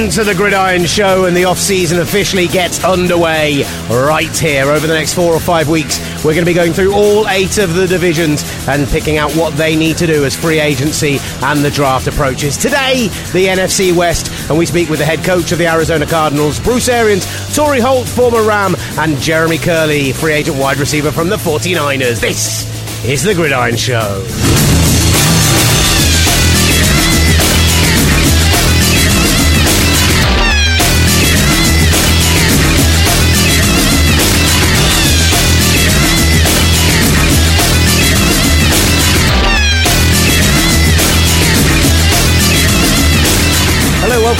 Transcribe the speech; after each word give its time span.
To 0.00 0.24
the 0.24 0.34
Gridiron 0.34 0.86
Show, 0.86 1.26
and 1.26 1.36
the 1.36 1.44
off 1.44 1.58
season 1.58 2.00
officially 2.00 2.48
gets 2.48 2.82
underway 2.82 3.64
right 3.90 4.36
here. 4.36 4.64
Over 4.64 4.86
the 4.86 4.94
next 4.94 5.12
four 5.12 5.34
or 5.34 5.38
five 5.38 5.68
weeks, 5.68 6.00
we're 6.24 6.32
going 6.32 6.44
to 6.44 6.50
be 6.50 6.54
going 6.54 6.72
through 6.72 6.94
all 6.94 7.28
eight 7.28 7.58
of 7.58 7.74
the 7.74 7.86
divisions 7.86 8.42
and 8.66 8.88
picking 8.88 9.18
out 9.18 9.30
what 9.32 9.54
they 9.56 9.76
need 9.76 9.98
to 9.98 10.06
do 10.06 10.24
as 10.24 10.34
free 10.34 10.58
agency 10.58 11.18
and 11.42 11.62
the 11.62 11.70
draft 11.70 12.06
approaches. 12.06 12.56
Today, 12.56 13.08
the 13.32 13.46
NFC 13.46 13.94
West, 13.94 14.32
and 14.48 14.58
we 14.58 14.64
speak 14.64 14.88
with 14.88 15.00
the 15.00 15.04
head 15.04 15.22
coach 15.22 15.52
of 15.52 15.58
the 15.58 15.68
Arizona 15.68 16.06
Cardinals, 16.06 16.58
Bruce 16.60 16.88
Arians, 16.88 17.26
Torry 17.54 17.78
Holt, 17.78 18.08
former 18.08 18.42
Ram, 18.42 18.74
and 18.98 19.18
Jeremy 19.18 19.58
Kerley, 19.58 20.14
free 20.14 20.32
agent 20.32 20.56
wide 20.56 20.78
receiver 20.78 21.12
from 21.12 21.28
the 21.28 21.36
49ers. 21.36 22.20
This 22.20 23.04
is 23.04 23.22
the 23.22 23.34
Gridiron 23.34 23.76
Show. 23.76 24.26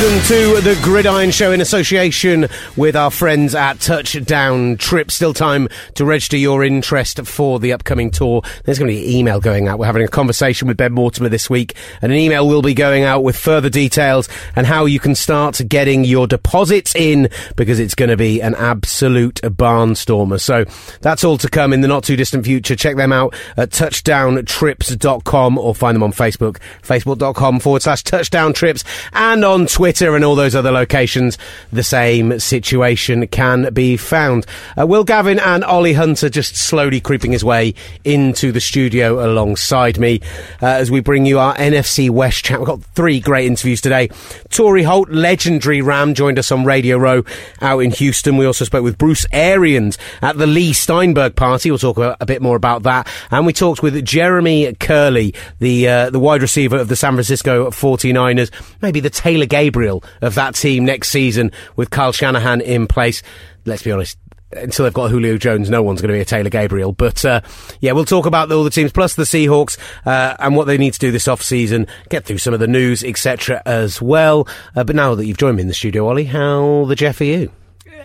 Welcome 0.00 0.22
to 0.22 0.60
the 0.62 0.80
Gridiron 0.82 1.30
Show 1.30 1.52
in 1.52 1.60
association 1.60 2.48
with 2.74 2.96
our 2.96 3.10
friends 3.10 3.54
at 3.54 3.80
Touchdown 3.80 4.78
Trip. 4.78 5.10
Still 5.10 5.34
time 5.34 5.68
to 5.96 6.06
register 6.06 6.38
your 6.38 6.64
interest 6.64 7.20
for 7.26 7.60
the 7.60 7.74
upcoming 7.74 8.10
tour. 8.10 8.40
There's 8.64 8.78
going 8.78 8.90
to 8.90 8.95
be 8.95 9.04
an 9.04 9.10
email 9.10 9.40
going 9.40 9.68
out. 9.68 9.78
We're 9.78 9.84
having 9.84 10.02
a 10.02 10.09
conversation 10.09 10.68
with 10.68 10.78
Ben 10.78 10.93
Mortimer 10.93 11.28
this 11.28 11.51
week, 11.51 11.74
and 12.01 12.12
an 12.12 12.18
email 12.18 12.48
will 12.48 12.62
be 12.62 12.73
going 12.73 13.02
out 13.02 13.23
with 13.23 13.37
further 13.37 13.68
details 13.68 14.26
and 14.56 14.66
how 14.66 14.87
you 14.87 14.98
can 14.98 15.15
start 15.15 15.60
getting 15.68 16.04
your 16.04 16.26
deposits 16.26 16.95
in 16.95 17.28
because 17.56 17.78
it's 17.78 17.95
going 17.95 18.10
to 18.10 18.16
be 18.16 18.40
an 18.40 18.54
absolute 18.54 19.43
barnstormer. 19.43 20.40
So 20.40 20.65
that's 21.02 21.24
all 21.24 21.37
to 21.37 21.48
come 21.51 21.74
in 21.74 21.82
the 21.82 21.88
not 21.88 22.04
too 22.04 22.16
distant 22.16 22.46
future. 22.46 22.74
Check 22.74 22.96
them 22.96 23.12
out 23.12 23.34
at 23.59 23.68
touchdowntrips.com 23.71 25.59
or 25.59 25.74
find 25.74 25.95
them 25.95 26.02
on 26.02 26.12
Facebook, 26.12 26.56
facebook.com 26.82 27.60
forward 27.60 27.82
slash 27.82 28.02
touchdown 28.02 28.54
trips, 28.54 28.82
and 29.12 29.45
on 29.45 29.66
Twitter 29.66 29.90
and 29.99 30.24
all 30.24 30.35
those 30.35 30.55
other 30.55 30.71
locations, 30.71 31.37
the 31.73 31.83
same 31.83 32.38
situation 32.38 33.27
can 33.27 33.73
be 33.73 33.96
found. 33.96 34.46
Uh, 34.79 34.87
Will 34.87 35.05
Gavin 35.05 35.38
and 35.41 35.65
Ollie 35.65 35.95
Hunter 35.95 36.29
just 36.29 36.57
slowly 36.57 37.01
creeping 37.01 37.33
his 37.33 37.45
way 37.45 37.74
into 38.05 38.52
the 38.52 38.61
studio 38.61 39.24
alongside 39.24 39.99
me 39.99 40.21
uh, 40.63 40.66
as 40.66 40.91
we 40.91 41.01
bring 41.01 41.27
you 41.27 41.38
our 41.38 41.55
NFC 41.57 42.09
West 42.09 42.45
chat. 42.45 42.61
We've 42.61 42.66
got 42.66 42.83
three 42.95 43.21
great 43.21 43.46
interviews 43.46 43.80
today. 43.80 44.09
Torry 44.51 44.83
Holt, 44.83 45.11
legendary 45.11 45.83
Ram, 45.83 46.15
joined 46.15 46.38
us 46.38 46.52
on 46.52 46.65
Radio 46.65 46.96
Row 46.96 47.24
out 47.61 47.80
in 47.80 47.91
Houston. 47.91 48.37
We 48.37 48.46
also 48.46 48.65
spoke 48.65 48.85
with 48.85 48.99
Bruce 48.99 49.27
Arians 49.33 49.99
at 50.23 50.38
the 50.38 50.46
Leigh 50.46 50.73
Steinberg 50.73 51.35
party. 51.35 51.71
We'll 51.71 51.79
talk 51.79 51.99
a 51.99 52.27
bit 52.27 52.43
more 52.43 52.57
about 52.57 52.85
that. 52.85 53.09
And 53.30 53.45
we 53.45 53.52
talked 53.52 53.83
with 53.83 54.05
Jeremy 54.05 54.73
Kerley, 54.74 55.35
the 55.59 55.88
uh, 55.88 56.11
the 56.11 56.21
wide 56.21 56.43
receiver 56.43 56.77
of 56.77 56.88
the 56.88 56.96
San 56.96 57.15
Francisco 57.15 57.71
49ers, 57.71 58.51
maybe 58.83 59.01
the 59.01 59.11
Taylor 59.11 59.46
Gabriel 59.46 59.79
of 60.20 60.34
that 60.34 60.54
team 60.54 60.84
next 60.84 61.09
season 61.09 61.52
with 61.76 61.90
Kyle 61.90 62.12
Shanahan 62.12 62.60
in 62.60 62.86
place. 62.86 63.23
Let's 63.64 63.82
be 63.82 63.92
honest, 63.92 64.19
until 64.53 64.84
they've 64.84 64.94
got 64.94 65.10
Julio 65.10 65.37
Jones, 65.37 65.70
no 65.70 65.82
one's 65.82 66.00
going 66.00 66.09
to 66.09 66.16
be 66.16 66.20
a 66.20 66.25
Taylor 66.25 66.50
Gabriel. 66.50 66.92
But 66.92 67.25
uh, 67.25 67.41
yeah, 67.81 67.92
we'll 67.92 68.04
talk 68.04 68.26
about 68.26 68.50
all 68.50 68.64
the 68.64 68.70
teams 68.70 68.92
plus 68.92 69.14
the 69.14 69.22
Seahawks 69.22 69.78
uh, 70.04 70.37
and 70.38 70.56
what 70.56 70.66
they 70.66 70.78
need 70.78 70.92
to 70.94 70.98
do 70.98 71.10
this 71.10 71.28
off 71.28 71.42
season. 71.42 71.87
Get 72.09 72.25
through 72.25 72.38
some 72.38 72.54
of 72.54 72.60
the 72.60 72.66
news, 72.66 73.05
etc. 73.05 73.62
as 73.65 74.03
well. 74.03 74.49
Uh, 74.75 74.84
but 74.84 74.97
now 74.97 75.15
that 75.15 75.27
you've 75.27 75.38
joined 75.38 75.56
me 75.56 75.62
in 75.62 75.69
the 75.69 75.75
studio, 75.75 76.09
Ollie, 76.09 76.25
how 76.25 76.84
the 76.87 76.97
Jeff 76.97 77.21
are 77.21 77.25
you? 77.25 77.53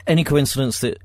Any 0.08 0.24
coincidence 0.24 0.82
that 0.82 1.00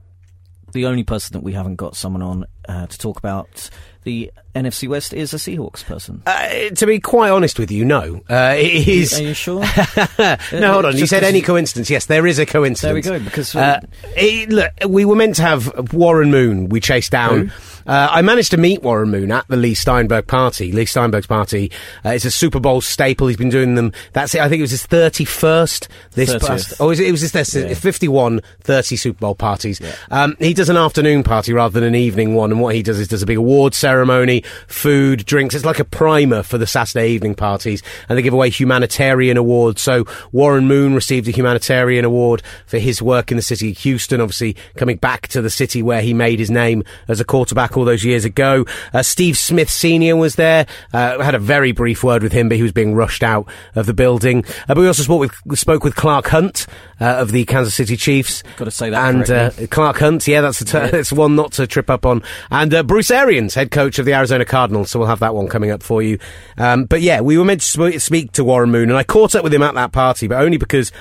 the 0.72 0.86
only 0.86 1.04
person 1.04 1.32
that 1.34 1.42
we 1.42 1.52
haven't 1.52 1.76
got 1.76 1.96
someone 1.96 2.22
on 2.22 2.44
uh, 2.68 2.86
to 2.86 2.98
talk 2.98 3.18
about 3.18 3.70
the 4.02 4.30
NFC 4.54 4.88
West 4.88 5.12
is 5.12 5.32
a 5.34 5.36
Seahawks 5.36 5.84
person. 5.84 6.22
Uh, 6.26 6.70
to 6.70 6.86
be 6.86 6.98
quite 7.00 7.30
honest 7.30 7.58
with 7.58 7.70
you, 7.70 7.84
no. 7.84 8.22
Uh, 8.28 8.54
it 8.56 8.88
is. 8.88 9.18
Are 9.18 9.22
you 9.22 9.34
sure? 9.34 9.60
no, 10.18 10.72
hold 10.72 10.84
on. 10.86 10.96
You 10.96 11.06
said 11.06 11.22
any 11.22 11.40
coincidence. 11.42 11.90
Yes, 11.90 12.06
there 12.06 12.26
is 12.26 12.38
a 12.38 12.46
coincidence. 12.46 13.04
There 13.04 13.14
we 13.14 13.20
go, 13.20 13.24
because, 13.24 13.54
uh, 13.54 13.58
uh, 13.60 13.80
it- 14.16 14.50
look, 14.50 14.70
we 14.88 15.04
were 15.04 15.16
meant 15.16 15.36
to 15.36 15.42
have 15.42 15.92
Warren 15.92 16.30
Moon. 16.30 16.68
We 16.68 16.80
chased 16.80 17.12
down. 17.12 17.52
Uh, 17.86 18.08
I 18.10 18.22
managed 18.22 18.50
to 18.52 18.56
meet 18.56 18.82
Warren 18.82 19.10
Moon 19.10 19.30
at 19.32 19.46
the 19.48 19.56
Leigh 19.56 19.74
Steinberg 19.74 20.26
party. 20.26 20.72
Leigh 20.72 20.84
Steinberg's 20.86 21.26
party. 21.26 21.70
Uh, 22.04 22.10
it's 22.10 22.24
a 22.24 22.30
Super 22.30 22.60
Bowl 22.60 22.80
staple. 22.80 23.26
He's 23.28 23.36
been 23.36 23.48
doing 23.50 23.74
them. 23.74 23.92
That's 24.12 24.34
it. 24.34 24.40
I 24.40 24.48
think 24.48 24.60
it 24.60 24.62
was 24.62 24.70
his 24.70 24.86
thirty-first. 24.86 25.88
This 26.12 26.34
30th. 26.34 26.46
past. 26.46 26.74
Oh, 26.80 26.90
is 26.90 27.00
it, 27.00 27.08
it 27.08 27.12
was 27.12 27.20
his 27.20 27.32
thirty- 27.32 27.68
Yeah. 27.68 27.74
51, 27.74 28.40
30 28.62 28.96
Super 28.96 29.18
Bowl 29.18 29.34
parties. 29.34 29.80
Um, 30.10 30.36
he 30.38 30.54
does 30.54 30.68
an 30.68 30.76
afternoon 30.76 31.22
party 31.22 31.52
rather 31.52 31.72
than 31.78 31.84
an 31.88 31.94
evening 31.94 32.34
one. 32.34 32.50
And 32.50 32.60
what 32.60 32.74
he 32.74 32.82
does 32.82 32.98
is 32.98 33.08
does 33.08 33.22
a 33.22 33.26
big 33.26 33.36
award 33.38 33.74
ceremony, 33.74 34.42
food, 34.66 35.24
drinks. 35.26 35.54
It's 35.54 35.64
like 35.64 35.78
a 35.80 35.84
primer 35.84 36.42
for 36.42 36.58
the 36.58 36.66
Saturday 36.66 37.08
evening 37.10 37.34
parties. 37.34 37.82
And 38.08 38.16
they 38.18 38.22
give 38.22 38.34
away 38.34 38.50
humanitarian 38.50 39.36
awards. 39.36 39.80
So 39.82 40.04
Warren 40.32 40.66
Moon 40.66 40.94
received 40.94 41.28
a 41.28 41.30
humanitarian 41.30 42.04
award 42.04 42.42
for 42.66 42.78
his 42.78 43.00
work 43.02 43.30
in 43.30 43.36
the 43.36 43.42
city 43.42 43.70
of 43.72 43.78
Houston, 43.78 44.20
obviously 44.20 44.56
coming 44.76 44.96
back 44.96 45.28
to 45.28 45.42
the 45.42 45.50
city 45.50 45.82
where 45.82 46.02
he 46.02 46.12
made 46.14 46.38
his 46.38 46.50
name 46.50 46.84
as 47.08 47.20
a 47.20 47.24
quarterback 47.24 47.69
all 47.76 47.84
those 47.84 48.04
years 48.04 48.24
ago. 48.24 48.64
Uh, 48.92 49.02
Steve 49.02 49.36
Smith 49.36 49.70
Sr. 49.70 50.16
was 50.16 50.36
there. 50.36 50.66
Uh, 50.92 51.22
had 51.22 51.34
a 51.34 51.38
very 51.38 51.72
brief 51.72 52.02
word 52.04 52.22
with 52.22 52.32
him, 52.32 52.48
but 52.48 52.56
he 52.56 52.62
was 52.62 52.72
being 52.72 52.94
rushed 52.94 53.22
out 53.22 53.48
of 53.74 53.86
the 53.86 53.94
building. 53.94 54.44
Uh, 54.68 54.74
but 54.74 54.78
we 54.78 54.86
also 54.86 55.02
spoke 55.02 55.20
with, 55.20 55.58
spoke 55.58 55.84
with 55.84 55.96
Clark 55.96 56.28
Hunt 56.28 56.66
uh, 57.00 57.04
of 57.04 57.32
the 57.32 57.44
Kansas 57.44 57.74
City 57.74 57.96
Chiefs. 57.96 58.42
Gotta 58.56 58.70
say 58.70 58.90
that 58.90 59.14
And 59.14 59.30
uh. 59.30 59.50
Clark 59.70 59.98
Hunt, 59.98 60.26
yeah, 60.26 60.40
that's, 60.40 60.60
a 60.60 60.64
t- 60.64 60.72
that's 60.72 61.12
one 61.12 61.36
not 61.36 61.52
to 61.52 61.66
trip 61.66 61.90
up 61.90 62.06
on. 62.06 62.22
And 62.50 62.72
uh, 62.72 62.82
Bruce 62.82 63.10
Arians, 63.10 63.54
head 63.54 63.70
coach 63.70 63.98
of 63.98 64.06
the 64.06 64.14
Arizona 64.14 64.44
Cardinals. 64.44 64.90
So 64.90 64.98
we'll 64.98 65.08
have 65.08 65.20
that 65.20 65.34
one 65.34 65.48
coming 65.48 65.70
up 65.70 65.82
for 65.82 66.02
you. 66.02 66.18
Um, 66.58 66.84
but 66.84 67.00
yeah, 67.00 67.20
we 67.20 67.38
were 67.38 67.44
meant 67.44 67.60
to 67.62 67.66
sp- 67.66 68.00
speak 68.00 68.32
to 68.32 68.44
Warren 68.44 68.70
Moon, 68.70 68.90
and 68.90 68.98
I 68.98 69.04
caught 69.04 69.34
up 69.34 69.44
with 69.44 69.54
him 69.54 69.62
at 69.62 69.74
that 69.74 69.92
party, 69.92 70.26
but 70.28 70.40
only 70.42 70.56
because 70.56 70.92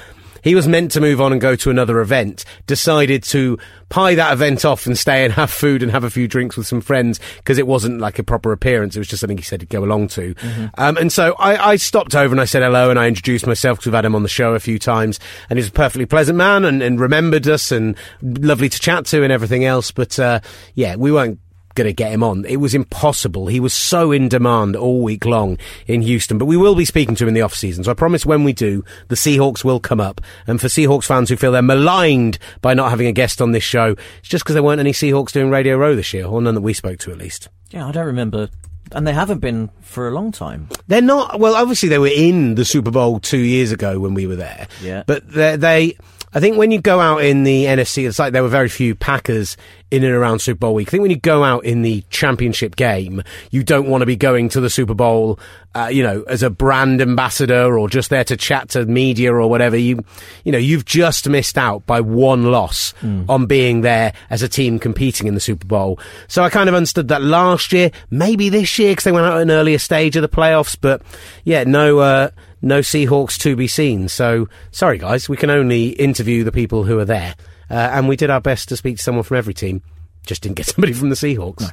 he 0.44 0.56
was 0.56 0.68
meant 0.68 0.92
to 0.92 1.02
move 1.02 1.22
on 1.22 1.32
and 1.32 1.42
go 1.42 1.56
to 1.56 1.70
another 1.70 2.00
event, 2.00 2.46
decided 2.68 3.24
to 3.24 3.58
pie 3.90 4.16
that 4.16 4.34
event 4.34 4.66
off 4.66 4.86
and 4.86 4.98
stay 4.98 5.26
and 5.26 5.34
have 5.34 5.50
food 5.50 5.82
and 5.82 5.92
have 5.92 6.04
a 6.04 6.10
few 6.10 6.28
drinks 6.28 6.56
with 6.56 6.68
some 6.68 6.82
friends 6.82 7.20
because 7.38 7.58
it 7.58 7.68
wasn't 7.68 8.00
like 8.00 8.20
a 8.20 8.24
proper 8.24 8.52
appearance. 8.52 8.96
It 8.96 9.00
was 9.00 9.08
just 9.08 9.22
something 9.22 9.38
he 9.38 9.44
said 9.44 9.62
he'd 9.62 9.70
go 9.70 9.84
along 9.84 10.10
to. 10.10 10.36
Um, 10.78 10.98
and 10.98 11.12
so 11.12 11.36
I, 11.40 11.72
I 11.72 11.76
stopped 11.76 12.16
over 12.16 12.34
and 12.34 12.40
I 12.40 12.46
said 12.46 12.62
hello 12.62 12.90
and 12.90 13.00
I 13.00 13.08
introduced 13.08 13.48
myself 13.48 13.78
because 13.78 13.88
we've 13.88 13.96
had 13.96 14.06
him 14.06 14.16
on 14.16 14.24
the 14.24 14.30
show 14.30 14.54
a 14.54 14.60
few 14.60 14.80
times 14.80 15.20
and 15.50 15.58
he's 15.58 15.70
a 15.70 15.72
perfectly 15.72 16.06
pleasant 16.06 16.38
man 16.38 16.66
and, 16.66 16.82
and 16.82 17.00
remembered 17.00 17.48
us 17.48 17.72
and 17.72 17.96
lovely 18.22 18.70
to 18.70 18.80
chat 18.80 19.06
to 19.08 19.24
and 19.24 19.34
everything 19.34 19.66
else. 19.66 19.92
But, 19.92 20.20
uh, 20.20 20.40
yeah, 20.76 20.96
we 20.96 21.12
weren't 21.12 21.40
going 21.76 21.88
to 21.88 21.94
get 21.94 22.12
him 22.12 22.24
on. 22.24 22.46
It 22.46 22.58
was 22.58 22.74
impossible. 22.76 23.48
He 23.48 23.60
was 23.60 23.74
so 23.74 24.12
in 24.12 24.28
demand 24.30 24.76
all 24.76 25.02
week 25.02 25.26
long 25.26 25.58
in 25.88 26.02
Houston. 26.02 26.38
But 26.38 26.46
we 26.46 26.58
will 26.58 26.76
be 26.76 26.86
speaking 26.86 27.16
to 27.16 27.24
him 27.24 27.30
in 27.30 27.34
the 27.34 27.42
off 27.42 27.54
season. 27.54 27.84
So 27.84 27.92
I 27.92 27.94
promise 27.94 28.26
when 28.26 28.44
we 28.44 28.54
do, 28.54 28.84
the 29.08 29.16
Seahawks 29.16 29.64
will 29.64 29.80
come 29.80 30.02
up. 30.02 30.22
And 30.48 30.60
for 30.60 30.68
Seahawks 30.68 31.06
fans 31.06 31.30
who 31.30 31.36
feel 31.38 31.52
they're 31.52 31.62
maligned 31.62 32.40
by 32.62 32.74
not 32.74 32.90
having 32.90 33.08
a 33.08 33.12
guest 33.12 33.42
on 33.42 33.52
this 33.52 33.64
show, 33.64 33.96
it's 34.20 34.30
just 34.30 34.44
because 34.44 34.56
there 34.56 34.64
weren't 34.64 34.80
any 34.80 34.92
Seahawks 34.92 35.32
doing 35.32 35.50
Radio 35.50 35.78
Row 35.78 35.96
this 35.96 36.14
year, 36.14 36.26
or 36.26 36.42
none 36.42 36.56
that 36.56 36.62
we 36.62 36.74
spoke 36.74 37.00
to 37.00 37.12
at 37.12 37.18
least. 37.18 37.50
yeah, 37.72 37.88
I 37.88 37.92
don't 37.92 38.06
remember. 38.08 38.50
And 38.92 39.06
they 39.06 39.14
haven't 39.14 39.38
been 39.38 39.70
for 39.82 40.08
a 40.08 40.12
long 40.12 40.32
time. 40.32 40.68
They're 40.88 41.00
not. 41.00 41.40
Well, 41.40 41.54
obviously 41.54 41.90
they 41.90 42.00
were 42.00 42.08
in 42.08 42.56
the 42.56 42.66
Super 42.66 42.90
Bowl 42.90 43.20
two 43.20 43.38
years 43.38 43.72
ago 43.72 44.00
when 44.00 44.16
we 44.16 44.26
were 44.26 44.36
there. 44.38 44.68
Yeah. 44.82 45.04
But 45.06 45.30
they, 45.32 45.56
they 45.58 45.98
I 46.34 46.40
think 46.40 46.58
when 46.58 46.72
you 46.72 46.80
go 46.80 47.00
out 47.00 47.24
in 47.24 47.44
the 47.44 47.66
NFC, 47.66 48.08
it's 48.08 48.20
like 48.20 48.34
there 48.34 48.44
were 48.44 48.50
very 48.50 48.70
few 48.70 48.96
Packers 48.96 49.58
in 49.92 50.04
and 50.04 50.14
around 50.14 50.40
Super 50.40 50.60
Bowl 50.60 50.76
week. 50.76 50.90
I 50.90 50.92
think 50.92 51.02
when 51.02 51.12
you 51.12 51.18
go 51.18 51.44
out 51.44 51.66
in 51.66 51.82
the 51.82 52.04
championship 52.10 52.76
game, 52.76 53.24
you 53.50 53.64
don't 53.64 53.88
want 53.88 54.02
to 54.02 54.06
be 54.06 54.16
going 54.16 54.50
to 54.50 54.62
the 54.62 54.70
Super 54.70 54.94
Bowl, 54.94 55.40
uh, 55.74 55.90
you 55.92 56.04
know, 56.04 56.22
as 56.24 56.44
a 56.44 56.50
brand 56.50 57.02
ambassador 57.02 57.78
or 57.78 57.90
just 57.90 58.12
there 58.12 58.24
to 58.26 58.38
chat 58.38 58.70
to 58.70 58.86
media 58.86 59.34
or 59.34 59.48
whatever. 59.50 59.76
You, 59.76 60.04
you 60.44 60.52
know, 60.52 60.60
you've 60.60 60.86
just 60.86 61.28
missed 61.28 61.58
out 61.58 61.86
by 61.88 62.02
one 62.02 62.52
loss 62.52 62.94
on 63.28 63.48
being 63.48 63.82
there 63.82 64.14
as 64.30 64.44
a 64.44 64.50
team 64.50 64.78
competing 64.78 65.28
in 65.28 65.34
the 65.34 65.40
Super 65.40 65.66
Bowl. 65.66 66.00
So 66.28 66.44
I 66.44 66.50
kind 66.50 66.70
of 66.70 66.76
understood 66.76 67.08
that 67.08 67.24
last 67.24 67.74
year, 67.74 67.92
maybe 68.12 68.50
this 68.50 68.78
year 68.78 68.92
because 68.92 69.06
they 69.06 69.12
went 69.12 69.26
out 69.26 69.38
at 69.38 69.42
an 69.42 69.52
earlier 69.52 69.80
stage 69.80 70.16
of 70.16 70.22
the 70.22 70.30
playoffs. 70.30 70.78
But 70.80 71.02
yeah, 71.44 71.64
no. 71.64 72.00
Uh, 72.00 72.30
no 72.62 72.80
Seahawks 72.80 73.38
to 73.40 73.56
be 73.56 73.68
seen. 73.68 74.08
So 74.08 74.50
sorry, 74.72 74.98
guys, 74.98 75.30
we 75.30 75.38
can 75.38 75.50
only 75.50 75.90
interview 75.90 76.44
the 76.44 76.52
people 76.52 76.84
who 76.84 77.00
are 77.00 77.06
there, 77.06 77.36
uh, 77.70 77.74
and 77.74 78.08
we 78.08 78.16
did 78.16 78.30
our 78.30 78.42
best 78.42 78.70
to 78.70 78.78
speak 78.78 78.98
to 78.98 79.04
someone 79.04 79.24
from 79.24 79.38
every 79.38 79.54
team. 79.54 79.82
Just 80.26 80.44
didn't 80.44 80.58
get 80.58 80.66
somebody 80.74 80.94
from 80.94 81.10
the 81.10 81.16
Seahawks. 81.16 81.72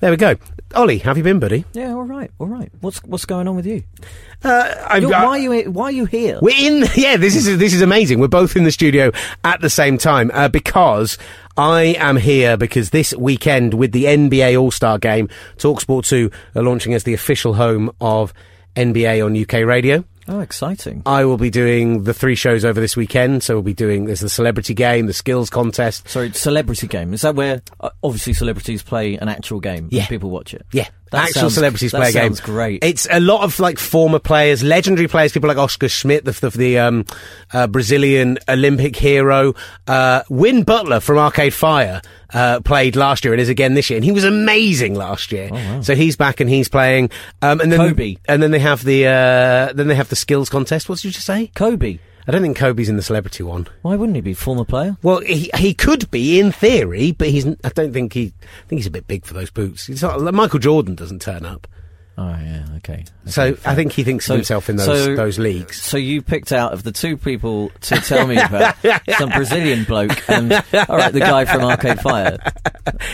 There 0.00 0.10
we 0.10 0.16
go. 0.16 0.34
Ollie, 0.74 0.98
have 0.98 1.16
you 1.16 1.22
been, 1.22 1.38
buddy? 1.38 1.64
Yeah, 1.72 1.92
all 1.92 2.02
right, 2.02 2.30
all 2.38 2.46
right. 2.46 2.70
What's 2.80 2.98
what's 3.04 3.24
going 3.24 3.48
on 3.48 3.56
with 3.56 3.64
you? 3.64 3.84
Uh, 4.42 4.74
I'm, 4.86 5.04
why 5.04 5.24
are 5.26 5.38
you 5.38 5.70
Why 5.70 5.84
are 5.84 5.92
you 5.92 6.04
here? 6.04 6.38
We're 6.42 6.56
in. 6.56 6.84
Yeah, 6.94 7.16
this 7.16 7.36
is 7.36 7.58
this 7.58 7.72
is 7.72 7.80
amazing. 7.80 8.18
We're 8.18 8.28
both 8.28 8.56
in 8.56 8.64
the 8.64 8.72
studio 8.72 9.12
at 9.44 9.60
the 9.60 9.70
same 9.70 9.96
time 9.96 10.30
uh, 10.34 10.48
because 10.48 11.16
I 11.56 11.96
am 11.98 12.16
here 12.16 12.56
because 12.56 12.90
this 12.90 13.14
weekend 13.14 13.74
with 13.74 13.92
the 13.92 14.04
NBA 14.04 14.60
All 14.60 14.70
Star 14.70 14.98
Game, 14.98 15.28
Talksport 15.56 16.06
Two 16.06 16.30
are 16.54 16.62
launching 16.62 16.92
as 16.92 17.04
the 17.04 17.14
official 17.14 17.54
home 17.54 17.90
of 18.00 18.34
NBA 18.76 19.24
on 19.24 19.40
UK 19.40 19.66
radio. 19.66 20.04
Oh, 20.28 20.40
exciting. 20.40 21.02
I 21.06 21.24
will 21.24 21.38
be 21.38 21.50
doing 21.50 22.02
the 22.04 22.12
three 22.12 22.34
shows 22.34 22.64
over 22.64 22.80
this 22.80 22.96
weekend. 22.96 23.42
So 23.42 23.54
we'll 23.54 23.62
be 23.62 23.74
doing 23.74 24.04
there's 24.04 24.20
the 24.20 24.28
celebrity 24.28 24.74
game, 24.74 25.06
the 25.06 25.12
skills 25.12 25.48
contest. 25.50 26.08
Sorry, 26.08 26.32
celebrity 26.32 26.86
game. 26.86 27.14
Is 27.14 27.22
that 27.22 27.34
where 27.34 27.62
uh, 27.80 27.90
obviously 28.02 28.34
celebrities 28.34 28.82
play 28.82 29.16
an 29.16 29.28
actual 29.28 29.60
game? 29.60 29.88
Yeah. 29.90 30.02
and 30.02 30.08
people 30.08 30.30
watch 30.30 30.52
it. 30.54 30.66
Yeah, 30.72 30.88
That 31.10 31.24
actual 31.24 31.40
sounds- 31.42 31.54
celebrities 31.54 31.90
play 31.92 32.10
a 32.10 32.12
game. 32.12 32.22
sounds 32.34 32.40
great. 32.40 32.84
It's 32.84 33.06
a 33.10 33.20
lot 33.20 33.42
of 33.42 33.58
like 33.60 33.78
former 33.78 34.18
players, 34.18 34.62
legendary 34.62 35.08
players, 35.08 35.32
people 35.32 35.48
like 35.48 35.56
Oscar 35.58 35.88
Schmidt, 35.88 36.24
the 36.24 36.32
the, 36.32 36.50
the 36.50 36.78
um, 36.78 37.04
uh, 37.52 37.66
Brazilian 37.66 38.38
Olympic 38.48 38.94
hero, 38.96 39.54
uh, 39.86 40.22
Win 40.28 40.62
Butler 40.64 41.00
from 41.00 41.18
Arcade 41.18 41.54
Fire. 41.54 42.02
Uh, 42.30 42.60
played 42.60 42.94
last 42.94 43.24
year 43.24 43.32
and 43.32 43.40
is 43.40 43.48
again 43.48 43.72
this 43.72 43.88
year, 43.88 43.96
and 43.96 44.04
he 44.04 44.12
was 44.12 44.22
amazing 44.24 44.94
last 44.94 45.32
year. 45.32 45.48
So 45.82 45.94
he's 45.94 46.14
back 46.14 46.40
and 46.40 46.50
he's 46.50 46.68
playing. 46.68 47.08
Um, 47.40 47.58
and 47.62 47.72
then 47.72 47.80
Oh, 47.80 47.88
Kobe. 47.88 48.16
and 48.28 48.42
then 48.42 48.50
they 48.50 48.58
have 48.58 48.84
the 48.84 49.06
uh, 49.06 49.72
then 49.72 49.86
they 49.88 49.94
have 49.94 50.10
the 50.10 50.16
skills 50.16 50.50
contest. 50.50 50.90
What 50.90 50.96
did 50.98 51.04
you 51.06 51.10
just 51.12 51.24
say? 51.24 51.50
Kobe. 51.54 51.98
I 52.28 52.30
don't 52.30 52.42
think 52.42 52.58
Kobe's 52.58 52.90
in 52.90 52.96
the 52.96 53.02
celebrity 53.02 53.42
one. 53.42 53.68
Why 53.80 53.96
wouldn't 53.96 54.14
he 54.14 54.20
be 54.20 54.34
former 54.34 54.66
player? 54.66 54.98
Well, 55.02 55.20
he 55.20 55.50
he 55.56 55.72
could 55.72 56.10
be 56.10 56.38
in 56.38 56.52
theory, 56.52 57.12
but 57.12 57.28
he's. 57.28 57.46
I 57.46 57.70
don't 57.70 57.94
think 57.94 58.12
he. 58.12 58.34
I 58.42 58.68
think 58.68 58.80
he's 58.80 58.86
a 58.86 58.90
bit 58.90 59.08
big 59.08 59.24
for 59.24 59.32
those 59.32 59.50
boots. 59.50 59.88
Not, 60.02 60.34
Michael 60.34 60.58
Jordan 60.58 60.94
doesn't 60.94 61.22
turn 61.22 61.46
up, 61.46 61.66
Oh 62.20 62.30
yeah, 62.30 62.64
okay. 62.78 63.04
so 63.26 63.56
I 63.64 63.76
think 63.76 63.92
he 63.92 64.02
thinks 64.02 64.26
So- 64.26 64.34
of 64.34 64.38
himself 64.38 64.68
in 64.68 64.74
those 64.74 64.86
so- 65.04 65.14
those 65.14 65.38
leagues. 65.38 65.80
So 65.80 65.96
you 65.98 66.20
picked 66.20 66.50
out 66.50 66.72
of 66.72 66.82
the 66.82 66.90
two 66.90 67.16
people 67.16 67.70
to 67.82 67.94
tell 68.00 68.26
me 68.26 68.36
about 68.38 68.74
some 69.18 69.30
Brazilian 69.30 69.84
bloke 69.84 70.28
and 70.28 70.52
all 70.52 70.96
right, 70.96 71.12
the 71.12 71.20
guy 71.20 71.44
from 71.44 71.62
Arcade 71.62 72.00
Fire. 72.00 72.38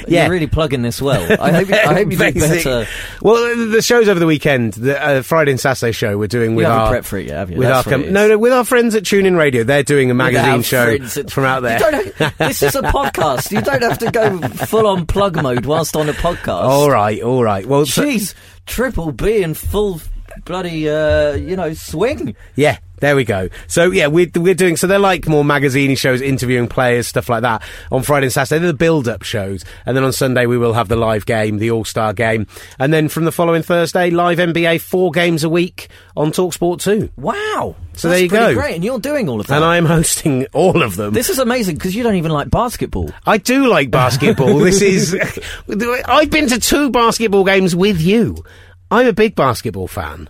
Yeah. 0.09 0.23
You're 0.23 0.31
really 0.33 0.47
plugging 0.47 0.81
this 0.81 1.03
well. 1.03 1.21
I 1.39 1.53
hope 1.53 1.69
you, 1.69 1.75
I 1.75 1.93
hope 1.93 2.11
you 2.13 2.17
do 2.17 2.33
better. 2.41 2.87
Well, 3.21 3.69
the 3.69 3.83
shows 3.83 4.09
over 4.09 4.19
the 4.19 4.27
weekend, 4.27 4.73
the 4.75 4.99
uh, 5.03 5.23
Friday 5.23 5.51
and 5.51 5.61
Saturday 5.61 5.93
show, 5.93 6.17
we're 6.17 6.27
doing 6.29 6.55
with 6.55 6.65
our 6.65 6.95
prepped 6.95 7.05
for 7.05 7.19
it 7.19 7.27
yet, 7.27 7.37
have 7.37 7.51
you? 7.51 7.59
with 7.59 7.69
That's 7.69 7.87
our 7.87 7.93
com- 7.93 8.11
no 8.13 8.27
no 8.29 8.39
with 8.39 8.53
our 8.55 8.65
friends 8.65 8.95
at 8.95 9.03
TuneIn 9.03 9.37
Radio. 9.37 9.65
They're 9.65 9.83
doing 9.83 10.11
a 10.11 10.15
magazine 10.15 10.63
show 10.63 10.89
at- 10.95 11.31
from 11.31 11.45
out 11.45 11.61
there. 11.61 11.79
Have- 11.79 12.39
this 12.39 12.63
is 12.63 12.75
a 12.75 12.81
podcast. 12.83 13.51
You 13.51 13.61
don't 13.61 13.83
have 13.83 13.99
to 13.99 14.11
go 14.11 14.39
full 14.67 14.87
on 14.87 15.05
plug 15.07 15.43
mode 15.43 15.67
whilst 15.67 15.95
on 15.95 16.09
a 16.09 16.13
podcast. 16.15 16.63
all 16.63 16.89
right, 16.91 17.21
all 17.23 17.43
right. 17.45 17.67
Well, 17.67 17.85
so- 17.85 18.03
Jeez, 18.05 18.35
triple 18.67 19.13
B 19.13 19.43
in 19.43 19.55
full 19.55 20.01
bloody 20.45 20.89
uh, 20.89 21.35
you 21.35 21.57
know 21.57 21.73
swing. 21.75 22.35
Yeah, 22.57 22.79
there 23.05 23.17
we 23.17 23.25
go. 23.25 23.49
So 23.67 23.91
yeah, 23.91 24.07
we're 24.07 24.31
we're 24.35 24.55
doing 24.55 24.77
so 24.77 24.87
they're 24.87 24.99
like 24.99 25.29
more 25.29 25.45
magazine 25.45 25.95
shows, 25.95 26.21
interviewing 26.23 26.69
players, 26.69 27.07
stuff 27.07 27.29
like 27.29 27.43
that. 27.43 27.63
On 27.93 28.03
Friday 28.03 28.27
and 28.27 28.33
Saturday, 28.33 28.61
they're 28.61 28.73
the 28.73 28.79
build-up 28.79 29.23
shows, 29.23 29.65
and 29.85 29.97
then 29.97 30.05
on 30.05 30.13
Sunday 30.13 30.47
we 30.47 30.57
will 30.57 30.73
have 30.73 30.89
the 30.89 30.97
live 30.97 31.27
game, 31.27 31.59
the 31.59 31.71
All-Star 31.71 32.15
game, 32.15 32.47
and 32.79 32.93
then 32.93 33.09
from 33.09 33.25
the 33.25 33.33
following 33.33 33.63
Thursday, 33.63 34.11
live 34.11 34.39
NBA, 34.39 34.81
four 34.81 35.11
games 35.11 35.45
a 35.45 35.49
week 35.49 35.89
on 36.17 36.33
Talksport 36.33 36.81
two, 36.81 37.11
Wow. 37.17 37.77
So 37.93 38.09
there 38.09 38.21
you 38.21 38.29
pretty 38.29 38.55
go. 38.55 38.61
Great, 38.61 38.75
and 38.75 38.85
you're 38.85 38.99
doing 38.99 39.29
all 39.29 39.41
of 39.41 39.47
that. 39.47 39.57
and 39.57 39.65
I 39.65 39.77
am 39.77 39.87
hosting 39.87 40.47
all 40.53 40.83
of 40.83 40.97
them. 40.97 41.13
This 41.13 41.31
is 41.31 41.39
amazing 41.39 41.77
because 41.77 41.95
you 41.95 42.03
don't 42.03 42.17
even 42.17 42.33
like 42.33 42.51
basketball. 42.51 43.11
I 43.27 43.39
do 43.39 43.69
like 43.69 43.91
basketball. 43.91 44.59
this 44.59 44.83
is. 44.83 45.15
I've 46.07 46.31
been 46.31 46.49
to 46.49 46.59
two 46.59 46.91
basketball 46.91 47.45
games 47.45 47.77
with 47.77 48.01
you. 48.01 48.43
I'm 48.91 49.07
a 49.07 49.13
big 49.13 49.35
basketball 49.35 49.89
fan. 49.89 50.29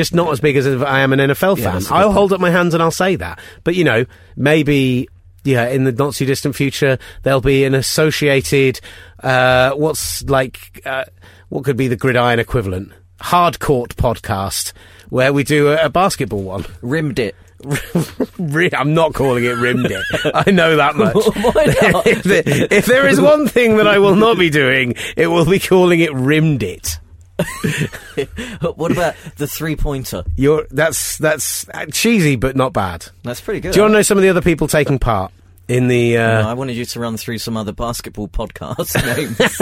Just 0.00 0.14
not 0.14 0.32
as 0.32 0.40
big 0.40 0.56
as 0.56 0.64
if 0.64 0.80
I 0.82 1.00
am 1.00 1.12
an 1.12 1.18
NFL 1.18 1.58
Yeah, 1.58 1.64
fan. 1.64 1.72
that's 1.74 1.86
a 1.86 1.88
good 1.90 1.94
I'll 1.98 2.12
hold 2.12 2.32
up 2.32 2.40
my 2.40 2.48
hands 2.48 2.72
and 2.72 2.82
I'll 2.82 2.90
say 2.90 3.16
that. 3.16 3.38
But, 3.64 3.74
you 3.74 3.84
know, 3.84 4.06
maybe, 4.34 5.10
yeah, 5.44 5.68
in 5.68 5.84
the 5.84 5.92
not 5.92 6.14
too 6.14 6.24
distant 6.24 6.56
future, 6.56 6.98
there'll 7.22 7.42
be 7.42 7.64
an 7.64 7.74
associated, 7.74 8.80
uh, 9.22 9.72
what's 9.72 10.22
like, 10.22 10.80
uh, 10.86 11.04
what 11.50 11.64
could 11.64 11.76
be 11.76 11.86
the 11.86 11.96
gridiron 11.96 12.38
equivalent? 12.38 12.92
Hard 13.20 13.60
court 13.60 13.94
podcast 13.96 14.72
where 15.10 15.34
we 15.34 15.44
do 15.44 15.68
a, 15.68 15.84
a 15.84 15.88
basketball 15.90 16.44
one. 16.44 16.64
Rimmed 16.80 17.18
it. 17.18 17.36
I'm 18.74 18.94
not 18.94 19.12
calling 19.12 19.44
it 19.44 19.50
rimmed 19.58 19.90
it. 19.90 20.02
I 20.34 20.50
know 20.50 20.76
that 20.76 20.96
much. 20.96 21.14
If, 22.06 22.22
there, 22.22 22.42
if 22.46 22.86
there 22.86 23.06
is 23.06 23.20
one 23.20 23.46
thing 23.48 23.76
that 23.76 23.86
I 23.86 23.98
will 23.98 24.16
not 24.16 24.38
be 24.38 24.48
doing, 24.48 24.94
it 25.14 25.26
will 25.26 25.44
be 25.44 25.58
calling 25.58 26.00
it 26.00 26.14
rimmed 26.14 26.62
it. 26.62 26.98
what 28.74 28.92
about 28.92 29.14
the 29.36 29.46
three 29.46 29.76
pointer? 29.76 30.24
You're 30.36 30.66
that's 30.70 31.18
that's 31.18 31.66
cheesy 31.92 32.36
but 32.36 32.56
not 32.56 32.72
bad. 32.72 33.06
That's 33.22 33.40
pretty 33.40 33.60
good. 33.60 33.72
Do 33.72 33.78
you 33.78 33.82
want 33.82 33.92
to 33.92 33.98
know 33.98 34.02
some 34.02 34.18
of 34.18 34.22
the 34.22 34.28
other 34.28 34.42
people 34.42 34.68
taking 34.68 34.98
part 34.98 35.32
in 35.68 35.88
the? 35.88 36.14
No, 36.14 36.40
Uh, 36.40 36.46
I 36.50 36.54
wanted 36.54 36.76
you 36.76 36.84
to 36.84 37.00
run 37.00 37.16
through 37.16 37.38
some 37.38 37.56
other 37.56 37.72
basketball 37.72 38.28
podcast 38.28 38.94
names. 39.16 39.56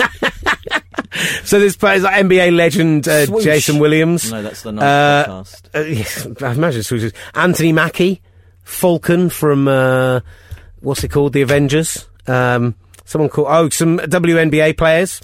so 1.45 1.59
there's 1.59 1.77
players 1.77 2.03
like 2.03 2.25
NBA 2.25 2.55
legend 2.55 3.09
uh, 3.09 3.27
Jason 3.41 3.79
Williams. 3.79 4.31
no, 4.31 4.43
that's 4.43 4.63
the 4.63 4.73
ninth 4.73 4.85
Uh, 4.85 5.25
podcast. 5.43 5.63
Uh, 5.75 5.81
yes, 5.81 6.27
I 6.43 6.53
imagine 6.53 6.83
Swoosh. 6.83 7.13
Anthony 7.35 7.73
Mackie, 7.73 8.21
Falcon 8.65 9.31
from 9.31 9.69
uh, 9.69 10.21
what's 10.81 11.05
it 11.05 11.09
called? 11.09 11.33
The 11.33 11.43
Avengers. 11.43 12.07
Um, 12.27 12.75
someone 13.05 13.31
called 13.31 13.49
oh 13.51 13.69
some 13.71 13.99
WNBA 13.99 14.77
players. 14.77 15.21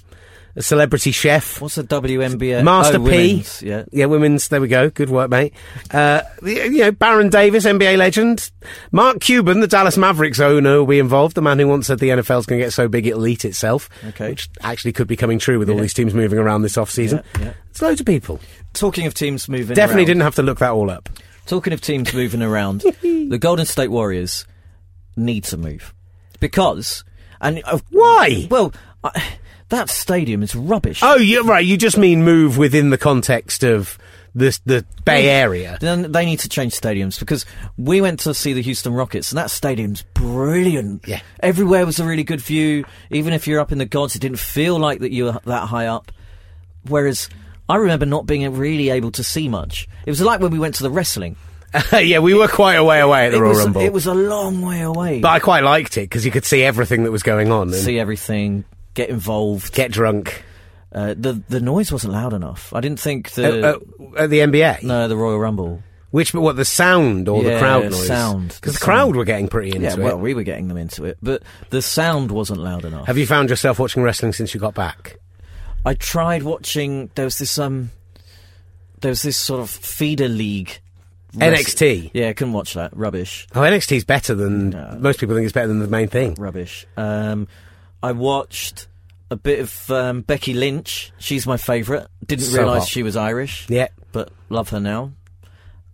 A 0.56 0.62
celebrity 0.62 1.10
chef. 1.10 1.60
What's 1.60 1.74
the 1.74 1.82
WNBA? 1.82 2.62
Master 2.62 2.98
oh, 2.98 3.04
P. 3.04 3.10
women's, 3.10 3.62
Yeah. 3.62 3.84
Yeah, 3.90 4.06
women's. 4.06 4.48
There 4.48 4.60
we 4.60 4.68
go. 4.68 4.88
Good 4.88 5.10
work, 5.10 5.28
mate. 5.28 5.52
Uh, 5.90 6.22
you 6.42 6.78
know, 6.78 6.92
Baron 6.92 7.28
Davis, 7.28 7.64
NBA 7.66 7.96
legend. 7.96 8.52
Mark 8.92 9.20
Cuban, 9.20 9.60
the 9.60 9.66
Dallas 9.66 9.96
Mavericks 9.96 10.38
owner, 10.38 10.78
will 10.78 10.86
be 10.86 11.00
involved. 11.00 11.34
The 11.34 11.42
man 11.42 11.58
who 11.58 11.66
once 11.66 11.88
said 11.88 11.98
the 11.98 12.10
NFL's 12.10 12.46
going 12.46 12.60
to 12.60 12.66
get 12.66 12.72
so 12.72 12.86
big 12.86 13.06
it'll 13.06 13.26
eat 13.26 13.44
itself. 13.44 13.90
Okay. 14.04 14.30
Which 14.30 14.48
actually 14.60 14.92
could 14.92 15.08
be 15.08 15.16
coming 15.16 15.40
true 15.40 15.58
with 15.58 15.68
all 15.68 15.78
these 15.78 15.94
teams 15.94 16.14
moving 16.14 16.38
around 16.38 16.62
this 16.62 16.78
off 16.78 16.90
season. 16.90 17.22
Yeah, 17.34 17.46
yeah. 17.46 17.52
It's 17.70 17.82
loads 17.82 18.00
of 18.00 18.06
people. 18.06 18.38
Talking 18.74 19.06
of 19.06 19.14
teams 19.14 19.48
moving 19.48 19.74
Definitely 19.74 20.02
around, 20.02 20.06
didn't 20.06 20.22
have 20.22 20.34
to 20.36 20.42
look 20.42 20.60
that 20.60 20.70
all 20.70 20.88
up. 20.90 21.08
Talking 21.46 21.72
of 21.72 21.80
teams 21.80 22.14
moving 22.14 22.42
around, 22.42 22.82
the 23.02 23.38
Golden 23.40 23.66
State 23.66 23.90
Warriors 23.90 24.46
need 25.16 25.44
to 25.44 25.56
move 25.56 25.92
because 26.38 27.02
and 27.40 27.62
uh, 27.64 27.78
Why? 27.90 28.46
Well, 28.50 28.72
I, 29.02 29.36
that 29.74 29.90
stadium 29.90 30.42
is 30.42 30.54
rubbish. 30.54 31.00
Oh, 31.02 31.16
you're 31.16 31.44
right. 31.44 31.64
You 31.64 31.76
just 31.76 31.98
mean 31.98 32.24
move 32.24 32.58
within 32.58 32.90
the 32.90 32.98
context 32.98 33.62
of 33.62 33.98
the 34.34 34.58
the 34.64 34.84
Bay 35.04 35.28
Area. 35.28 35.78
Then 35.80 36.10
they 36.12 36.24
need 36.24 36.40
to 36.40 36.48
change 36.48 36.78
stadiums 36.78 37.18
because 37.18 37.46
we 37.76 38.00
went 38.00 38.20
to 38.20 38.34
see 38.34 38.52
the 38.52 38.62
Houston 38.62 38.92
Rockets 38.92 39.30
and 39.30 39.38
that 39.38 39.50
stadium's 39.50 40.02
brilliant. 40.14 41.06
Yeah. 41.06 41.20
Everywhere 41.40 41.86
was 41.86 42.00
a 42.00 42.04
really 42.04 42.24
good 42.24 42.40
view. 42.40 42.84
Even 43.10 43.32
if 43.32 43.46
you're 43.46 43.60
up 43.60 43.72
in 43.72 43.78
the 43.78 43.86
gods, 43.86 44.16
it 44.16 44.20
didn't 44.20 44.38
feel 44.38 44.78
like 44.78 45.00
that 45.00 45.12
you 45.12 45.26
were 45.26 45.40
that 45.44 45.68
high 45.68 45.86
up. 45.86 46.10
Whereas 46.88 47.28
I 47.68 47.76
remember 47.76 48.06
not 48.06 48.26
being 48.26 48.56
really 48.56 48.90
able 48.90 49.12
to 49.12 49.24
see 49.24 49.48
much. 49.48 49.88
It 50.06 50.10
was 50.10 50.20
like 50.20 50.40
when 50.40 50.50
we 50.50 50.58
went 50.58 50.74
to 50.76 50.82
the 50.82 50.90
wrestling. 50.90 51.36
yeah, 51.92 52.20
we 52.20 52.34
were 52.34 52.46
quite 52.46 52.74
a 52.74 52.84
way 52.84 53.00
away 53.00 53.26
at 53.26 53.32
the 53.32 53.40
Royal 53.40 53.54
was, 53.54 53.64
Rumble. 53.64 53.80
it 53.80 53.92
was 53.92 54.06
a 54.06 54.14
long 54.14 54.62
way 54.62 54.82
away. 54.82 55.20
but 55.20 55.30
I 55.30 55.40
quite 55.40 55.64
liked 55.64 55.96
it 55.96 56.02
because 56.02 56.24
you 56.24 56.30
could 56.30 56.44
see 56.44 56.62
everything 56.62 57.02
that 57.04 57.10
was 57.10 57.24
going 57.24 57.50
on 57.50 57.68
and 57.68 57.76
see 57.76 57.98
everything, 57.98 58.64
get 58.94 59.10
involved. 59.10 59.74
get 59.74 59.90
drunk. 59.90 60.42
Uh, 60.92 61.14
the 61.16 61.42
the 61.48 61.60
noise 61.60 61.90
wasn't 61.92 62.12
loud 62.12 62.32
enough. 62.32 62.72
I 62.72 62.80
didn't 62.80 63.00
think 63.00 63.32
the 63.32 63.76
uh, 63.76 63.78
at 64.16 64.30
the 64.30 64.38
NBA. 64.38 64.82
no 64.84 65.08
the 65.08 65.16
Royal 65.16 65.38
Rumble. 65.38 65.82
Which, 66.12 66.32
but 66.32 66.42
what 66.42 66.54
the 66.54 66.64
sound 66.64 67.28
or 67.28 67.42
the 67.42 67.58
crowd 67.58 67.86
noise? 67.90 68.06
sound. 68.06 68.48
because 68.50 68.74
The 68.74 68.78
the, 68.78 68.84
crowd 68.84 69.06
sound. 69.06 69.16
were 69.16 69.24
getting 69.24 69.48
pretty 69.48 69.70
into 69.74 69.80
Yeah, 69.88 69.94
it. 69.94 69.98
well, 69.98 70.16
we 70.16 70.32
were 70.32 70.44
getting 70.44 70.68
them 70.68 70.76
into 70.76 71.04
it, 71.06 71.18
but 71.20 71.42
the 71.70 71.82
sound 71.82 72.30
wasn't 72.30 72.60
loud 72.60 72.84
enough. 72.84 73.08
Have 73.08 73.18
you 73.18 73.26
found 73.26 73.50
yourself 73.50 73.80
watching 73.80 74.04
wrestling 74.04 74.32
since 74.32 74.54
you 74.54 74.60
got 74.60 74.74
back? 74.74 75.18
I 75.84 75.94
tried 75.94 76.44
watching. 76.44 77.10
There 77.16 77.24
was 77.24 77.38
this 77.38 77.58
um, 77.58 77.90
there 79.00 79.08
was 79.08 79.22
this 79.22 79.36
sort 79.36 79.60
of 79.60 79.70
feeder 79.70 80.28
league. 80.28 80.78
NXT. 81.36 82.12
Yeah, 82.14 82.28
I 82.28 82.32
couldn't 82.32 82.54
watch 82.54 82.74
that. 82.74 82.96
Rubbish, 82.96 83.48
Oh, 83.52 83.60
NXT's 83.62 84.04
better 84.04 84.36
than 84.36 84.70
No. 84.70 84.96
most 85.00 85.18
people 85.18 85.34
think 85.34 85.44
it's 85.46 85.52
better 85.52 85.66
than 85.66 85.80
the 85.80 85.88
main 85.88 86.06
thing. 86.06 86.34
rubbish. 86.34 86.86
Um, 86.96 87.48
I 88.04 88.12
watched 88.12 88.86
a 89.30 89.36
bit 89.36 89.60
of 89.60 89.90
um, 89.90 90.20
Becky 90.22 90.52
Lynch. 90.54 91.12
She's 91.18 91.46
my 91.46 91.56
favourite. 91.56 92.06
Didn't 92.26 92.44
So 92.44 92.58
realise 92.58 92.80
hot. 92.82 92.88
she 92.88 93.02
was 93.02 93.16
Irish, 93.16 93.66
Yeah. 93.70 93.88
but 94.12 94.30
love 94.48 94.68
her 94.70 94.80
now. 94.80 95.12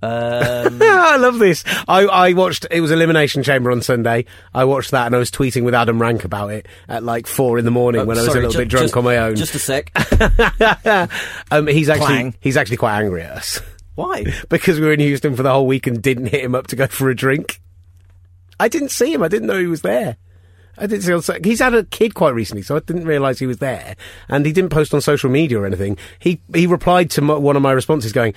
Um, 0.03 0.79
I 0.83 1.19
love 1.19 1.39
this. 1.39 1.63
I, 1.87 2.07
I 2.07 2.33
watched, 2.33 2.67
it 2.71 2.81
was 2.81 2.91
Elimination 2.91 3.43
Chamber 3.43 3.71
on 3.71 3.83
Sunday. 3.83 4.25
I 4.55 4.65
watched 4.65 4.93
that 4.93 5.05
and 5.05 5.15
I 5.15 5.19
was 5.19 5.31
tweeting 5.31 5.63
with 5.63 5.75
Adam 5.75 6.01
Rank 6.01 6.25
about 6.25 6.53
it 6.53 6.67
at 6.89 7.03
like 7.03 7.27
four 7.27 7.59
in 7.59 7.67
the 7.67 7.71
morning 7.71 8.07
when 8.07 8.17
I 8.17 8.23
was 8.23 8.29
a 8.31 8.33
little 8.37 8.51
ju- 8.51 8.59
bit 8.61 8.69
drunk 8.69 8.85
just- 8.85 8.97
on 8.97 9.05
my 9.05 9.19
own. 9.19 9.37
Just 9.37 9.55
a 9.55 9.59
sec. 9.59 9.93
um, 11.51 11.67
he's 11.67 11.91
actually, 11.91 12.07
Clang. 12.07 12.35
he's 12.41 12.57
actually 12.57 12.79
quite 12.79 12.99
angry 12.99 13.21
at 13.21 13.33
us 13.33 13.61
Why? 13.95 14.25
because 14.49 14.81
we 14.81 14.87
were 14.87 14.95
in 14.95 15.01
Houston 15.01 15.37
for 15.37 15.43
the 15.43 15.51
whole 15.51 15.67
week 15.67 15.87
and 15.87 16.01
didn't 16.03 16.29
hit 16.29 16.43
him 16.45 16.55
up 16.55 16.69
to 16.69 16.77
go 16.77 16.87
for 16.87 17.11
a 17.11 17.15
drink. 17.15 17.61
I 18.59 18.69
didn't 18.69 18.93
see 18.93 19.13
him. 19.13 19.23
I 19.23 19.29
didn't 19.29 19.49
know 19.49 19.59
he 19.61 19.67
was 19.67 19.83
there. 19.83 20.17
I 20.81 20.87
didn't 20.87 21.03
see. 21.03 21.13
On, 21.13 21.45
he's 21.45 21.61
had 21.61 21.75
a 21.75 21.85
kid 21.85 22.15
quite 22.15 22.35
recently, 22.35 22.63
so 22.63 22.75
I 22.77 22.81
didn't 22.81 23.05
realise 23.05 23.39
he 23.39 23.47
was 23.47 23.59
there. 23.59 23.95
And 24.29 24.45
he 24.47 24.53
didn't 24.53 24.71
post 24.71 24.93
on 24.95 25.01
social 25.01 25.31
media 25.31 25.61
or 25.61 25.67
anything. 25.67 25.97
He 26.19 26.41
he 26.55 26.67
replied 26.67 27.11
to 27.13 27.21
my, 27.21 27.35
one 27.35 27.57
of 27.57 27.63
my 27.63 27.73
responses, 27.73 28.13
going, 28.13 28.35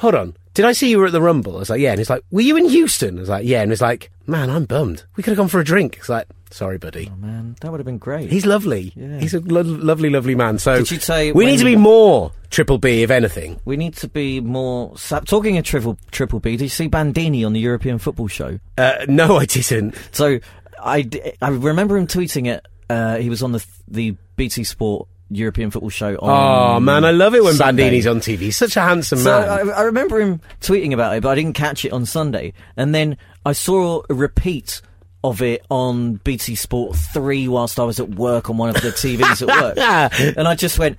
"Hold 0.00 0.14
on, 0.14 0.36
did 0.54 0.64
I 0.64 0.72
see 0.72 0.90
you 0.90 0.98
were 0.98 1.06
at 1.06 1.12
the 1.12 1.22
Rumble?" 1.22 1.56
I 1.56 1.60
was 1.60 1.70
like, 1.70 1.80
"Yeah." 1.80 1.90
And 1.90 1.98
he's 1.98 2.10
like, 2.10 2.22
"Were 2.30 2.40
you 2.42 2.56
in 2.56 2.68
Houston?" 2.68 3.16
I 3.16 3.20
was 3.20 3.28
like, 3.28 3.46
"Yeah." 3.46 3.62
And 3.62 3.70
he's 3.72 3.80
like, 3.82 4.10
"Man, 4.26 4.50
I'm 4.50 4.64
bummed. 4.64 5.04
We 5.16 5.22
could 5.22 5.30
have 5.32 5.38
gone 5.38 5.48
for 5.48 5.60
a 5.60 5.64
drink." 5.64 5.96
It's 5.98 6.08
like, 6.08 6.26
Sorry, 6.48 6.78
buddy. 6.78 7.10
Oh, 7.12 7.16
man, 7.16 7.56
that 7.60 7.70
would 7.72 7.80
have 7.80 7.84
been 7.84 7.98
great. 7.98 8.30
He's 8.30 8.46
lovely. 8.46 8.92
Yeah. 8.94 9.18
He's 9.18 9.34
a 9.34 9.40
lo- 9.40 9.62
lovely, 9.62 10.08
lovely 10.08 10.36
man. 10.36 10.58
So 10.60 10.78
Did 10.78 10.90
you 10.92 11.00
say 11.00 11.32
we 11.32 11.44
when 11.44 11.52
need 11.52 11.58
to 11.58 11.64
be 11.64 11.74
more 11.76 12.30
Triple 12.50 12.78
B, 12.78 13.02
if 13.02 13.10
anything. 13.10 13.60
we 13.64 13.76
need 13.76 13.96
to 13.96 14.08
be 14.08 14.40
more. 14.40 14.96
sa- 14.96 15.20
Talking 15.20 15.58
of 15.58 15.64
triple 15.64 15.98
triple 16.12 16.38
B, 16.38 16.52
did 16.52 16.62
you 16.62 16.68
see 16.68 16.86
Bandini 16.86 17.44
on 17.44 17.52
the 17.52 17.60
European 17.60 17.98
Football 17.98 18.28
Show? 18.28 18.60
Uh, 18.78 19.04
no, 19.08 19.36
I 19.36 19.44
didn't. 19.44 19.96
So 20.12 20.38
I, 20.86 21.34
I 21.42 21.48
remember 21.48 21.96
him 21.96 22.06
tweeting 22.06 22.46
it. 22.46 22.64
Uh, 22.88 23.16
he 23.16 23.28
was 23.30 23.42
on 23.42 23.52
the 23.52 23.64
the 23.88 24.16
BT 24.36 24.64
Sport 24.64 25.08
European 25.30 25.70
Football 25.70 25.90
Show. 25.90 26.16
On 26.16 26.76
Oh 26.76 26.80
man, 26.80 27.04
I 27.04 27.10
love 27.10 27.34
it 27.34 27.42
when 27.42 27.54
Sunday. 27.54 27.84
Bandini's 27.84 28.06
on 28.06 28.20
TV. 28.20 28.38
He's 28.38 28.56
such 28.56 28.76
a 28.76 28.80
handsome 28.80 29.18
So 29.18 29.30
man. 29.40 29.68
I, 29.68 29.72
I 29.72 29.82
remember 29.82 30.20
him 30.20 30.40
tweeting 30.60 30.92
about 30.92 31.16
it, 31.16 31.22
but 31.22 31.30
I 31.30 31.34
didn't 31.34 31.54
catch 31.54 31.84
it 31.84 31.92
on 31.92 32.06
Sunday. 32.06 32.52
And 32.76 32.94
then 32.94 33.16
I 33.44 33.52
saw 33.52 34.02
a 34.08 34.14
repeat 34.14 34.82
of 35.24 35.42
it 35.42 35.64
on 35.68 36.14
BT 36.16 36.54
Sport 36.54 36.96
3 36.96 37.48
whilst 37.48 37.80
I 37.80 37.84
was 37.84 37.98
at 37.98 38.10
work 38.10 38.48
on 38.48 38.56
one 38.56 38.68
of 38.68 38.76
the 38.76 38.90
TVs 38.90 39.48
at 39.48 39.60
work. 39.62 39.76
And 40.36 40.46
I 40.46 40.54
just 40.54 40.78
went, 40.78 40.98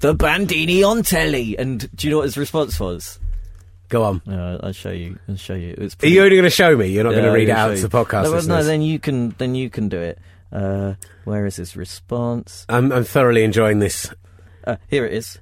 the 0.00 0.14
Bandini 0.14 0.84
on 0.84 1.02
telly. 1.02 1.58
And 1.58 1.90
do 1.96 2.06
you 2.06 2.12
know 2.12 2.18
what 2.18 2.24
his 2.24 2.38
response 2.38 2.78
was? 2.78 3.18
Go 3.88 4.02
on. 4.02 4.22
Uh, 4.28 4.60
I'll 4.62 4.72
show 4.72 4.90
you. 4.90 5.18
I'll 5.28 5.36
show 5.36 5.54
you. 5.54 5.70
It 5.70 5.78
was 5.78 5.96
Are 6.02 6.06
you 6.08 6.22
only 6.22 6.36
going 6.36 6.44
to 6.44 6.50
show 6.50 6.76
me? 6.76 6.86
You're 6.88 7.04
not 7.04 7.12
going 7.12 7.24
to 7.24 7.30
read 7.30 7.48
it 7.48 7.52
out 7.52 7.76
to 7.76 7.82
the 7.82 7.88
podcast 7.88 8.24
No, 8.48 8.56
no, 8.56 8.64
then 8.64 8.82
you 8.82 8.98
can. 8.98 9.30
Then 9.38 9.54
you 9.54 9.70
can 9.70 9.88
do 9.88 9.98
it. 9.98 10.18
Uh, 10.52 10.94
where 11.24 11.46
is 11.46 11.56
his 11.56 11.76
response? 11.76 12.64
I'm, 12.68 12.92
I'm 12.92 13.04
thoroughly 13.04 13.44
enjoying 13.44 13.78
this. 13.78 14.12
Uh, 14.64 14.76
here 14.88 15.04
it 15.04 15.12
is. 15.12 15.38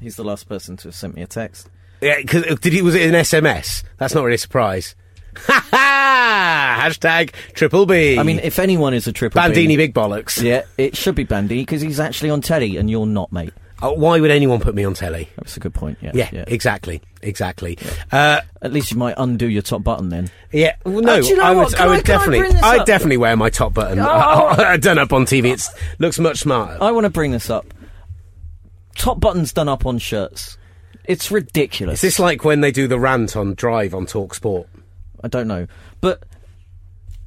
He's 0.00 0.16
the 0.16 0.24
last 0.24 0.48
person 0.48 0.76
to 0.78 0.88
have 0.88 0.94
sent 0.94 1.14
me 1.14 1.22
a 1.22 1.26
text. 1.26 1.68
Yeah, 2.00 2.16
because 2.20 2.58
did 2.60 2.72
he? 2.72 2.82
Was 2.82 2.94
it 2.94 3.02
an 3.02 3.14
SMS? 3.14 3.84
That's 3.98 4.14
not 4.14 4.24
really 4.24 4.36
a 4.36 4.38
surprise. 4.38 4.94
Ha 5.36 5.66
ha! 5.70 6.82
Hashtag 6.88 7.32
Triple 7.52 7.86
B. 7.86 8.18
I 8.18 8.22
mean, 8.22 8.40
if 8.40 8.58
anyone 8.58 8.94
is 8.94 9.06
a 9.06 9.12
triple 9.12 9.40
Bandini 9.40 9.76
B, 9.76 9.86
big 9.86 9.94
bollocks. 9.94 10.42
yeah, 10.42 10.62
it 10.76 10.96
should 10.96 11.14
be 11.14 11.24
Bandini 11.24 11.62
because 11.62 11.80
he's 11.80 12.00
actually 12.00 12.30
on 12.30 12.40
telly 12.40 12.76
and 12.78 12.90
you're 12.90 13.06
not, 13.06 13.30
mate. 13.32 13.52
Uh, 13.82 13.92
why 13.92 14.20
would 14.20 14.30
anyone 14.30 14.60
put 14.60 14.74
me 14.74 14.84
on 14.84 14.94
telly? 14.94 15.28
That's 15.36 15.56
a 15.56 15.60
good 15.60 15.72
point. 15.74 15.98
Yeah, 16.02 16.10
Yeah, 16.14 16.44
exactly, 16.46 17.00
exactly. 17.22 17.78
Uh, 18.12 18.40
At 18.60 18.72
least 18.72 18.90
you 18.90 18.96
might 18.98 19.14
undo 19.16 19.48
your 19.48 19.62
top 19.62 19.82
button 19.82 20.08
then. 20.10 20.30
yeah, 20.52 20.76
well, 20.84 21.00
no, 21.02 21.20
do 21.22 21.28
you 21.28 21.36
know 21.36 21.42
I 21.44 21.50
would, 21.52 21.62
what? 21.64 21.80
I 21.80 21.84
I- 21.84 21.86
would 21.88 21.98
I 21.98 22.02
definitely, 22.02 22.38
bring 22.40 22.56
I'd 22.56 22.84
definitely 22.84 23.16
wear 23.16 23.36
my 23.36 23.50
top 23.50 23.72
button 23.74 23.98
Oh. 24.00 24.76
done 24.80 24.98
up 24.98 25.12
on 25.12 25.24
TV. 25.24 25.52
It 25.52 25.66
looks 25.98 26.18
much 26.18 26.40
smarter. 26.40 26.76
I 26.82 26.90
want 26.92 27.04
to 27.04 27.10
bring 27.10 27.30
this 27.30 27.48
up. 27.50 27.66
Top 28.96 29.18
buttons 29.20 29.52
done 29.52 29.68
up 29.68 29.86
on 29.86 29.98
shirts. 29.98 30.58
It's 31.04 31.30
ridiculous. 31.30 31.94
Is 31.98 32.02
this 32.02 32.18
like 32.18 32.44
when 32.44 32.60
they 32.60 32.70
do 32.72 32.86
the 32.86 32.98
rant 32.98 33.34
on 33.36 33.54
Drive 33.54 33.94
on 33.94 34.04
Talk 34.06 34.34
Sport? 34.34 34.68
I 35.24 35.28
don't 35.28 35.48
know, 35.48 35.66
but 36.00 36.22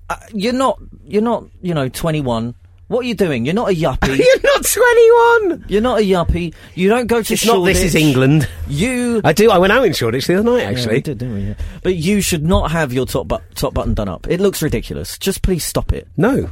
uh, 0.09 0.17
you're 0.33 0.53
not. 0.53 0.79
You're 1.05 1.21
not. 1.23 1.45
You 1.61 1.73
know, 1.73 1.89
21. 1.89 2.53
What 2.87 3.05
are 3.05 3.07
you 3.07 3.15
doing? 3.15 3.45
You're 3.45 3.55
not 3.55 3.69
a 3.71 3.73
yuppie. 3.73 4.17
You're 4.17 4.41
not 4.43 4.65
21. 4.65 5.65
You're 5.67 5.81
not 5.81 5.99
a 5.99 6.03
yuppie. 6.03 6.53
You 6.75 6.89
don't 6.89 7.07
go 7.07 7.23
to 7.23 7.33
It's 7.33 7.45
not. 7.45 7.63
This 7.63 7.81
is 7.81 7.95
England. 7.95 8.47
You. 8.67 9.21
I 9.23 9.33
do. 9.33 9.49
I 9.49 9.57
went 9.57 9.73
out 9.73 9.85
in 9.85 9.93
Shoreditch 9.93 10.27
the 10.27 10.35
other 10.35 10.43
night. 10.43 10.61
Yeah, 10.63 10.69
Actually, 10.69 10.95
we 10.95 11.01
did, 11.01 11.17
didn't 11.17 11.33
we? 11.35 11.41
Yeah. 11.43 11.53
But 11.81 11.95
you 11.95 12.21
should 12.21 12.43
not 12.43 12.71
have 12.71 12.93
your 12.93 13.05
top, 13.05 13.27
bu- 13.29 13.39
top 13.55 13.73
button 13.73 13.93
done 13.93 14.09
up. 14.09 14.27
It 14.29 14.39
looks 14.39 14.61
ridiculous. 14.61 15.17
Just 15.17 15.41
please 15.41 15.63
stop 15.65 15.91
it. 15.93 16.07
no. 16.17 16.49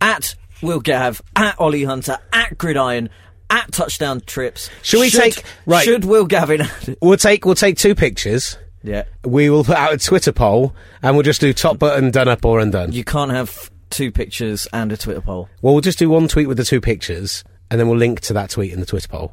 At 0.00 0.34
Will 0.62 0.80
Gav, 0.80 1.22
at 1.34 1.58
Ollie 1.58 1.84
Hunter, 1.84 2.18
at 2.32 2.58
Gridiron, 2.58 3.08
at 3.48 3.72
Touchdown 3.72 4.20
Trips. 4.26 4.68
Should 4.82 5.00
we 5.00 5.10
take- 5.10 5.42
right. 5.66 5.84
Should 5.84 6.04
Will 6.04 6.26
Gavin? 6.26 6.62
We'll 7.00 7.16
take. 7.16 7.44
We'll 7.46 7.54
take 7.54 7.78
two 7.78 7.94
pictures. 7.94 8.58
yeah. 8.82 9.04
We 9.24 9.48
will 9.50 9.64
put 9.64 9.76
out 9.76 9.94
a 9.94 9.98
Twitter 9.98 10.32
poll, 10.32 10.74
and 11.02 11.16
we'll 11.16 11.22
just 11.22 11.40
do 11.40 11.52
top 11.54 11.78
button 11.78 12.10
done 12.10 12.28
up 12.28 12.44
or 12.44 12.60
undone. 12.60 12.92
You 12.92 13.02
can't 13.04 13.30
have 13.30 13.70
two 13.94 14.10
pictures 14.12 14.66
and 14.72 14.92
a 14.92 14.96
Twitter 14.96 15.20
poll. 15.20 15.48
Well, 15.62 15.74
we'll 15.74 15.80
just 15.80 15.98
do 15.98 16.10
one 16.10 16.28
tweet 16.28 16.48
with 16.48 16.56
the 16.56 16.64
two 16.64 16.80
pictures, 16.80 17.44
and 17.70 17.80
then 17.80 17.88
we'll 17.88 17.98
link 17.98 18.20
to 18.22 18.32
that 18.34 18.50
tweet 18.50 18.72
in 18.72 18.80
the 18.80 18.86
Twitter 18.86 19.08
poll. 19.08 19.32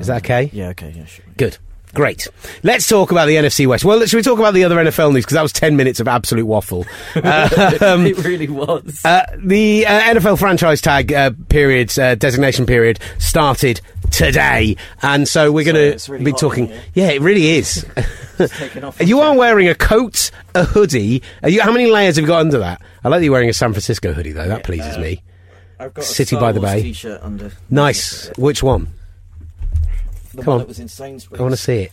Is 0.00 0.08
that 0.08 0.24
okay? 0.24 0.50
Yeah. 0.52 0.68
Okay. 0.68 0.92
Yeah. 0.96 1.06
Sure. 1.06 1.24
Good. 1.36 1.58
Great. 1.94 2.26
Let's 2.62 2.88
talk 2.88 3.10
about 3.10 3.26
the 3.26 3.34
NFC 3.36 3.66
West. 3.66 3.84
Well, 3.84 4.04
should 4.06 4.16
we 4.16 4.22
talk 4.22 4.38
about 4.38 4.54
the 4.54 4.64
other 4.64 4.76
NFL 4.76 5.12
news? 5.12 5.24
Because 5.24 5.34
that 5.34 5.42
was 5.42 5.52
10 5.52 5.76
minutes 5.76 6.00
of 6.00 6.08
absolute 6.08 6.46
waffle. 6.46 6.86
it 7.14 8.18
really 8.24 8.48
was. 8.48 9.02
Uh, 9.04 9.26
the 9.36 9.86
uh, 9.86 10.00
NFL 10.00 10.38
franchise 10.38 10.80
tag 10.80 11.12
uh, 11.12 11.32
period, 11.50 11.96
uh, 11.98 12.14
designation 12.14 12.64
period, 12.64 12.98
started 13.18 13.82
today. 14.12 14.76
And 15.02 15.26
so 15.26 15.50
we're 15.50 15.64
going 15.64 15.98
to 15.98 16.12
really 16.12 16.24
be 16.26 16.32
talking. 16.32 16.72
Yeah, 16.94 17.10
it 17.10 17.20
really 17.20 17.56
is. 17.56 17.84
off 18.82 19.00
you 19.00 19.20
are 19.20 19.36
wearing 19.36 19.68
a 19.68 19.74
coat, 19.74 20.30
a 20.54 20.64
hoodie. 20.64 21.22
Are 21.42 21.48
you, 21.48 21.62
how 21.62 21.72
many 21.72 21.86
layers 21.90 22.16
have 22.16 22.22
you 22.22 22.26
got 22.28 22.40
under 22.40 22.58
that? 22.58 22.80
I 23.04 23.08
like 23.08 23.20
that 23.20 23.24
you're 23.24 23.32
wearing 23.32 23.48
a 23.48 23.52
San 23.54 23.72
Francisco 23.72 24.12
hoodie, 24.12 24.32
though. 24.32 24.48
That 24.48 24.64
pleases 24.64 24.96
uh, 24.96 25.00
me. 25.00 25.22
I've 25.78 25.94
got 25.94 26.04
a 26.04 26.06
City 26.06 26.36
by 26.36 26.52
the 26.52 26.60
Bay. 26.60 26.82
T-shirt 26.82 27.20
under. 27.22 27.52
Nice. 27.70 28.30
Which 28.38 28.62
one? 28.62 28.88
The 30.34 30.42
Come 30.42 30.46
one 30.46 30.52
on. 30.54 30.58
that 30.60 30.68
was 30.68 30.78
in 30.78 30.88
Sainsbury's. 30.88 31.40
I 31.40 31.42
want 31.42 31.54
to 31.54 31.60
see 31.60 31.82
it. 31.82 31.92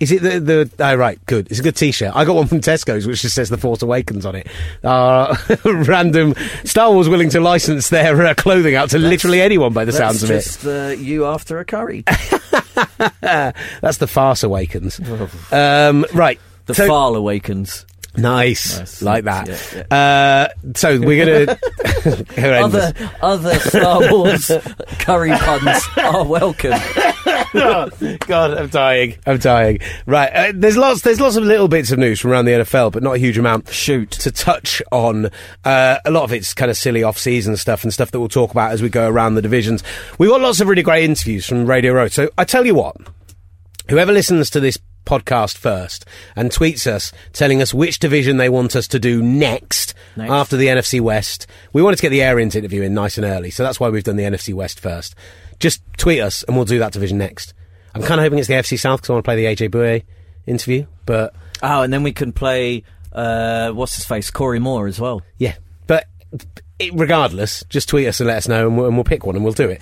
Is 0.00 0.12
it 0.12 0.22
the 0.22 0.40
the? 0.40 0.70
Oh, 0.78 0.94
right, 0.94 1.18
good. 1.26 1.48
It's 1.50 1.60
a 1.60 1.62
good 1.62 1.76
T-shirt. 1.76 2.12
I 2.14 2.24
got 2.24 2.36
one 2.36 2.46
from 2.46 2.60
Tesco's 2.60 3.06
which 3.06 3.22
just 3.22 3.34
says 3.34 3.48
"The 3.48 3.56
Force 3.58 3.82
Awakens" 3.82 4.26
on 4.26 4.34
it. 4.34 4.46
Uh, 4.84 5.36
random 5.64 6.34
Star 6.64 6.92
Wars 6.92 7.08
willing 7.08 7.30
to 7.30 7.40
license 7.40 7.88
their 7.88 8.26
uh, 8.26 8.34
clothing 8.34 8.74
out 8.74 8.90
to 8.90 8.98
literally 8.98 9.40
anyone 9.40 9.72
by 9.72 9.84
the 9.84 9.92
That's 9.92 9.98
sounds 10.20 10.22
of 10.22 10.30
it. 10.30 10.42
just 10.42 10.66
uh, 10.66 10.94
you 10.98 11.26
after 11.26 11.58
a 11.58 11.64
curry. 11.64 12.04
That's 13.20 13.98
the 13.98 14.06
Farce 14.06 14.42
Awakens. 14.42 15.00
um, 15.52 16.04
right. 16.12 16.38
The 16.66 16.74
so- 16.74 17.14
awakens. 17.14 17.86
Nice, 18.18 18.78
Nice. 18.78 19.02
like 19.02 19.24
that. 19.24 19.48
Yeah, 19.90 19.96
Uh, 19.96 20.48
so 20.74 20.98
we're 21.00 21.24
gonna 21.46 21.58
horrendous. 22.34 22.92
Other 22.92 23.10
other 23.22 23.58
Star 23.60 24.12
Wars 24.12 24.50
curry 24.98 25.30
puns 25.30 25.82
are 25.96 26.24
welcome. 26.24 26.72
God, 27.54 28.54
I'm 28.54 28.68
dying. 28.68 29.16
I'm 29.26 29.38
dying. 29.38 29.78
Right, 30.06 30.32
uh, 30.32 30.52
there's 30.54 30.76
lots. 30.76 31.02
There's 31.02 31.20
lots 31.20 31.36
of 31.36 31.44
little 31.44 31.68
bits 31.68 31.90
of 31.92 31.98
news 31.98 32.20
from 32.20 32.30
around 32.32 32.44
the 32.46 32.52
NFL, 32.52 32.92
but 32.92 33.02
not 33.02 33.14
a 33.14 33.18
huge 33.18 33.38
amount. 33.38 33.68
Shoot. 33.68 34.10
to 34.12 34.30
touch 34.30 34.82
on. 34.92 35.30
Uh, 35.64 35.98
a 36.04 36.10
lot 36.10 36.24
of 36.24 36.32
it's 36.32 36.54
kind 36.54 36.70
of 36.70 36.76
silly 36.76 37.02
off-season 37.02 37.56
stuff 37.56 37.82
and 37.82 37.92
stuff 37.92 38.10
that 38.10 38.20
we'll 38.20 38.28
talk 38.28 38.50
about 38.50 38.72
as 38.72 38.82
we 38.82 38.88
go 38.88 39.08
around 39.08 39.34
the 39.34 39.42
divisions. 39.42 39.82
We've 40.18 40.30
got 40.30 40.40
lots 40.40 40.60
of 40.60 40.68
really 40.68 40.82
great 40.82 41.04
interviews 41.04 41.46
from 41.46 41.66
Radio 41.66 41.92
Row. 41.92 42.08
So 42.08 42.30
I 42.38 42.44
tell 42.44 42.66
you 42.66 42.74
what, 42.74 42.96
whoever 43.88 44.12
listens 44.12 44.50
to 44.50 44.60
this 44.60 44.78
podcast 45.06 45.56
first 45.56 46.04
and 46.34 46.50
tweets 46.50 46.86
us 46.86 47.12
telling 47.32 47.62
us 47.62 47.72
which 47.72 47.98
division 47.98 48.36
they 48.36 48.48
want 48.50 48.76
us 48.76 48.86
to 48.88 48.98
do 48.98 49.22
next, 49.22 49.94
Next. 50.16 50.30
after 50.30 50.56
the 50.56 50.66
NFC 50.66 51.00
West. 51.00 51.46
We 51.72 51.82
wanted 51.82 51.96
to 51.96 52.02
get 52.02 52.10
the 52.10 52.22
Arians 52.22 52.54
interview 52.54 52.82
in 52.82 52.92
nice 52.92 53.16
and 53.16 53.24
early, 53.24 53.50
so 53.50 53.62
that's 53.62 53.80
why 53.80 53.88
we've 53.88 54.04
done 54.04 54.16
the 54.16 54.24
NFC 54.24 54.52
West 54.52 54.80
first. 54.80 55.14
Just 55.58 55.80
tweet 55.96 56.20
us 56.20 56.42
and 56.42 56.56
we'll 56.56 56.66
do 56.66 56.78
that 56.80 56.92
division 56.92 57.16
next. 57.16 57.54
I'm 57.94 58.02
kind 58.02 58.20
of 58.20 58.24
hoping 58.24 58.38
it's 58.38 58.48
the 58.48 58.54
AFC 58.54 58.78
South 58.78 59.00
because 59.00 59.08
I 59.08 59.12
want 59.14 59.24
to 59.24 59.28
play 59.28 59.36
the 59.36 59.44
AJ 59.56 59.70
Bouye 59.70 60.02
interview, 60.46 60.84
but 61.06 61.34
Oh, 61.62 61.80
and 61.82 61.90
then 61.90 62.02
we 62.02 62.12
can 62.12 62.32
play 62.32 62.82
uh, 63.12 63.70
what's 63.70 63.96
his 63.96 64.04
face, 64.04 64.30
Corey 64.30 64.58
Moore 64.58 64.86
as 64.86 65.00
well. 65.00 65.22
Yeah, 65.38 65.54
but 65.86 66.06
it, 66.78 66.92
regardless, 66.94 67.64
just 67.70 67.88
tweet 67.88 68.06
us 68.06 68.20
and 68.20 68.26
let 68.26 68.36
us 68.36 68.48
know, 68.48 68.66
and 68.68 68.76
we'll, 68.76 68.86
and 68.86 68.96
we'll 68.96 69.04
pick 69.04 69.24
one 69.24 69.34
and 69.36 69.42
we'll 69.44 69.54
do 69.54 69.70
it. 69.70 69.80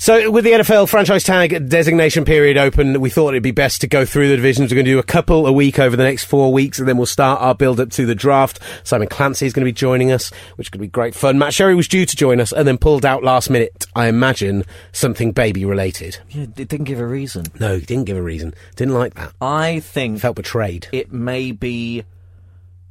So, 0.00 0.30
with 0.30 0.44
the 0.44 0.52
NFL 0.52 0.88
franchise 0.88 1.24
tag 1.24 1.68
designation 1.68 2.24
period 2.24 2.56
open, 2.56 3.00
we 3.00 3.10
thought 3.10 3.30
it'd 3.30 3.42
be 3.42 3.50
best 3.50 3.80
to 3.80 3.88
go 3.88 4.04
through 4.04 4.28
the 4.28 4.36
divisions. 4.36 4.70
We're 4.70 4.76
going 4.76 4.84
to 4.84 4.92
do 4.92 4.98
a 5.00 5.02
couple 5.02 5.44
a 5.44 5.52
week 5.52 5.80
over 5.80 5.96
the 5.96 6.04
next 6.04 6.24
four 6.26 6.52
weeks, 6.52 6.78
and 6.78 6.86
then 6.86 6.96
we'll 6.96 7.04
start 7.06 7.40
our 7.40 7.52
build 7.52 7.80
up 7.80 7.90
to 7.90 8.06
the 8.06 8.14
draft. 8.14 8.60
Simon 8.84 9.08
Clancy 9.08 9.44
is 9.44 9.52
going 9.52 9.62
to 9.64 9.68
be 9.68 9.72
joining 9.72 10.12
us, 10.12 10.30
which 10.54 10.70
could 10.70 10.80
be 10.80 10.86
great 10.86 11.16
fun. 11.16 11.36
Matt 11.36 11.52
Sherry 11.52 11.74
was 11.74 11.88
due 11.88 12.06
to 12.06 12.14
join 12.16 12.40
us 12.40 12.52
and 12.52 12.66
then 12.68 12.78
pulled 12.78 13.04
out 13.04 13.24
last 13.24 13.50
minute. 13.50 13.86
I 13.96 14.06
imagine 14.06 14.62
something 14.92 15.32
baby 15.32 15.64
related. 15.64 16.18
Yeah, 16.30 16.42
it 16.44 16.54
didn't 16.54 16.84
give 16.84 17.00
a 17.00 17.06
reason. 17.06 17.46
No, 17.58 17.74
he 17.76 17.84
didn't 17.84 18.04
give 18.04 18.16
a 18.16 18.22
reason. 18.22 18.54
Didn't 18.76 18.94
like 18.94 19.14
that. 19.14 19.32
I 19.40 19.80
think 19.80 20.20
Felt 20.20 20.36
betrayed. 20.36 20.86
it 20.92 21.12
may 21.12 21.50
be 21.50 22.04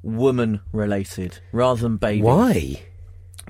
woman 0.03 0.59
related 0.73 1.39
rather 1.53 1.81
than 1.81 1.95
baby. 1.95 2.21
Why? 2.23 2.81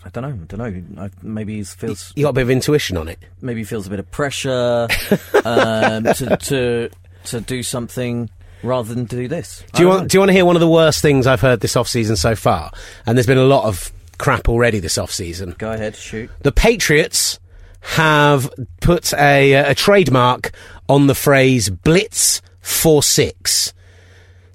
I 0.08 0.10
don't 0.10 0.24
know. 0.24 0.44
I 0.44 0.46
don't 0.66 0.96
know. 0.96 1.04
I, 1.04 1.10
maybe 1.22 1.58
he 1.58 1.64
feels 1.64 2.14
You 2.16 2.24
got 2.24 2.30
a 2.30 2.34
bit 2.34 2.44
of 2.44 2.50
intuition 2.50 2.98
on 2.98 3.08
it. 3.08 3.20
maybe 3.42 3.60
he 3.62 3.64
feels 3.66 3.86
a 3.88 3.90
bit 3.90 4.00
of 4.00 4.10
pressure 4.12 4.88
um, 5.46 6.04
to 6.06 6.38
to 6.38 6.90
to 7.26 7.42
do 7.42 7.62
something 7.62 8.30
rather 8.64 8.94
than 8.94 9.06
to 9.08 9.16
do 9.16 9.28
this. 9.28 9.64
Do 9.74 9.84
you 9.84 9.90
want? 9.90 10.10
Do 10.10 10.16
you 10.16 10.20
want 10.22 10.30
to 10.30 10.34
hear 10.34 10.46
one 10.46 10.56
of 10.56 10.62
the 10.62 10.68
worst 10.70 11.02
things 11.02 11.28
I've 11.28 11.42
heard 11.42 11.60
this 11.60 11.76
off 11.76 11.88
season 11.88 12.16
so 12.16 12.36
far? 12.36 12.72
And 13.06 13.18
there's 13.18 13.28
been 13.28 13.38
a 13.38 13.44
lot 13.44 13.66
of 13.66 13.92
crap 14.18 14.50
already 14.50 14.80
this 14.80 14.98
off 14.98 15.12
season. 15.12 15.56
Go 15.58 15.72
ahead, 15.72 15.96
shoot. 15.96 16.30
The 16.42 16.52
Patriots 16.52 17.40
have 17.82 18.50
put 18.82 19.14
a, 19.14 19.54
a 19.54 19.76
trademark 19.76 20.52
on 20.90 21.08
the 21.08 21.16
phrase 21.16 21.70
"blitz 21.70 22.42
for 22.62 23.04
six. 23.04 23.74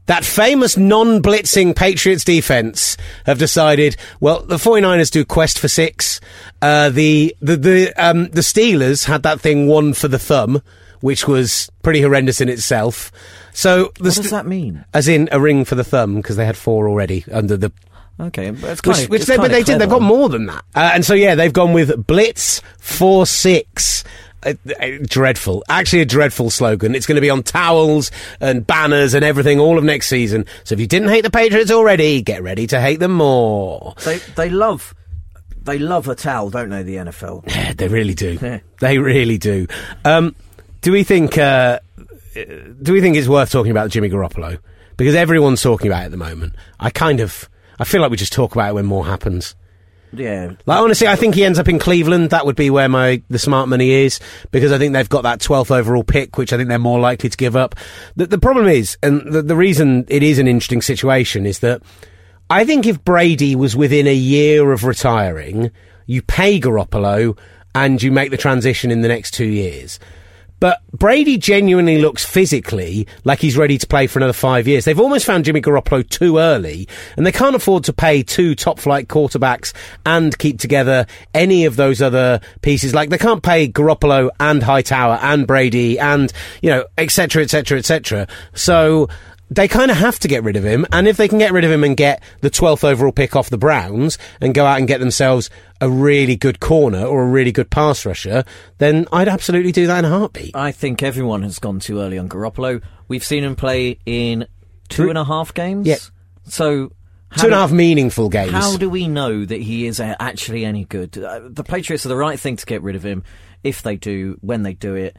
That 0.07 0.25
famous 0.25 0.77
non-blitzing 0.77 1.77
Patriots 1.77 2.25
defense 2.25 2.97
have 3.25 3.39
decided, 3.39 3.97
well, 4.21 4.43
the 4.43 4.57
49ers 4.57 5.11
do 5.11 5.25
quest 5.25 5.59
for 5.59 5.69
six. 5.69 6.21
Uh, 6.61 6.91
the, 6.91 7.37
the, 7.41 7.57
the, 7.57 7.93
um, 7.97 8.29
the 8.31 8.41
Steelers 8.41 9.05
had 9.05 9.23
that 9.23 9.41
thing 9.41 9.69
one 9.69 9.93
for 9.93 10.09
the 10.09 10.19
thumb, 10.19 10.61
which 11.01 11.29
was 11.29 11.71
pretty 11.83 12.01
horrendous 12.03 12.41
in 12.41 12.49
itself. 12.49 13.13
So 13.53 13.93
the 13.97 14.05
What 14.05 14.17
does 14.17 14.31
that 14.31 14.47
mean? 14.47 14.85
as 14.93 15.07
in 15.09 15.29
a 15.31 15.39
ring 15.39 15.65
for 15.65 15.77
the 15.77 15.85
thumb 15.85 16.17
because 16.17 16.37
they 16.37 16.47
had 16.47 16.57
four 16.57 16.89
already 16.89 17.25
under 17.31 17.57
the 17.57 17.73
Okay, 18.21 18.51
but 18.51 18.71
it's 18.71 18.83
Which, 18.83 18.97
kind 18.97 19.05
of, 19.05 19.11
which 19.11 19.25
they, 19.25 19.37
but 19.37 19.51
they 19.51 19.63
did. 19.63 19.79
They've 19.79 19.89
got 19.89 20.03
more 20.03 20.29
than 20.29 20.47
that. 20.47 20.65
Uh, 20.75 20.91
and 20.95 21.05
so 21.05 21.15
yeah, 21.15 21.35
they've 21.35 21.53
gone 21.53 21.73
with 21.73 22.07
Blitz 22.07 22.61
four 22.79 23.27
six. 23.27 24.05
Uh, 24.45 24.55
uh, 24.81 24.89
dreadful, 25.03 25.63
actually 25.69 26.03
a 26.03 26.05
dreadful 26.05 26.51
slogan. 26.51 26.95
It's 26.95 27.07
going 27.07 27.17
to 27.17 27.21
be 27.23 27.31
on 27.31 27.43
towels 27.43 28.11
and 28.41 28.67
banners 28.67 29.15
and 29.15 29.25
everything 29.25 29.61
all 29.61 29.79
of 29.79 29.85
next 29.85 30.09
season. 30.09 30.47
So 30.65 30.73
if 30.75 30.81
you 30.81 30.87
didn't 30.87 31.11
hate 31.11 31.23
the 31.23 31.31
Patriots 31.31 31.71
already, 31.71 32.23
get 32.23 32.43
ready 32.43 32.67
to 32.69 32.81
hate 32.81 32.99
them 32.99 33.13
more. 33.13 33.95
They 34.05 34.19
they 34.37 34.51
love 34.51 34.95
they 35.63 35.79
love 35.79 36.09
a 36.09 36.15
towel, 36.15 36.51
don't 36.51 36.71
they? 36.71 36.83
The 36.83 36.97
NFL. 36.97 37.45
Yeah, 37.53 37.73
they 37.75 37.89
really 37.89 38.15
do. 38.15 38.39
Yeah. 38.43 38.61
They 38.81 38.99
really 38.99 39.39
do. 39.39 39.67
Um, 40.05 40.35
do 40.81 40.91
we 40.93 41.05
think? 41.05 41.39
Uh, 41.39 41.79
do 42.35 42.93
we 42.93 43.01
think 43.01 43.17
it's 43.17 43.29
worth 43.29 43.51
talking 43.51 43.71
about 43.71 43.91
Jimmy 43.91 44.09
Garoppolo? 44.09 44.59
Because 44.97 45.15
everyone's 45.15 45.63
talking 45.63 45.87
about 45.87 46.03
it 46.03 46.07
at 46.07 46.11
the 46.11 46.17
moment. 46.17 46.55
I 46.81 46.91
kind 46.91 47.21
of, 47.21 47.49
I 47.79 47.85
feel 47.85 48.01
like 48.01 48.11
we 48.11 48.17
just 48.17 48.33
talk 48.33 48.53
about 48.53 48.71
it 48.71 48.75
when 48.75 48.87
more 48.87 49.07
happens. 49.07 49.55
Yeah. 50.13 50.53
Like 50.67 50.81
honestly, 50.81 51.07
I 51.07 51.17
think 51.17 51.35
he 51.35 51.45
ends 51.45 51.59
up 51.59 51.69
in 51.69 51.79
Cleveland. 51.79 52.31
That 52.31 52.45
would 52.45 52.57
be 52.57 52.71
where 52.71 52.89
my 52.89 53.23
the 53.29 53.39
smart 53.39 53.69
money 53.69 53.91
is 53.91 54.21
because 54.51 54.71
I 54.71 54.79
think 54.79 54.93
they've 54.93 55.09
got 55.09 55.23
that 55.23 55.41
twelfth 55.41 55.71
overall 55.71 56.05
pick, 56.05 56.37
which 56.37 56.53
I 56.53 56.57
think 56.57 56.69
they're 56.69 56.79
more 56.79 57.01
likely 57.01 57.31
to 57.31 57.37
give 57.37 57.57
up. 57.57 57.75
The, 58.17 58.27
the 58.27 58.39
problem 58.39 58.69
is, 58.69 58.99
and 59.03 59.33
the, 59.33 59.43
the 59.43 59.57
reason 59.57 60.05
it 60.09 60.23
is 60.23 60.39
an 60.39 60.49
interesting 60.49 60.83
situation 60.83 61.47
is 61.47 61.61
that 61.61 61.83
I 62.51 62.65
think 62.65 62.87
if 62.87 63.03
Brady 63.03 63.57
was 63.57 63.75
within 63.75 64.07
a 64.07 64.15
year 64.15 64.73
of 64.73 64.85
retiring, 64.85 65.71
you 66.07 66.21
pay 66.21 66.61
Garoppolo 66.61 67.39
and 67.75 68.03
you 68.03 68.13
make 68.13 68.31
the 68.31 68.37
transition 68.37 68.91
in 68.91 69.01
the 69.01 69.09
next 69.09 69.33
two 69.33 69.47
years. 69.47 69.99
But 70.63 70.81
Brady 70.93 71.39
genuinely 71.39 72.01
looks 72.01 72.25
physically 72.25 73.09
like 73.25 73.41
he's 73.41 73.57
ready 73.57 73.79
to 73.79 73.87
play 73.89 74.07
for 74.07 74.21
another 74.21 74.33
five 74.33 74.69
years. 74.69 74.85
They've 74.85 75.01
almost 75.01 75.27
found 75.27 75.45
Jimmy 75.45 75.61
Garoppolo 75.61 76.09
too 76.09 76.39
early, 76.39 76.87
and 77.17 77.27
they 77.27 77.33
can't 77.33 77.57
afford 77.57 77.83
to 77.85 77.93
pay 77.93 78.23
two 78.23 78.55
top 78.55 78.79
flight 78.79 79.09
quarterbacks 79.09 79.73
and 80.07 80.39
keep 80.39 80.61
together 80.61 81.07
any 81.35 81.65
of 81.65 81.75
those 81.75 82.01
other 82.01 82.41
pieces. 82.61 82.95
Like 82.95 83.11
they 83.11 83.19
can't 83.19 83.43
pay 83.43 83.67
Garoppolo 83.67 84.31
and 84.39 84.63
Hightower 84.63 85.19
and 85.21 85.49
Brady 85.49 85.99
and, 85.99 86.33
you 86.63 86.71
know, 86.71 86.85
et 86.97 87.11
cetera, 87.11 87.43
et 87.43 87.51
cetera, 87.51 87.79
et 87.79 87.85
cetera. 87.85 88.29
So, 88.55 89.09
they 89.55 89.69
kind 89.69 89.91
of 89.91 89.97
have 89.97 90.19
to 90.21 90.29
get 90.29 90.43
rid 90.43 90.57
of 90.57 90.65
him, 90.65 90.87
and 90.93 91.07
if 91.07 91.17
they 91.17 91.29
can 91.29 91.39
get 91.39 91.53
rid 91.53 91.65
of 91.65 91.71
him 91.71 91.85
and 91.85 91.97
get 91.97 92.23
the 92.41 92.51
12th 92.51 92.85
overall 92.85 93.13
pick 93.13 93.35
off 93.37 93.51
the 93.51 93.59
Browns 93.59 94.19
and 94.41 94.55
go 94.55 94.65
out 94.65 94.79
and 94.79 94.89
get 94.89 95.01
themselves 95.01 95.51
a 95.81 95.89
really 95.91 96.37
good 96.37 96.61
corner 96.61 97.05
or 97.05 97.23
a 97.23 97.27
really 97.29 97.53
good 97.53 97.71
pass 97.71 98.07
rusher, 98.07 98.45
then 98.79 99.07
I'd 99.13 99.29
absolutely 99.29 99.73
do 99.73 99.87
that 99.87 100.01
in 100.01 100.05
a 100.05 100.09
heartbeat. 100.09 100.57
I 100.57 100.73
think 100.73 101.03
everyone 101.03 101.43
has 101.43 101.59
gone 101.59 101.81
too 101.81 102.01
early 102.01 102.19
on 102.19 102.29
Garoppolo. 102.29 102.83
We've 103.09 103.25
seen 103.25 103.45
him 103.45 103.57
play 103.57 103.99
in 104.07 104.47
two 104.89 105.09
and 105.09 105.19
a 105.19 105.25
half 105.25 105.53
games. 105.55 105.87
Yeah. 105.87 105.97
So 106.45 106.93
how 107.31 107.43
Two 107.43 107.47
and 107.53 107.55
a 107.65 107.69
do- 107.69 107.75
meaningful 107.75 108.29
games. 108.29 108.53
How 108.53 108.77
do 108.77 108.91
we 108.91 109.09
know 109.09 109.45
that 109.45 109.61
he 109.61 109.87
is 109.87 109.99
actually 110.01 110.65
any 110.65 110.85
good? 110.85 111.17
Uh, 111.17 111.41
the 111.49 111.65
Patriots 111.65 112.05
are 112.05 112.11
the 112.11 112.17
right 112.17 112.39
thing 112.39 112.57
to 112.57 112.67
get 112.67 112.83
rid 112.83 112.95
of 112.95 113.03
him 113.03 113.25
if 113.65 113.83
they 113.83 113.97
do, 113.97 114.37
when 114.41 114.63
they 114.65 114.75
do 114.75 114.95
it, 114.95 115.17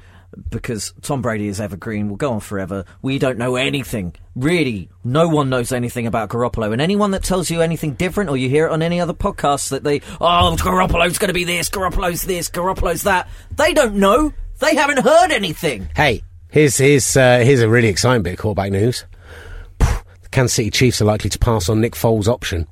because 0.49 0.93
Tom 1.01 1.21
Brady 1.21 1.47
is 1.47 1.59
evergreen, 1.59 2.09
will 2.09 2.15
go 2.15 2.33
on 2.33 2.39
forever. 2.39 2.85
We 3.01 3.19
don't 3.19 3.37
know 3.37 3.55
anything. 3.55 4.13
Really, 4.35 4.89
no 5.03 5.27
one 5.27 5.49
knows 5.49 5.71
anything 5.71 6.07
about 6.07 6.29
Garoppolo. 6.29 6.71
And 6.71 6.81
anyone 6.81 7.11
that 7.11 7.23
tells 7.23 7.49
you 7.49 7.61
anything 7.61 7.93
different, 7.93 8.29
or 8.29 8.37
you 8.37 8.49
hear 8.49 8.67
it 8.67 8.71
on 8.71 8.81
any 8.81 8.99
other 8.99 9.13
podcast 9.13 9.69
that 9.69 9.83
they, 9.83 10.01
oh, 10.19 10.55
Garoppolo's 10.59 11.17
going 11.17 11.29
to 11.29 11.33
be 11.33 11.43
this, 11.43 11.69
Garoppolo's 11.69 12.23
this, 12.23 12.49
Garoppolo's 12.49 13.03
that, 13.03 13.29
they 13.55 13.73
don't 13.73 13.95
know. 13.95 14.33
They 14.59 14.75
haven't 14.75 14.99
heard 14.99 15.31
anything. 15.31 15.89
Hey, 15.95 16.23
here's 16.49 16.77
here's 16.77 17.17
uh, 17.17 17.39
here's 17.39 17.61
a 17.61 17.69
really 17.69 17.89
exciting 17.89 18.23
bit 18.23 18.33
of 18.33 18.39
quarterback 18.39 18.71
news. 18.71 19.05
The 19.79 20.29
Kansas 20.31 20.53
City 20.53 20.71
Chiefs 20.71 21.01
are 21.01 21.05
likely 21.05 21.29
to 21.29 21.39
pass 21.39 21.69
on 21.69 21.81
Nick 21.81 21.93
Foles' 21.93 22.27
option. 22.27 22.67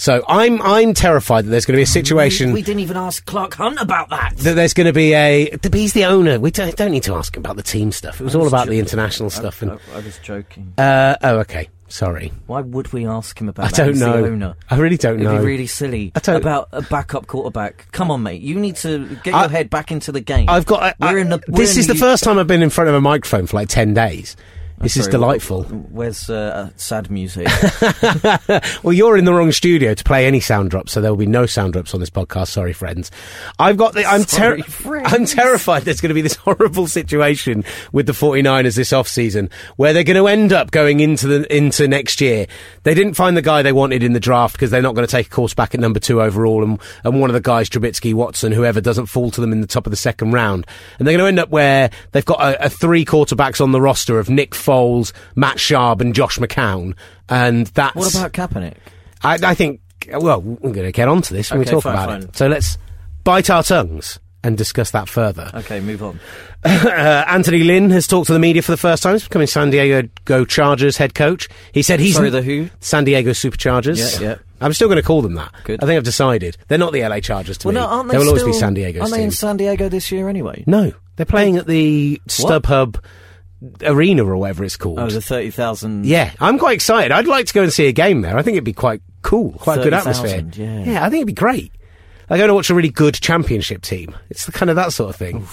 So 0.00 0.24
I'm 0.28 0.62
I'm 0.62 0.94
terrified 0.94 1.44
that 1.44 1.50
there's 1.50 1.66
going 1.66 1.72
to 1.74 1.78
be 1.78 1.82
a 1.82 1.86
situation 1.86 2.52
We 2.52 2.62
didn't 2.62 2.80
even 2.82 2.96
ask 2.96 3.26
Clark 3.26 3.54
Hunt 3.54 3.80
about 3.80 4.10
that. 4.10 4.36
that 4.36 4.54
there's 4.54 4.72
going 4.72 4.86
to 4.86 4.92
be 4.92 5.12
a. 5.12 5.56
He's 5.72 5.92
the 5.92 6.04
owner. 6.04 6.38
We 6.38 6.52
don't, 6.52 6.74
don't 6.76 6.92
need 6.92 7.02
to 7.02 7.14
ask 7.16 7.36
him 7.36 7.40
about 7.40 7.56
the 7.56 7.64
team 7.64 7.90
stuff. 7.90 8.20
It 8.20 8.24
was 8.24 8.36
all 8.36 8.42
was 8.44 8.52
about 8.52 8.66
the 8.68 8.74
joking. 8.74 8.78
international 8.78 9.30
stuff. 9.30 9.60
And 9.60 9.72
I, 9.72 9.78
I 9.94 9.98
was 10.00 10.16
joking. 10.18 10.72
uh, 10.78 11.16
oh, 11.20 11.38
okay, 11.40 11.68
sorry. 11.88 12.30
Why 12.46 12.60
would 12.60 12.92
we 12.92 13.06
ask 13.06 13.40
him 13.40 13.48
about 13.48 13.66
I 13.66 13.68
that? 13.70 13.76
don't 13.76 13.88
He's 13.88 14.00
know. 14.00 14.22
The 14.22 14.28
owner. 14.28 14.54
I 14.70 14.76
really 14.76 14.98
don't 14.98 15.14
It'd 15.16 15.24
know. 15.24 15.40
be 15.40 15.44
really 15.44 15.66
silly 15.66 16.12
I 16.14 16.20
don't- 16.20 16.36
about 16.36 16.68
a 16.70 16.82
backup 16.82 17.26
quarterback. 17.26 17.90
Come 17.90 18.12
on, 18.12 18.22
mate. 18.22 18.40
You 18.40 18.54
need 18.60 18.76
to 18.76 19.16
get 19.24 19.34
I- 19.34 19.40
your 19.42 19.50
head 19.50 19.68
back 19.68 19.90
into 19.90 20.12
the 20.12 20.20
game. 20.20 20.48
I've 20.48 20.64
got. 20.64 20.80
I, 20.80 20.94
We're 21.12 21.18
I- 21.18 21.20
in 21.22 21.28
the. 21.30 21.42
we're 21.48 21.56
this 21.58 21.74
in 21.74 21.80
is 21.80 21.86
the 21.88 21.96
first 21.96 22.22
time 22.22 22.38
I've 22.38 22.46
been 22.46 22.62
in 22.62 22.70
front 22.70 22.88
of 22.88 22.94
a 22.94 23.00
microphone 23.00 23.46
for 23.48 23.56
like 23.56 23.68
ten 23.68 23.94
days. 23.94 24.36
This 24.80 24.96
is 24.96 25.08
delightful. 25.08 25.64
Where's 25.64 26.30
uh, 26.30 26.70
sad 26.76 27.10
music? 27.10 27.48
Well, 28.82 28.92
you're 28.92 29.16
in 29.16 29.24
the 29.24 29.34
wrong 29.34 29.52
studio 29.52 29.94
to 29.94 30.04
play 30.04 30.26
any 30.26 30.40
sound 30.40 30.70
drops, 30.70 30.92
so 30.92 31.00
there 31.00 31.10
will 31.10 31.18
be 31.18 31.26
no 31.26 31.46
sound 31.46 31.72
drops 31.72 31.94
on 31.94 32.00
this 32.00 32.10
podcast. 32.10 32.48
Sorry, 32.48 32.72
friends. 32.72 33.10
I've 33.58 33.76
got 33.76 33.92
the. 33.94 34.04
I'm 34.04 34.22
Sorry, 34.22 34.62
ter- 34.62 34.68
friends. 34.68 35.12
I'm 35.12 35.26
terrified. 35.26 35.82
There's 35.82 36.00
going 36.00 36.08
to 36.10 36.14
be 36.14 36.22
this 36.22 36.36
horrible 36.36 36.86
situation 36.86 37.64
with 37.92 38.06
the 38.06 38.12
49ers 38.12 38.76
this 38.76 38.92
off 38.92 39.08
season 39.08 39.50
where 39.76 39.92
they're 39.92 40.04
going 40.04 40.16
to 40.16 40.28
end 40.28 40.52
up 40.52 40.70
going 40.70 41.00
into 41.00 41.26
the 41.26 41.56
into 41.56 41.88
next 41.88 42.20
year. 42.20 42.46
They 42.84 42.94
didn't 42.94 43.14
find 43.14 43.36
the 43.36 43.42
guy 43.42 43.62
they 43.62 43.72
wanted 43.72 44.02
in 44.02 44.12
the 44.12 44.20
draft 44.20 44.54
because 44.54 44.70
they're 44.70 44.82
not 44.82 44.94
going 44.94 45.06
to 45.06 45.10
take 45.10 45.26
a 45.26 45.30
quarterback 45.30 45.74
at 45.74 45.80
number 45.80 46.00
two 46.00 46.22
overall, 46.22 46.62
and 46.62 46.78
and 47.04 47.20
one 47.20 47.30
of 47.30 47.34
the 47.34 47.40
guys, 47.40 47.68
Trubisky, 47.68 48.14
Watson, 48.14 48.52
whoever, 48.52 48.80
doesn't 48.80 49.06
fall 49.06 49.30
to 49.32 49.40
them 49.40 49.52
in 49.52 49.60
the 49.60 49.66
top 49.66 49.86
of 49.86 49.90
the 49.90 49.96
second 49.96 50.32
round, 50.32 50.66
and 50.98 51.06
they're 51.06 51.16
going 51.16 51.24
to 51.24 51.28
end 51.28 51.40
up 51.40 51.50
where 51.50 51.90
they've 52.12 52.24
got 52.24 52.40
a, 52.40 52.66
a 52.66 52.68
three 52.68 53.04
quarterbacks 53.04 53.60
on 53.60 53.72
the 53.72 53.80
roster 53.80 54.18
of 54.18 54.30
Nick 54.30 54.54
Foles, 54.68 55.12
Matt 55.34 55.56
Schaub, 55.56 56.00
and 56.00 56.14
Josh 56.14 56.38
McCown, 56.38 56.94
and 57.28 57.66
that's 57.68 57.96
what 57.96 58.14
about 58.14 58.32
Kaepernick? 58.32 58.76
I, 59.22 59.38
I 59.42 59.54
think, 59.54 59.80
well, 60.12 60.40
we're 60.40 60.72
going 60.72 60.86
to 60.86 60.92
get 60.92 61.08
onto 61.08 61.34
this 61.34 61.50
when 61.50 61.60
we 61.60 61.64
talk 61.64 61.82
fine, 61.82 61.92
about 61.94 62.08
fine. 62.08 62.22
it. 62.24 62.36
So 62.36 62.46
let's 62.48 62.78
bite 63.24 63.50
our 63.50 63.62
tongues 63.62 64.18
and 64.44 64.56
discuss 64.56 64.92
that 64.92 65.08
further. 65.08 65.50
Okay, 65.52 65.80
move 65.80 66.02
on. 66.02 66.20
Uh, 66.64 67.24
Anthony 67.28 67.64
Lynn 67.64 67.90
has 67.90 68.06
talked 68.06 68.28
to 68.28 68.32
the 68.32 68.38
media 68.38 68.62
for 68.62 68.70
the 68.72 68.76
first 68.76 69.02
time. 69.02 69.14
He's 69.14 69.24
becoming 69.24 69.48
San 69.48 69.70
Diego 69.70 70.08
Go 70.24 70.44
Chargers 70.44 70.96
head 70.96 71.14
coach. 71.14 71.48
He 71.72 71.82
said 71.82 71.98
he's 71.98 72.14
Sorry, 72.14 72.30
the 72.30 72.42
who? 72.42 72.70
San 72.80 73.04
Diego 73.04 73.30
Superchargers. 73.30 74.20
Yeah, 74.20 74.28
yeah. 74.28 74.34
I'm 74.60 74.72
still 74.72 74.88
going 74.88 74.96
to 75.00 75.02
call 75.06 75.22
them 75.22 75.34
that. 75.34 75.52
Good. 75.64 75.82
I 75.82 75.86
think 75.86 75.96
I've 75.96 76.04
decided 76.04 76.56
they're 76.68 76.78
not 76.78 76.92
the 76.92 77.02
LA 77.02 77.20
Chargers 77.20 77.58
to 77.58 77.68
Well, 77.68 77.74
me. 77.74 77.80
no, 77.80 77.86
aren't 77.86 78.10
they? 78.10 78.18
will 78.18 78.28
always 78.28 78.44
be 78.44 78.52
San 78.52 78.74
Diego. 78.74 79.00
Aren't 79.00 79.12
they 79.12 79.22
in 79.22 79.30
San 79.30 79.56
Diego 79.56 79.88
this 79.88 80.10
year 80.12 80.28
anyway? 80.28 80.64
no, 80.66 80.92
they're 81.16 81.26
playing 81.26 81.56
at 81.56 81.66
the? 81.66 82.20
StubHub 82.28 83.02
Arena 83.82 84.24
or 84.24 84.36
whatever 84.36 84.64
it's 84.64 84.76
called. 84.76 84.98
Oh, 84.98 85.08
the 85.08 85.20
thirty 85.20 85.50
thousand. 85.50 86.06
Yeah, 86.06 86.32
I'm 86.40 86.58
quite 86.58 86.74
excited. 86.74 87.12
I'd 87.12 87.26
like 87.26 87.46
to 87.46 87.54
go 87.54 87.62
and 87.62 87.72
see 87.72 87.86
a 87.86 87.92
game 87.92 88.20
there. 88.22 88.36
I 88.36 88.42
think 88.42 88.54
it'd 88.54 88.64
be 88.64 88.72
quite 88.72 89.02
cool, 89.22 89.52
quite 89.52 89.80
a 89.80 89.82
good 89.82 89.92
30,000, 89.92 90.36
atmosphere. 90.36 90.84
yeah. 90.86 91.04
I 91.04 91.10
think 91.10 91.20
it'd 91.20 91.26
be 91.26 91.32
great. 91.32 91.72
I 92.30 92.36
go 92.38 92.46
to 92.46 92.54
watch 92.54 92.70
a 92.70 92.74
really 92.74 92.90
good 92.90 93.14
championship 93.14 93.82
team. 93.82 94.14
It's 94.30 94.46
the 94.46 94.52
kind 94.52 94.70
of 94.70 94.76
that 94.76 94.92
sort 94.92 95.10
of 95.10 95.16
thing. 95.16 95.46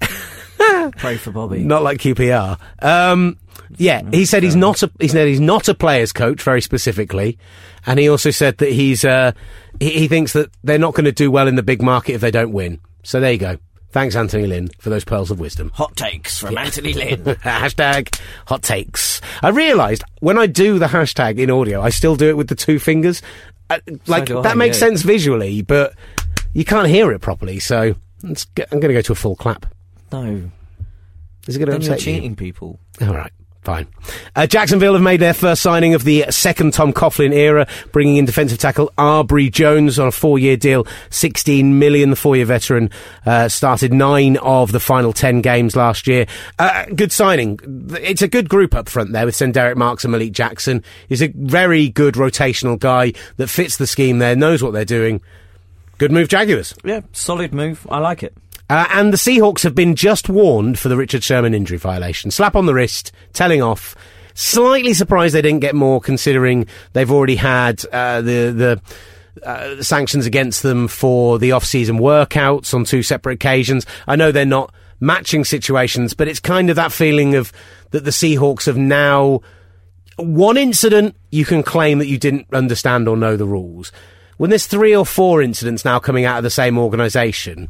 Pray 0.98 1.16
for 1.16 1.30
Bobby. 1.30 1.62
Not 1.64 1.82
like 1.82 1.98
QPR. 1.98 2.58
Um, 2.82 3.38
yeah, 3.76 4.02
he 4.10 4.24
said 4.24 4.42
he's 4.42 4.56
not 4.56 4.82
a 4.82 4.90
he 5.00 5.08
said 5.08 5.28
he's 5.28 5.40
not 5.40 5.68
a 5.68 5.74
players 5.74 6.12
coach 6.12 6.42
very 6.42 6.60
specifically, 6.60 7.38
and 7.86 7.98
he 7.98 8.08
also 8.08 8.30
said 8.30 8.58
that 8.58 8.70
he's 8.70 9.04
uh, 9.04 9.32
he, 9.78 9.90
he 9.90 10.08
thinks 10.08 10.32
that 10.34 10.50
they're 10.62 10.78
not 10.78 10.94
going 10.94 11.04
to 11.04 11.12
do 11.12 11.30
well 11.30 11.48
in 11.48 11.54
the 11.54 11.62
big 11.62 11.82
market 11.82 12.14
if 12.14 12.20
they 12.20 12.30
don't 12.30 12.52
win. 12.52 12.80
So 13.02 13.20
there 13.20 13.32
you 13.32 13.38
go. 13.38 13.56
Thanks, 13.92 14.14
Anthony 14.14 14.46
Lynn, 14.46 14.68
for 14.78 14.88
those 14.88 15.04
pearls 15.04 15.30
of 15.32 15.40
wisdom. 15.40 15.70
Hot 15.74 15.96
takes 15.96 16.38
from 16.38 16.56
Anthony 16.56 16.92
Lynn. 16.94 17.24
hashtag 17.24 18.20
hot 18.46 18.62
takes. 18.62 19.20
I 19.42 19.48
realised 19.48 20.04
when 20.20 20.38
I 20.38 20.46
do 20.46 20.78
the 20.78 20.86
hashtag 20.86 21.38
in 21.38 21.50
audio, 21.50 21.80
I 21.82 21.90
still 21.90 22.14
do 22.14 22.28
it 22.28 22.36
with 22.36 22.48
the 22.48 22.54
two 22.54 22.78
fingers. 22.78 23.20
Uh, 23.68 23.78
like 24.06 24.30
I, 24.30 24.42
that 24.42 24.56
makes 24.56 24.80
yeah. 24.80 24.86
sense 24.88 25.02
visually, 25.02 25.62
but 25.62 25.94
you 26.54 26.64
can't 26.64 26.88
hear 26.88 27.10
it 27.12 27.20
properly. 27.20 27.58
So 27.58 27.94
I'm 28.22 28.34
going 28.54 28.80
to 28.80 28.92
go 28.92 29.02
to 29.02 29.12
a 29.12 29.16
full 29.16 29.34
clap. 29.36 29.66
no, 30.12 30.50
Is 31.48 31.56
it 31.56 31.58
going 31.58 31.66
to 31.66 31.72
you're 31.72 31.94
upset 31.94 32.06
you? 32.06 32.14
cheating 32.14 32.36
people. 32.36 32.78
All 33.00 33.14
right. 33.14 33.32
Fine. 33.62 33.88
Uh, 34.34 34.46
Jacksonville 34.46 34.94
have 34.94 35.02
made 35.02 35.20
their 35.20 35.34
first 35.34 35.60
signing 35.60 35.92
of 35.92 36.04
the 36.04 36.24
second 36.30 36.72
Tom 36.72 36.94
Coughlin 36.94 37.34
era, 37.34 37.66
bringing 37.92 38.16
in 38.16 38.24
defensive 38.24 38.56
tackle 38.58 38.90
Abry 38.96 39.52
Jones 39.52 39.98
on 39.98 40.08
a 40.08 40.12
four-year 40.12 40.56
deal, 40.56 40.86
16 41.10 41.78
million. 41.78 42.08
The 42.08 42.16
four-year 42.16 42.46
veteran 42.46 42.88
uh, 43.26 43.50
started 43.50 43.92
nine 43.92 44.38
of 44.38 44.72
the 44.72 44.80
final 44.80 45.12
ten 45.12 45.42
games 45.42 45.76
last 45.76 46.06
year. 46.06 46.26
Uh, 46.58 46.86
good 46.94 47.12
signing. 47.12 47.58
It's 48.00 48.22
a 48.22 48.28
good 48.28 48.48
group 48.48 48.74
up 48.74 48.88
front 48.88 49.12
there 49.12 49.26
with 49.26 49.38
Derek 49.52 49.76
Marks 49.76 50.04
and 50.04 50.12
Malik 50.12 50.32
Jackson. 50.32 50.82
He's 51.10 51.22
a 51.22 51.28
very 51.28 51.90
good 51.90 52.14
rotational 52.14 52.78
guy 52.78 53.12
that 53.36 53.48
fits 53.48 53.76
the 53.76 53.86
scheme 53.86 54.20
there, 54.20 54.34
knows 54.34 54.62
what 54.62 54.72
they're 54.72 54.86
doing. 54.86 55.20
Good 55.98 56.12
move, 56.12 56.28
Jaguars. 56.28 56.74
Yeah, 56.82 57.02
solid 57.12 57.52
move. 57.52 57.86
I 57.90 57.98
like 57.98 58.22
it. 58.22 58.34
Uh, 58.70 58.86
and 58.90 59.12
the 59.12 59.16
Seahawks 59.16 59.64
have 59.64 59.74
been 59.74 59.96
just 59.96 60.28
warned 60.28 60.78
for 60.78 60.88
the 60.88 60.96
Richard 60.96 61.24
Sherman 61.24 61.54
injury 61.54 61.76
violation. 61.76 62.30
Slap 62.30 62.54
on 62.54 62.66
the 62.66 62.72
wrist, 62.72 63.10
telling 63.32 63.60
off. 63.60 63.96
Slightly 64.34 64.94
surprised 64.94 65.34
they 65.34 65.42
didn't 65.42 65.58
get 65.58 65.74
more, 65.74 66.00
considering 66.00 66.68
they've 66.92 67.10
already 67.10 67.34
had 67.34 67.84
uh, 67.86 68.20
the 68.20 68.80
the 69.42 69.44
uh, 69.44 69.82
sanctions 69.82 70.24
against 70.24 70.62
them 70.62 70.86
for 70.86 71.36
the 71.40 71.50
off-season 71.50 71.98
workouts 71.98 72.72
on 72.72 72.84
two 72.84 73.02
separate 73.02 73.34
occasions. 73.34 73.86
I 74.06 74.14
know 74.14 74.30
they're 74.30 74.46
not 74.46 74.72
matching 75.00 75.44
situations, 75.44 76.14
but 76.14 76.28
it's 76.28 76.38
kind 76.38 76.70
of 76.70 76.76
that 76.76 76.92
feeling 76.92 77.34
of 77.34 77.52
that 77.90 78.04
the 78.04 78.12
Seahawks 78.12 78.66
have 78.66 78.76
now 78.76 79.40
one 80.16 80.56
incident 80.56 81.16
you 81.32 81.44
can 81.44 81.64
claim 81.64 81.98
that 81.98 82.06
you 82.06 82.18
didn't 82.18 82.46
understand 82.52 83.08
or 83.08 83.16
know 83.16 83.36
the 83.36 83.46
rules. 83.46 83.90
When 84.36 84.48
there's 84.48 84.66
three 84.66 84.94
or 84.94 85.04
four 85.04 85.42
incidents 85.42 85.84
now 85.84 85.98
coming 85.98 86.24
out 86.24 86.38
of 86.38 86.44
the 86.44 86.50
same 86.50 86.78
organisation, 86.78 87.68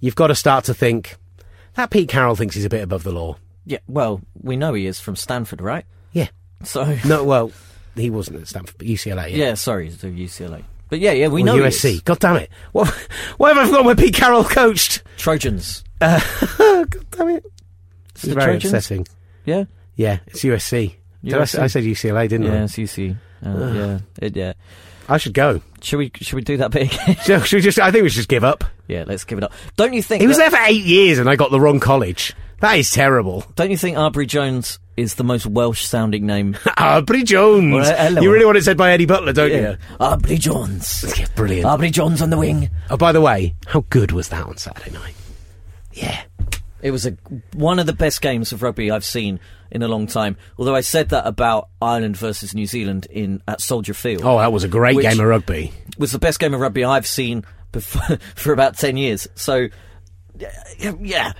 you've 0.00 0.14
got 0.16 0.28
to 0.28 0.34
start 0.34 0.64
to 0.64 0.74
think 0.74 1.16
that 1.74 1.90
Pete 1.90 2.08
Carroll 2.08 2.34
thinks 2.36 2.54
he's 2.54 2.64
a 2.64 2.68
bit 2.70 2.82
above 2.82 3.02
the 3.04 3.12
law. 3.12 3.36
Yeah, 3.64 3.78
well, 3.86 4.20
we 4.42 4.56
know 4.56 4.74
he 4.74 4.86
is 4.86 4.98
from 5.00 5.14
Stanford, 5.16 5.60
right? 5.60 5.84
Yeah. 6.12 6.28
So 6.64 6.96
No, 7.06 7.22
well, 7.32 7.52
he 7.94 8.10
wasn't 8.10 8.40
at 8.40 8.48
Stanford, 8.48 8.76
but 8.78 8.86
UCLA. 8.86 9.34
yeah, 9.36 9.54
sorry, 9.54 9.84
he's 9.90 9.98
UCLA. 9.98 10.64
But 10.88 11.00
yeah, 11.00 11.12
yeah, 11.12 11.28
we 11.28 11.42
Or 11.42 11.46
know 11.46 11.54
he 11.56 11.60
USC. 11.60 11.84
is. 11.94 12.00
God 12.00 12.18
damn 12.18 12.36
it! 12.36 12.50
What? 12.72 12.88
Why 13.36 13.50
have 13.50 13.58
I 13.58 13.64
forgotten 13.66 13.86
where 13.86 13.94
Pete 13.94 14.14
Carroll 14.14 14.42
coached? 14.44 15.02
Trojans. 15.18 15.84
God 16.00 16.22
damn 17.10 17.28
it! 17.28 17.44
It's 18.14 18.24
very 18.24 18.34
Trojans? 18.58 18.64
upsetting. 18.72 19.06
Yeah, 19.44 19.64
Yeah, 19.96 20.20
it's 20.28 20.40
USC. 20.42 20.94
Did 21.22 21.34
I, 21.34 21.40
I 21.40 21.44
said 21.44 21.84
UCLA, 21.84 22.28
didn't 22.28 22.46
I? 22.46 22.54
yeah, 22.54 22.64
it's 22.64 22.74
UC. 22.76 23.16
Uh, 23.44 23.72
yeah, 23.74 23.98
it, 24.20 24.36
yeah. 24.36 24.52
I 25.08 25.18
should 25.18 25.34
go. 25.34 25.60
Should 25.82 25.98
we? 25.98 26.10
Should 26.16 26.34
we 26.36 26.42
do 26.42 26.56
that 26.58 26.70
bit 26.70 26.92
again? 26.92 27.16
Should 27.24 27.42
should 27.46 27.56
we 27.56 27.62
just? 27.62 27.78
I 27.78 27.90
think 27.90 28.02
we 28.02 28.08
should 28.10 28.16
just 28.16 28.28
give 28.28 28.44
up. 28.44 28.64
yeah, 28.86 29.04
let's 29.06 29.24
give 29.24 29.38
it 29.38 29.44
up. 29.44 29.52
Don't 29.76 29.92
you 29.92 30.02
think? 30.02 30.20
He 30.20 30.26
was 30.26 30.36
that- 30.38 30.50
there 30.50 30.60
for 30.60 30.66
eight 30.66 30.84
years, 30.84 31.18
and 31.18 31.28
I 31.28 31.36
got 31.36 31.50
the 31.50 31.60
wrong 31.60 31.80
college. 31.80 32.34
That 32.60 32.76
is 32.76 32.90
terrible. 32.90 33.44
Don't 33.54 33.70
you 33.70 33.76
think 33.76 33.96
Abry 33.96 34.26
Jones 34.26 34.80
is 34.96 35.14
the 35.14 35.22
most 35.22 35.46
Welsh-sounding 35.46 36.26
name? 36.26 36.56
Aubrey 36.76 37.22
Jones. 37.22 37.72
Well, 37.72 37.86
uh, 37.92 37.96
hello. 38.08 38.20
you 38.20 38.32
really 38.32 38.44
want 38.44 38.58
it 38.58 38.64
said 38.64 38.76
by 38.76 38.90
Eddie 38.90 39.06
Butler, 39.06 39.32
don't 39.32 39.52
you? 39.52 39.76
Abry 40.00 40.40
Jones. 40.40 41.14
Yeah, 41.16 41.26
brilliant. 41.36 41.66
Abry 41.68 41.92
Jones 41.92 42.20
on 42.20 42.30
the 42.30 42.36
wing. 42.36 42.68
oh, 42.90 42.96
by 42.96 43.12
the 43.12 43.20
way, 43.20 43.54
how 43.68 43.84
good 43.90 44.10
was 44.10 44.30
that 44.30 44.44
on 44.44 44.56
Saturday 44.56 44.90
night? 44.90 45.14
Yeah. 45.92 46.20
It 46.80 46.90
was 46.90 47.06
a 47.06 47.16
one 47.54 47.78
of 47.78 47.86
the 47.86 47.92
best 47.92 48.20
games 48.20 48.52
of 48.52 48.62
rugby 48.62 48.90
I've 48.90 49.04
seen 49.04 49.40
in 49.70 49.82
a 49.82 49.88
long 49.88 50.06
time. 50.06 50.36
Although 50.58 50.74
I 50.74 50.80
said 50.80 51.10
that 51.10 51.26
about 51.26 51.68
Ireland 51.82 52.16
versus 52.16 52.54
New 52.54 52.66
Zealand 52.66 53.06
in 53.10 53.42
at 53.48 53.60
Soldier 53.60 53.94
Field. 53.94 54.22
Oh, 54.24 54.38
that 54.38 54.52
was 54.52 54.64
a 54.64 54.68
great 54.68 54.98
game 55.00 55.20
of 55.20 55.26
rugby. 55.26 55.72
was 55.98 56.12
the 56.12 56.18
best 56.18 56.38
game 56.38 56.54
of 56.54 56.60
rugby 56.60 56.84
I've 56.84 57.06
seen 57.06 57.44
before, 57.72 58.18
for 58.34 58.52
about 58.52 58.76
10 58.76 58.96
years. 58.96 59.26
So, 59.34 59.68
yeah, 60.38 60.92
yeah, 61.00 61.32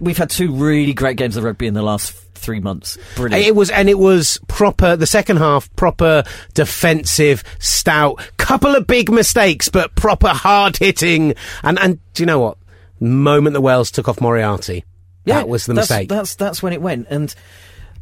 we've 0.00 0.18
had 0.18 0.30
two 0.30 0.52
really 0.52 0.92
great 0.92 1.16
games 1.16 1.36
of 1.36 1.44
rugby 1.44 1.66
in 1.66 1.74
the 1.74 1.82
last 1.82 2.12
three 2.34 2.60
months. 2.60 2.98
Brilliant. 3.16 3.46
It 3.46 3.56
was, 3.56 3.70
and 3.70 3.88
it 3.88 3.98
was 3.98 4.38
proper. 4.48 4.96
The 4.96 5.06
second 5.06 5.38
half, 5.38 5.74
proper 5.76 6.24
defensive, 6.54 7.42
stout. 7.58 8.20
Couple 8.36 8.74
of 8.74 8.86
big 8.86 9.10
mistakes, 9.10 9.68
but 9.68 9.94
proper 9.94 10.28
hard 10.28 10.76
hitting. 10.76 11.34
And 11.62 11.78
and 11.78 11.98
do 12.12 12.22
you 12.22 12.26
know 12.26 12.40
what? 12.40 12.58
Moment 13.02 13.54
the 13.54 13.60
Wales 13.60 13.90
took 13.90 14.08
off 14.08 14.20
Moriarty, 14.20 14.84
that 15.24 15.48
was 15.48 15.66
the 15.66 15.74
that's, 15.74 15.90
mistake. 15.90 16.08
That's 16.08 16.36
that's 16.36 16.62
when 16.62 16.72
it 16.72 16.80
went, 16.80 17.08
and 17.10 17.34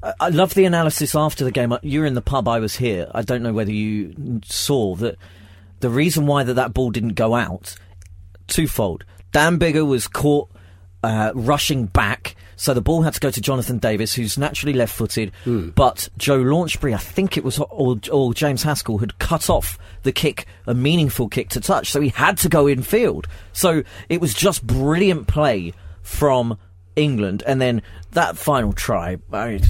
I, 0.02 0.12
I 0.20 0.28
love 0.28 0.54
the 0.54 0.64
analysis 0.64 1.14
after 1.14 1.44
the 1.44 1.50
game. 1.50 1.76
You 1.82 2.00
were 2.00 2.06
in 2.06 2.14
the 2.14 2.22
pub, 2.22 2.46
I 2.46 2.58
was 2.58 2.76
here. 2.76 3.10
I 3.14 3.22
don't 3.22 3.42
know 3.42 3.52
whether 3.52 3.72
you 3.72 4.40
saw 4.44 4.94
that. 4.96 5.16
The 5.80 5.90
reason 5.90 6.26
why 6.26 6.44
that 6.44 6.54
that 6.54 6.74
ball 6.74 6.90
didn't 6.90 7.14
go 7.14 7.34
out, 7.34 7.74
twofold. 8.46 9.04
Dan 9.32 9.58
Biggar 9.58 9.86
was 9.86 10.06
caught 10.06 10.50
uh, 11.02 11.32
rushing 11.34 11.86
back. 11.86 12.36
So 12.60 12.74
the 12.74 12.82
ball 12.82 13.00
had 13.00 13.14
to 13.14 13.20
go 13.20 13.30
to 13.30 13.40
Jonathan 13.40 13.78
Davies, 13.78 14.12
who's 14.12 14.36
naturally 14.36 14.74
left-footed, 14.74 15.32
Hmm. 15.44 15.70
but 15.70 16.10
Joe 16.18 16.38
Launchbury, 16.38 16.92
I 16.92 16.98
think 16.98 17.38
it 17.38 17.42
was, 17.42 17.58
or, 17.58 17.98
or 18.12 18.34
James 18.34 18.62
Haskell, 18.64 18.98
had 18.98 19.18
cut 19.18 19.48
off 19.48 19.78
the 20.02 20.12
kick, 20.12 20.44
a 20.66 20.74
meaningful 20.74 21.30
kick 21.30 21.48
to 21.50 21.60
touch, 21.60 21.90
so 21.90 22.02
he 22.02 22.10
had 22.10 22.36
to 22.36 22.50
go 22.50 22.66
in 22.66 22.82
field. 22.82 23.26
So 23.54 23.82
it 24.10 24.20
was 24.20 24.34
just 24.34 24.66
brilliant 24.66 25.26
play 25.26 25.72
from 26.02 26.58
England, 26.96 27.42
and 27.46 27.62
then 27.62 27.80
that 28.12 28.36
final 28.36 28.74
try, 28.74 29.16
I 29.32 29.48
mean, 29.52 29.60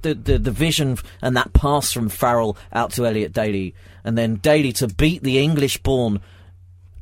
the, 0.00 0.14
the 0.14 0.38
the 0.38 0.50
vision 0.50 0.96
and 1.20 1.36
that 1.36 1.52
pass 1.52 1.92
from 1.92 2.08
Farrell 2.08 2.56
out 2.72 2.92
to 2.92 3.04
Elliot 3.04 3.34
Daly, 3.34 3.74
and 4.04 4.16
then 4.16 4.36
Daly 4.36 4.72
to 4.74 4.88
beat 4.88 5.22
the 5.22 5.38
English-born 5.38 6.20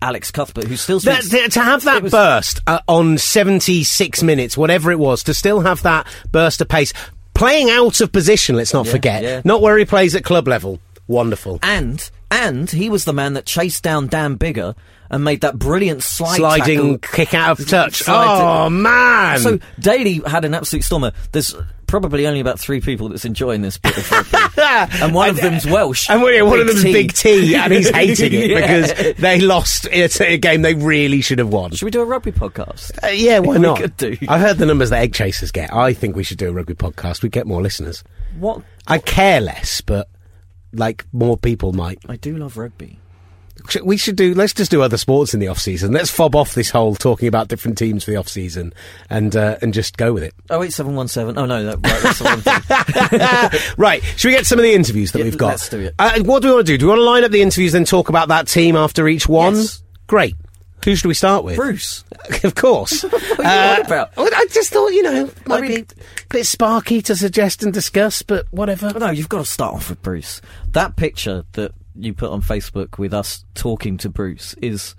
Alex 0.03 0.31
Cuthbert, 0.31 0.65
who 0.65 0.77
still 0.77 1.01
speaks. 1.01 1.29
th- 1.31 1.53
to 1.55 1.61
have 1.61 1.85
that 1.85 2.03
was- 2.03 2.13
burst 2.13 2.61
uh, 2.67 2.81
on 2.89 3.19
76 3.19 4.23
minutes, 4.23 4.57
whatever 4.57 4.91
it 4.93 4.99
was, 4.99 5.23
to 5.25 5.35
still 5.35 5.61
have 5.61 5.83
that 5.83 6.07
burst 6.33 6.61
of 6.61 6.69
pace, 6.69 6.93
playing 7.35 7.71
out 7.71 8.01
of 8.01 8.13
position, 8.13 8.57
let's 8.57 8.73
not 8.75 8.87
Yeah, 8.87 8.93
forget, 8.93 9.23
yeah. 9.23 9.43
not 9.45 9.61
where 9.63 9.77
he 9.79 9.85
plays 9.85 10.15
at 10.15 10.25
club 10.25 10.47
level. 10.49 10.81
Wonderful. 11.09 11.59
and 11.63 12.11
and 12.31 12.69
he 12.71 12.91
was 12.91 13.05
the 13.05 13.13
man 13.13 13.35
that 13.35 13.47
chased 13.47 13.83
down 13.85 14.09
Dan 14.09 14.37
Biggar 14.37 14.75
and 15.11 15.25
made 15.25 15.41
that 15.43 15.59
brilliant 15.59 16.03
slide 16.03 16.37
Sliding 16.37 16.99
tackle. 16.99 17.17
kick 17.17 17.35
out 17.35 17.59
of 17.61 17.69
touch. 17.69 17.97
Slide 17.97 18.67
oh, 18.67 18.71
man. 18.71 19.39
So 19.39 19.59
Daly 19.79 20.21
had 20.27 20.45
an 20.45 20.55
absolute 20.55 20.83
stormer. 20.83 21.13
There's 21.33 21.55
probably 21.87 22.27
only 22.27 22.41
about 22.41 22.59
three 22.59 22.81
people 22.81 23.09
that's 23.09 23.25
enjoying 23.25 23.63
this 23.63 23.79
bit 23.79 23.97
of 23.97 24.11
rugby. 24.11 24.37
and 25.03 25.15
one 25.15 25.31
of 25.31 25.37
them's 25.37 25.65
Welsh. 25.65 26.11
And 26.11 26.21
one 26.21 26.35
of 26.61 26.67
them's 26.67 26.83
T. 26.83 26.93
Big 26.93 27.13
T, 27.13 27.55
and 27.55 27.73
he's 27.73 27.89
hating 27.95 28.33
it 28.33 28.51
Yeah. 28.51 28.61
because 28.61 29.15
they 29.17 29.41
lost 29.41 29.87
it 29.93 30.21
a 30.21 30.37
game 30.37 30.63
they 30.63 30.75
really 30.75 31.21
should 31.21 31.39
have 31.39 31.49
won. 31.49 31.71
Should 31.71 31.85
we 31.85 31.91
do 31.93 32.01
a 32.03 32.05
rugby 32.05 32.33
podcast? 32.33 32.99
Uh, 33.05 33.09
yeah, 33.09 33.39
why 33.39 33.55
We 33.59 33.61
not? 33.61 33.79
could 33.79 33.97
do. 33.97 34.17
I 34.29 34.39
heard 34.39 34.59
the 34.59 34.67
numbers 34.67 34.91
that 34.91 35.01
Egg 35.03 35.15
Chasers 35.15 35.53
get. 35.53 35.73
I 35.73 35.93
think 35.93 36.17
we 36.17 36.25
should 36.25 36.39
do 36.39 36.49
a 36.49 36.53
rugby 36.53 36.75
podcast. 36.75 37.23
We'd 37.23 37.33
get 37.33 37.47
more 37.47 37.63
listeners. 37.63 38.03
What? 38.39 38.63
I 38.89 38.99
care 38.99 39.41
less, 39.41 39.81
but 39.81 40.09
like 40.73 41.05
more 41.13 41.37
people 41.37 41.73
might. 41.73 42.01
I 42.09 42.17
do 42.17 42.37
love 42.37 42.57
rugby. 42.57 42.99
We 43.85 43.97
should 43.97 44.17
do. 44.17 44.35
Let's 44.35 44.53
just 44.55 44.71
do 44.71 44.83
other 44.83 44.97
sports 44.97 45.35
in 45.35 45.41
the 45.41 45.49
off 45.49 45.59
season. 45.59 45.93
Let's 45.93 46.11
fob 46.11 46.35
off 46.37 46.55
this 46.55 46.71
whole 46.71 46.95
talking 46.95 47.29
about 47.29 47.49
different 47.49 47.77
teams 47.79 48.05
for 48.05 48.11
the 48.11 48.17
off 48.17 48.29
season, 48.29 48.73
and 49.11 49.35
uh, 49.35 49.57
and 49.63 49.73
just 49.75 49.97
go 49.97 50.13
with 50.13 50.23
it. 50.23 50.35
Oh 50.51 50.63
eight 50.63 50.73
seven 50.73 50.95
one 50.95 51.09
seven. 51.09 51.37
Oh 51.39 51.47
no, 51.47 51.65
that, 51.65 51.77
right, 51.77 52.03
that's 52.03 52.19
the 52.19 52.25
wrong 52.25 53.51
thing. 53.61 53.61
right. 53.79 54.03
Should 54.17 54.29
we 54.29 54.35
get 54.35 54.47
some 54.47 54.59
of 54.59 54.63
the 54.63 54.73
interviews 54.73 55.13
that 55.13 55.19
Yeah, 55.21 55.25
we've 55.25 55.39
got? 55.39 55.49
let's 55.49 55.69
do 55.69 55.81
it. 55.81 55.95
Uh, 55.99 56.21
what 56.23 56.43
do 56.43 56.49
we 56.49 56.55
want 56.55 56.67
to 56.67 56.73
do? 56.73 56.79
Do 56.79 56.87
we 56.87 56.91
want 56.91 57.01
to 57.01 57.05
line 57.05 57.25
up 57.25 57.31
the 57.31 57.43
interviews 57.43 57.75
and 57.75 57.87
talk 57.87 58.09
about 58.09 58.29
that 58.29 58.49
team 58.49 58.77
after 58.77 59.09
each 59.09 59.29
one? 59.29 59.55
Yes. 59.55 59.83
Great. 60.07 60.35
Who 60.85 60.95
should 60.95 61.09
we 61.09 61.15
start 61.15 61.43
with? 61.43 61.57
Bruce. 61.57 62.05
of 62.45 62.55
course. 62.55 63.05
What 63.37 63.41
on 63.47 63.81
about? 63.87 64.11
I 64.17 64.47
just 64.51 64.73
thought, 64.73 64.89
you 64.89 65.03
know, 65.03 65.31
might 65.47 65.63
mean- 65.63 65.75
be 65.75 65.81
a 65.81 66.27
bit 66.31 66.47
sparky 66.47 67.03
to 67.03 67.15
suggest 67.17 67.63
and 67.63 67.73
discuss, 67.73 68.23
but 68.23 68.47
whatever. 68.51 68.93
No, 68.99 69.11
you've 69.11 69.29
got 69.29 69.39
to 69.39 69.45
start 69.45 69.75
off 69.75 69.91
with 69.91 70.01
Bruce. 70.03 70.41
That 70.73 70.97
picture 70.97 71.45
that 71.53 71.73
you 71.99 72.15
put 72.15 72.31
on 72.31 72.43
Facebook 72.43 72.99
with 72.99 73.15
us 73.15 73.45
talking 73.55 73.97
to 73.99 74.09
Bruce 74.09 74.55
is, 74.55 74.95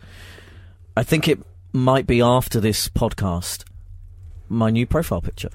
I 0.95 1.03
think 1.03 1.27
it 1.27 1.39
might 1.73 2.07
be 2.07 2.21
after 2.21 2.59
this 2.59 2.89
podcast, 2.89 3.63
my 4.49 4.69
new 4.69 4.85
profile 4.85 5.21
picture. 5.21 5.49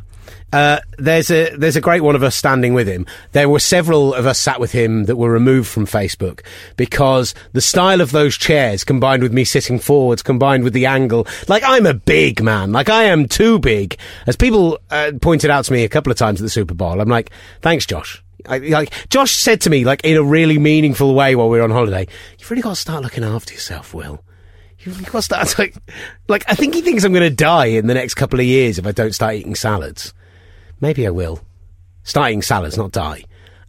Uh, 0.53 0.79
there's 0.99 1.31
a 1.31 1.57
there's 1.57 1.77
a 1.77 1.81
great 1.81 2.03
one 2.03 2.15
of 2.15 2.23
us 2.23 2.37
standing 2.37 2.75
with 2.75 2.87
him. 2.87 3.07
There 3.33 3.49
were 3.49 3.59
several 3.59 4.15
of 4.15 4.27
us 4.27 4.39
sat 4.39 4.61
with 4.61 4.71
him 4.71 5.07
that 5.07 5.17
were 5.17 5.31
removed 5.31 5.69
from 5.69 5.87
Facebook 5.87 6.43
because 6.77 7.35
the 7.53 7.61
style 7.61 8.01
of 8.01 8.13
those 8.13 8.37
chairs, 8.37 8.85
combined 8.85 9.23
with 9.23 9.33
me 9.33 9.45
sitting 9.45 9.79
forwards, 9.79 10.23
combined 10.23 10.63
with 10.63 10.75
the 10.75 10.87
angle, 10.87 11.27
like 11.49 11.63
I'm 11.65 11.87
a 11.87 11.95
big 11.95 12.43
man, 12.43 12.71
like 12.71 12.89
I 12.89 13.05
am 13.05 13.27
too 13.27 13.59
big. 13.59 13.97
As 14.27 14.37
people 14.37 14.79
uh, 14.91 15.13
pointed 15.21 15.51
out 15.51 15.65
to 15.65 15.73
me 15.73 15.85
a 15.85 15.89
couple 15.89 16.13
of 16.13 16.19
times 16.19 16.41
at 16.41 16.45
the 16.45 16.51
Super 16.51 16.75
Bowl, 16.75 17.01
I'm 17.01 17.09
like, 17.09 17.31
thanks, 17.61 17.87
Josh. 17.87 18.22
I, 18.49 18.59
like 18.59 19.09
Josh 19.09 19.35
said 19.35 19.61
to 19.63 19.71
me, 19.71 19.85
like 19.85 20.05
in 20.05 20.17
a 20.17 20.23
really 20.23 20.59
meaningful 20.59 21.15
way 21.15 21.35
while 21.35 21.49
we 21.49 21.59
were 21.59 21.65
on 21.65 21.71
holiday, 21.71 22.07
you've 22.39 22.51
really 22.51 22.63
got 22.63 22.71
to 22.71 22.77
start 22.77 23.03
looking 23.03 23.25
after 23.25 23.53
yourself, 23.53 23.95
Will. 23.95 24.23
You've 24.79 24.99
really 24.99 25.11
got 25.11 25.19
to 25.19 25.23
start 25.23 25.59
like, 25.59 25.75
like 26.29 26.45
I 26.49 26.55
think 26.55 26.75
he 26.75 26.83
thinks 26.83 27.05
I'm 27.05 27.13
going 27.13 27.29
to 27.29 27.35
die 27.35 27.67
in 27.67 27.87
the 27.87 27.95
next 27.95 28.15
couple 28.15 28.41
of 28.41 28.47
years 28.47 28.79
if 28.79 28.87
I 28.87 28.93
don't 28.93 29.15
start 29.15 29.35
eating 29.35 29.55
salads. 29.55 30.13
Maybe 30.81 31.07
I 31.07 31.11
will. 31.11 31.41
Start 32.03 32.31
eating 32.31 32.43
salads, 32.43 32.77
not 32.77 32.91
die. 32.91 33.25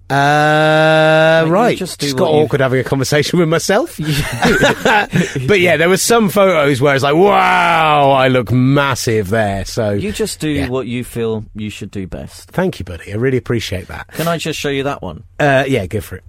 Uh, 0.09 1.41
Mate, 1.43 1.47
you 1.47 1.53
right. 1.53 1.77
just 1.77 1.99
do 1.99 2.05
Just 2.07 2.17
got 2.17 2.25
what 2.25 2.33
you've- 2.35 2.45
awkward 2.45 2.61
having 2.61 2.79
a 2.79 2.83
conversation 2.83 3.39
with 3.39 3.49
myself. 3.49 3.97
but 5.47 5.59
yeah, 5.59 5.77
there 5.77 5.89
were 5.89 5.97
some 5.97 6.29
photos 6.29 6.81
where 6.81 6.93
it's 6.93 7.03
like, 7.03 7.15
wow, 7.15 8.11
I 8.11 8.27
look 8.27 8.51
massive 8.51 9.29
there. 9.29 9.65
So 9.65 9.91
You 9.91 10.11
just 10.11 10.39
do 10.39 10.49
Yeah. 10.49 10.67
what 10.69 10.87
you 10.87 11.03
feel 11.03 11.45
you 11.55 11.69
should 11.69 11.89
do 11.91 12.05
best. 12.07 12.49
thank 12.51 12.79
you, 12.79 12.85
buddy. 12.85 13.11
I 13.11 13.15
really 13.15 13.37
appreciate 13.37 13.87
that. 13.87 14.07
Can 14.09 14.27
I 14.27 14.37
just 14.37 14.59
show 14.59 14.69
you 14.69 14.83
that 14.83 15.01
one? 15.01 15.23
Uh, 15.39 15.63
yeah, 15.67 15.85
go 15.87 16.01
for 16.01 16.17
it. 16.17 16.23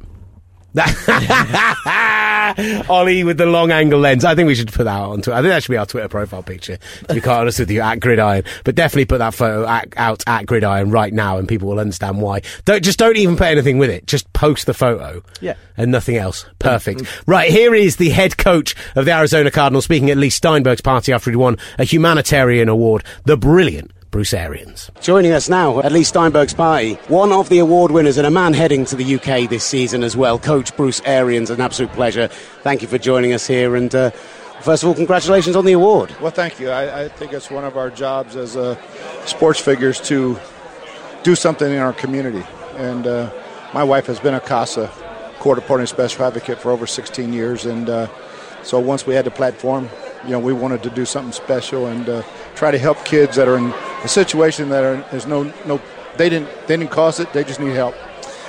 Ollie 2.88 3.22
with 3.22 3.38
the 3.38 3.46
long 3.46 3.70
angle 3.70 4.00
lens. 4.00 4.24
I 4.24 4.34
think 4.34 4.48
we 4.48 4.56
should 4.56 4.72
put 4.72 4.84
that 4.84 5.00
on 5.00 5.22
Twitter. 5.22 5.38
I 5.38 5.40
think 5.40 5.52
that 5.52 5.62
should 5.62 5.70
be 5.70 5.76
our 5.76 5.86
Twitter 5.86 6.08
profile 6.08 6.42
picture, 6.42 6.78
to 7.08 7.14
be 7.14 7.20
quite 7.20 7.38
honest 7.38 7.60
with 7.60 7.70
you, 7.70 7.80
at 7.80 8.00
Gridiron. 8.00 8.42
But 8.64 8.74
definitely 8.74 9.04
put 9.04 9.18
that 9.18 9.34
photo 9.34 9.68
at, 9.68 9.94
out 9.96 10.24
at 10.26 10.46
Gridiron 10.46 10.90
right 10.90 11.12
now 11.12 11.38
and 11.38 11.46
people 11.46 11.68
will 11.68 11.78
understand 11.78 12.20
why. 12.20 12.42
Don't, 12.64 12.82
just 12.82 12.98
don't 12.98 13.16
even 13.16 13.36
put 13.36 13.46
anything 13.46 13.78
with 13.78 13.90
it. 13.90 14.06
Just 14.06 14.32
post 14.32 14.66
the 14.66 14.74
photo. 14.74 15.22
Yeah. 15.40 15.54
And 15.76 15.92
nothing 15.92 16.16
else. 16.16 16.44
Perfect. 16.58 17.02
Right, 17.26 17.50
here 17.50 17.74
is 17.74 17.96
the 17.96 18.10
head 18.10 18.36
coach 18.36 18.74
of 18.96 19.04
the 19.04 19.12
Arizona 19.12 19.52
Cardinals 19.52 19.84
speaking 19.84 20.10
at 20.10 20.16
Leigh 20.16 20.30
Steinberg's 20.30 20.80
party 20.80 21.12
after 21.12 21.30
he 21.30 21.36
won 21.36 21.56
a 21.78 21.84
humanitarian 21.84 22.68
award. 22.68 23.04
The 23.26 23.36
brilliant 23.36 23.92
Bruce 24.14 24.32
Arians. 24.32 24.92
Joining 25.00 25.32
us 25.32 25.48
now 25.48 25.80
at 25.80 25.90
Leigh 25.90 26.04
Steinberg's 26.04 26.54
party, 26.54 26.94
one 27.08 27.32
of 27.32 27.48
the 27.48 27.58
award 27.58 27.90
winners 27.90 28.16
and 28.16 28.24
a 28.24 28.30
man 28.30 28.54
heading 28.54 28.84
to 28.84 28.94
the 28.94 29.16
UK 29.16 29.50
this 29.50 29.64
season 29.64 30.04
as 30.04 30.16
well, 30.16 30.38
Coach 30.38 30.76
Bruce 30.76 31.00
Arians. 31.04 31.50
An 31.50 31.60
absolute 31.60 31.90
pleasure. 31.94 32.28
Thank 32.62 32.80
you 32.80 32.86
for 32.86 32.96
joining 32.96 33.32
us 33.32 33.44
here. 33.44 33.74
And 33.74 33.92
uh, 33.92 34.10
first 34.60 34.84
of 34.84 34.88
all, 34.88 34.94
congratulations 34.94 35.56
on 35.56 35.64
the 35.64 35.72
award. 35.72 36.14
Well, 36.20 36.30
thank 36.30 36.60
you. 36.60 36.70
I, 36.70 37.06
I 37.06 37.08
think 37.08 37.32
it's 37.32 37.50
one 37.50 37.64
of 37.64 37.76
our 37.76 37.90
jobs 37.90 38.36
as 38.36 38.56
uh, 38.56 38.80
sports 39.26 39.58
figures 39.58 40.00
to 40.02 40.38
do 41.24 41.34
something 41.34 41.72
in 41.72 41.78
our 41.78 41.92
community. 41.92 42.46
And 42.76 43.08
uh, 43.08 43.32
my 43.74 43.82
wife 43.82 44.06
has 44.06 44.20
been 44.20 44.34
a 44.34 44.40
CASA 44.40 44.92
court 45.40 45.58
appointed 45.58 45.88
special 45.88 46.24
advocate 46.24 46.60
for 46.60 46.70
over 46.70 46.86
16 46.86 47.32
years, 47.32 47.66
and 47.66 47.90
uh, 47.90 48.06
so 48.62 48.78
once 48.78 49.06
we 49.06 49.14
had 49.14 49.26
the 49.26 49.32
platform, 49.32 49.88
you 50.22 50.30
know, 50.30 50.38
we 50.38 50.52
wanted 50.52 50.84
to 50.84 50.90
do 50.90 51.04
something 51.04 51.32
special 51.32 51.86
and 51.86 52.08
uh, 52.08 52.22
try 52.54 52.70
to 52.70 52.78
help 52.78 53.04
kids 53.04 53.36
that 53.36 53.48
are 53.48 53.56
in 53.56 53.72
a 54.02 54.08
situation 54.08 54.68
that 54.70 54.84
are, 54.84 54.96
there's 55.10 55.26
no 55.26 55.44
no 55.66 55.80
they 56.16 56.28
didn't 56.28 56.48
they 56.66 56.76
didn't 56.76 56.90
cause 56.90 57.20
it, 57.20 57.32
they 57.32 57.44
just 57.44 57.60
need 57.60 57.74
help. 57.74 57.94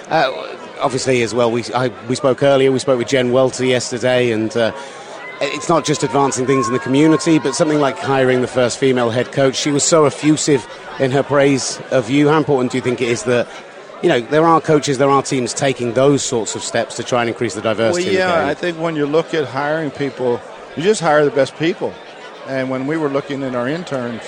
Uh, 0.10 0.32
obviously, 0.80 1.22
as 1.24 1.34
well, 1.34 1.52
we 1.52 1.63
I, 1.74 1.88
we 2.08 2.15
spoke 2.15 2.44
earlier. 2.44 2.72
We 2.72 2.80
spoke 2.80 2.98
with 2.98 3.08
Jen 3.08 3.32
Welter 3.32 3.65
yesterday, 3.65 4.32
and. 4.32 4.56
Uh, 4.56 4.76
it's 5.41 5.68
not 5.68 5.84
just 5.84 6.02
advancing 6.02 6.46
things 6.46 6.65
in 6.68 6.72
the 6.72 6.80
community, 6.80 7.39
but 7.39 7.54
something 7.54 7.82
like 7.82 7.98
hiring 8.00 8.39
the 8.39 8.48
first 8.48 8.78
female 8.78 9.10
head 9.10 9.34
coach. 9.34 9.58
She 9.58 9.70
was 9.70 9.84
so 9.84 10.06
effusive 10.06 10.65
in 10.98 11.12
her 11.12 11.24
praise 11.24 11.82
of 11.91 12.10
you. 12.10 12.30
How 12.30 12.38
important 12.38 12.72
do 12.72 12.78
you 12.78 12.82
think 12.82 13.02
it 13.02 13.10
is 13.10 13.24
that 13.24 13.46
you 14.02 14.10
know, 14.10 14.22
there 14.22 14.46
are 14.46 14.62
coaches, 14.62 14.98
there 14.98 15.10
are 15.10 15.24
teams 15.24 15.54
taking 15.54 15.94
those 15.94 16.24
sorts 16.24 16.56
of 16.56 16.62
steps 16.62 16.96
to 16.98 17.04
try 17.04 17.22
and 17.22 17.30
increase 17.30 17.56
the 17.56 17.62
diversity. 17.62 18.06
Well, 18.06 18.13
yeah, 18.13 18.48
I 18.48 18.54
think 18.54 18.78
when 18.78 18.96
you 18.96 19.06
look 19.06 19.34
at 19.34 19.46
hiring 19.46 19.89
people, 19.89 20.39
you 20.76 20.84
just 20.84 21.02
hire 21.02 21.26
the 21.26 21.32
best 21.32 21.56
people. 21.58 21.94
And 22.48 22.70
when 22.70 22.88
we 22.88 22.98
were 22.98 23.10
looking 23.10 23.44
at 23.44 23.56
our 23.56 23.68
interns, 23.68 24.22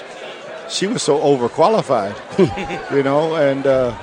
she 0.70 0.88
was 0.88 1.04
so 1.04 1.20
overqualified, 1.20 2.16
you 2.96 3.04
know, 3.04 3.36
and 3.36 3.66
uh, 3.66 3.98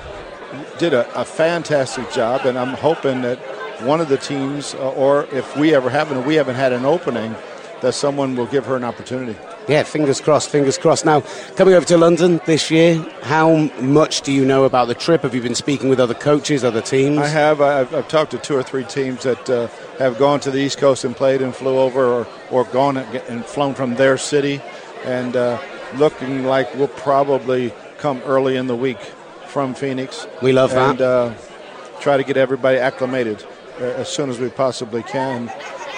did 0.77 0.93
a, 0.93 1.19
a, 1.19 1.25
fantastic 1.25 2.11
job. 2.11 2.45
And 2.45 2.57
I'm 2.57 2.73
hoping 2.73 3.21
that 3.21 3.37
one 3.81 4.01
of 4.01 4.09
the 4.09 4.17
teams, 4.17 4.73
uh, 4.75 4.91
or 4.91 5.25
if 5.31 5.55
we 5.57 5.75
ever 5.75 5.89
haven't, 5.89 6.25
we 6.25 6.35
haven't 6.35 6.55
had 6.55 6.73
an 6.73 6.85
opening, 6.85 7.35
that 7.81 7.93
someone 7.93 8.35
will 8.35 8.47
give 8.47 8.65
her 8.65 8.75
an 8.75 8.83
opportunity. 8.83 9.37
Yeah, 9.67 9.81
fingers 9.81 10.21
crossed, 10.21 10.49
fingers 10.49 10.77
crossed. 10.77 11.05
Now, 11.05 11.21
coming 11.55 11.73
over 11.73 11.85
to 11.87 11.97
London 11.97 12.39
this 12.45 12.69
year, 12.69 12.97
how 13.23 13.55
much 13.81 14.21
do 14.21 14.31
you 14.31 14.45
know 14.45 14.63
about 14.63 14.87
the 14.87 14.93
trip? 14.93 15.23
Have 15.23 15.33
you 15.33 15.41
been 15.41 15.55
speaking 15.55 15.89
with 15.89 15.99
other 15.99 16.13
coaches, 16.13 16.63
other 16.63 16.81
teams? 16.81 17.17
I 17.17 17.27
have. 17.27 17.61
I've, 17.61 17.93
I've 17.93 18.07
talked 18.07 18.31
to 18.31 18.37
two 18.37 18.55
or 18.55 18.61
three 18.61 18.83
teams 18.83 19.23
that 19.23 19.49
uh, 19.49 19.67
have 19.97 20.19
gone 20.19 20.39
to 20.41 20.51
the 20.51 20.59
East 20.59 20.77
Coast 20.77 21.03
and 21.03 21.15
played 21.15 21.41
and 21.41 21.55
flew 21.55 21.79
over, 21.79 22.05
or, 22.05 22.27
or 22.51 22.65
gone 22.65 22.97
and 22.97 23.43
flown 23.43 23.73
from 23.73 23.95
their 23.95 24.17
city, 24.17 24.61
and 25.03 25.35
uh, 25.35 25.59
looking 25.95 26.45
like 26.45 26.73
we'll 26.75 26.87
probably 26.87 27.73
come 27.97 28.21
early 28.25 28.57
in 28.57 28.67
the 28.67 28.75
week 28.75 28.99
from 29.47 29.73
Phoenix. 29.73 30.27
We 30.43 30.51
love 30.51 30.73
and, 30.73 30.99
that. 30.99 31.03
Uh, 31.03 31.33
try 32.01 32.17
to 32.17 32.23
get 32.23 32.37
everybody 32.37 32.77
acclimated 32.77 33.43
uh, 33.79 33.85
as 33.85 34.09
soon 34.09 34.29
as 34.29 34.39
we 34.39 34.49
possibly 34.49 35.01
can, 35.01 35.51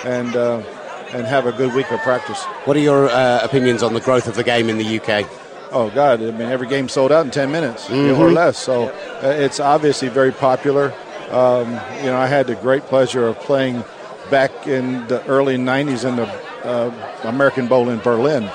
and 0.06 0.34
uh, 0.38 0.64
and 1.14 1.26
have 1.26 1.46
a 1.46 1.52
good 1.52 1.74
week 1.74 1.92
of 1.92 2.00
practice. 2.02 2.44
What 2.66 2.78
are 2.78 2.82
your 2.82 3.10
uh, 3.10 3.44
opinions 3.44 3.84
on 3.84 3.94
the 3.94 4.02
growth 4.02 4.28
of 4.28 4.36
the 4.36 4.44
game 4.44 4.70
in 4.70 4.78
the 4.78 5.00
UK? 5.00 5.28
Oh 5.72 5.90
God! 5.90 6.22
I 6.22 6.32
mean, 6.32 6.42
every 6.42 6.68
game 6.68 6.88
sold 6.88 7.12
out 7.12 7.26
in 7.26 7.32
ten 7.32 7.52
minutes 7.52 7.88
mm-hmm. 7.88 8.20
or 8.20 8.32
less. 8.32 8.58
So 8.58 8.88
uh, 8.88 9.28
it's 9.28 9.60
obviously 9.60 10.08
very 10.08 10.32
popular. 10.32 10.94
Um, 11.30 11.72
you 11.98 12.06
know, 12.06 12.18
I 12.18 12.28
had 12.28 12.48
the 12.48 12.56
great 12.56 12.84
pleasure 12.84 13.28
of 13.28 13.38
playing 13.40 13.84
back 14.32 14.68
in 14.68 15.06
the 15.08 15.26
early 15.28 15.58
'90s 15.58 16.08
in 16.08 16.16
the 16.16 16.28
uh, 16.64 17.20
American 17.24 17.68
Bowl 17.68 17.90
in 17.90 18.00
Berlin, 18.00 18.50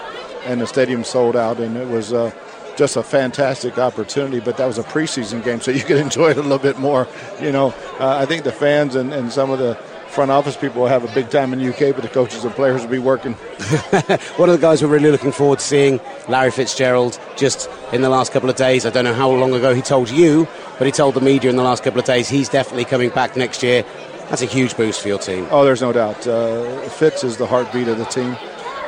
and 0.45 0.61
the 0.61 0.67
stadium 0.67 1.05
sold 1.05 1.37
out, 1.37 1.59
and 1.59 1.77
it 1.77 1.89
was 1.89 2.15
uh, 2.15 2.31
just 2.77 2.97
a 2.97 3.03
fantastic 3.03 3.79
opportunity. 3.79 4.41
But 4.41 4.57
that 4.57 4.67
was 4.67 4.79
a 4.79 4.83
preseason 4.83 5.45
game, 5.45 5.61
so 5.61 5.71
you 5.71 5.83
could 5.83 5.99
enjoy 6.09 6.31
it 6.31 6.39
a 6.39 6.43
little 6.43 6.59
bit 6.59 6.79
more. 6.79 7.07
You 7.43 7.53
know, 7.53 7.75
uh, 8.01 8.17
I 8.17 8.25
think 8.25 8.45
the 8.45 8.53
fans 8.53 8.95
and, 8.95 9.13
and 9.13 9.31
some 9.31 9.51
of 9.51 9.59
the 9.59 9.79
front 10.13 10.31
office 10.31 10.57
people 10.57 10.83
will 10.83 10.89
have 10.89 11.05
a 11.05 11.15
big 11.15 11.31
time 11.31 11.55
in 11.55 11.59
the 11.59 11.69
UK, 11.71 11.95
but 11.95 12.03
the 12.03 12.09
coaches 12.09 12.45
and 12.45 12.55
players 12.55 12.83
will 12.83 12.91
be 12.91 12.99
working. 12.99 13.33
One 14.37 14.51
of 14.51 14.55
the 14.55 14.61
guys 14.61 14.83
we're 14.83 14.89
really 14.89 15.11
looking 15.11 15.33
forward 15.33 15.59
to 15.59 15.65
seeing, 15.65 16.01
Larry 16.29 16.51
Fitzgerald, 16.51 17.19
just 17.37 17.71
in 17.93 18.03
the 18.03 18.11
last 18.11 18.31
couple 18.31 18.51
of 18.51 18.57
days. 18.57 18.85
I 18.85 18.91
don't 18.91 19.05
know 19.05 19.15
how 19.15 19.31
long 19.31 19.55
ago 19.55 19.75
he 19.75 19.81
told 19.81 20.11
you, 20.11 20.47
but 20.79 20.85
he 20.85 20.93
told 20.93 21.15
the 21.15 21.23
media 21.23 21.49
in 21.49 21.57
the 21.57 21.63
last 21.63 21.83
couple 21.83 21.99
of 21.99 22.05
days 22.05 22.29
he's 22.29 22.51
definitely 22.51 22.85
coming 22.85 23.09
back 23.09 23.37
next 23.37 23.63
year. 23.63 23.85
That's 24.29 24.43
a 24.43 24.47
huge 24.47 24.77
boost 24.77 25.01
for 25.01 25.09
your 25.09 25.19
team. 25.19 25.47
Oh, 25.51 25.65
there's 25.65 25.81
no 25.81 25.93
doubt. 25.93 26.27
Uh, 26.27 26.81
Fitz 26.91 27.25
is 27.25 27.39
the 27.39 27.47
heartbeat 27.47 27.89
of 27.89 27.97
the 27.97 28.05
team, 28.05 28.37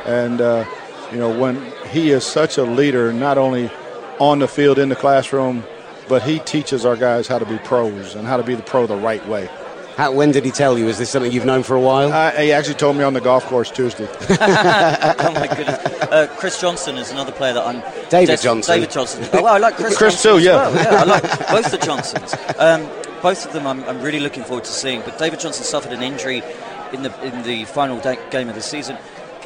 and 0.05 0.39
uh, 0.41 0.63
you 1.11 1.17
know 1.17 1.37
when 1.37 1.71
he 1.89 2.11
is 2.11 2.23
such 2.23 2.59
a 2.59 2.63
leader, 2.63 3.11
not 3.11 3.39
only 3.39 3.71
on 4.19 4.39
the 4.39 4.47
field 4.47 4.77
in 4.77 4.89
the 4.89 4.95
classroom, 4.95 5.63
but 6.07 6.21
he 6.21 6.37
teaches 6.39 6.85
our 6.85 6.95
guys 6.95 7.27
how 7.27 7.39
to 7.39 7.45
be 7.45 7.57
pros 7.59 8.13
and 8.13 8.27
how 8.27 8.37
to 8.37 8.43
be 8.43 8.53
the 8.53 8.63
pro 8.63 8.85
the 8.85 8.95
right 8.95 9.25
way. 9.27 9.49
How, 9.97 10.11
when 10.11 10.31
did 10.31 10.43
he 10.43 10.51
tell 10.51 10.77
you? 10.77 10.89
Is 10.89 10.97
this 10.97 11.09
something 11.09 11.31
you've 11.31 11.45
known 11.45 11.63
for 11.63 11.75
a 11.75 11.79
while? 11.79 12.11
Uh, 12.11 12.31
he 12.31 12.51
actually 12.51 12.75
told 12.75 12.97
me 12.97 13.03
on 13.03 13.13
the 13.13 13.21
golf 13.21 13.45
course 13.45 13.71
Tuesday. 13.71 14.07
oh 14.29 15.31
my 15.33 15.47
goodness! 15.47 15.79
Uh, 16.01 16.27
Chris 16.37 16.59
Johnson 16.59 16.97
is 16.97 17.11
another 17.11 17.31
player 17.31 17.53
that 17.53 17.65
I'm. 17.65 17.81
David 18.09 18.41
Johnson. 18.41 18.75
David 18.75 18.91
Johnson. 18.91 19.23
Oh, 19.31 19.43
well, 19.43 19.53
I 19.53 19.57
like 19.57 19.75
Chris. 19.75 19.97
Chris 19.97 20.21
Johnson 20.21 20.39
too, 20.39 20.43
yeah. 20.43 20.55
Well. 20.55 20.75
yeah. 20.75 21.01
I 21.01 21.03
like 21.05 21.21
both 21.49 21.71
the 21.71 21.77
Johnsons. 21.77 22.35
Um, 22.59 22.89
both 23.21 23.45
of 23.45 23.53
them, 23.53 23.65
I'm, 23.65 23.83
I'm, 23.85 24.01
really 24.01 24.19
looking 24.19 24.43
forward 24.43 24.65
to 24.65 24.71
seeing. 24.71 24.99
But 25.01 25.17
David 25.17 25.39
Johnson 25.39 25.63
suffered 25.63 25.93
an 25.93 26.03
injury 26.03 26.43
in 26.91 27.03
the 27.03 27.25
in 27.25 27.43
the 27.43 27.63
final 27.63 27.97
day, 27.99 28.19
game 28.31 28.49
of 28.49 28.55
the 28.55 28.61
season. 28.61 28.97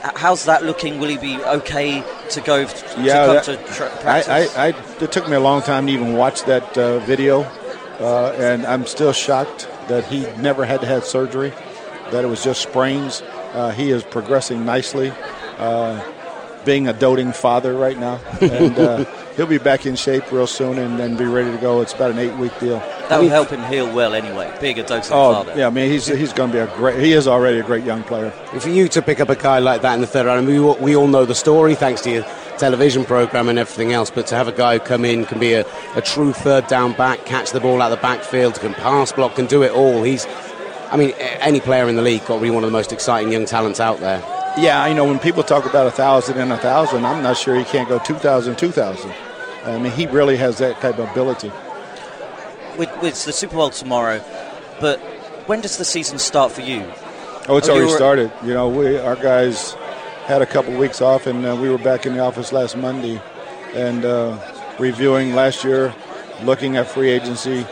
How's 0.02 0.46
that 0.46 0.64
looking? 0.64 1.00
Will 1.00 1.10
he 1.10 1.18
be 1.18 1.38
okay 1.44 2.04
to 2.32 2.42
go 2.42 2.66
to 2.66 3.02
yeah, 3.02 3.26
come 3.26 3.36
that, 3.36 3.44
to 3.44 3.58
tra- 3.74 3.90
practice? 4.02 4.56
I, 4.56 4.68
I, 4.68 4.68
I, 4.70 5.04
it 5.04 5.12
took 5.12 5.30
me 5.30 5.36
a 5.36 5.40
long 5.40 5.62
time 5.62 5.86
to 5.86 5.94
even 5.94 6.14
watch 6.14 6.44
that 6.46 6.76
uh, 6.76 7.00
video, 7.00 7.44
uh, 8.00 8.34
and 8.40 8.66
I'm 8.66 8.88
still 8.88 9.14
shocked 9.14 9.70
that 9.90 10.06
he 10.06 10.22
never 10.42 10.66
had 10.66 10.82
to 10.82 10.88
have 10.88 11.04
surgery, 11.04 11.52
that 12.12 12.24
it 12.24 12.28
was 12.28 12.44
just 12.44 12.62
sprains. 12.62 13.22
Uh, 13.54 13.72
he 13.72 13.92
is 13.92 14.04
progressing 14.04 14.66
nicely, 14.66 15.12
uh, 15.58 16.02
being 16.66 16.88
a 16.88 16.94
doting 16.94 17.34
father 17.34 17.74
right 17.74 17.98
now, 17.98 18.20
and 18.42 18.78
uh, 18.78 19.06
he'll 19.36 19.48
be 19.48 19.58
back 19.58 19.86
in 19.86 19.96
shape 19.96 20.32
real 20.32 20.48
soon 20.48 20.78
and 20.78 21.00
then 21.00 21.18
be 21.18 21.26
ready 21.26 21.52
to 21.52 21.58
go. 21.58 21.82
It's 21.82 21.94
about 21.94 22.12
an 22.12 22.20
eight-week 22.20 22.60
deal. 22.60 22.80
That 23.10 23.20
will 23.20 23.30
help 23.30 23.50
him 23.50 23.64
heal 23.64 23.92
well 23.94 24.14
anyway. 24.14 24.56
Being 24.62 24.80
a 24.80 24.84
doting 24.84 25.12
oh, 25.12 25.34
father. 25.34 25.54
yeah, 25.58 25.68
I 25.68 25.70
mean 25.72 25.90
he's 25.90 26.06
he's 26.06 26.32
going 26.32 26.52
to 26.52 26.54
be 26.54 26.60
a 26.60 26.76
great. 26.78 27.00
He 27.04 27.14
is 27.14 27.28
already 27.28 27.60
a 27.60 27.64
great 27.64 27.84
young 27.84 28.04
player. 28.04 28.32
For 28.60 28.70
you 28.70 28.88
to 28.90 29.02
pick 29.02 29.20
up 29.20 29.30
a 29.30 29.36
guy 29.36 29.60
like 29.60 29.82
that 29.82 29.96
in 29.96 30.02
the 30.02 30.08
third 30.08 30.28
round, 30.28 30.40
I 30.40 30.42
mean, 30.42 30.64
we, 30.64 30.74
we 30.74 30.96
all 30.96 31.08
know 31.08 31.26
the 31.26 31.36
story 31.36 31.76
thanks 31.76 32.02
to 32.02 32.12
your 32.12 32.24
television 32.60 33.06
program 33.06 33.50
and 33.50 33.58
everything 33.58 33.94
else. 33.94 34.12
But 34.12 34.28
to 34.28 34.36
have 34.36 34.48
a 34.48 34.52
guy 34.52 34.78
who 34.78 34.86
come 34.86 35.06
in 35.06 35.26
can 35.26 35.40
be 35.40 35.54
a, 35.54 35.66
a 35.96 36.02
true 36.02 36.34
third 36.34 36.68
down 36.68 36.94
back, 36.94 37.26
catch 37.26 37.52
the 37.52 37.60
ball 37.60 37.82
out 37.82 37.92
of 37.92 37.98
the 37.98 38.02
backfield, 38.02 38.56
can 38.56 38.74
pass 38.74 39.12
block, 39.12 39.36
can 39.36 39.46
do 39.46 39.64
it 39.64 39.72
all. 39.72 40.04
He's, 40.04 40.28
I 40.92 40.98
mean, 40.98 41.12
any 41.40 41.60
player 41.60 41.88
in 41.90 41.96
the 41.96 42.02
league 42.02 42.26
got 42.26 42.36
to 42.36 42.42
be 42.42 42.50
one 42.50 42.64
of 42.64 42.70
the 42.70 42.78
most 42.78 42.92
exciting 42.92 43.32
young 43.32 43.46
talents 43.46 43.80
out 43.80 44.00
there. 44.00 44.20
Yeah, 44.58 44.86
you 44.88 44.94
know, 44.94 45.06
when 45.06 45.20
people 45.20 45.44
talk 45.44 45.66
about 45.66 45.88
a 45.88 45.92
thousand 45.92 46.38
and 46.38 46.52
a 46.52 46.58
thousand, 46.58 47.06
I'm 47.06 47.24
not 47.24 47.38
sure 47.38 47.56
he 47.56 47.64
can't 47.64 47.88
go 47.88 48.00
2,000, 48.00 48.58
2,000. 48.58 49.14
I 49.66 49.78
mean, 49.78 49.92
he 49.92 50.08
really 50.08 50.38
has 50.38 50.58
that 50.58 50.80
type 50.82 51.00
of 51.00 51.10
ability 51.10 51.52
with, 52.80 52.90
with 53.02 53.26
the 53.26 53.34
Super 53.34 53.58
Bowl 53.58 53.70
tomorrow, 53.70 54.24
but 54.80 55.00
when 55.48 55.62
does 55.62 55.78
the 55.78 55.86
season 55.86 56.18
start 56.18 56.52
for 56.52 56.62
you? 56.62 56.90
Oh, 57.48 57.58
it's 57.58 57.68
oh, 57.68 57.76
already 57.76 57.92
started. 57.92 58.32
You 58.44 58.54
know, 58.54 58.70
we 58.70 58.98
our 58.98 59.16
guys 59.16 59.76
had 60.30 60.44
a 60.44 60.46
couple 60.46 60.78
weeks 60.78 61.02
off, 61.02 61.26
and 61.26 61.44
uh, 61.44 61.58
we 61.60 61.72
were 61.72 61.80
back 61.80 62.06
in 62.06 62.14
the 62.14 62.20
office 62.20 62.54
last 62.54 62.78
Monday, 62.78 63.20
and 63.74 64.06
uh, 64.06 64.38
reviewing 64.78 65.34
last 65.34 65.64
year, 65.64 65.92
looking 66.44 66.78
at 66.78 66.88
free 66.88 67.10
agency. 67.10 67.66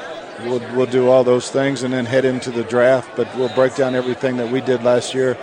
We'll, 0.44 0.60
we'll 0.76 0.88
do 0.88 1.08
all 1.08 1.24
those 1.24 1.52
things 1.52 1.84
and 1.84 1.94
then 1.94 2.06
head 2.06 2.26
into 2.26 2.50
the 2.50 2.64
draft. 2.64 3.16
But 3.16 3.28
we'll 3.36 3.54
break 3.54 3.76
down 3.76 3.94
everything 3.94 4.38
that 4.38 4.52
we 4.52 4.62
did 4.62 4.84
last 4.84 5.14
year 5.14 5.38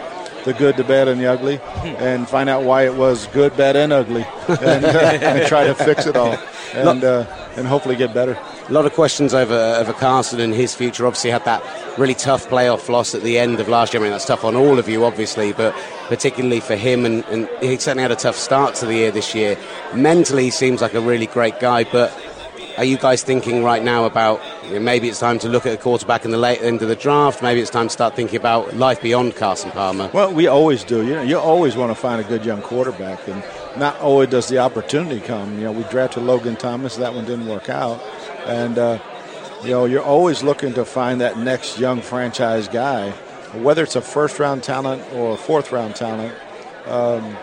the 0.44 0.52
good, 0.54 0.76
the 0.76 0.82
bad, 0.84 1.06
and 1.06 1.20
the 1.20 1.26
ugly, 1.26 1.60
and 1.98 2.28
find 2.28 2.50
out 2.50 2.64
why 2.64 2.84
it 2.84 2.94
was 2.94 3.28
good, 3.28 3.56
bad, 3.56 3.76
and 3.76 3.92
ugly, 3.92 4.26
and, 4.48 4.84
uh, 4.84 5.18
and 5.22 5.46
try 5.46 5.66
to 5.66 5.74
fix 5.74 6.06
it 6.06 6.16
all, 6.16 6.36
and 6.74 7.04
uh, 7.04 7.24
and 7.56 7.66
hopefully 7.66 7.94
get 7.96 8.12
better. 8.12 8.36
A 8.66 8.72
lot 8.72 8.86
of 8.86 8.94
questions 8.94 9.34
over 9.34 9.54
over 9.54 9.92
Carson 9.92 10.40
and 10.40 10.54
his 10.54 10.74
future. 10.74 11.06
Obviously, 11.06 11.30
had 11.30 11.44
that 11.44 11.62
really 11.98 12.14
tough 12.14 12.48
playoff 12.48 12.88
loss 12.88 13.14
at 13.14 13.22
the 13.22 13.38
end 13.38 13.60
of 13.60 13.68
last 13.68 13.92
year. 13.92 14.00
I 14.00 14.04
mean, 14.04 14.12
that's 14.12 14.24
tough 14.24 14.42
on 14.42 14.56
all 14.56 14.78
of 14.78 14.88
you, 14.88 15.04
obviously, 15.04 15.52
but 15.52 15.74
particularly 16.08 16.60
for 16.60 16.74
him. 16.74 17.04
And, 17.04 17.24
and 17.26 17.46
he 17.60 17.76
certainly 17.76 18.02
had 18.02 18.10
a 18.10 18.16
tough 18.16 18.36
start 18.36 18.74
to 18.76 18.86
the 18.86 18.94
year 18.94 19.10
this 19.10 19.34
year. 19.34 19.58
Mentally, 19.94 20.44
he 20.44 20.50
seems 20.50 20.80
like 20.80 20.94
a 20.94 21.00
really 21.00 21.26
great 21.26 21.60
guy, 21.60 21.84
but 21.84 22.10
are 22.78 22.84
you 22.84 22.96
guys 22.96 23.22
thinking 23.22 23.62
right 23.62 23.82
now 23.82 24.06
about 24.06 24.40
you 24.64 24.74
know, 24.74 24.80
maybe 24.80 25.08
it's 25.08 25.20
time 25.20 25.38
to 25.40 25.48
look 25.48 25.66
at 25.66 25.74
a 25.74 25.76
quarterback 25.76 26.24
in 26.24 26.30
the 26.30 26.38
late 26.38 26.62
end 26.62 26.80
of 26.80 26.88
the 26.88 26.96
draft? 26.96 27.42
Maybe 27.42 27.60
it's 27.60 27.70
time 27.70 27.88
to 27.88 27.92
start 27.92 28.16
thinking 28.16 28.36
about 28.36 28.74
life 28.76 29.02
beyond 29.02 29.36
Carson 29.36 29.72
Palmer. 29.72 30.10
Well, 30.14 30.32
we 30.32 30.46
always 30.46 30.84
do. 30.84 31.04
You 31.04 31.16
know, 31.16 31.22
you 31.22 31.38
always 31.38 31.76
want 31.76 31.90
to 31.90 31.94
find 31.94 32.18
a 32.18 32.24
good 32.24 32.46
young 32.46 32.62
quarterback, 32.62 33.28
and 33.28 33.42
not 33.76 33.96
only 34.00 34.26
does 34.26 34.48
the 34.48 34.58
opportunity 34.58 35.20
come. 35.20 35.58
You 35.58 35.64
know, 35.64 35.72
we 35.72 35.84
drafted 35.84 36.22
Logan 36.22 36.56
Thomas. 36.56 36.96
That 36.96 37.14
one 37.14 37.24
didn't 37.24 37.46
work 37.46 37.68
out 37.68 38.00
and 38.46 38.78
uh, 38.78 38.98
you 39.62 39.70
know 39.70 39.84
you're 39.84 40.02
always 40.02 40.42
looking 40.42 40.74
to 40.74 40.84
find 40.84 41.20
that 41.20 41.38
next 41.38 41.78
young 41.78 42.00
franchise 42.00 42.68
guy, 42.68 43.10
whether 43.52 43.82
it's 43.82 43.96
a 43.96 44.00
first 44.00 44.38
round 44.38 44.62
talent 44.62 45.02
or 45.12 45.34
a 45.34 45.36
fourth 45.36 45.72
round 45.72 45.96
talent. 45.96 46.34
Um, 46.86 47.36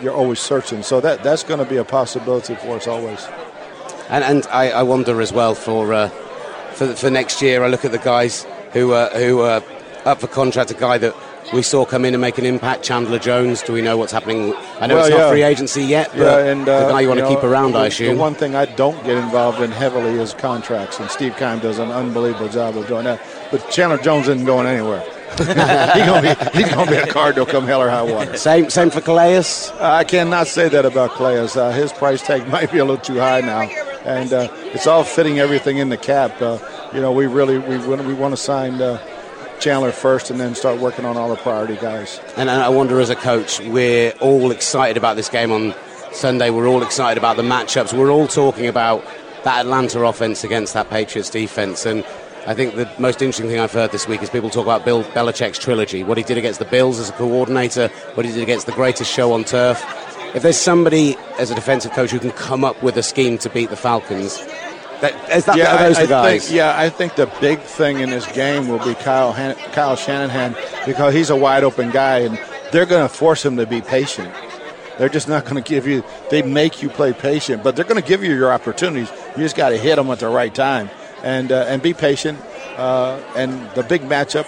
you're 0.00 0.14
always 0.14 0.40
searching, 0.40 0.82
so 0.82 1.00
that 1.00 1.22
that's 1.22 1.44
going 1.44 1.60
to 1.60 1.64
be 1.64 1.76
a 1.76 1.84
possibility 1.84 2.56
for 2.56 2.76
us 2.76 2.86
always. 2.86 3.24
And 4.08 4.24
and 4.24 4.46
I, 4.48 4.70
I 4.70 4.82
wonder 4.82 5.20
as 5.20 5.32
well 5.32 5.54
for 5.54 5.92
uh, 5.92 6.08
for 6.72 6.94
for 6.94 7.10
next 7.10 7.40
year. 7.40 7.62
I 7.62 7.68
look 7.68 7.84
at 7.84 7.92
the 7.92 7.98
guys 7.98 8.44
who 8.72 8.92
uh, 8.92 9.16
who 9.16 9.40
are 9.40 9.62
up 10.04 10.20
for 10.20 10.26
contract. 10.26 10.72
A 10.72 10.74
guy 10.74 10.98
that 10.98 11.14
we 11.52 11.62
saw 11.62 11.84
come 11.84 12.04
in 12.04 12.14
and 12.14 12.20
make 12.20 12.38
an 12.38 12.46
impact. 12.46 12.82
Chandler 12.82 13.20
Jones, 13.20 13.62
do 13.62 13.72
we 13.72 13.82
know 13.82 13.96
what's 13.96 14.12
happening? 14.12 14.54
I 14.82 14.86
know 14.88 14.96
Well, 14.96 15.04
it's 15.06 15.14
not 15.14 15.18
yeah. 15.18 15.30
free 15.30 15.42
agency 15.44 15.84
yet, 15.84 16.10
but 16.10 16.18
Yeah, 16.18 16.50
and 16.50 16.68
uh, 16.68 16.86
the 16.86 16.92
guy 16.92 17.00
you 17.02 17.08
want 17.08 17.18
to 17.18 17.24
know, 17.24 17.34
keep 17.36 17.44
around, 17.44 17.76
I 17.76 17.86
assume. 17.86 18.16
The 18.16 18.20
one 18.20 18.34
thing 18.34 18.56
I 18.56 18.64
don't 18.64 18.96
get 19.04 19.16
involved 19.16 19.60
in 19.60 19.70
heavily 19.70 20.18
is 20.18 20.34
contracts, 20.34 20.98
and 20.98 21.08
Steve 21.08 21.36
Keim 21.36 21.60
does 21.60 21.78
an 21.78 21.92
unbelievable 21.92 22.48
job 22.48 22.76
of 22.76 22.88
doing 22.88 23.04
that. 23.04 23.20
But 23.52 23.70
Chandler 23.70 23.98
Jones 23.98 24.26
isn't 24.26 24.44
going 24.44 24.66
anywhere. 24.66 25.04
he's 25.38 25.46
gonna 25.46 26.20
be 26.20 26.58
he's 26.58 26.68
gonna 26.74 26.90
be 26.90 26.96
a 26.96 27.06
Cardinal 27.06 27.46
come 27.46 27.64
hell 27.64 27.80
or 27.80 27.88
high 27.88 28.02
water. 28.02 28.36
Same, 28.36 28.68
same 28.70 28.90
for 28.90 29.00
Calais. 29.00 29.70
I 29.80 30.02
cannot 30.02 30.48
say 30.48 30.68
that 30.68 30.84
about 30.84 31.12
Calais. 31.12 31.56
Uh, 31.56 31.70
his 31.70 31.92
price 31.92 32.20
tag 32.20 32.46
might 32.56 32.72
be 32.72 32.78
a 32.78 32.84
little 32.84 33.00
too 33.02 33.20
high 33.20 33.40
now, 33.40 33.62
and 34.04 34.32
uh, 34.32 34.48
it's 34.74 34.88
all 34.88 35.04
fitting 35.04 35.38
everything 35.38 35.78
in 35.78 35.90
the 35.90 35.96
cap. 35.96 36.42
Uh, 36.42 36.58
you 36.92 37.00
know, 37.00 37.12
we 37.12 37.26
really 37.26 37.56
we 37.58 37.78
want 37.78 38.04
we 38.04 38.14
want 38.14 38.32
to 38.32 38.36
sign 38.36 38.82
uh, 38.82 38.98
Chandler 39.62 39.92
first, 39.92 40.30
and 40.30 40.40
then 40.40 40.54
start 40.54 40.80
working 40.80 41.04
on 41.04 41.16
all 41.16 41.28
the 41.28 41.36
priority 41.36 41.76
guys. 41.76 42.20
And 42.36 42.50
I 42.50 42.68
wonder, 42.68 43.00
as 43.00 43.10
a 43.10 43.16
coach, 43.16 43.60
we're 43.60 44.10
all 44.20 44.50
excited 44.50 44.96
about 44.96 45.16
this 45.16 45.28
game 45.28 45.52
on 45.52 45.74
Sunday. 46.12 46.50
We're 46.50 46.66
all 46.66 46.82
excited 46.82 47.16
about 47.16 47.36
the 47.36 47.42
matchups. 47.42 47.96
We're 47.96 48.10
all 48.10 48.26
talking 48.26 48.66
about 48.66 49.04
that 49.44 49.60
Atlanta 49.60 50.00
offense 50.04 50.44
against 50.44 50.74
that 50.74 50.90
Patriots 50.90 51.30
defense. 51.30 51.86
And 51.86 52.04
I 52.46 52.54
think 52.54 52.74
the 52.74 52.90
most 52.98 53.22
interesting 53.22 53.46
thing 53.46 53.60
I've 53.60 53.72
heard 53.72 53.92
this 53.92 54.08
week 54.08 54.22
is 54.22 54.30
people 54.30 54.50
talk 54.50 54.66
about 54.66 54.84
Bill 54.84 55.04
Belichick's 55.04 55.58
trilogy 55.58 56.02
what 56.02 56.18
he 56.18 56.24
did 56.24 56.38
against 56.38 56.58
the 56.58 56.64
Bills 56.64 56.98
as 56.98 57.10
a 57.10 57.12
coordinator, 57.12 57.88
what 58.14 58.26
he 58.26 58.32
did 58.32 58.42
against 58.42 58.66
the 58.66 58.72
greatest 58.72 59.12
show 59.12 59.32
on 59.32 59.44
turf. 59.44 59.80
If 60.34 60.42
there's 60.42 60.56
somebody 60.56 61.16
as 61.38 61.50
a 61.50 61.54
defensive 61.54 61.92
coach 61.92 62.10
who 62.10 62.18
can 62.18 62.32
come 62.32 62.64
up 62.64 62.82
with 62.82 62.96
a 62.96 63.02
scheme 63.02 63.38
to 63.38 63.50
beat 63.50 63.70
the 63.70 63.76
Falcons, 63.76 64.42
that, 65.02 65.30
is 65.30 65.44
that, 65.44 65.56
yeah, 65.56 65.74
I, 65.74 65.88
I? 65.88 66.38
Think, 66.38 66.54
yeah, 66.54 66.78
I 66.78 66.88
think 66.88 67.16
the 67.16 67.26
big 67.40 67.60
thing 67.60 68.00
in 68.00 68.10
this 68.10 68.26
game 68.32 68.68
will 68.68 68.78
be 68.78 68.94
Kyle 68.94 69.32
Han- 69.32 69.56
Kyle 69.72 69.96
Shanahan 69.96 70.56
because 70.86 71.12
he's 71.12 71.28
a 71.28 71.36
wide 71.36 71.64
open 71.64 71.90
guy, 71.90 72.20
and 72.20 72.40
they're 72.72 72.86
going 72.86 73.06
to 73.06 73.14
force 73.14 73.44
him 73.44 73.56
to 73.56 73.66
be 73.66 73.80
patient. 73.80 74.32
They're 74.98 75.08
just 75.08 75.28
not 75.28 75.44
going 75.44 75.62
to 75.62 75.68
give 75.68 75.86
you. 75.86 76.04
They 76.30 76.42
make 76.42 76.82
you 76.82 76.88
play 76.88 77.12
patient, 77.12 77.62
but 77.62 77.76
they're 77.76 77.84
going 77.84 78.00
to 78.00 78.08
give 78.08 78.22
you 78.22 78.32
your 78.34 78.52
opportunities. 78.52 79.10
You 79.36 79.42
just 79.42 79.56
got 79.56 79.70
to 79.70 79.76
hit 79.76 79.96
them 79.96 80.10
at 80.10 80.20
the 80.20 80.28
right 80.28 80.54
time 80.54 80.88
and 81.22 81.50
uh, 81.50 81.64
and 81.68 81.82
be 81.82 81.94
patient. 81.94 82.38
Uh, 82.76 83.20
and 83.34 83.70
the 83.74 83.82
big 83.82 84.02
matchup, 84.02 84.46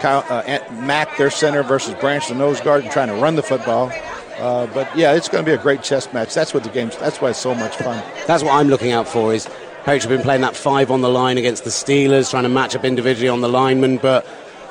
Kyle, 0.00 0.24
uh, 0.30 0.58
Mack, 0.84 1.16
their 1.18 1.30
center 1.30 1.62
versus 1.62 1.94
Branch, 1.94 2.26
the 2.28 2.34
nose 2.34 2.60
guard, 2.60 2.82
and 2.82 2.90
trying 2.92 3.08
to 3.08 3.14
run 3.14 3.34
the 3.34 3.42
football. 3.42 3.90
Uh, 4.38 4.66
but 4.68 4.94
yeah, 4.96 5.12
it's 5.12 5.28
going 5.28 5.44
to 5.44 5.48
be 5.48 5.54
a 5.54 5.62
great 5.62 5.82
chess 5.82 6.12
match. 6.12 6.34
That's 6.34 6.54
what 6.54 6.64
the 6.64 6.70
game's. 6.70 6.96
That's 6.96 7.20
why 7.20 7.30
it's 7.30 7.38
so 7.38 7.54
much 7.54 7.76
fun. 7.76 8.02
That's 8.26 8.42
what 8.42 8.52
I'm 8.52 8.68
looking 8.68 8.92
out 8.92 9.06
for. 9.06 9.34
Is 9.34 9.48
Patriots 9.84 10.04
have 10.04 10.10
been 10.10 10.22
playing 10.22 10.42
that 10.42 10.54
five 10.56 10.90
on 10.90 11.00
the 11.00 11.08
line 11.08 11.38
against 11.38 11.64
the 11.64 11.70
Steelers, 11.70 12.30
trying 12.30 12.44
to 12.44 12.48
match 12.48 12.76
up 12.76 12.84
individually 12.84 13.28
on 13.28 13.40
the 13.40 13.48
linemen, 13.48 13.96
but 13.98 14.26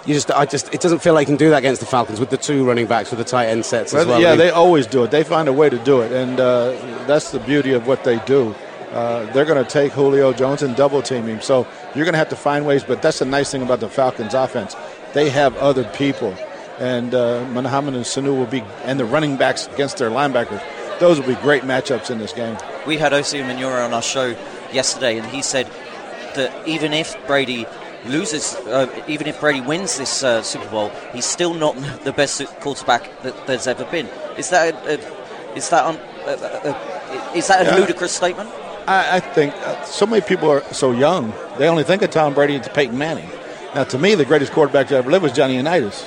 you 0.05 0.13
just, 0.13 0.31
I 0.31 0.45
just, 0.45 0.73
it 0.73 0.79
doesn't 0.81 0.99
feel 0.99 1.13
like 1.13 1.27
you 1.27 1.33
can 1.33 1.37
do 1.37 1.49
that 1.51 1.57
against 1.59 1.81
the 1.81 1.85
Falcons 1.87 2.19
with 2.19 2.29
the 2.29 2.37
two 2.37 2.65
running 2.65 2.87
backs 2.87 3.11
with 3.11 3.19
the 3.19 3.25
tight 3.25 3.47
end 3.47 3.65
sets 3.65 3.93
as 3.93 4.05
Well, 4.05 4.15
well. 4.15 4.21
yeah, 4.21 4.27
I 4.29 4.31
mean, 4.31 4.39
they 4.39 4.49
always 4.49 4.87
do 4.87 5.03
it. 5.03 5.11
They 5.11 5.23
find 5.23 5.47
a 5.47 5.53
way 5.53 5.69
to 5.69 5.77
do 5.79 6.01
it, 6.01 6.11
and 6.11 6.39
uh, 6.39 6.71
that's 7.07 7.31
the 7.31 7.39
beauty 7.39 7.73
of 7.73 7.87
what 7.87 8.03
they 8.03 8.19
do. 8.19 8.55
Uh, 8.91 9.31
they're 9.33 9.45
going 9.45 9.63
to 9.63 9.69
take 9.69 9.91
Julio 9.93 10.33
Jones 10.33 10.63
and 10.63 10.75
double 10.75 11.01
team 11.01 11.23
him. 11.25 11.39
So 11.41 11.65
you're 11.95 12.03
going 12.03 12.13
to 12.13 12.17
have 12.17 12.29
to 12.29 12.35
find 12.35 12.65
ways. 12.65 12.83
But 12.83 13.01
that's 13.01 13.19
the 13.19 13.25
nice 13.25 13.49
thing 13.51 13.61
about 13.61 13.79
the 13.79 13.87
Falcons' 13.89 14.33
offense. 14.33 14.75
They 15.13 15.29
have 15.29 15.55
other 15.57 15.83
people, 15.93 16.35
and 16.79 17.13
uh, 17.13 17.45
Muhammad 17.51 17.93
and 17.95 18.03
Sanu 18.03 18.37
will 18.37 18.47
be, 18.47 18.61
and 18.83 18.99
the 18.99 19.05
running 19.05 19.37
backs 19.37 19.67
against 19.67 19.97
their 19.97 20.09
linebackers. 20.09 20.61
Those 20.99 21.19
will 21.19 21.27
be 21.27 21.35
great 21.35 21.63
matchups 21.63 22.09
in 22.11 22.17
this 22.19 22.33
game. 22.33 22.57
We 22.85 22.97
had 22.97 23.11
Osi 23.11 23.41
Umenyiora 23.41 23.85
on 23.85 23.93
our 23.93 24.01
show 24.01 24.35
yesterday, 24.73 25.17
and 25.17 25.27
he 25.27 25.41
said 25.41 25.67
that 26.35 26.51
even 26.67 26.93
if 26.93 27.15
Brady 27.27 27.65
loses, 28.05 28.55
uh, 28.55 28.87
even 29.07 29.27
if 29.27 29.39
Brady 29.39 29.61
wins 29.61 29.97
this 29.97 30.23
uh, 30.23 30.41
Super 30.41 30.67
Bowl, 30.69 30.91
he's 31.13 31.25
still 31.25 31.53
not 31.53 31.75
the 32.03 32.13
best 32.13 32.43
quarterback 32.61 33.21
that 33.23 33.47
there's 33.47 33.67
ever 33.67 33.85
been. 33.85 34.07
Is 34.37 34.49
that 34.49 34.73
a, 34.85 34.93
a, 34.95 35.55
is 35.55 35.69
that 35.69 35.85
un, 35.85 35.97
uh, 36.25 37.31
is 37.35 37.47
that 37.47 37.61
a 37.61 37.65
Yeah. 37.69 37.75
ludicrous 37.75 38.11
statement? 38.11 38.49
I, 38.87 39.17
I 39.17 39.19
think 39.19 39.53
uh, 39.65 39.83
so 39.83 40.05
many 40.07 40.21
people 40.21 40.49
are 40.49 40.63
so 40.73 40.91
young. 40.91 41.33
They 41.57 41.67
only 41.67 41.83
think 41.83 42.01
of 42.01 42.09
Tom 42.09 42.33
Brady 42.33 42.55
and 42.55 42.63
Peyton 42.73 42.97
Manning. 42.97 43.29
Now, 43.75 43.83
to 43.85 43.97
me, 43.97 44.15
the 44.15 44.25
greatest 44.25 44.51
quarterback 44.51 44.87
to 44.87 44.95
ever 44.95 45.09
live 45.11 45.21
was 45.21 45.31
Johnny 45.33 45.55
Unitas. 45.55 46.05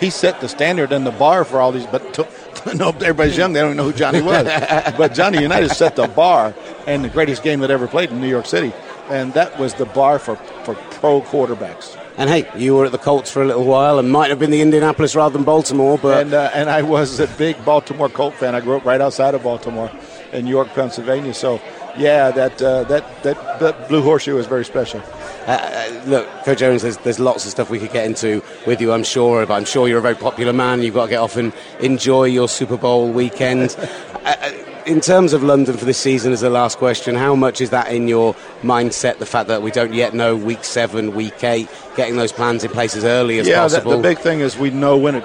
He 0.00 0.10
set 0.10 0.40
the 0.40 0.48
standard 0.48 0.92
and 0.92 1.06
the 1.06 1.10
bar 1.10 1.44
for 1.44 1.60
all 1.60 1.72
these. 1.72 1.86
But 1.86 2.14
to, 2.14 2.28
no, 2.74 2.90
everybody's 2.90 3.36
young; 3.36 3.52
they 3.52 3.60
don't 3.60 3.70
even 3.70 3.76
know 3.78 3.90
who 3.90 3.92
Johnny 3.92 4.22
was. 4.22 4.44
but 4.96 5.14
Johnny 5.14 5.42
Unitas 5.42 5.76
set 5.76 5.96
the 5.96 6.06
bar 6.08 6.54
and 6.86 7.04
the 7.04 7.08
greatest 7.08 7.42
game 7.42 7.60
that 7.60 7.70
ever 7.70 7.88
played 7.88 8.10
in 8.10 8.20
New 8.20 8.28
York 8.28 8.46
City, 8.46 8.72
and 9.08 9.32
that 9.34 9.58
was 9.58 9.74
the 9.74 9.86
bar 9.86 10.18
for 10.18 10.36
for 10.64 10.74
pro 10.74 11.20
quarterbacks. 11.20 11.96
and 12.16 12.28
hey, 12.30 12.48
you 12.56 12.76
were 12.76 12.86
at 12.86 12.92
the 12.92 12.98
Colts 12.98 13.30
for 13.30 13.42
a 13.42 13.46
little 13.46 13.64
while, 13.64 13.98
and 13.98 14.10
might 14.10 14.30
have 14.30 14.38
been 14.38 14.50
the 14.50 14.60
Indianapolis 14.60 15.14
rather 15.16 15.32
than 15.32 15.44
Baltimore, 15.44 15.98
but 15.98 16.22
And 16.22 16.34
uh, 16.34 16.50
and 16.54 16.70
I 16.70 16.82
was 16.82 17.20
a 17.20 17.26
big 17.26 17.62
Baltimore 17.64 18.08
Colt 18.08 18.34
fan. 18.34 18.54
I 18.54 18.60
grew 18.60 18.76
up 18.76 18.84
right 18.84 19.00
outside 19.00 19.34
of 19.34 19.42
Baltimore, 19.42 19.90
in 20.32 20.46
York, 20.46 20.68
Pennsylvania. 20.74 21.34
So. 21.34 21.60
Yeah, 21.96 22.30
that, 22.30 22.62
uh, 22.62 22.84
that 22.84 23.22
that 23.24 23.58
that 23.58 23.88
blue 23.88 24.02
horseshoe 24.02 24.36
was 24.36 24.46
very 24.46 24.64
special. 24.64 25.02
Uh, 25.46 25.50
uh, 25.50 26.02
look, 26.06 26.28
Coach 26.44 26.58
Jones, 26.58 26.82
there's, 26.82 26.98
there's 26.98 27.18
lots 27.18 27.44
of 27.44 27.50
stuff 27.50 27.70
we 27.70 27.78
could 27.78 27.92
get 27.92 28.04
into 28.04 28.42
with 28.66 28.80
you, 28.80 28.92
I'm 28.92 29.04
sure, 29.04 29.46
but 29.46 29.54
I'm 29.54 29.64
sure 29.64 29.88
you're 29.88 29.98
a 29.98 30.02
very 30.02 30.14
popular 30.14 30.52
man. 30.52 30.82
You've 30.82 30.94
got 30.94 31.04
to 31.04 31.10
get 31.10 31.20
off 31.20 31.36
and 31.36 31.52
enjoy 31.80 32.24
your 32.24 32.48
Super 32.48 32.76
Bowl 32.76 33.10
weekend. 33.10 33.74
uh, 34.24 34.36
uh, 34.40 34.52
in 34.88 35.00
terms 35.00 35.34
of 35.34 35.42
London 35.42 35.76
for 35.76 35.84
this 35.84 35.98
season, 35.98 36.32
as 36.32 36.40
the 36.40 36.50
last 36.50 36.78
question, 36.78 37.14
how 37.14 37.34
much 37.34 37.60
is 37.60 37.70
that 37.70 37.92
in 37.92 38.08
your 38.08 38.34
mindset, 38.62 39.18
the 39.18 39.26
fact 39.26 39.48
that 39.48 39.60
we 39.62 39.70
don't 39.70 39.92
yet 39.92 40.14
know 40.14 40.34
week 40.34 40.64
seven, 40.64 41.14
week 41.14 41.44
eight, 41.44 41.68
getting 41.94 42.16
those 42.16 42.32
plans 42.32 42.64
in 42.64 42.70
place 42.70 42.96
as 42.96 43.04
early 43.04 43.38
as 43.38 43.46
yeah, 43.46 43.56
the, 43.56 43.76
possible? 43.76 43.96
the 43.96 44.02
big 44.02 44.18
thing 44.18 44.40
is 44.40 44.56
we 44.56 44.70
know 44.70 44.96
when 44.96 45.16
it 45.16 45.24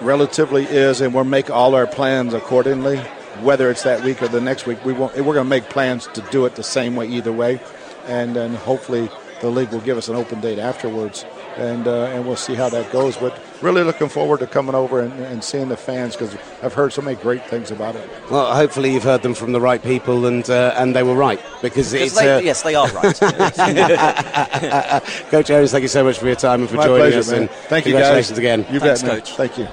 relatively 0.00 0.64
is, 0.64 1.00
and 1.00 1.14
we'll 1.14 1.24
make 1.24 1.48
all 1.48 1.74
our 1.74 1.86
plans 1.86 2.34
accordingly. 2.34 2.98
Whether 3.42 3.70
it's 3.70 3.84
that 3.84 4.02
week 4.02 4.20
or 4.20 4.26
the 4.26 4.40
next 4.40 4.66
week, 4.66 4.84
we 4.84 4.92
won't, 4.92 5.14
we're 5.16 5.34
going 5.34 5.36
to 5.36 5.44
make 5.44 5.68
plans 5.68 6.08
to 6.14 6.20
do 6.32 6.44
it 6.44 6.56
the 6.56 6.64
same 6.64 6.96
way 6.96 7.06
either 7.06 7.32
way, 7.32 7.60
and 8.06 8.34
then 8.34 8.54
hopefully 8.54 9.08
the 9.40 9.50
league 9.50 9.70
will 9.70 9.80
give 9.80 9.96
us 9.98 10.08
an 10.08 10.16
open 10.16 10.40
date 10.40 10.58
afterwards, 10.58 11.24
and 11.56 11.86
uh, 11.86 12.04
and 12.06 12.26
we'll 12.26 12.36
see 12.36 12.54
how 12.54 12.68
that 12.70 12.90
goes. 12.92 13.16
But 13.16 13.38
really 13.62 13.82
looking 13.82 14.08
forward 14.08 14.40
to 14.40 14.46
coming 14.46 14.74
over 14.74 15.00
and, 15.00 15.12
and 15.24 15.42
seeing 15.44 15.68
the 15.68 15.76
fans 15.76 16.16
because 16.16 16.36
I've 16.62 16.74
heard 16.74 16.92
so 16.92 17.02
many 17.02 17.16
great 17.16 17.44
things 17.46 17.70
about 17.70 17.96
it. 17.96 18.08
well, 18.30 18.54
hopefully 18.54 18.92
you've 18.92 19.04
heard 19.04 19.22
them 19.22 19.34
from 19.34 19.52
the 19.52 19.60
right 19.60 19.82
people, 19.82 20.26
and 20.26 20.48
uh, 20.50 20.74
and 20.76 20.94
they 20.96 21.02
were 21.02 21.14
right 21.14 21.40
because 21.62 21.92
Because 21.92 22.12
it's. 22.12 22.18
they, 22.18 22.36
uh, 22.36 22.40
yes, 22.40 22.62
they 22.62 22.74
are 22.74 22.88
right. 22.92 23.18
Coach 25.30 25.46
Jones, 25.46 25.70
thank 25.72 25.82
you 25.82 25.88
so 25.88 26.04
much 26.04 26.18
for 26.18 26.26
your 26.26 26.36
time 26.36 26.60
and 26.62 26.70
for 26.70 26.76
My 26.76 26.84
joining 26.84 27.00
pleasure, 27.02 27.18
us, 27.20 27.30
man. 27.30 27.42
and 27.42 27.50
Thank 27.50 27.86
you, 27.86 27.92
guys. 27.92 28.00
congratulations 28.02 28.38
again. 28.38 28.66
You 28.70 28.80
Thanks, 28.80 29.02
bet, 29.02 29.08
man. 29.08 29.20
Coach. 29.20 29.36
Thank 29.36 29.58
you. 29.58 29.68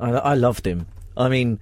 I, 0.00 0.10
I 0.10 0.34
loved 0.34 0.66
him. 0.66 0.86
I 1.16 1.28
mean, 1.28 1.60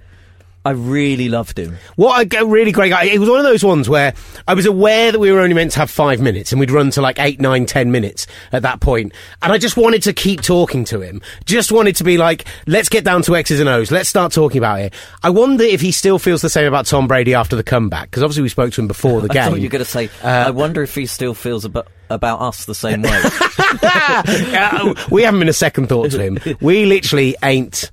I 0.62 0.72
really 0.72 1.30
loved 1.30 1.58
him. 1.58 1.78
What 1.96 2.34
a 2.34 2.44
really 2.44 2.70
great 2.70 2.90
guy. 2.90 3.04
It 3.04 3.18
was 3.18 3.30
one 3.30 3.38
of 3.38 3.44
those 3.44 3.64
ones 3.64 3.88
where 3.88 4.12
I 4.46 4.52
was 4.52 4.66
aware 4.66 5.10
that 5.10 5.18
we 5.18 5.32
were 5.32 5.40
only 5.40 5.54
meant 5.54 5.72
to 5.72 5.78
have 5.78 5.90
five 5.90 6.20
minutes 6.20 6.52
and 6.52 6.60
we'd 6.60 6.70
run 6.70 6.90
to 6.90 7.00
like 7.00 7.18
eight, 7.18 7.40
nine, 7.40 7.64
ten 7.64 7.90
minutes 7.90 8.26
at 8.52 8.60
that 8.62 8.80
point. 8.80 9.14
And 9.40 9.52
I 9.54 9.58
just 9.58 9.78
wanted 9.78 10.02
to 10.02 10.12
keep 10.12 10.42
talking 10.42 10.84
to 10.86 11.00
him. 11.00 11.22
Just 11.46 11.72
wanted 11.72 11.96
to 11.96 12.04
be 12.04 12.18
like, 12.18 12.44
let's 12.66 12.90
get 12.90 13.04
down 13.04 13.22
to 13.22 13.36
X's 13.36 13.58
and 13.58 13.70
O's. 13.70 13.90
Let's 13.90 14.10
start 14.10 14.32
talking 14.32 14.58
about 14.58 14.80
it. 14.80 14.92
I 15.22 15.30
wonder 15.30 15.64
if 15.64 15.80
he 15.80 15.92
still 15.92 16.18
feels 16.18 16.42
the 16.42 16.50
same 16.50 16.66
about 16.66 16.84
Tom 16.84 17.08
Brady 17.08 17.32
after 17.32 17.56
the 17.56 17.64
comeback. 17.64 18.10
Because 18.10 18.22
obviously 18.22 18.42
we 18.42 18.50
spoke 18.50 18.72
to 18.74 18.82
him 18.82 18.88
before 18.88 19.22
the 19.22 19.28
I 19.30 19.34
game. 19.34 19.50
thought 19.52 19.60
you 19.60 19.66
were 19.66 19.70
going 19.72 19.84
to 19.84 19.90
say. 19.90 20.10
I 20.22 20.50
wonder 20.50 20.82
if 20.82 20.94
he 20.94 21.06
still 21.06 21.32
feels 21.34 21.64
about 21.64 21.88
about 22.10 22.40
us 22.40 22.64
the 22.64 22.74
same 22.74 23.02
way. 23.02 23.22
Uh, 24.10 24.94
we 25.10 25.22
haven't 25.22 25.38
been 25.40 25.48
a 25.48 25.52
second 25.52 25.86
thought 25.88 26.10
to 26.10 26.20
him. 26.20 26.38
We 26.60 26.84
literally 26.84 27.36
ain't 27.42 27.90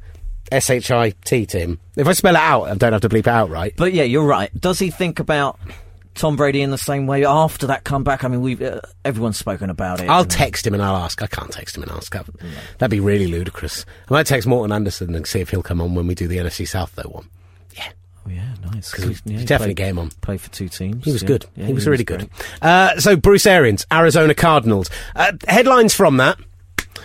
S 0.52 0.70
H 0.70 0.92
I 0.92 1.12
T 1.12 1.46
to. 1.48 1.78
If 1.96 2.08
I 2.08 2.14
spell 2.14 2.36
it 2.36 2.40
out, 2.40 2.64
I 2.66 2.76
don't 2.76 2.94
have 2.94 3.02
to 3.02 3.10
bleep 3.10 3.20
it 3.20 3.28
out, 3.28 3.50
right? 3.50 3.74
but 3.76 3.94
yeah, 3.94 4.04
you're 4.04 4.26
right. 4.26 4.50
Does 4.60 4.80
he 4.80 4.90
think 4.92 5.20
about 5.20 5.60
Tom 6.16 6.36
Brady 6.36 6.62
in 6.62 6.72
the 6.72 6.78
same 6.78 7.06
way 7.08 7.26
after 7.26 7.68
that 7.68 7.84
comeback? 7.84 8.24
I 8.24 8.28
mean, 8.28 8.42
we've 8.42 8.62
uh, 8.62 8.82
everyone's 9.06 9.38
spoken 9.38 9.70
about 9.70 10.00
it. 10.02 10.10
I'll 10.10 10.26
text 10.26 10.66
him 10.66 10.74
and 10.74 10.82
I'll 10.84 10.98
ask. 10.98 11.22
I 11.22 11.28
can't 11.28 11.52
text 11.52 11.76
him 11.78 11.84
and 11.84 11.92
ask. 11.92 12.14
That'd 12.78 12.92
be 12.92 13.00
really 13.00 13.28
ludicrous. 13.28 13.86
I 14.10 14.14
might 14.14 14.26
text 14.28 14.48
Morten 14.48 14.72
Andersen 14.72 15.14
and 15.16 15.26
see 15.28 15.40
if 15.42 15.50
he'll 15.50 15.64
come 15.64 15.82
on 15.82 15.96
when 15.96 16.08
we 16.08 16.16
do 16.16 16.28
the 16.28 16.38
NFC 16.38 16.68
South 16.68 16.94
though 16.96 17.10
one. 17.10 17.28
Yeah. 17.76 17.90
Oh, 18.26 18.30
yeah, 18.30 18.54
nice. 18.74 18.92
'Cause 18.92 19.06
we 19.06 19.16
yeah, 19.34 19.40
he 19.40 19.46
definitely 19.46 19.76
played- 19.76 19.88
game 19.88 20.00
on. 20.00 20.10
Played 20.22 20.42
for 20.42 20.50
two 20.52 20.68
teams. 20.70 21.06
He 21.06 21.12
was 21.12 21.22
yeah. 21.24 21.28
good. 21.28 21.46
Yeah, 21.56 21.66
he 21.68 21.74
was 21.74 21.88
really 21.88 22.04
good. 22.04 22.30
Uh, 22.62 23.00
so 23.00 23.16
Bruce 23.16 23.46
Arians, 23.46 23.86
Arizona 23.92 24.34
Cardinals. 24.34 24.90
Uh, 25.16 25.32
headlines 25.48 25.94
from 25.94 26.18
that. 26.18 26.38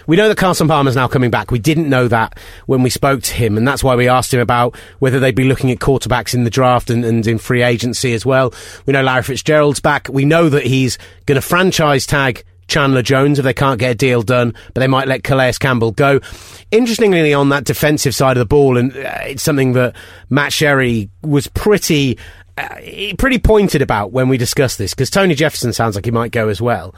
We 0.06 0.16
know 0.16 0.28
that 0.28 0.36
Carson 0.36 0.68
Palmer's 0.68 0.96
now 0.96 1.08
coming 1.08 1.30
back. 1.30 1.50
We 1.50 1.58
didn't 1.58 1.88
know 1.88 2.08
that 2.08 2.38
when 2.66 2.82
we 2.82 2.90
spoke 2.90 3.22
to 3.22 3.34
him, 3.34 3.56
and 3.56 3.66
that's 3.66 3.84
why 3.84 3.94
we 3.94 4.08
asked 4.08 4.32
him 4.34 4.40
about 4.40 4.76
whether 4.98 5.20
they'd 5.20 5.34
be 5.34 5.44
looking 5.44 5.70
at 5.70 5.78
quarterbacks 5.78 6.34
in 6.34 6.44
the 6.44 6.50
draft 6.50 6.90
and, 6.90 7.04
and 7.04 7.26
in 7.26 7.38
free 7.38 7.62
agency 7.62 8.12
as 8.14 8.26
well. 8.26 8.52
We 8.86 8.92
know 8.92 9.02
Larry 9.02 9.22
Fitzgerald's 9.22 9.80
back. 9.80 10.08
We 10.08 10.24
know 10.24 10.48
that 10.48 10.64
he's 10.64 10.98
going 11.26 11.36
to 11.36 11.42
franchise 11.42 12.06
tag 12.06 12.44
Chandler 12.68 13.02
Jones 13.02 13.38
if 13.38 13.44
they 13.44 13.52
can't 13.54 13.78
get 13.78 13.90
a 13.90 13.94
deal 13.94 14.22
done, 14.22 14.54
but 14.72 14.80
they 14.80 14.86
might 14.86 15.06
let 15.06 15.22
Calais 15.22 15.52
Campbell 15.60 15.92
go. 15.92 16.20
Interestingly, 16.70 17.34
on 17.34 17.50
that 17.50 17.64
defensive 17.64 18.14
side 18.14 18.36
of 18.36 18.40
the 18.40 18.46
ball, 18.46 18.78
and 18.78 18.92
uh, 18.92 19.18
it's 19.24 19.42
something 19.42 19.74
that 19.74 19.94
Matt 20.30 20.52
Sherry 20.52 21.10
was 21.22 21.46
pretty. 21.48 22.18
Uh, 22.58 23.14
pretty 23.16 23.38
pointed 23.38 23.80
about 23.80 24.12
when 24.12 24.28
we 24.28 24.36
discussed 24.36 24.76
this 24.76 24.92
because 24.92 25.08
Tony 25.08 25.34
Jefferson 25.34 25.72
sounds 25.72 25.94
like 25.94 26.04
he 26.04 26.10
might 26.10 26.32
go 26.32 26.50
as 26.50 26.60
well. 26.60 26.94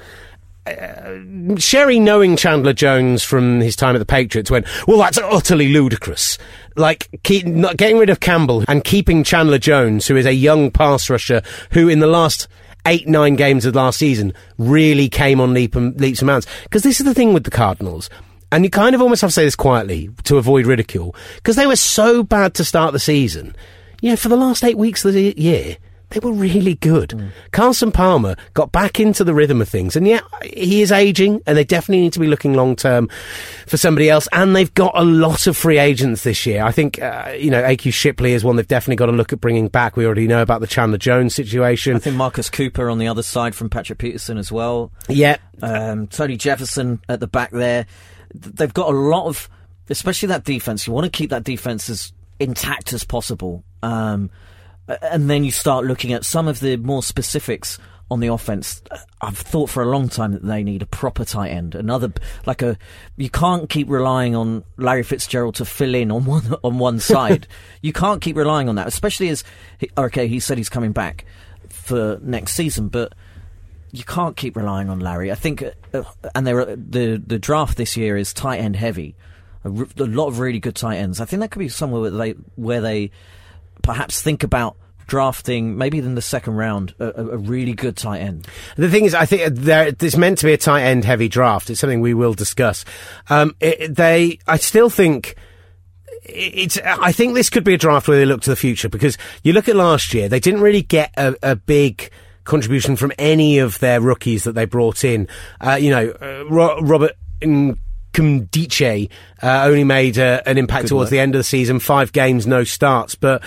Uh, 0.66 1.56
Sherry, 1.58 1.98
knowing 1.98 2.36
Chandler 2.36 2.72
Jones 2.72 3.22
from 3.22 3.60
his 3.60 3.76
time 3.76 3.94
at 3.94 3.98
the 3.98 4.06
Patriots, 4.06 4.50
went, 4.50 4.66
"Well, 4.86 4.98
that's 4.98 5.18
utterly 5.18 5.72
ludicrous." 5.72 6.38
Like 6.76 7.08
keep, 7.22 7.46
not 7.46 7.76
getting 7.76 7.98
rid 7.98 8.10
of 8.10 8.20
Campbell 8.20 8.64
and 8.66 8.82
keeping 8.82 9.24
Chandler 9.24 9.58
Jones, 9.58 10.06
who 10.06 10.16
is 10.16 10.26
a 10.26 10.32
young 10.32 10.70
pass 10.70 11.08
rusher, 11.08 11.42
who 11.70 11.88
in 11.88 12.00
the 12.00 12.06
last 12.06 12.48
eight, 12.86 13.06
nine 13.06 13.36
games 13.36 13.64
of 13.64 13.74
last 13.74 13.98
season 13.98 14.32
really 14.58 15.08
came 15.08 15.40
on 15.40 15.54
leap 15.54 15.74
and, 15.74 15.98
leaps 16.00 16.20
and 16.20 16.26
bounds. 16.26 16.46
Because 16.64 16.82
this 16.82 17.00
is 17.00 17.06
the 17.06 17.14
thing 17.14 17.32
with 17.32 17.44
the 17.44 17.50
Cardinals. 17.50 18.10
And 18.52 18.64
you 18.64 18.70
kind 18.70 18.94
of 18.94 19.02
almost 19.02 19.22
have 19.22 19.30
to 19.30 19.34
say 19.34 19.44
this 19.44 19.56
quietly 19.56 20.10
to 20.24 20.36
avoid 20.36 20.66
ridicule. 20.66 21.14
Because 21.36 21.56
they 21.56 21.66
were 21.66 21.76
so 21.76 22.22
bad 22.22 22.54
to 22.54 22.64
start 22.64 22.92
the 22.92 23.00
season. 23.00 23.56
You 24.00 24.10
know, 24.10 24.16
for 24.16 24.28
the 24.28 24.36
last 24.36 24.62
eight 24.62 24.78
weeks 24.78 25.04
of 25.04 25.14
the 25.14 25.34
year, 25.36 25.76
they 26.14 26.20
were 26.20 26.32
really 26.32 26.76
good. 26.76 27.10
Mm. 27.10 27.30
Carson 27.50 27.90
Palmer 27.90 28.36
got 28.54 28.70
back 28.70 29.00
into 29.00 29.24
the 29.24 29.34
rhythm 29.34 29.60
of 29.60 29.68
things, 29.68 29.96
and 29.96 30.06
yeah, 30.06 30.20
he 30.42 30.80
is 30.80 30.92
aging, 30.92 31.42
and 31.44 31.56
they 31.56 31.64
definitely 31.64 32.02
need 32.02 32.12
to 32.12 32.20
be 32.20 32.28
looking 32.28 32.54
long 32.54 32.76
term 32.76 33.08
for 33.66 33.76
somebody 33.76 34.08
else. 34.08 34.28
And 34.30 34.54
they've 34.54 34.72
got 34.74 34.92
a 34.94 35.02
lot 35.02 35.48
of 35.48 35.56
free 35.56 35.78
agents 35.78 36.22
this 36.22 36.46
year. 36.46 36.62
I 36.62 36.70
think 36.70 37.02
uh, 37.02 37.34
you 37.36 37.50
know 37.50 37.62
AQ 37.62 37.92
Shipley 37.92 38.32
is 38.32 38.44
one 38.44 38.54
they've 38.54 38.66
definitely 38.66 38.96
got 38.96 39.06
to 39.06 39.12
look 39.12 39.32
at 39.32 39.40
bringing 39.40 39.66
back. 39.66 39.96
We 39.96 40.06
already 40.06 40.28
know 40.28 40.40
about 40.40 40.60
the 40.60 40.68
Chandler 40.68 40.98
Jones 40.98 41.34
situation. 41.34 41.96
I 41.96 41.98
think 41.98 42.16
Marcus 42.16 42.48
Cooper 42.48 42.88
on 42.88 42.98
the 42.98 43.08
other 43.08 43.24
side 43.24 43.56
from 43.56 43.68
Patrick 43.68 43.98
Peterson 43.98 44.38
as 44.38 44.52
well. 44.52 44.92
Yeah, 45.08 45.38
um, 45.62 46.06
Tony 46.06 46.36
Jefferson 46.36 47.00
at 47.08 47.18
the 47.18 47.26
back 47.26 47.50
there. 47.50 47.86
They've 48.32 48.72
got 48.72 48.88
a 48.88 48.96
lot 48.96 49.26
of, 49.26 49.48
especially 49.90 50.28
that 50.28 50.44
defense. 50.44 50.86
You 50.86 50.92
want 50.92 51.06
to 51.06 51.10
keep 51.10 51.30
that 51.30 51.42
defense 51.42 51.90
as 51.90 52.12
intact 52.38 52.92
as 52.92 53.02
possible. 53.02 53.64
Um, 53.82 54.30
and 54.89 55.30
then 55.30 55.45
you 55.45 55.51
start 55.51 55.85
looking 55.85 56.12
at 56.12 56.24
some 56.24 56.49
of 56.49 56.61
the 56.61 56.76
more 56.76 57.03
specifics 57.03 57.78
on 58.11 58.20
the 58.20 58.28
offense. 58.28 58.82
I've 59.20 59.39
thought 59.39 59.70
for 59.70 59.82
a 59.82 59.89
long 59.89 60.09
time 60.09 60.32
that 60.32 60.43
they 60.43 60.62
need 60.62 60.82
a 60.82 60.87
proper 60.87 61.24
tight 61.24 61.51
end. 61.51 61.74
Another 61.74 62.12
like 62.47 62.62
a 62.62 62.76
you 63.16 63.30
can't 63.30 63.68
keep 63.68 63.89
relying 63.89 64.37
on 64.37 64.64
Larry 64.76 65.03
Fitzgerald 65.03 65.55
to 65.57 65.64
fill 65.64 65.95
in 65.95 66.11
on 66.11 66.24
one 66.26 66.55
on 66.62 66.78
one 66.78 67.01
side. 67.01 67.47
you 67.82 67.93
can't 67.93 68.20
keep 68.20 68.37
relying 68.37 68.68
on 68.68 68.74
that, 68.76 68.87
especially 68.87 69.28
as 69.30 69.45
okay, 69.97 70.28
he 70.28 70.41
said 70.41 70.59
he's 70.59 70.68
coming 70.68 70.93
back 70.93 71.24
for 71.68 72.18
next 72.22 72.55
season, 72.55 72.89
but 72.89 73.14
you 73.93 74.05
can't 74.05 74.37
keep 74.37 74.57
relying 74.57 74.91
on 74.91 75.01
Larry. 75.01 75.30
I 75.30 75.37
think, 75.37 75.62
uh, 75.62 76.03
and 76.35 76.47
there 76.47 76.64
the 76.76 77.22
the 77.24 77.39
draft 77.39 77.76
this 77.76 77.97
year 77.97 78.16
is 78.16 78.32
tight 78.32 78.59
end 78.59 78.76
heavy. 78.76 79.14
A, 79.64 79.70
a 79.70 80.05
lot 80.05 80.26
of 80.26 80.41
really 80.41 80.61
good 80.61 80.74
tight 80.74 80.97
ends. 80.97 81.20
I 81.20 81.24
think 81.24 81.41
that 81.41 81.51
could 81.51 81.61
be 81.61 81.68
somewhere 81.68 82.03
where 82.03 82.11
they 82.11 82.30
where 82.57 82.80
they 82.82 83.11
perhaps 83.82 84.20
think 84.20 84.42
about 84.42 84.76
drafting 85.06 85.76
maybe 85.76 85.98
in 85.98 86.14
the 86.14 86.22
second 86.22 86.54
round 86.54 86.94
a, 86.98 87.10
a, 87.14 87.36
really 87.36 87.74
good 87.74 87.96
tight 87.96 88.20
end. 88.20 88.46
The 88.76 88.88
thing 88.88 89.04
is, 89.04 89.14
I 89.14 89.26
think 89.26 89.54
there, 89.54 89.88
it's 89.88 90.16
meant 90.16 90.38
to 90.38 90.46
be 90.46 90.52
a 90.52 90.58
tight 90.58 90.82
end 90.82 91.04
heavy 91.04 91.28
draft. 91.28 91.70
It's 91.70 91.80
something 91.80 92.00
we 92.00 92.14
will 92.14 92.34
discuss. 92.34 92.84
Um, 93.28 93.54
it, 93.60 93.94
they, 93.94 94.38
I 94.46 94.56
still 94.56 94.90
think. 94.90 95.36
It's. 96.22 96.78
I 96.78 97.12
think 97.12 97.34
this 97.34 97.50
could 97.50 97.64
be 97.64 97.74
a 97.74 97.78
draft 97.78 98.08
where 98.08 98.16
they 98.16 98.24
look 98.24 98.40
to 98.42 98.50
the 98.50 98.56
future 98.56 98.88
because 98.88 99.18
you 99.42 99.52
look 99.52 99.68
at 99.68 99.76
last 99.76 100.14
year, 100.14 100.28
they 100.28 100.40
didn't 100.40 100.62
really 100.62 100.80
get 100.80 101.12
a, 101.18 101.36
a 101.42 101.54
big 101.54 102.10
contribution 102.44 102.96
from 102.96 103.12
any 103.18 103.58
of 103.58 103.78
their 103.80 104.00
rookies 104.00 104.44
that 104.44 104.54
they 104.54 104.64
brought 104.64 105.04
in. 105.04 105.28
Uh, 105.60 105.74
you 105.78 105.90
know, 105.90 106.10
uh, 106.22 106.44
Ro- 106.48 106.80
Robert 106.80 107.12
Nkemdiche 108.14 109.10
uh, 109.42 109.64
only 109.64 109.84
made 109.84 110.18
uh, 110.18 110.40
an 110.46 110.58
impact 110.58 110.84
Good 110.84 110.88
towards 110.90 111.10
the 111.10 111.18
end 111.18 111.34
of 111.34 111.40
the 111.40 111.44
season. 111.44 111.80
Five 111.80 112.12
games, 112.12 112.46
no 112.46 112.64
starts, 112.64 113.14
but 113.14 113.42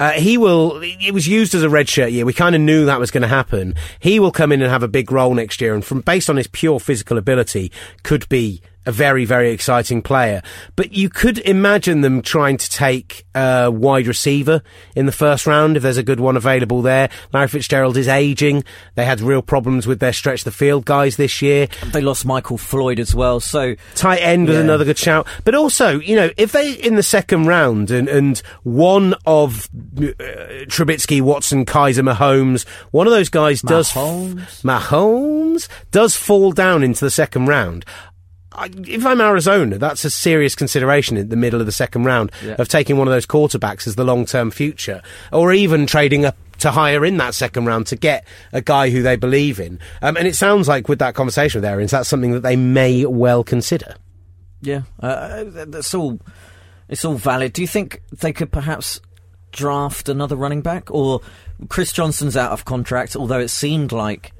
uh, 0.00 0.12
he 0.12 0.38
will. 0.38 0.80
It 0.82 1.12
was 1.12 1.28
used 1.28 1.54
as 1.54 1.62
a 1.62 1.68
redshirt 1.68 2.12
year. 2.12 2.24
We 2.24 2.32
kind 2.32 2.54
of 2.54 2.60
knew 2.60 2.86
that 2.86 3.00
was 3.00 3.10
going 3.10 3.22
to 3.22 3.28
happen. 3.28 3.74
He 4.00 4.18
will 4.18 4.32
come 4.32 4.52
in 4.52 4.62
and 4.62 4.70
have 4.70 4.82
a 4.82 4.88
big 4.88 5.12
role 5.12 5.34
next 5.34 5.60
year, 5.60 5.74
and 5.74 5.84
from 5.84 6.00
based 6.00 6.30
on 6.30 6.36
his 6.36 6.46
pure 6.46 6.80
physical 6.80 7.18
ability, 7.18 7.70
could 8.02 8.28
be 8.28 8.62
a 8.86 8.92
very, 8.92 9.24
very 9.24 9.50
exciting 9.50 10.02
player. 10.02 10.42
But 10.76 10.92
you 10.92 11.08
could 11.08 11.38
imagine 11.38 12.00
them 12.00 12.22
trying 12.22 12.56
to 12.58 12.70
take 12.70 13.24
a 13.34 13.70
wide 13.70 14.06
receiver 14.06 14.62
in 14.96 15.06
the 15.06 15.12
first 15.12 15.46
round 15.46 15.76
if 15.76 15.82
there's 15.82 15.96
a 15.96 16.02
good 16.02 16.20
one 16.20 16.36
available 16.36 16.82
there. 16.82 17.08
Larry 17.32 17.48
Fitzgerald 17.48 17.96
is 17.96 18.08
aging. 18.08 18.64
They 18.94 19.04
had 19.04 19.20
real 19.20 19.42
problems 19.42 19.86
with 19.86 20.00
their 20.00 20.12
stretch 20.12 20.44
the 20.44 20.50
field 20.50 20.84
guys 20.84 21.16
this 21.16 21.42
year. 21.42 21.68
They 21.92 22.00
lost 22.00 22.24
Michael 22.24 22.58
Floyd 22.58 22.98
as 22.98 23.14
well, 23.14 23.40
so 23.40 23.74
tight 23.94 24.18
end 24.18 24.48
was 24.48 24.56
yeah. 24.56 24.62
another 24.62 24.84
good 24.84 24.98
shout. 24.98 25.26
But 25.44 25.54
also, 25.54 25.98
you 25.98 26.16
know, 26.16 26.30
if 26.36 26.52
they 26.52 26.72
in 26.72 26.96
the 26.96 27.02
second 27.02 27.46
round 27.46 27.90
and 27.90 28.08
and 28.08 28.38
one 28.62 29.14
of 29.26 29.68
uh, 29.96 30.12
Trubisky, 30.66 31.20
Watson, 31.20 31.64
Kizer, 31.64 32.08
Mahomes, 32.08 32.66
one 32.90 33.06
of 33.06 33.12
those 33.12 33.28
guys 33.28 33.62
does 33.62 33.92
Mahomes. 33.92 34.62
Mahomes 34.62 35.68
does 35.90 36.16
fall 36.16 36.52
down 36.52 36.82
into 36.82 37.04
the 37.04 37.10
second 37.10 37.46
round. 37.46 37.84
I, 38.54 38.70
if 38.86 39.04
I'm 39.06 39.20
Arizona, 39.20 39.78
that's 39.78 40.04
a 40.04 40.10
serious 40.10 40.54
consideration 40.54 41.16
in 41.16 41.28
the 41.28 41.36
middle 41.36 41.60
of 41.60 41.66
the 41.66 41.72
second 41.72 42.04
round 42.04 42.30
yeah. 42.44 42.56
of 42.58 42.68
taking 42.68 42.96
one 42.96 43.08
of 43.08 43.12
those 43.12 43.26
quarterbacks 43.26 43.86
as 43.86 43.94
the 43.96 44.04
long 44.04 44.26
term 44.26 44.50
future, 44.50 45.02
or 45.32 45.52
even 45.52 45.86
trading 45.86 46.24
up 46.24 46.36
to 46.58 46.70
hire 46.70 47.04
in 47.04 47.16
that 47.16 47.34
second 47.34 47.66
round 47.66 47.86
to 47.88 47.96
get 47.96 48.26
a 48.52 48.60
guy 48.60 48.90
who 48.90 49.02
they 49.02 49.16
believe 49.16 49.58
in. 49.58 49.80
Um, 50.00 50.16
and 50.16 50.28
it 50.28 50.36
sounds 50.36 50.68
like 50.68 50.88
with 50.88 51.00
that 51.00 51.14
conversation 51.14 51.60
with 51.60 51.68
Arians, 51.68 51.90
that's 51.90 52.08
something 52.08 52.32
that 52.32 52.42
they 52.42 52.56
may 52.56 53.04
well 53.04 53.42
consider. 53.42 53.96
Yeah, 54.60 54.82
uh, 55.00 55.44
that's 55.46 55.92
all. 55.94 56.20
It's 56.88 57.04
all 57.04 57.14
valid. 57.14 57.52
Do 57.52 57.62
you 57.62 57.68
think 57.68 58.00
they 58.12 58.32
could 58.32 58.52
perhaps 58.52 59.00
draft 59.50 60.08
another 60.08 60.36
running 60.36 60.60
back, 60.62 60.90
or 60.90 61.20
Chris 61.68 61.92
Johnson's 61.92 62.36
out 62.36 62.52
of 62.52 62.64
contract? 62.64 63.16
Although 63.16 63.40
it 63.40 63.48
seemed 63.48 63.92
like 63.92 64.32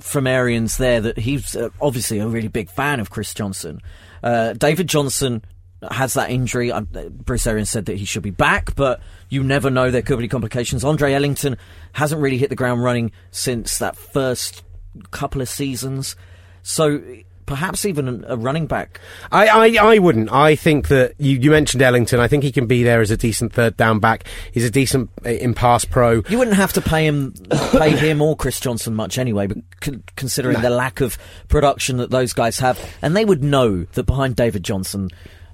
from 0.00 0.26
Arians 0.26 0.76
there 0.76 1.00
that 1.00 1.18
he's 1.18 1.54
uh, 1.56 1.70
obviously 1.80 2.18
a 2.18 2.26
really 2.26 2.48
big 2.48 2.70
fan 2.70 3.00
of 3.00 3.10
Chris 3.10 3.32
Johnson. 3.34 3.80
Uh, 4.22 4.52
David 4.54 4.88
Johnson 4.88 5.44
has 5.90 6.14
that 6.14 6.30
injury. 6.30 6.72
Uh, 6.72 6.80
Bruce 6.80 7.46
Arians 7.46 7.70
said 7.70 7.86
that 7.86 7.96
he 7.96 8.04
should 8.04 8.22
be 8.22 8.30
back, 8.30 8.74
but 8.74 9.00
you 9.28 9.42
never 9.42 9.70
know. 9.70 9.90
There 9.90 10.02
could 10.02 10.18
be 10.18 10.28
complications. 10.28 10.84
Andre 10.84 11.12
Ellington 11.12 11.56
hasn't 11.92 12.20
really 12.20 12.38
hit 12.38 12.48
the 12.48 12.56
ground 12.56 12.82
running 12.82 13.12
since 13.30 13.78
that 13.78 13.96
first 13.96 14.64
couple 15.10 15.40
of 15.40 15.48
seasons. 15.48 16.16
So 16.62 17.02
perhaps 17.46 17.84
even 17.84 18.24
a 18.28 18.36
running 18.36 18.66
back. 18.66 19.00
I, 19.32 19.46
I, 19.46 19.94
I 19.94 19.98
wouldn't. 19.98 20.30
I 20.32 20.56
think 20.56 20.88
that 20.88 21.14
you, 21.18 21.38
you 21.38 21.50
mentioned 21.50 21.82
Ellington. 21.82 22.20
I 22.20 22.28
think 22.28 22.42
he 22.44 22.52
can 22.52 22.66
be 22.66 22.82
there 22.82 23.00
as 23.00 23.10
a 23.10 23.16
decent 23.16 23.52
third 23.52 23.76
down 23.76 24.00
back. 24.00 24.24
He's 24.52 24.64
a 24.64 24.70
decent 24.70 25.10
uh, 25.24 25.30
in 25.30 25.54
pass 25.54 25.84
pro. 25.84 26.22
You 26.28 26.38
wouldn't 26.38 26.56
have 26.56 26.72
to 26.74 26.80
pay 26.80 27.06
him 27.06 27.34
pay 27.72 27.90
him 27.90 28.20
or 28.20 28.36
Chris 28.36 28.60
Johnson 28.60 28.94
much 28.94 29.18
anyway, 29.18 29.46
but 29.46 29.58
con- 29.80 30.02
considering 30.16 30.56
no. 30.56 30.62
the 30.62 30.70
lack 30.70 31.00
of 31.00 31.16
production 31.48 31.98
that 31.98 32.10
those 32.10 32.32
guys 32.32 32.58
have, 32.58 32.78
and 33.00 33.16
they 33.16 33.24
would 33.24 33.42
know 33.42 33.84
that 33.84 34.04
behind 34.04 34.36
David 34.36 34.62
Johnson 34.62 35.10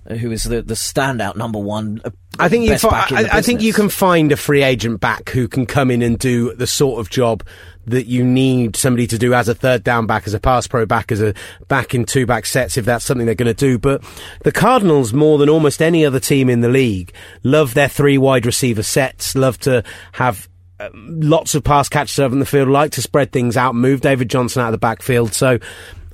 uh, 0.08 0.14
who 0.14 0.32
is 0.32 0.44
the, 0.44 0.62
the 0.62 0.74
standout 0.74 1.36
number 1.36 1.58
one. 1.58 2.00
I 2.38 2.48
think 2.48 2.64
you. 2.64 2.78
Fi- 2.78 3.06
I, 3.10 3.28
I, 3.38 3.42
think 3.42 3.60
you 3.60 3.72
can 3.72 3.88
find 3.88 4.32
a 4.32 4.36
free 4.36 4.62
agent 4.62 5.00
back 5.00 5.28
who 5.30 5.48
can 5.48 5.66
come 5.66 5.90
in 5.90 6.02
and 6.02 6.18
do 6.18 6.54
the 6.54 6.66
sort 6.66 6.98
of 6.98 7.10
job 7.10 7.42
that 7.86 8.06
you 8.06 8.24
need 8.24 8.76
somebody 8.76 9.06
to 9.08 9.18
do 9.18 9.34
as 9.34 9.48
a 9.48 9.54
third 9.54 9.84
down 9.84 10.06
back, 10.06 10.26
as 10.26 10.34
a 10.34 10.40
pass 10.40 10.66
pro 10.66 10.86
back, 10.86 11.12
as 11.12 11.20
a 11.20 11.34
back 11.68 11.94
in 11.94 12.04
two 12.04 12.24
back 12.26 12.46
sets, 12.46 12.76
if 12.76 12.84
that's 12.84 13.04
something 13.04 13.26
they're 13.26 13.34
going 13.34 13.54
to 13.54 13.54
do. 13.54 13.78
But 13.78 14.02
the 14.44 14.52
Cardinals, 14.52 15.12
more 15.12 15.38
than 15.38 15.48
almost 15.48 15.82
any 15.82 16.06
other 16.06 16.20
team 16.20 16.48
in 16.48 16.60
the 16.60 16.68
league, 16.68 17.12
love 17.42 17.74
their 17.74 17.88
three 17.88 18.18
wide 18.18 18.46
receiver 18.46 18.82
sets, 18.82 19.34
love 19.34 19.58
to 19.60 19.84
have 20.12 20.48
um, 20.80 21.20
lots 21.20 21.54
of 21.54 21.64
pass 21.64 21.88
catchers 21.88 22.18
over 22.18 22.34
in 22.34 22.40
the 22.40 22.46
field, 22.46 22.68
like 22.68 22.92
to 22.92 23.02
spread 23.02 23.32
things 23.32 23.56
out, 23.56 23.74
move 23.74 24.00
David 24.00 24.30
Johnson 24.30 24.62
out 24.62 24.68
of 24.68 24.72
the 24.72 24.78
backfield. 24.78 25.34
So 25.34 25.58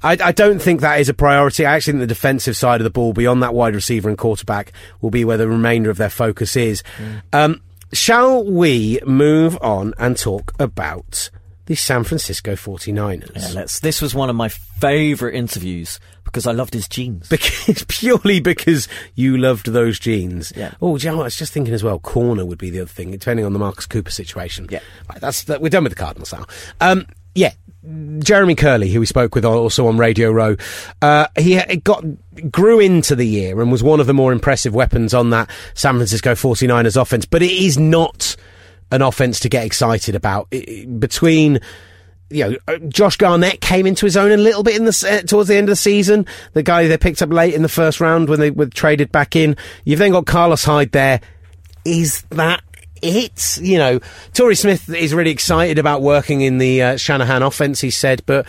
I, 0.03 0.18
I, 0.22 0.32
don't 0.32 0.61
think 0.61 0.80
that 0.80 1.01
is 1.01 1.09
a 1.09 1.14
priority. 1.14 1.66
I 1.66 1.74
actually 1.74 1.94
think 1.94 2.01
the 2.01 2.07
defensive 2.07 2.57
side 2.57 2.80
of 2.80 2.84
the 2.84 2.90
ball, 2.90 3.12
beyond 3.12 3.42
that 3.42 3.55
wide 3.55 3.74
receiver 3.74 4.09
and 4.09 4.18
quarterback, 4.18 4.72
will 5.01 5.11
be 5.11 5.24
where 5.24 5.36
the 5.36 5.49
remainder 5.49 5.90
of 5.90 5.96
their 5.96 6.11
focus 6.11 6.57
is. 6.57 6.82
Mm. 6.99 7.22
Um, 7.32 7.62
shall 7.92 8.44
we 8.44 9.01
move 9.05 9.59
on 9.61 9.94
and 9.99 10.16
talk 10.16 10.53
about 10.59 11.30
the 11.68 11.74
San 11.74 12.03
Francisco 12.03 12.55
49ers. 12.55 13.30
Yeah, 13.36 13.51
let's. 13.53 13.80
This 13.80 14.01
was 14.01 14.14
one 14.14 14.30
of 14.30 14.36
my 14.36 14.49
favourite 14.49 15.34
interviews 15.34 16.01
because 16.24 16.46
I 16.46 16.53
loved 16.53 16.72
his 16.72 16.88
jeans. 16.88 17.28
Because, 17.38 17.84
purely 17.88 18.40
because 18.40 18.88
you 19.14 19.36
loved 19.36 19.66
those 19.66 19.99
jeans. 19.99 20.51
Yeah. 20.57 20.72
Oh, 20.80 20.96
you 20.96 21.11
know 21.11 21.20
I 21.20 21.24
was 21.24 21.36
just 21.36 21.53
thinking 21.53 21.74
as 21.74 21.84
well, 21.84 21.99
corner 21.99 22.46
would 22.46 22.57
be 22.57 22.70
the 22.70 22.80
other 22.80 22.88
thing, 22.88 23.11
depending 23.11 23.44
on 23.44 23.53
the 23.53 23.59
Marcus 23.59 23.84
Cooper 23.84 24.11
situation. 24.11 24.66
Yeah. 24.70 24.80
Right, 25.11 25.20
that's 25.20 25.44
that, 25.44 25.61
We're 25.61 25.68
done 25.68 25.84
with 25.84 25.92
the 25.92 25.99
Cardinals 25.99 26.32
now. 26.32 26.46
Um, 26.80 27.07
yeah, 27.34 27.53
Jeremy 27.85 28.57
Kerley, 28.57 28.93
who 28.93 29.01
we 29.01 29.07
spoke 29.07 29.35
with 29.35 29.45
also 29.45 29.87
on 29.87 29.99
Radio 29.99 30.31
Row, 30.33 30.57
uh, 31.01 31.26
he 31.39 31.57
got 31.76 32.05
grew 32.51 32.81
into 32.81 33.14
the 33.14 33.24
year 33.26 33.61
and 33.61 33.70
was 33.70 33.83
one 33.83 34.01
of 34.01 34.07
the 34.07 34.14
more 34.14 34.33
impressive 34.33 34.74
weapons 34.74 35.14
on 35.14 35.31
that 35.31 35.49
San 35.74 35.95
Francisco 35.95 36.35
49ers 36.35 37.01
offense. 37.01 37.24
But 37.24 37.43
it 37.43 37.53
is 37.53 37.79
not 37.79 38.37
an 38.91 39.03
offense 39.03 39.41
to 39.41 39.49
get 39.49 39.64
excited 39.64 40.14
about. 40.14 40.51
between 40.99 41.61
you 42.31 42.51
know, 42.51 42.57
uh, 42.66 42.79
Josh 42.89 43.16
Garnett 43.16 43.61
came 43.61 43.87
into 43.87 44.05
his 44.05 44.16
own 44.16 44.33
a 44.33 44.37
little 44.37 44.62
bit 44.62 44.76
in 44.76 44.85
the 44.85 45.09
uh, 45.11 45.26
towards 45.26 45.49
the 45.49 45.57
end 45.57 45.68
of 45.68 45.72
the 45.72 45.76
season. 45.76 46.26
The 46.53 46.62
guy 46.62 46.87
they 46.87 46.99
picked 46.99 47.22
up 47.22 47.31
late 47.31 47.55
in 47.55 47.62
the 47.62 47.68
first 47.68 48.01
round 48.01 48.29
when 48.29 48.41
they 48.41 48.51
were 48.51 48.66
traded 48.66 49.11
back 49.12 49.35
in. 49.35 49.57
You've 49.85 49.99
then 49.99 50.12
got 50.12 50.26
Carlos 50.26 50.64
Hyde 50.64 50.93
there. 50.93 51.20
Is 51.85 52.22
that 52.31 52.62
it? 53.03 53.59
You 53.59 53.78
know, 53.78 54.01
Torrey 54.32 54.55
Smith 54.55 54.88
is 54.92 55.14
really 55.14 55.30
excited 55.30 55.78
about 55.78 56.03
working 56.03 56.40
in 56.40 56.59
the 56.59 56.82
uh, 56.82 56.96
Shanahan 56.96 57.42
offense. 57.42 57.80
He 57.80 57.90
said, 57.90 58.22
but 58.26 58.46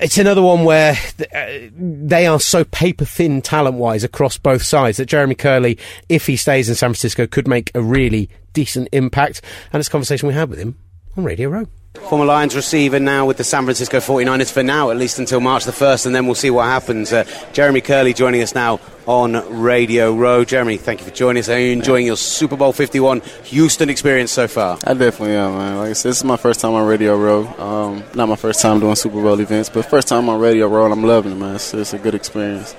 it's 0.00 0.18
another 0.18 0.42
one 0.42 0.64
where 0.64 0.96
uh, 1.34 1.46
they 1.76 2.26
are 2.26 2.40
so 2.40 2.64
paper 2.64 3.04
thin 3.04 3.42
talent 3.42 3.76
wise 3.76 4.04
across 4.04 4.38
both 4.38 4.62
sides 4.62 4.96
that 4.96 5.06
Jeremy 5.06 5.34
Kerley, 5.34 5.78
if 6.08 6.26
he 6.26 6.36
stays 6.36 6.68
in 6.68 6.74
San 6.74 6.90
Francisco, 6.90 7.26
could 7.26 7.46
make 7.46 7.70
a 7.74 7.82
really 7.82 8.30
decent 8.52 8.88
impact. 8.92 9.42
And 9.72 9.80
it's 9.80 9.88
a 9.88 9.92
conversation 9.92 10.28
we 10.28 10.34
had 10.34 10.50
with 10.50 10.58
him 10.58 10.78
on 11.16 11.24
Radio 11.24 11.48
Row. 11.48 11.66
Former 12.00 12.24
Lions 12.24 12.56
receiver 12.56 12.98
now 12.98 13.26
with 13.26 13.36
the 13.36 13.44
San 13.44 13.64
Francisco 13.64 13.98
49ers 13.98 14.50
for 14.50 14.62
now, 14.62 14.90
at 14.90 14.96
least 14.96 15.18
until 15.18 15.40
March 15.40 15.64
the 15.64 15.72
1st, 15.72 16.06
and 16.06 16.14
then 16.14 16.24
we'll 16.24 16.34
see 16.34 16.48
what 16.50 16.64
happens. 16.64 17.12
Uh, 17.12 17.24
Jeremy 17.52 17.82
Kerley 17.82 18.14
joining 18.16 18.40
us 18.40 18.54
now 18.54 18.80
on 19.06 19.60
Radio 19.60 20.14
Row. 20.14 20.42
Jeremy, 20.42 20.78
thank 20.78 21.00
you 21.00 21.06
for 21.06 21.12
joining 21.14 21.40
us. 21.40 21.50
Are 21.50 21.60
you 21.60 21.70
enjoying 21.72 22.06
your 22.06 22.16
Super 22.16 22.56
Bowl 22.56 22.72
51 22.72 23.20
Houston 23.44 23.90
experience 23.90 24.32
so 24.32 24.48
far? 24.48 24.78
I 24.84 24.94
definitely 24.94 25.36
am, 25.36 25.52
man. 25.52 25.76
Like 25.76 25.90
I 25.90 25.92
said, 25.92 26.08
this 26.10 26.16
is 26.16 26.24
my 26.24 26.38
first 26.38 26.60
time 26.60 26.72
on 26.72 26.86
Radio 26.86 27.14
Row. 27.14 27.46
Um, 27.58 28.02
not 28.14 28.26
my 28.26 28.36
first 28.36 28.62
time 28.62 28.80
doing 28.80 28.96
Super 28.96 29.20
Bowl 29.20 29.38
events, 29.38 29.68
but 29.68 29.84
first 29.84 30.08
time 30.08 30.30
on 30.30 30.40
Radio 30.40 30.68
Row, 30.68 30.84
and 30.84 30.94
I'm 30.94 31.04
loving 31.04 31.32
it, 31.32 31.36
man. 31.36 31.56
It's, 31.56 31.74
it's 31.74 31.92
a 31.92 31.98
good 31.98 32.14
experience. 32.14 32.74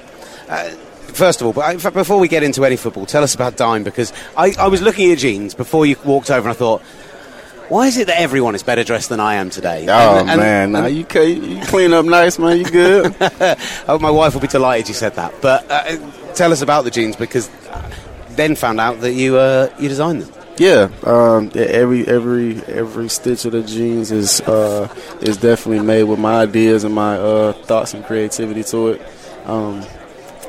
Uh, 0.49 0.69
first 1.13 1.39
of 1.39 1.45
all, 1.47 1.53
but 1.53 1.93
before 1.93 2.17
we 2.19 2.27
get 2.27 2.41
into 2.41 2.65
any 2.65 2.77
football, 2.77 3.05
tell 3.05 3.21
us 3.23 3.35
about 3.35 3.57
Dime 3.57 3.83
because 3.83 4.11
I, 4.35 4.55
I 4.57 4.67
was 4.69 4.81
looking 4.81 5.05
at 5.05 5.07
your 5.09 5.17
jeans 5.17 5.53
before 5.53 5.85
you 5.85 5.97
walked 6.03 6.31
over 6.31 6.49
and 6.49 6.55
I 6.55 6.57
thought, 6.57 6.81
why 7.69 7.87
is 7.87 7.97
it 7.97 8.07
that 8.07 8.19
everyone 8.19 8.55
is 8.55 8.63
better 8.63 8.83
dressed 8.83 9.09
than 9.09 9.19
I 9.19 9.35
am 9.35 9.49
today? 9.49 9.85
Oh 9.87 10.19
and, 10.19 10.29
and, 10.29 10.39
man, 10.39 10.63
and, 10.63 10.73
nah, 10.73 10.85
you, 10.85 11.05
you 11.23 11.65
clean 11.65 11.93
up 11.93 12.05
nice, 12.05 12.37
man. 12.39 12.57
You 12.57 12.65
good? 12.65 13.15
oh, 13.87 13.99
my 13.99 14.11
wife 14.11 14.33
will 14.33 14.41
be 14.41 14.47
delighted 14.47 14.87
you 14.87 14.93
said 14.93 15.15
that. 15.15 15.33
But 15.41 15.69
uh, 15.69 15.97
tell 16.33 16.51
us 16.51 16.61
about 16.61 16.83
the 16.83 16.91
jeans 16.91 17.15
because 17.15 17.49
then 18.31 18.55
found 18.55 18.79
out 18.79 19.01
that 19.01 19.13
you 19.13 19.37
uh, 19.37 19.73
you 19.79 19.89
designed 19.89 20.21
them. 20.23 20.43
Yeah, 20.57 20.89
um, 21.03 21.51
every 21.55 22.07
every 22.07 22.61
every 22.63 23.09
stitch 23.09 23.45
of 23.45 23.53
the 23.53 23.63
jeans 23.63 24.11
is 24.11 24.41
uh, 24.41 24.93
is 25.21 25.37
definitely 25.37 25.83
made 25.83 26.03
with 26.03 26.19
my 26.19 26.41
ideas 26.41 26.83
and 26.83 26.93
my 26.93 27.17
uh, 27.17 27.53
thoughts 27.53 27.93
and 27.93 28.05
creativity 28.05 28.63
to 28.65 28.89
it. 28.89 29.01
Um, 29.45 29.83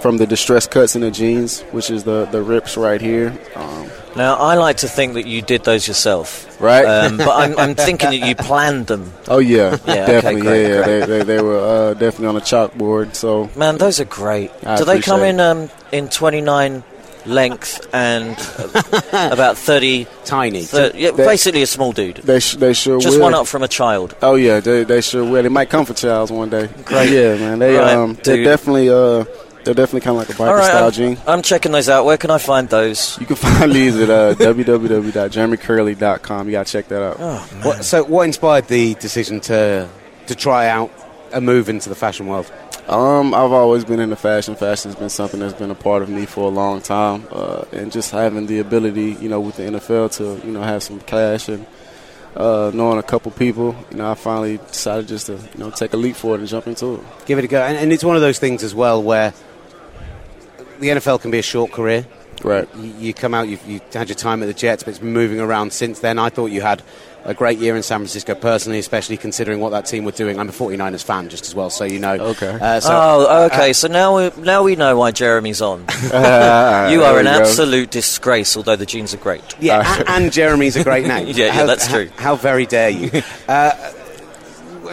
from 0.01 0.19
the 0.19 0.27
distress 0.27 0.67
cuts 0.67 0.95
in 0.95 1.01
the 1.01 1.11
jeans, 1.11 1.63
which 1.73 1.91
is 1.91 2.05
the 2.05 2.27
the 2.27 2.43
rips 2.43 2.77
right 2.77 3.01
here. 3.01 3.39
Um, 3.55 3.89
now, 4.17 4.37
I 4.37 4.55
like 4.55 4.79
to 4.79 4.89
think 4.89 5.15
that 5.15 5.27
you 5.27 5.43
did 5.43 5.65
those 5.65 5.89
yourself, 5.89 6.61
right? 6.61 6.85
Um, 6.85 7.17
but 7.17 7.31
I'm, 7.31 7.59
I'm, 7.59 7.75
thinking 7.87 8.11
that 8.11 8.29
you 8.29 8.35
planned 8.37 8.87
them. 8.87 9.13
Oh 9.29 9.39
yeah, 9.39 9.77
yeah 9.87 10.07
definitely. 10.07 10.41
Okay, 10.41 10.41
great, 10.41 10.63
yeah, 10.63 10.69
yeah. 10.69 10.87
They, 10.87 11.07
they, 11.07 11.23
they, 11.25 11.43
were 11.43 11.59
uh, 11.59 11.95
definitely 11.95 12.29
on 12.29 12.37
a 12.37 12.41
chalkboard. 12.41 13.15
So 13.15 13.51
man, 13.57 13.79
those 13.79 14.01
are 14.01 14.05
great. 14.05 14.51
I 14.65 14.77
Do 14.77 14.85
they 14.85 15.01
come 15.01 15.23
in 15.23 15.41
um, 15.41 15.71
in 15.93 16.09
29 16.09 16.85
length 17.27 17.89
and 17.93 18.33
about 19.33 19.57
30 19.57 20.07
tiny 20.25 20.63
30, 20.63 20.99
yeah, 20.99 21.11
they, 21.11 21.25
basically 21.25 21.63
a 21.63 21.67
small 21.67 21.93
dude 21.93 22.17
they, 22.17 22.39
sh- 22.39 22.57
they 22.57 22.75
sure 22.75 23.01
just 23.01 23.17
will. 23.17 23.25
one 23.25 23.35
up 23.35 23.47
from 23.47 23.63
a 23.63 23.69
child 23.69 24.15
oh 24.21 24.35
yeah 24.35 24.61
they, 24.61 24.85
they 24.85 25.01
sure 25.01 25.25
will 25.25 25.43
they 25.43 25.49
might 25.49 25.71
come 25.71 25.87
for 25.87 25.95
childs 25.95 26.31
one 26.31 26.51
day 26.51 26.69
great 26.85 27.11
yeah 27.11 27.35
man 27.37 27.59
they 27.59 27.77
right, 27.77 27.95
um 27.95 28.15
they 28.25 28.45
definitely 28.45 28.91
uh 28.91 29.25
they're 29.65 29.75
definitely 29.75 30.01
kind 30.01 30.21
of 30.21 30.29
like 30.29 30.31
a 30.31 30.35
biker 30.35 30.59
right, 30.59 30.67
style 30.67 30.87
I'm, 30.87 30.93
jean. 30.93 31.19
I'm 31.27 31.43
checking 31.43 31.73
those 31.73 31.89
out. 31.89 32.05
Where 32.05 32.17
can 32.17 32.31
I 32.31 32.39
find 32.39 32.69
those? 32.69 33.19
You 33.21 33.27
can 33.27 33.37
find 33.37 33.73
these 33.73 33.97
at 33.97 34.11
uh, 34.11 34.35
www.jeremykerley.com. 34.39 36.47
You 36.47 36.53
got 36.53 36.67
to 36.67 36.73
check 36.73 36.89
that 36.89 37.03
out. 37.03 37.17
Oh, 37.19 37.49
what, 37.63 37.85
so, 37.85 38.05
what 38.05 38.25
inspired 38.25 38.69
the 38.69 38.95
decision 38.95 39.41
to 39.41 39.89
to 40.27 40.35
try 40.35 40.69
out 40.69 40.91
a 41.33 41.41
move 41.41 41.69
into 41.69 41.89
the 41.89 41.95
fashion 41.95 42.27
world? 42.27 42.51
Um, 42.89 43.33
I've 43.33 43.53
always 43.53 43.85
been 43.85 43.99
into 43.99 44.17
fashion. 44.17 44.57
Fashion's 44.57 44.95
been 44.95 45.09
something 45.09 45.41
that's 45.41 45.55
been 45.55 45.71
a 45.71 45.75
part 45.75 46.03
of 46.03 46.11
me 46.11 46.27
for 46.27 46.45
a 46.45 46.53
long 46.53 46.83
time, 46.83 47.27
uh, 47.33 47.65
and 47.73 47.91
just 47.91 48.11
having 48.11 48.47
the 48.47 48.59
ability, 48.59 49.13
you 49.13 49.31
know, 49.31 49.41
with 49.41 49.57
the 49.57 49.63
NFL 49.63 50.17
to, 50.19 50.47
you 50.47 50.53
know, 50.53 50.63
have 50.63 50.83
some 50.83 51.01
cash 51.01 51.49
and 51.49 51.67
uh, 52.37 52.71
knowing 52.75 52.99
a 52.99 53.03
couple 53.03 53.33
people, 53.33 53.75
you 53.91 53.97
know, 53.97 54.11
I 54.11 54.15
finally 54.15 54.59
decided 54.59 55.09
just 55.09 55.27
to, 55.27 55.35
you 55.35 55.59
know, 55.59 55.71
take 55.71 55.95
a 55.95 55.97
leap 55.97 56.17
forward 56.17 56.41
and 56.41 56.49
jump 56.49 56.67
into 56.67 56.97
it. 56.97 57.01
Give 57.25 57.39
it 57.39 57.45
a 57.45 57.49
go, 57.49 57.63
and, 57.63 57.79
and 57.79 57.93
it's 57.93 58.05
one 58.05 58.17
of 58.17 58.23
those 58.23 58.39
things 58.39 58.63
as 58.63 58.75
well 58.75 59.03
where 59.03 59.33
the 60.81 60.89
NFL 60.89 61.21
can 61.21 61.31
be 61.31 61.39
a 61.39 61.43
short 61.43 61.73
career. 61.73 62.07
Right. 62.43 62.69
You, 62.77 62.93
you 62.99 63.15
come 63.15 63.35
out, 63.35 63.49
you've, 63.49 63.65
you 63.67 63.81
had 63.93 64.09
your 64.09 64.17
time 64.17 64.43
at 64.43 64.47
the 64.47 64.55
Jets, 64.55 64.83
but 64.83 64.91
it's 64.91 64.99
been 64.99 65.13
moving 65.13 65.41
around 65.41 65.73
since 65.73 66.01
then. 66.01 66.19
I 66.19 66.29
thought 66.29 66.47
you 66.47 66.61
had 66.61 66.83
a 67.25 67.33
great 67.33 67.59
year 67.59 67.75
in 67.75 67.83
San 67.83 68.01
Francisco 68.01 68.35
personally, 68.35 68.79
especially 68.79 69.17
considering 69.17 69.61
what 69.61 69.71
that 69.71 69.87
team 69.87 70.05
were 70.05 70.13
doing. 70.13 70.39
I'm 70.39 70.49
a 70.49 70.53
49ers 70.53 71.03
fan 71.03 71.29
just 71.31 71.47
as 71.47 71.55
well, 71.55 71.71
so 71.71 71.85
you 71.85 71.99
know. 71.99 72.15
Okay. 72.15 72.59
Uh, 72.61 72.81
so, 72.81 72.91
oh, 72.93 73.47
okay. 73.47 73.71
Uh, 73.71 73.73
so 73.73 73.89
now 73.89 74.17
we, 74.17 74.43
now 74.43 74.63
we 74.63 74.77
know 74.77 74.99
why 74.99 75.11
Jeremy's 75.11 75.63
on. 75.63 75.85
Uh, 75.89 76.89
you 76.93 77.03
are 77.03 77.19
an 77.19 77.27
absolute 77.27 77.91
disgrace, 77.91 78.57
although 78.57 78.77
the 78.77 78.87
jeans 78.87 79.15
are 79.15 79.19
great. 79.19 79.43
Yeah, 79.59 79.99
and, 80.01 80.09
and 80.09 80.33
Jeremy's 80.33 80.77
a 80.77 80.85
great 80.85 81.07
name. 81.07 81.29
yeah, 81.29 81.47
yeah, 81.47 81.53
how, 81.53 81.67
that's 81.67 81.89
true. 81.89 82.11
How, 82.17 82.23
how 82.23 82.37
very 82.37 82.67
dare 82.67 82.91
you? 82.91 83.23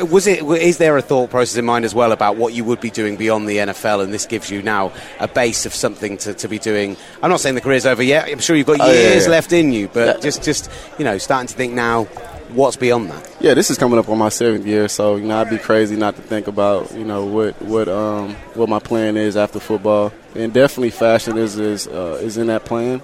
Was 0.02 0.28
it? 0.28 0.44
Is 0.44 0.78
there 0.78 0.98
a 0.98 1.02
thought 1.02 1.30
process 1.30 1.58
in 1.58 1.66
mind 1.66 1.86
as 1.86 1.94
well 1.94 2.12
about 2.12 2.36
what 2.36 2.54
you 2.54 2.64
would 2.64 2.82
be 2.82 2.90
doing 2.90 3.18
beyond 3.18 3.48
the 3.48 3.58
NFL, 3.58 4.04
and 4.04 4.14
this 4.14 4.26
gives 4.26 4.50
you 4.50 4.62
now 4.62 4.92
a 5.20 5.28
base 5.28 5.66
of 5.66 5.74
something 5.74 6.18
to, 6.20 6.34
to 6.34 6.48
be 6.48 6.60
doing? 6.60 6.98
I'm 7.22 7.30
not 7.30 7.40
saying 7.40 7.56
the 7.56 7.62
career's 7.62 7.86
over 7.86 8.04
yet. 8.04 8.28
I'm 8.30 8.40
sure 8.40 8.56
you've 8.56 8.68
got 8.68 8.82
oh, 8.82 8.92
years 8.92 9.16
yeah, 9.16 9.22
yeah. 9.22 9.30
left 9.30 9.54
in 9.54 9.72
you, 9.72 9.88
but 9.88 10.18
yeah. 10.18 10.22
just 10.22 10.44
just 10.44 10.72
you 10.98 11.06
know, 11.06 11.18
starting 11.18 11.48
to 11.48 11.54
think 11.54 11.74
now. 11.74 12.06
What's 12.52 12.76
beyond 12.76 13.10
that? 13.12 13.38
Yeah, 13.40 13.54
this 13.54 13.72
is 13.72 13.78
coming 13.78 13.98
up 13.98 14.10
on 14.10 14.18
my 14.18 14.28
seventh 14.28 14.66
year, 14.66 14.90
so 14.90 15.16
you 15.16 15.24
know 15.24 15.40
I'd 15.40 15.50
be 15.50 15.58
crazy 15.58 15.96
not 15.96 16.18
to 16.18 16.22
think 16.22 16.48
about 16.48 16.94
you 16.94 17.06
know 17.06 17.26
what 17.26 17.62
what 17.62 17.88
um 17.88 18.36
what 18.56 18.68
my 18.68 18.80
plan 18.80 19.16
is 19.16 19.38
after 19.38 19.62
football, 19.62 20.12
and 20.36 20.52
definitely 20.52 20.90
fashion 20.90 21.38
is 21.38 21.58
is 21.58 21.88
uh, 21.88 22.20
is 22.22 22.38
in 22.38 22.48
that 22.48 22.66
plan. 22.66 23.02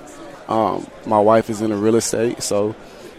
Um, 0.49 0.85
my 1.05 1.19
wife 1.19 1.49
is 1.49 1.61
in 1.61 1.69
the 1.69 1.77
real 1.77 1.95
estate, 1.95 2.43
so 2.43 2.75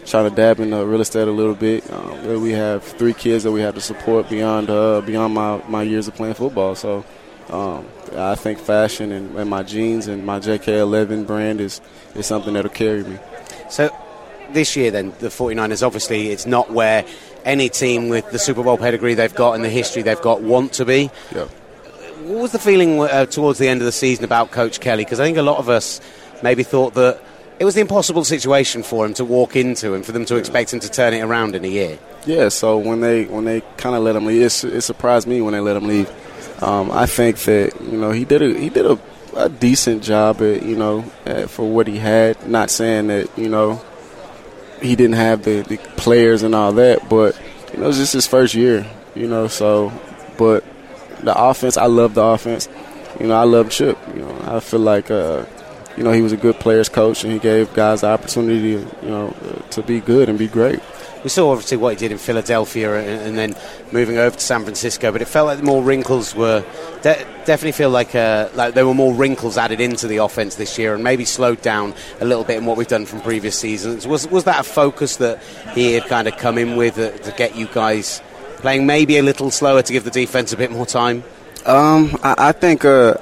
trying 0.09 0.29
to 0.29 0.35
dab 0.35 0.59
in 0.59 0.73
real 0.73 1.01
estate 1.01 1.27
a 1.27 1.31
little 1.31 1.55
bit. 1.55 1.89
Um, 1.91 2.41
we 2.41 2.51
have 2.51 2.83
three 2.83 3.13
kids 3.13 3.43
that 3.43 3.51
we 3.51 3.61
have 3.61 3.75
to 3.75 3.81
support 3.81 4.29
beyond 4.29 4.69
uh, 4.69 5.01
beyond 5.01 5.33
my, 5.33 5.61
my 5.67 5.83
years 5.83 6.07
of 6.07 6.15
playing 6.15 6.33
football. 6.33 6.75
So 6.75 7.05
um, 7.49 7.85
I 8.15 8.35
think 8.35 8.59
fashion 8.59 9.11
and, 9.11 9.35
and, 9.35 9.49
my 9.49 9.63
jeans 9.63 10.07
and 10.07 10.25
my 10.25 10.39
JK11 10.39 11.25
brand 11.25 11.61
is, 11.61 11.81
is 12.15 12.25
something 12.25 12.53
that'll 12.53 12.69
carry 12.69 13.03
me. 13.03 13.17
So 13.69 13.89
this 14.51 14.75
year, 14.75 14.91
then, 14.91 15.13
the 15.19 15.27
49ers, 15.27 15.85
obviously, 15.85 16.29
it's 16.29 16.45
not 16.45 16.71
where 16.71 17.05
any 17.45 17.69
team 17.69 18.09
with 18.09 18.29
the 18.31 18.39
Super 18.39 18.63
Bowl 18.63 18.77
pedigree 18.77 19.13
they've 19.13 19.33
got 19.33 19.53
and 19.53 19.63
the 19.63 19.69
history 19.69 20.01
they've 20.01 20.21
got 20.21 20.41
want 20.41 20.73
to 20.73 20.85
be. 20.85 21.09
Yeah. 21.33 21.45
What 22.23 22.41
was 22.41 22.51
the 22.51 22.59
feeling 22.59 22.99
uh, 22.99 23.25
towards 23.25 23.59
the 23.59 23.67
end 23.67 23.81
of 23.81 23.85
the 23.85 23.91
season 23.91 24.25
about 24.25 24.51
Coach 24.51 24.79
Kelly? 24.79 25.03
Because 25.03 25.19
I 25.19 25.23
think 25.23 25.37
a 25.37 25.41
lot 25.41 25.57
of 25.57 25.69
us 25.69 26.01
maybe 26.43 26.63
thought 26.63 26.93
that 26.95 27.21
it 27.59 27.65
was 27.65 27.75
the 27.75 27.81
impossible 27.81 28.23
situation 28.23 28.83
for 28.83 29.05
him 29.05 29.13
to 29.15 29.25
walk 29.25 29.55
into 29.55 29.93
and 29.93 30.05
for 30.05 30.13
them 30.13 30.25
to 30.25 30.37
expect 30.37 30.73
him 30.73 30.79
to 30.79 30.89
turn 30.89 31.13
it 31.13 31.21
around 31.21 31.55
in 31.55 31.65
a 31.65 31.67
year. 31.67 31.99
Yeah, 32.25 32.49
so 32.49 32.77
when 32.77 33.01
they 33.01 33.25
when 33.25 33.45
they 33.45 33.61
kind 33.77 33.95
of 33.95 34.03
let 34.03 34.15
him 34.15 34.25
leave, 34.25 34.41
it, 34.41 34.63
it, 34.63 34.81
surprised 34.81 35.27
me 35.27 35.41
when 35.41 35.53
they 35.53 35.59
let 35.59 35.75
him 35.75 35.87
leave. 35.87 36.09
Um, 36.63 36.89
I 36.91 37.05
think 37.05 37.37
that 37.39 37.79
you 37.81 37.97
know 37.97 38.11
he 38.11 38.25
did 38.25 38.41
a 38.41 38.57
he 38.57 38.69
did 38.69 38.85
a, 38.85 38.99
a 39.35 39.49
decent 39.49 40.03
job 40.03 40.41
at 40.41 40.63
you 40.63 40.75
know 40.75 41.03
at, 41.25 41.49
for 41.49 41.69
what 41.69 41.87
he 41.87 41.97
had. 41.97 42.47
Not 42.47 42.69
saying 42.69 43.07
that 43.07 43.29
you 43.37 43.49
know 43.49 43.81
he 44.81 44.95
didn't 44.95 45.15
have 45.15 45.43
the, 45.43 45.61
the 45.61 45.77
players 45.97 46.43
and 46.43 46.55
all 46.55 46.71
that, 46.73 47.09
but 47.09 47.39
you 47.73 47.79
know 47.79 47.85
it 47.85 47.87
was 47.87 47.97
just 47.97 48.13
his 48.13 48.27
first 48.27 48.53
year. 48.53 48.89
You 49.15 49.27
know, 49.27 49.47
so 49.47 49.91
but 50.37 50.63
the 51.23 51.37
offense, 51.37 51.75
I 51.75 51.87
love 51.87 52.13
the 52.13 52.23
offense. 52.23 52.69
You 53.19 53.27
know, 53.27 53.35
I 53.35 53.43
love 53.43 53.69
Chip. 53.69 53.97
You 54.13 54.21
know, 54.21 54.41
I 54.45 54.59
feel 54.61 54.79
like 54.79 55.11
uh, 55.11 55.45
you 55.99 56.05
know, 56.05 56.13
he 56.13 56.21
was 56.21 56.31
a 56.31 56.37
good 56.37 56.55
players 56.61 56.87
coach 56.87 57.25
and 57.25 57.33
he 57.33 57.39
gave 57.39 57.73
guys 57.73 58.01
the 58.01 58.07
opportunity, 58.07 58.69
you 58.69 59.09
know, 59.09 59.35
to 59.71 59.83
be 59.83 59.99
good 59.99 60.29
and 60.29 60.39
be 60.39 60.47
great. 60.47 60.79
We 61.25 61.29
saw 61.29 61.51
obviously 61.51 61.75
what 61.75 61.89
he 61.89 61.99
did 61.99 62.13
in 62.13 62.17
Philadelphia 62.17 62.95
and, 62.95 63.21
and 63.27 63.37
then 63.37 63.55
moving 63.91 64.17
over 64.17 64.33
to 64.33 64.41
San 64.41 64.63
Francisco, 64.63 65.11
but 65.11 65.21
it 65.21 65.27
felt 65.27 65.47
like 65.47 65.61
more 65.61 65.83
wrinkles 65.83 66.33
were 66.33 66.61
de- 67.01 67.25
definitely 67.43 67.73
feel 67.73 67.89
like 67.89 68.15
uh, 68.15 68.47
like 68.53 68.75
there 68.75 68.87
were 68.87 68.93
more 68.93 69.13
wrinkles 69.13 69.57
added 69.57 69.81
into 69.81 70.07
the 70.07 70.17
offense 70.17 70.55
this 70.55 70.77
year 70.79 70.95
and 70.95 71.03
maybe 71.03 71.25
slowed 71.25 71.61
down 71.61 71.93
a 72.21 72.25
little 72.25 72.45
bit 72.45 72.55
in 72.55 72.65
what 72.65 72.77
we've 72.77 72.87
done 72.87 73.05
from 73.05 73.19
previous 73.19 73.59
seasons. 73.59 74.07
Was 74.07 74.25
was 74.29 74.45
that 74.45 74.61
a 74.61 74.63
focus 74.63 75.17
that 75.17 75.43
he 75.73 75.95
had 75.95 76.05
kind 76.05 76.29
of 76.29 76.37
come 76.37 76.57
in 76.57 76.77
with 76.77 76.97
uh, 76.97 77.11
to 77.11 77.31
get 77.33 77.57
you 77.57 77.67
guys 77.67 78.21
playing 78.59 78.85
maybe 78.85 79.17
a 79.17 79.21
little 79.21 79.51
slower 79.51 79.81
to 79.81 79.91
give 79.91 80.05
the 80.05 80.11
defense 80.11 80.53
a 80.53 80.57
bit 80.57 80.71
more 80.71 80.85
time? 80.85 81.25
Um, 81.65 82.17
I, 82.23 82.35
I 82.37 82.51
think 82.53 82.85
uh, 82.85 83.15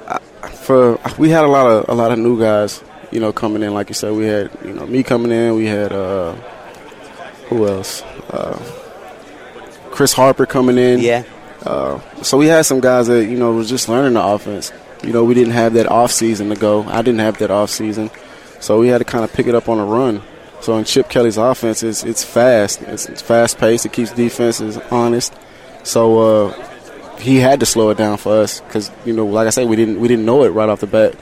for 0.46 0.98
we 1.18 1.30
had 1.30 1.44
a 1.44 1.48
lot 1.48 1.66
of 1.66 1.88
a 1.88 1.94
lot 1.94 2.12
of 2.12 2.18
new 2.18 2.38
guys, 2.38 2.82
you 3.10 3.20
know, 3.20 3.32
coming 3.32 3.62
in. 3.62 3.74
Like 3.74 3.88
you 3.88 3.94
said, 3.94 4.12
we 4.12 4.26
had 4.26 4.50
you 4.64 4.72
know 4.72 4.86
me 4.86 5.02
coming 5.02 5.32
in. 5.32 5.54
We 5.54 5.66
had 5.66 5.92
uh, 5.92 6.34
who 7.48 7.66
else? 7.66 8.02
Uh, 8.30 8.58
Chris 9.90 10.12
Harper 10.12 10.46
coming 10.46 10.78
in. 10.78 11.00
Yeah. 11.00 11.24
Uh, 11.64 12.00
so 12.22 12.38
we 12.38 12.46
had 12.46 12.64
some 12.66 12.80
guys 12.80 13.08
that 13.08 13.26
you 13.26 13.36
know 13.36 13.52
was 13.52 13.68
just 13.68 13.88
learning 13.88 14.14
the 14.14 14.24
offense. 14.24 14.72
You 15.02 15.12
know, 15.12 15.24
we 15.24 15.34
didn't 15.34 15.52
have 15.52 15.74
that 15.74 15.86
off 15.86 16.10
season 16.10 16.48
to 16.50 16.56
go. 16.56 16.84
I 16.84 17.02
didn't 17.02 17.20
have 17.20 17.38
that 17.38 17.50
off 17.50 17.70
season, 17.70 18.10
so 18.60 18.80
we 18.80 18.88
had 18.88 18.98
to 18.98 19.04
kind 19.04 19.24
of 19.24 19.32
pick 19.32 19.46
it 19.46 19.54
up 19.54 19.68
on 19.68 19.78
a 19.78 19.84
run. 19.84 20.22
So 20.60 20.76
in 20.76 20.84
Chip 20.84 21.08
Kelly's 21.08 21.36
offense, 21.36 21.82
it's 21.82 22.04
it's 22.04 22.24
fast. 22.24 22.82
It's, 22.82 23.06
it's 23.06 23.22
fast 23.22 23.58
paced. 23.58 23.86
It 23.86 23.92
keeps 23.92 24.12
defenses 24.12 24.76
honest. 24.90 25.34
So 25.84 26.18
uh, 26.18 26.67
he 27.20 27.36
had 27.36 27.60
to 27.60 27.66
slow 27.66 27.90
it 27.90 27.98
down 27.98 28.16
for 28.18 28.40
us 28.40 28.60
because 28.60 28.90
you 29.04 29.12
know, 29.12 29.26
like 29.26 29.46
I 29.46 29.50
said, 29.50 29.68
we 29.68 29.76
didn't 29.76 30.00
we 30.00 30.08
didn't 30.08 30.24
know 30.24 30.44
it 30.44 30.50
right 30.50 30.68
off 30.68 30.80
the 30.80 30.86
bat. 30.86 31.16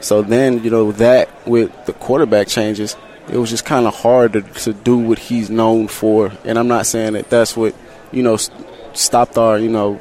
So 0.00 0.22
then 0.22 0.62
you 0.62 0.70
know 0.70 0.92
that 0.92 1.28
with 1.46 1.86
the 1.86 1.92
quarterback 1.92 2.48
changes, 2.48 2.96
it 3.30 3.36
was 3.36 3.50
just 3.50 3.64
kind 3.64 3.86
of 3.86 3.94
hard 3.94 4.34
to, 4.34 4.42
to 4.42 4.72
do 4.72 4.96
what 4.96 5.18
he's 5.18 5.50
known 5.50 5.88
for. 5.88 6.32
And 6.44 6.58
I'm 6.58 6.68
not 6.68 6.86
saying 6.86 7.14
that 7.14 7.30
that's 7.30 7.56
what 7.56 7.74
you 8.12 8.22
know 8.22 8.38
stopped 8.92 9.38
our 9.38 9.58
you 9.58 9.68
know 9.68 10.00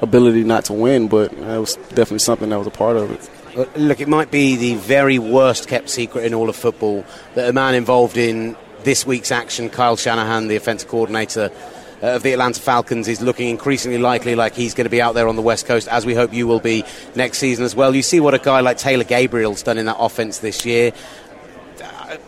ability 0.00 0.44
not 0.44 0.66
to 0.66 0.72
win, 0.72 1.08
but 1.08 1.32
it 1.32 1.40
was 1.40 1.76
definitely 1.90 2.18
something 2.18 2.50
that 2.50 2.58
was 2.58 2.66
a 2.66 2.72
part 2.72 2.96
of 2.96 3.10
it. 3.10 3.76
Look, 3.76 4.00
it 4.00 4.08
might 4.08 4.30
be 4.30 4.56
the 4.56 4.74
very 4.74 5.18
worst 5.18 5.68
kept 5.68 5.88
secret 5.88 6.24
in 6.24 6.34
all 6.34 6.48
of 6.48 6.56
football 6.56 7.04
that 7.36 7.48
a 7.48 7.52
man 7.52 7.74
involved 7.74 8.16
in 8.16 8.56
this 8.82 9.06
week's 9.06 9.30
action, 9.30 9.70
Kyle 9.70 9.96
Shanahan, 9.96 10.48
the 10.48 10.56
offensive 10.56 10.88
coordinator 10.88 11.50
of 12.04 12.22
the 12.22 12.32
Atlanta 12.32 12.60
Falcons, 12.60 13.08
is 13.08 13.20
looking 13.20 13.48
increasingly 13.48 13.98
likely 13.98 14.34
like 14.34 14.54
he's 14.54 14.74
going 14.74 14.84
to 14.84 14.90
be 14.90 15.00
out 15.00 15.14
there 15.14 15.28
on 15.28 15.36
the 15.36 15.42
West 15.42 15.66
Coast, 15.66 15.88
as 15.88 16.04
we 16.04 16.14
hope 16.14 16.32
you 16.32 16.46
will 16.46 16.60
be 16.60 16.84
next 17.14 17.38
season 17.38 17.64
as 17.64 17.74
well. 17.74 17.94
You 17.94 18.02
see 18.02 18.20
what 18.20 18.34
a 18.34 18.38
guy 18.38 18.60
like 18.60 18.78
Taylor 18.78 19.04
Gabriel's 19.04 19.62
done 19.62 19.78
in 19.78 19.86
that 19.86 19.96
offense 19.98 20.38
this 20.38 20.64
year. 20.66 20.92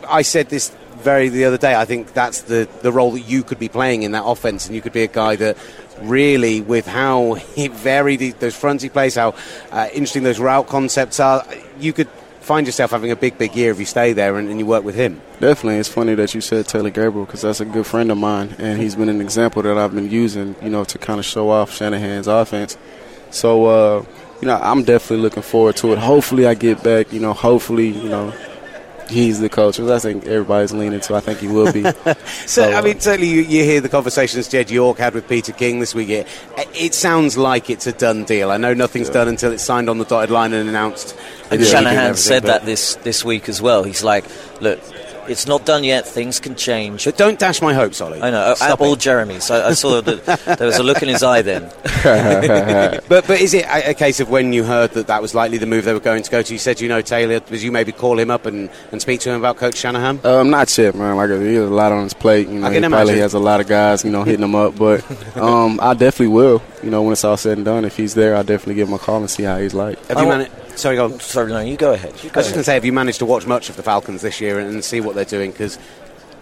I 0.07 0.21
said 0.23 0.49
this 0.49 0.75
very 0.97 1.29
the 1.29 1.45
other 1.45 1.57
day. 1.57 1.75
I 1.75 1.85
think 1.85 2.13
that's 2.13 2.41
the, 2.41 2.67
the 2.81 2.91
role 2.91 3.11
that 3.11 3.21
you 3.21 3.43
could 3.43 3.59
be 3.59 3.69
playing 3.69 4.03
in 4.03 4.11
that 4.11 4.25
offense, 4.25 4.65
and 4.65 4.75
you 4.75 4.81
could 4.81 4.93
be 4.93 5.03
a 5.03 5.07
guy 5.07 5.35
that 5.37 5.57
really, 6.01 6.61
with 6.61 6.87
how 6.87 7.35
varied 7.71 8.19
those 8.39 8.55
fronts 8.55 8.83
he 8.83 8.89
plays, 8.89 9.15
how 9.15 9.35
uh, 9.71 9.89
interesting 9.93 10.23
those 10.23 10.39
route 10.39 10.67
concepts 10.67 11.19
are, 11.19 11.45
you 11.79 11.93
could 11.93 12.09
find 12.47 12.65
yourself 12.65 12.91
having 12.91 13.11
a 13.11 13.15
big, 13.15 13.37
big 13.37 13.53
year 13.57 13.71
if 13.71 13.79
you 13.79 13.85
stay 13.85 14.13
there 14.13 14.37
and, 14.37 14.47
and 14.49 14.57
you 14.57 14.65
work 14.65 14.85
with 14.85 14.95
him. 14.95 15.21
Definitely. 15.41 15.79
It's 15.79 15.89
funny 15.89 16.15
that 16.15 16.33
you 16.33 16.39
said 16.39 16.65
Taylor 16.65 16.89
Gabriel 16.89 17.25
because 17.25 17.41
that's 17.41 17.59
a 17.59 17.65
good 17.65 17.85
friend 17.85 18.09
of 18.09 18.17
mine, 18.17 18.55
and 18.57 18.79
he's 18.81 18.95
been 18.95 19.09
an 19.09 19.19
example 19.19 19.61
that 19.63 19.77
I've 19.77 19.93
been 19.93 20.09
using, 20.09 20.55
you 20.61 20.69
know, 20.69 20.85
to 20.85 20.97
kind 20.97 21.19
of 21.19 21.25
show 21.25 21.49
off 21.49 21.71
Shanahan's 21.71 22.27
offense. 22.27 22.77
So, 23.31 23.65
uh, 23.65 24.05
you 24.41 24.47
know, 24.47 24.55
I'm 24.55 24.83
definitely 24.83 25.23
looking 25.23 25.43
forward 25.43 25.75
to 25.77 25.91
it. 25.91 25.97
Hopefully, 25.99 26.47
I 26.47 26.53
get 26.53 26.81
back. 26.83 27.11
You 27.11 27.19
know, 27.19 27.33
hopefully, 27.33 27.89
you 27.89 28.07
know, 28.07 28.33
he's 29.09 29.39
the 29.39 29.49
coach, 29.49 29.79
which 29.79 29.89
I 29.89 29.99
think 29.99 30.25
everybody's 30.25 30.73
leaning 30.73 30.99
to. 31.01 31.15
I 31.15 31.19
think 31.19 31.39
he 31.39 31.47
will 31.47 31.71
be. 31.71 31.83
so, 32.05 32.15
so, 32.45 32.71
I 32.71 32.81
mean, 32.81 32.97
uh, 32.97 32.99
certainly 32.99 33.27
you, 33.27 33.41
you, 33.41 33.63
hear 33.63 33.81
the 33.81 33.89
conversations 33.89 34.47
Jed 34.47 34.69
York 34.69 34.97
had 34.97 35.13
with 35.13 35.27
Peter 35.27 35.51
King 35.51 35.79
this 35.79 35.95
week. 35.95 36.09
It, 36.09 36.27
it 36.73 36.93
sounds 36.93 37.37
like 37.37 37.69
it's 37.69 37.87
a 37.87 37.93
done 37.93 38.23
deal. 38.23 38.51
I 38.51 38.57
know 38.57 38.73
nothing's 38.73 39.07
yeah. 39.07 39.13
done 39.13 39.27
until 39.27 39.51
it's 39.51 39.63
signed 39.63 39.89
on 39.89 39.97
the 39.97 40.05
dotted 40.05 40.31
line 40.31 40.53
and 40.53 40.67
announced. 40.69 41.17
And 41.51 41.63
Shanahan 41.63 42.15
said 42.15 42.43
that 42.43 42.65
this, 42.65 42.95
this 42.95 43.23
week 43.23 43.49
as 43.49 43.61
well. 43.61 43.83
He's 43.83 44.03
like, 44.03 44.25
look, 44.61 44.79
it's 45.29 45.47
not 45.47 45.65
done 45.65 45.83
yet. 45.83 46.07
Things 46.07 46.39
can 46.39 46.55
change. 46.55 47.05
But 47.05 47.17
don't 47.17 47.39
dash 47.39 47.61
my 47.61 47.73
hopes, 47.73 48.01
Olly. 48.01 48.21
I 48.21 48.29
know. 48.29 48.53
Stop 48.55 48.81
all 48.81 48.95
Jeremy's. 48.95 49.49
I, 49.49 49.69
I 49.69 49.73
saw 49.73 50.01
that 50.01 50.25
there 50.57 50.67
was 50.67 50.77
a 50.77 50.83
look 50.83 51.01
in 51.01 51.09
his 51.09 51.23
eye 51.23 51.41
then. 51.41 51.71
but 53.07 53.27
but 53.27 53.41
is 53.41 53.53
it 53.53 53.65
a, 53.65 53.91
a, 53.91 53.93
case 53.93 54.19
of 54.19 54.29
when 54.29 54.53
you 54.53 54.63
heard 54.63 54.91
that 54.91 55.07
that 55.07 55.21
was 55.21 55.33
likely 55.35 55.57
the 55.57 55.65
move 55.65 55.85
they 55.85 55.93
were 55.93 55.99
going 55.99 56.23
to 56.23 56.31
go 56.31 56.41
to? 56.41 56.53
You 56.53 56.59
said 56.59 56.81
you 56.81 56.87
know 56.87 57.01
Taylor. 57.01 57.39
Did 57.39 57.61
you 57.61 57.71
maybe 57.71 57.91
call 57.91 58.19
him 58.19 58.31
up 58.31 58.45
and, 58.45 58.69
and 58.91 59.01
speak 59.01 59.19
to 59.21 59.29
him 59.29 59.37
about 59.37 59.57
Coach 59.57 59.77
Shanahan? 59.77 60.19
Um, 60.23 60.49
not 60.49 60.75
yet, 60.77 60.95
man. 60.95 61.15
Like 61.15 61.29
he 61.29 61.55
has 61.55 61.69
a 61.69 61.73
lot 61.73 61.91
on 61.91 62.03
his 62.03 62.13
plate. 62.13 62.47
You 62.47 62.59
know, 62.59 62.69
he 62.69 62.79
probably 62.79 63.19
has 63.19 63.33
a 63.33 63.39
lot 63.39 63.59
of 63.59 63.67
guys, 63.67 64.03
you 64.03 64.11
know, 64.11 64.23
hitting 64.23 64.43
him 64.43 64.55
up. 64.55 64.77
But 64.77 65.03
um, 65.37 65.79
I 65.81 65.93
definitely 65.93 66.33
will. 66.33 66.61
You 66.83 66.89
know, 66.89 67.03
when 67.03 67.13
it's 67.13 67.23
all 67.23 67.37
said 67.37 67.57
and 67.57 67.65
done, 67.65 67.85
if 67.85 67.97
he's 67.97 68.13
there, 68.13 68.35
I'll 68.35 68.43
definitely 68.43 68.75
give 68.75 68.87
him 68.87 68.93
a 68.93 68.99
call 68.99 69.17
and 69.17 69.29
see 69.29 69.43
how 69.43 69.57
he's 69.57 69.73
like. 69.73 70.03
Have 70.07 70.19
you 70.19 70.27
managed? 70.27 70.66
Sorry, 70.77 70.95
go 70.95 71.05
on. 71.05 71.19
Sorry, 71.19 71.49
no, 71.49 71.59
you 71.59 71.75
go 71.75 71.93
ahead. 71.93 72.13
You 72.23 72.29
go 72.29 72.35
I 72.35 72.37
was 72.37 72.45
just 72.45 72.51
going 72.51 72.59
to 72.59 72.63
say, 72.63 72.75
have 72.75 72.85
you 72.85 72.93
managed 72.93 73.19
to 73.19 73.25
watch 73.25 73.47
much 73.47 73.69
of 73.69 73.75
the 73.75 73.83
Falcons 73.83 74.21
this 74.21 74.39
year 74.39 74.59
and, 74.59 74.69
and 74.69 74.85
see 74.85 75.01
what 75.01 75.15
they're 75.15 75.25
doing? 75.25 75.51
Because 75.51 75.79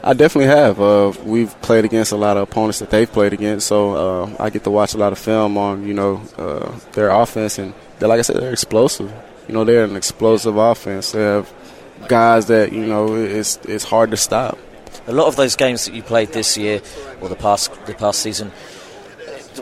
I 0.04 0.14
definitely 0.14 0.48
have. 0.48 0.80
Uh, 0.80 1.14
we've 1.24 1.60
played 1.62 1.86
against 1.86 2.12
a 2.12 2.16
lot 2.16 2.38
of 2.38 2.44
opponents 2.44 2.80
that 2.80 2.92
they've 2.92 3.12
played 3.12 3.34
against, 3.34 3.68
so 3.68 3.96
uh, 3.96 4.36
I 4.40 4.52
get 4.52 4.64
to 4.66 4.70
watch 4.70 4.94
a 4.94 4.98
lot 4.98 5.14
of 5.14 5.18
film 5.18 5.58
on 5.58 5.88
you 5.88 5.96
know 5.96 6.22
uh, 6.38 6.78
their 6.92 7.10
offense, 7.10 7.58
and 7.58 7.74
they're 7.98 8.08
like 8.08 8.20
I 8.20 8.22
said, 8.22 8.36
they're 8.36 8.52
explosive. 8.52 9.12
You 9.48 9.54
know, 9.54 9.64
they're 9.64 9.84
an 9.84 9.96
explosive 9.96 10.58
offense. 10.58 11.14
They 11.14 11.22
have 11.22 11.52
guys 12.08 12.46
that 12.48 12.72
you 12.72 12.86
know 12.86 13.16
it's 13.16 13.58
it's 13.66 13.84
hard 13.84 14.12
to 14.12 14.18
stop. 14.18 14.60
A 15.08 15.14
lot 15.14 15.28
of 15.28 15.38
those 15.38 15.56
games 15.56 15.86
that 15.86 15.96
you 15.96 16.04
played 16.04 16.30
this 16.30 16.58
year 16.58 16.82
or 17.22 17.30
the 17.30 17.36
past 17.36 17.74
the 17.88 17.94
past 17.94 18.22
season, 18.22 18.52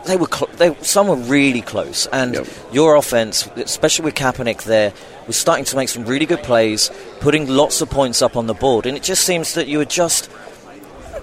they 0.06 0.18
were 0.18 0.28
cl- 0.28 0.50
they, 0.58 0.74
some 0.82 1.08
were 1.08 1.16
really 1.16 1.62
close, 1.62 2.08
and 2.08 2.34
yep. 2.36 2.48
your 2.72 2.96
offense, 2.96 3.48
especially 3.56 4.06
with 4.06 4.16
Kaepernick 4.16 4.64
there, 4.64 4.94
was 5.28 5.36
starting 5.36 5.66
to 5.66 5.76
make 5.76 5.90
some 5.90 6.06
really 6.06 6.26
good 6.26 6.44
plays, 6.44 6.92
putting 7.20 7.48
lots 7.48 7.82
of 7.82 7.90
points 7.90 8.22
up 8.22 8.36
on 8.36 8.48
the 8.48 8.54
board, 8.54 8.86
and 8.86 8.98
it 8.98 9.04
just 9.04 9.24
seems 9.24 9.54
that 9.54 9.68
you 9.68 9.78
were 9.78 9.86
just 9.86 10.30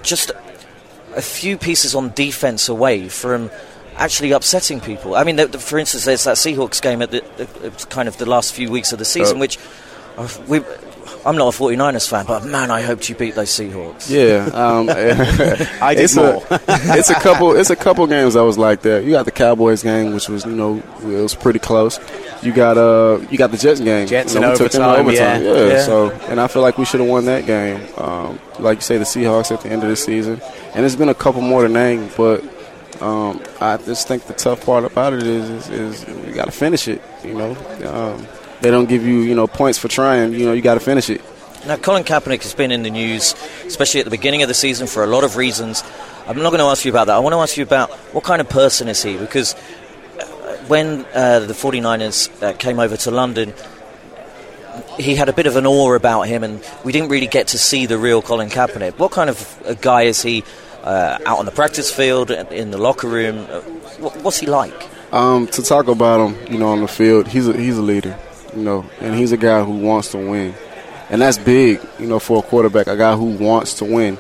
just 0.03 0.33
a 1.15 1.23
few 1.23 1.59
pieces 1.59 1.95
on 1.95 2.13
defense 2.15 2.69
away 2.69 3.09
from 3.09 3.51
actually 3.97 4.33
upsetting 4.33 4.81
people. 4.81 5.15
I 5.15 5.25
mean, 5.25 5.37
the, 5.37 5.47
the, 5.47 5.59
for 5.59 5.79
instance, 5.79 6.05
there's 6.05 6.25
that 6.25 6.37
Seahawks 6.37 6.81
game 6.81 7.03
at 7.03 7.11
the, 7.11 7.23
the, 7.37 7.87
kind 7.91 8.09
of 8.09 8.17
the 8.17 8.27
last 8.27 8.55
few 8.55 8.71
weeks 8.71 8.93
of 8.93 8.99
the 8.99 9.05
season, 9.05 9.37
oh. 9.37 9.41
which 9.41 9.59
uh, 10.17 10.29
we 10.49 10.61
I'm 11.25 11.37
not 11.37 11.55
a 11.55 11.57
49ers 11.57 12.09
fan, 12.09 12.25
but 12.27 12.45
man, 12.45 12.71
I 12.71 12.81
hoped 12.83 13.09
you 13.09 13.15
beat 13.15 13.35
those 13.35 13.51
Seahawks. 13.51 14.11
Yeah, 14.11 14.47
um, 14.55 14.89
I 15.83 15.95
did 15.95 16.05
it's 16.05 16.17
more. 16.17 16.43
A, 16.51 16.61
it's 16.99 17.11
a 17.11 17.15
couple. 17.15 17.55
It's 17.57 17.71
a 17.71 17.77
couple 17.77 18.07
games 18.07 18.37
I 18.37 18.43
was 18.43 18.57
like 18.57 18.83
that. 18.83 19.05
You 19.05 19.11
got 19.11 19.27
the 19.27 19.31
Cowboys 19.31 19.83
game, 19.83 20.15
which 20.15 20.29
was 20.29 20.47
you 20.47 20.53
know 20.53 20.83
it 21.03 21.23
was 21.23 21.35
pretty 21.35 21.59
close. 21.59 21.99
You 22.43 22.53
got 22.53 22.79
uh 22.79 23.21
you 23.31 23.37
got 23.37 23.51
the 23.51 23.59
Jets 23.59 23.81
game. 23.81 24.07
Jets 24.07 24.35
you 24.35 24.41
know, 24.41 24.49
in 24.49 24.55
overtime, 24.55 25.01
overtime. 25.01 25.43
Yeah. 25.43 25.53
Yeah, 25.53 25.69
yeah. 25.69 25.83
So 25.83 26.11
and 26.29 26.41
I 26.41 26.47
feel 26.47 26.63
like 26.63 26.79
we 26.79 26.85
should 26.87 27.01
have 27.01 27.09
won 27.09 27.27
that 27.27 27.45
game. 27.47 27.87
Um, 27.99 28.39
like 28.59 28.79
you 28.79 28.83
say, 28.83 28.97
the 28.97 29.05
Seahawks 29.05 29.53
at 29.53 29.61
the 29.61 29.69
end 29.69 29.83
of 29.83 29.91
the 29.91 29.97
season, 29.97 30.41
and 30.75 30.77
there's 30.77 30.97
been 30.97 31.11
a 31.11 31.15
couple 31.15 31.43
more 31.43 31.63
to 31.63 31.69
name, 31.69 32.09
but. 32.17 32.43
Um, 33.01 33.41
I 33.63 33.79
just 33.79 34.07
think 34.09 34.27
the 34.27 34.35
tough 34.35 34.67
part 34.67 34.85
about 34.85 35.15
it 35.15 35.23
is, 35.23 35.71
is, 35.71 36.03
is 36.05 36.27
you 36.27 36.35
got 36.35 36.45
to 36.45 36.51
finish 36.51 36.87
it. 36.87 37.01
You 37.25 37.33
know, 37.33 37.57
um, 37.87 38.27
they 38.61 38.71
don't 38.71 38.89
give 38.89 39.05
you 39.05 39.21
you 39.21 39.35
know 39.35 39.47
points 39.47 39.79
for 39.79 39.89
trying. 39.89 40.33
You 40.35 40.47
know, 40.47 40.53
you 40.53 40.63
got 40.63 40.75
to 40.75 40.81
finish 40.81 41.11
it. 41.11 41.23
Now, 41.67 41.77
Colin 41.77 42.05
Kaepernick 42.05 42.43
has 42.43 42.55
been 42.55 42.73
in 42.73 42.83
the 42.83 42.91
news, 42.91 43.35
especially 43.67 44.01
at 44.01 44.05
the 44.05 44.11
beginning 44.11 44.41
of 44.43 44.49
the 44.49 44.55
season, 44.55 44.87
for 44.87 45.05
a 45.05 45.07
lot 45.07 45.25
of 45.25 45.37
reasons. 45.37 45.85
I'm 46.27 46.39
not 46.39 46.51
going 46.51 46.61
to 46.61 46.67
ask 46.67 46.87
you 46.87 46.91
about 46.91 47.09
that. 47.09 47.17
I 47.17 47.19
want 47.19 47.35
to 47.35 47.39
ask 47.39 47.57
you 47.59 47.65
about 47.65 47.91
what 48.15 48.25
kind 48.25 48.41
of 48.41 48.49
person 48.49 48.89
is 48.89 49.03
he? 49.03 49.19
Because 49.19 49.55
uh, 49.55 50.57
when 50.69 51.05
uh, 51.13 51.41
the 51.41 51.53
49ers 51.53 52.43
uh, 52.43 52.53
came 52.55 52.79
over 52.79 52.97
to 52.97 53.11
London, 53.11 53.53
he 54.99 55.15
had 55.15 55.29
a 55.29 55.33
bit 55.33 55.47
of 55.47 55.57
an 55.57 55.67
awe 55.67 55.95
about 55.95 56.23
him, 56.23 56.45
and 56.45 56.65
we 56.85 56.93
didn't 56.93 57.11
really 57.11 57.27
get 57.27 57.49
to 57.49 57.59
see 57.59 57.87
the 57.87 57.99
real 57.99 58.23
Colin 58.23 58.49
Kaepernick. 58.49 58.99
What 58.99 59.13
kind 59.13 59.29
of 59.29 59.63
a 59.67 59.75
guy 59.75 60.03
is 60.03 60.23
he 60.23 60.45
uh, 60.83 61.19
out 61.27 61.39
on 61.39 61.45
the 61.45 61.53
practice 61.53 61.93
field, 61.93 62.31
in 62.31 62.71
the 62.71 62.79
locker 62.79 63.09
room? 63.09 63.47
Uh, 63.51 63.61
what's 64.23 64.39
he 64.39 64.47
like? 64.47 64.89
Um, 65.13 65.47
to 65.49 65.63
talk 65.63 65.89
about 65.89 66.31
him, 66.31 66.53
you 66.53 66.59
know, 66.59 66.69
on 66.69 66.81
the 66.81 66.89
field, 66.89 67.29
he's 67.29 67.49
a, 67.49 67.57
he's 67.57 67.77
a 67.77 67.83
leader, 67.83 68.17
you 68.55 68.63
know, 68.63 68.85
and 69.01 69.15
he's 69.15 69.33
a 69.33 69.37
guy 69.37 69.63
who 69.65 69.73
wants 69.73 70.11
to 70.13 70.19
win 70.19 70.55
and 71.11 71.21
that's 71.21 71.39
big, 71.39 71.81
you 71.99 72.07
know, 72.07 72.21
for 72.21 72.39
a 72.39 72.43
quarterback, 72.43 72.87
a 72.87 72.97
guy 72.97 73.17
who 73.17 73.37
wants 73.37 73.75
to 73.75 73.85
win. 73.85 74.17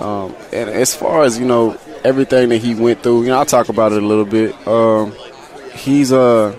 Um, 0.00 0.34
and 0.52 0.70
as 0.70 0.94
far 0.94 1.24
as 1.24 1.38
you 1.38 1.44
know, 1.44 1.76
everything 2.04 2.48
that 2.50 2.58
he 2.58 2.76
went 2.76 3.02
through, 3.02 3.22
you 3.22 3.28
know, 3.28 3.38
I'll 3.38 3.44
talk 3.44 3.68
about 3.68 3.92
it 3.92 4.02
a 4.02 4.06
little 4.06 4.24
bit. 4.24 4.54
Um, 4.66 5.12
he's 5.74 6.12
uh, 6.12 6.56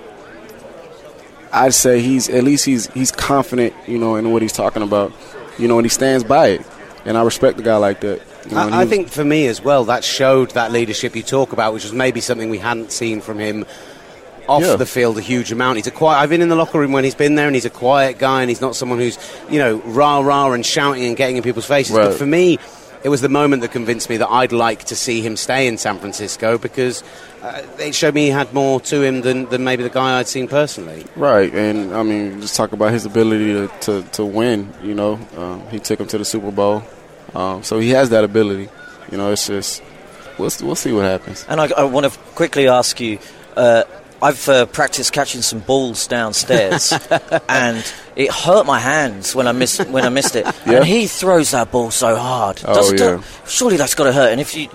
I'd 1.53 1.73
say 1.73 2.01
he's 2.01 2.29
at 2.29 2.43
least 2.43 2.65
he's 2.65 2.91
he's 2.91 3.11
confident, 3.11 3.73
you 3.87 3.97
know, 3.97 4.17
in 4.17 4.31
what 4.33 4.41
he's 4.41 4.51
talking 4.51 4.83
about, 4.83 5.13
you 5.57 5.69
know, 5.69 5.79
and 5.79 5.85
he 5.85 5.89
stands 5.89 6.25
by 6.25 6.47
it. 6.49 6.67
And 7.05 7.17
I 7.17 7.23
respect 7.23 7.57
a 7.57 7.63
guy 7.63 7.77
like 7.77 8.01
that. 8.01 8.21
You 8.49 8.55
know, 8.55 8.69
I, 8.69 8.81
I 8.81 8.85
think 8.85 9.07
for 9.07 9.23
me 9.23 9.47
as 9.47 9.63
well, 9.63 9.85
that 9.85 10.03
showed 10.03 10.51
that 10.51 10.73
leadership 10.73 11.15
you 11.15 11.23
talk 11.23 11.53
about, 11.53 11.73
which 11.73 11.83
was 11.83 11.93
maybe 11.93 12.19
something 12.19 12.49
we 12.49 12.57
hadn't 12.57 12.91
seen 12.91 13.21
from 13.21 13.39
him 13.39 13.65
off 14.49 14.63
yeah. 14.63 14.75
the 14.75 14.85
field 14.85 15.17
a 15.17 15.21
huge 15.21 15.51
amount. 15.51 15.77
He's 15.77 15.87
a 15.87 15.91
quiet. 15.91 16.19
I've 16.19 16.29
been 16.29 16.41
in 16.41 16.49
the 16.49 16.55
locker 16.55 16.79
room 16.79 16.91
when 16.91 17.03
he's 17.03 17.15
been 17.15 17.35
there, 17.35 17.45
and 17.45 17.55
he's 17.55 17.65
a 17.65 17.69
quiet 17.69 18.17
guy, 18.17 18.41
and 18.41 18.49
he's 18.49 18.61
not 18.61 18.75
someone 18.75 18.97
who's 18.97 19.17
you 19.49 19.59
know 19.59 19.77
rah 19.85 20.19
rah 20.19 20.51
and 20.51 20.65
shouting 20.65 21.05
and 21.05 21.15
getting 21.15 21.37
in 21.37 21.43
people's 21.43 21.67
faces. 21.67 21.95
Right. 21.95 22.05
But 22.05 22.15
for 22.15 22.25
me, 22.25 22.57
it 23.03 23.09
was 23.09 23.21
the 23.21 23.29
moment 23.29 23.61
that 23.61 23.71
convinced 23.71 24.09
me 24.09 24.17
that 24.17 24.29
I'd 24.29 24.51
like 24.51 24.85
to 24.85 24.95
see 24.95 25.21
him 25.21 25.37
stay 25.37 25.67
in 25.67 25.77
San 25.77 25.99
Francisco 25.99 26.57
because 26.57 27.03
uh, 27.41 27.61
it 27.79 27.95
showed 27.95 28.13
me 28.13 28.25
he 28.25 28.29
had 28.29 28.53
more 28.53 28.81
to 28.81 29.01
him 29.01 29.21
than, 29.21 29.45
than 29.45 29.63
maybe 29.63 29.83
the 29.83 29.89
guy 29.89 30.19
I'd 30.19 30.27
seen 30.27 30.47
personally. 30.47 31.05
Right, 31.15 31.53
and 31.53 31.93
I 31.93 32.03
mean, 32.03 32.41
just 32.41 32.55
talk 32.55 32.73
about 32.73 32.91
his 32.91 33.05
ability 33.05 33.53
to, 33.53 33.67
to, 33.81 34.03
to 34.13 34.25
win. 34.25 34.73
You 34.83 34.95
know, 34.95 35.19
um, 35.37 35.65
he 35.69 35.79
took 35.79 35.99
him 35.99 36.07
to 36.07 36.17
the 36.17 36.25
Super 36.25 36.51
Bowl, 36.51 36.83
um, 37.33 37.63
so 37.63 37.79
he 37.79 37.91
has 37.91 38.09
that 38.09 38.23
ability. 38.23 38.69
You 39.11 39.17
know, 39.17 39.31
it's 39.31 39.47
just 39.47 39.81
we'll 40.37 40.51
we'll 40.61 40.75
see 40.75 40.91
what 40.91 41.05
happens. 41.05 41.45
And 41.47 41.61
I, 41.61 41.69
I 41.77 41.83
want 41.83 42.11
to 42.11 42.19
quickly 42.35 42.67
ask 42.67 42.99
you. 42.99 43.19
Uh, 43.55 43.83
I've 44.21 44.49
uh, 44.49 44.65
practiced 44.65 45.13
catching 45.13 45.41
some 45.41 45.59
balls 45.59 46.07
downstairs, 46.07 46.91
and 47.49 47.93
it 48.15 48.31
hurt 48.31 48.65
my 48.65 48.79
hands 48.79 49.33
when 49.33 49.47
I 49.47 49.53
missed 49.53 49.87
when 49.87 50.03
I 50.03 50.09
missed 50.09 50.35
it. 50.35 50.45
Yeah. 50.65 50.77
And 50.77 50.85
he 50.85 51.07
throws 51.07 51.51
that 51.51 51.71
ball 51.71 51.91
so 51.91 52.15
hard. 52.15 52.61
Oh, 52.65 52.73
Does, 52.73 52.99
yeah. 52.99 53.21
surely 53.47 53.77
that's 53.77 53.95
got 53.95 54.05
to 54.05 54.13
hurt. 54.13 54.31
And 54.31 54.41
if 54.41 54.55
you 54.55 54.69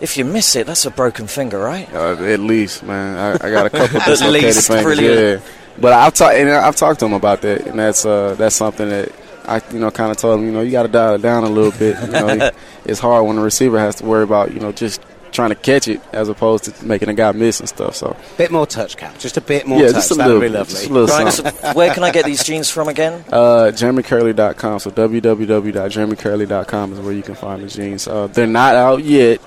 if 0.00 0.16
you 0.16 0.24
miss 0.24 0.56
it, 0.56 0.66
that's 0.66 0.86
a 0.86 0.90
broken 0.90 1.26
finger, 1.26 1.58
right? 1.58 1.92
Uh, 1.92 2.14
at 2.24 2.40
least, 2.40 2.82
man. 2.82 3.16
I, 3.16 3.46
I 3.46 3.50
got 3.50 3.66
a 3.66 3.70
couple 3.70 4.00
dislocated 4.06 4.44
least, 4.44 4.68
fingers. 4.68 4.84
Brilliant. 4.84 5.42
Yeah. 5.42 5.52
But 5.80 5.92
I've 5.92 6.14
talked 6.14 6.34
and 6.34 6.50
I've 6.50 6.76
talked 6.76 7.00
to 7.00 7.06
him 7.06 7.12
about 7.12 7.42
that, 7.42 7.66
and 7.66 7.78
that's 7.78 8.06
uh, 8.06 8.34
that's 8.36 8.56
something 8.56 8.88
that 8.88 9.12
I 9.44 9.60
you 9.72 9.78
know 9.78 9.90
kind 9.90 10.10
of 10.10 10.16
told 10.16 10.40
him. 10.40 10.46
You 10.46 10.52
know, 10.52 10.60
you 10.60 10.72
got 10.72 10.84
to 10.84 10.88
dial 10.88 11.14
it 11.14 11.22
down 11.22 11.44
a 11.44 11.48
little 11.48 11.72
bit. 11.72 12.00
You 12.00 12.08
know, 12.08 12.50
it's 12.84 13.00
hard 13.00 13.26
when 13.26 13.36
the 13.36 13.42
receiver 13.42 13.78
has 13.78 13.96
to 13.96 14.04
worry 14.04 14.24
about 14.24 14.52
you 14.52 14.60
know 14.60 14.72
just 14.72 15.00
trying 15.38 15.50
to 15.50 15.54
catch 15.54 15.86
it 15.86 16.00
as 16.12 16.28
opposed 16.28 16.64
to 16.64 16.84
making 16.84 17.08
a 17.08 17.14
guy 17.14 17.30
miss 17.32 17.60
and 17.60 17.68
stuff. 17.68 17.94
So 17.94 18.08
a 18.08 18.36
bit 18.36 18.50
more 18.50 18.66
touch, 18.66 18.96
Cap. 18.96 19.16
Just 19.18 19.36
a 19.36 19.40
bit 19.40 19.66
more 19.66 19.78
yeah, 19.80 19.86
touch. 19.86 19.94
Just 19.94 20.10
a 20.10 20.14
That'd 20.14 20.32
little, 20.34 20.48
be 20.48 20.50
lovely. 20.58 20.74
Just 20.74 20.90
a 20.90 20.92
little 20.92 21.06
right, 21.06 21.32
so 21.32 21.44
where 21.74 21.94
can 21.94 22.02
I 22.02 22.10
get 22.10 22.24
these 22.24 22.42
jeans 22.42 22.68
from 22.70 22.88
again? 22.88 23.24
Uh, 23.32 23.70
JeremyKerley.com. 23.70 24.78
So 24.80 24.90
www.jeremykerley.com 24.90 26.92
is 26.92 27.00
where 27.00 27.12
you 27.12 27.22
can 27.22 27.34
find 27.34 27.62
the 27.62 27.68
jeans. 27.68 28.08
Uh, 28.08 28.26
they're 28.26 28.46
not 28.46 28.74
out 28.74 29.04
yet. 29.04 29.40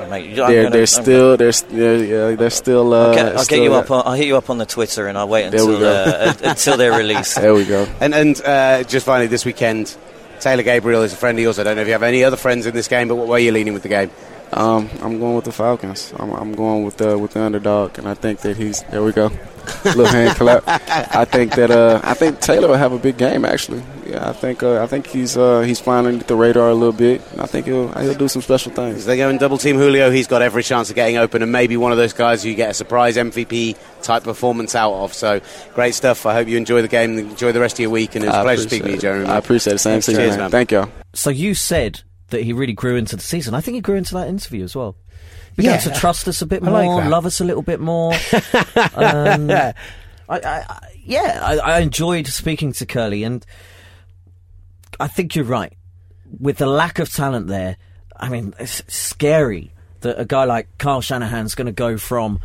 Oh, 0.00 0.08
mate, 0.10 0.34
they're 0.36 0.64
gonna- 0.64 0.70
they're 0.70 0.86
still 0.86 1.36
they're 1.36 1.48
s- 1.48 1.64
yeah 1.72 1.92
yeah 1.94 2.36
they're 2.36 2.50
still. 2.50 2.92
Uh, 2.94 3.06
I'll 3.08 3.14
get, 3.14 3.26
I'll 3.26 3.32
get 3.34 3.44
still- 3.44 3.64
you 3.64 3.74
up. 3.74 3.90
On, 3.90 4.02
I'll 4.06 4.12
hit 4.12 4.26
you 4.26 4.36
up 4.36 4.50
on 4.50 4.58
the 4.58 4.66
Twitter, 4.66 5.08
and 5.08 5.16
I'll 5.18 5.28
wait 5.28 5.46
until 5.46 5.84
uh, 5.84 6.34
until 6.44 6.76
they're 6.76 6.96
released. 7.04 7.36
There 7.36 7.54
we 7.54 7.64
go. 7.64 7.86
And 8.00 8.14
and 8.14 8.40
uh, 8.44 8.84
just 8.84 9.06
finally 9.06 9.26
this 9.26 9.44
weekend, 9.44 9.96
Taylor 10.40 10.62
Gabriel 10.62 11.02
is 11.02 11.12
a 11.12 11.16
friend 11.16 11.36
of 11.38 11.42
yours. 11.42 11.58
I 11.58 11.64
don't 11.64 11.74
know 11.76 11.82
if 11.82 11.88
you 11.88 11.94
have 11.94 12.02
any 12.04 12.22
other 12.22 12.36
friends 12.36 12.66
in 12.66 12.74
this 12.74 12.86
game, 12.86 13.08
but 13.08 13.16
what 13.16 13.26
way 13.26 13.40
are 13.40 13.44
you 13.46 13.52
leaning 13.52 13.74
with 13.74 13.82
the 13.82 13.88
game? 13.88 14.10
Um, 14.52 14.88
I'm 15.02 15.18
going 15.18 15.36
with 15.36 15.44
the 15.44 15.52
Falcons. 15.52 16.12
I'm, 16.16 16.32
I'm 16.32 16.52
going 16.54 16.84
with 16.84 16.96
the 16.96 17.18
with 17.18 17.32
the 17.32 17.42
underdog, 17.42 17.98
and 17.98 18.08
I 18.08 18.14
think 18.14 18.40
that 18.40 18.56
he's 18.56 18.82
there. 18.84 19.02
We 19.02 19.12
go, 19.12 19.30
little 19.84 20.06
hand 20.06 20.36
clap. 20.36 20.62
I 20.66 21.24
think 21.26 21.54
that 21.56 21.70
uh, 21.70 22.00
I 22.02 22.14
think 22.14 22.40
Taylor 22.40 22.68
will 22.68 22.76
have 22.76 22.92
a 22.92 22.98
big 22.98 23.18
game. 23.18 23.44
Actually, 23.44 23.82
yeah, 24.06 24.28
I 24.28 24.32
think 24.32 24.62
uh, 24.62 24.82
I 24.82 24.86
think 24.86 25.06
he's 25.06 25.36
uh, 25.36 25.60
he's 25.60 25.80
flying 25.80 26.06
underneath 26.06 26.26
the 26.28 26.36
radar 26.36 26.70
a 26.70 26.74
little 26.74 26.92
bit. 26.94 27.20
I 27.38 27.46
think 27.46 27.66
he'll 27.66 27.88
he'll 27.92 28.14
do 28.14 28.28
some 28.28 28.40
special 28.42 28.72
As 28.72 28.76
things. 28.76 29.04
they 29.04 29.16
go 29.18 29.28
and 29.28 29.38
double 29.38 29.58
team 29.58 29.76
Julio, 29.76 30.10
he's 30.10 30.26
got 30.26 30.40
every 30.40 30.62
chance 30.62 30.88
of 30.88 30.96
getting 30.96 31.18
open 31.18 31.42
and 31.42 31.52
maybe 31.52 31.76
one 31.76 31.92
of 31.92 31.98
those 31.98 32.14
guys 32.14 32.42
who 32.42 32.48
you 32.48 32.54
get 32.54 32.70
a 32.70 32.74
surprise 32.74 33.16
MVP 33.16 33.76
type 34.02 34.24
performance 34.24 34.74
out 34.74 34.94
of. 34.94 35.12
So 35.12 35.40
great 35.74 35.94
stuff. 35.94 36.24
I 36.24 36.32
hope 36.32 36.48
you 36.48 36.56
enjoy 36.56 36.80
the 36.82 36.88
game 36.88 37.18
enjoy 37.18 37.52
the 37.52 37.60
rest 37.60 37.74
of 37.76 37.80
your 37.80 37.90
week. 37.90 38.14
And 38.14 38.24
it's 38.24 38.32
a 38.32 38.38
I 38.38 38.42
pleasure 38.44 38.62
appreciate 38.62 38.70
speaking 38.78 38.86
to 38.88 38.94
you. 38.94 39.00
Jeremy. 39.00 39.26
I 39.26 39.36
appreciate 39.36 39.74
it. 39.74 39.78
Same 39.78 40.00
to 40.00 40.10
you, 40.12 40.16
Cheers, 40.16 40.30
man. 40.30 40.38
man. 40.38 40.50
Thank 40.50 40.72
y'all. 40.72 40.88
So 41.12 41.28
you 41.30 41.54
said 41.54 42.02
that 42.28 42.42
he 42.42 42.52
really 42.52 42.72
grew 42.72 42.96
into 42.96 43.16
the 43.16 43.22
season. 43.22 43.54
I 43.54 43.60
think 43.60 43.74
he 43.76 43.80
grew 43.80 43.96
into 43.96 44.14
that 44.14 44.28
interview 44.28 44.64
as 44.64 44.74
well. 44.76 44.96
Began 45.56 45.74
Yeah. 45.74 45.92
to 45.92 45.98
trust 46.00 46.28
us 46.28 46.42
a 46.42 46.46
bit 46.46 46.62
I 46.62 46.70
like 46.70 46.84
more, 46.86 47.00
that. 47.00 47.10
love 47.10 47.26
us 47.26 47.40
a 47.40 47.44
little 47.44 47.62
bit 47.62 47.80
more. 47.80 48.12
um, 48.94 49.50
I, 49.50 49.72
I, 50.28 50.78
yeah, 51.02 51.40
I, 51.42 51.56
I 51.58 51.78
enjoyed 51.80 52.26
speaking 52.26 52.72
to 52.74 52.86
Kerley, 52.86 53.26
and 53.26 53.44
I 55.00 55.08
think 55.08 55.34
you're 55.34 55.44
right. 55.44 55.72
With 56.38 56.58
the 56.58 56.66
lack 56.66 56.98
of 56.98 57.10
talent 57.12 57.46
there, 57.48 57.76
I 58.14 58.28
mean, 58.28 58.54
it's 58.58 58.82
scary 58.88 59.72
that 60.00 60.20
a 60.20 60.24
guy 60.24 60.44
like 60.44 60.68
Kyle 60.78 61.00
Shanahan's 61.00 61.54
going 61.54 61.66
to 61.66 61.72
go 61.72 61.96
from 61.96 62.40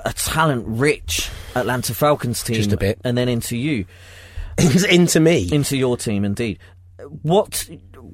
a 0.00 0.12
talent-rich 0.12 1.30
Atlanta 1.54 1.94
Falcons 1.94 2.42
team 2.42 2.56
Just 2.56 2.72
a 2.72 2.76
bit. 2.76 2.98
and 3.04 3.16
then 3.16 3.28
into 3.28 3.56
you 3.56 3.84
into 4.90 5.20
me. 5.20 5.48
into 5.52 5.76
your 5.76 5.96
team 5.96 6.24
indeed. 6.24 6.58
What 7.22 7.68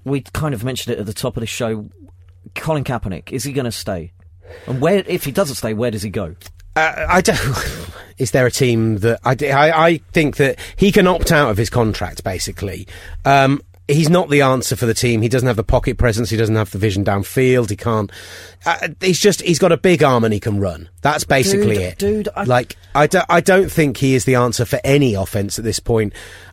we 0.04 0.20
kind 0.22 0.54
of 0.54 0.64
mentioned 0.64 0.94
it 0.94 1.00
at 1.00 1.06
the 1.06 1.14
top 1.14 1.36
of 1.36 1.40
the 1.40 1.46
show. 1.46 1.90
Colin 2.54 2.84
Kaepernick 2.84 3.32
is 3.32 3.44
he 3.44 3.52
going 3.52 3.66
to 3.66 3.72
stay? 3.72 4.12
And 4.66 4.80
where, 4.80 5.04
if 5.06 5.24
he 5.24 5.30
doesn't 5.30 5.56
stay, 5.56 5.74
where 5.74 5.90
does 5.90 6.02
he 6.02 6.10
go? 6.10 6.34
Uh, 6.74 7.06
I 7.08 7.20
don't. 7.20 7.38
Is 8.18 8.32
there 8.32 8.46
a 8.46 8.50
team 8.50 8.98
that 8.98 9.20
I, 9.24 9.34
I? 9.52 9.86
I 9.86 9.96
think 10.12 10.36
that 10.36 10.58
he 10.76 10.92
can 10.92 11.06
opt 11.06 11.32
out 11.32 11.50
of 11.50 11.56
his 11.56 11.70
contract. 11.70 12.22
Basically, 12.22 12.86
um, 13.24 13.60
he's 13.88 14.10
not 14.10 14.28
the 14.28 14.42
answer 14.42 14.76
for 14.76 14.86
the 14.86 14.94
team. 14.94 15.22
He 15.22 15.28
doesn't 15.28 15.46
have 15.46 15.56
the 15.56 15.64
pocket 15.64 15.96
presence. 15.98 16.28
He 16.30 16.36
doesn't 16.36 16.54
have 16.56 16.70
the 16.70 16.78
vision 16.78 17.04
downfield. 17.04 17.70
He 17.70 17.76
can't. 17.76 18.10
Uh, 18.66 18.88
he's 19.00 19.18
just. 19.18 19.40
He's 19.42 19.58
got 19.58 19.72
a 19.72 19.76
big 19.78 20.02
arm 20.02 20.22
and 20.22 20.34
he 20.34 20.40
can 20.40 20.60
run. 20.60 20.88
That's 21.02 21.24
basically 21.24 21.76
Dude, 21.76 21.82
it. 21.82 21.98
dude, 21.98 22.28
I- 22.36 22.44
like 22.44 22.76
I, 22.94 23.06
do, 23.06 23.20
I 23.28 23.40
don't 23.40 23.70
think 23.70 23.96
he 23.96 24.14
is 24.14 24.24
the 24.24 24.34
answer 24.36 24.64
for 24.64 24.80
any 24.84 25.14
offense 25.14 25.58
at 25.58 25.64
this 25.64 25.78
point. 25.80 26.12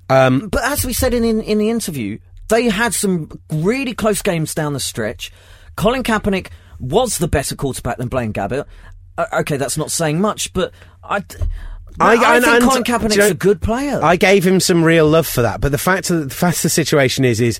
Um, 0.10 0.48
But 0.50 0.64
as 0.64 0.86
we 0.86 0.94
said 0.94 1.14
in, 1.14 1.24
in 1.26 1.42
in 1.42 1.58
the 1.58 1.70
interview, 1.70 2.18
they 2.50 2.70
had 2.70 2.93
some 2.93 3.30
really 3.52 3.93
close 3.93 4.22
games 4.22 4.54
down 4.54 4.74
the 4.74 4.80
stretch. 4.80 5.32
Colin 5.76 6.04
Kaepernick 6.04 6.48
was 6.80 7.18
the 7.18 7.28
better 7.28 7.56
quarterback 7.56 7.98
than 7.98 8.08
Blaine 8.08 8.34
Gabbert. 8.34 8.66
Uh, 9.18 9.26
okay, 9.39 9.58
that's 9.58 9.78
not 9.78 9.91
saying 9.91 10.22
much, 10.22 10.54
but 10.54 10.72
I. 11.04 11.24
I, 12.00 12.16
I 12.16 12.36
and- 12.36 12.45
think 12.45 12.64
Colin 12.64 12.84
do 12.84 12.91
you 12.91 13.00
Kaepernick's 13.00 13.18
know, 13.18 13.28
a 13.28 13.34
good 13.34 13.62
player. 13.62 14.00
I 14.04 14.16
gave 14.18 14.45
him 14.45 14.60
some 14.60 14.84
real 14.84 15.08
love 15.08 15.26
for 15.26 15.41
that. 15.41 15.62
But 15.62 15.72
the 15.72 15.80
fact 15.80 16.10
of 16.12 16.20
the, 16.20 16.26
the 16.26 16.36
fact 16.36 16.58
of 16.58 16.64
the 16.64 16.70
situation 16.70 17.26
is, 17.26 17.41
is 17.41 17.60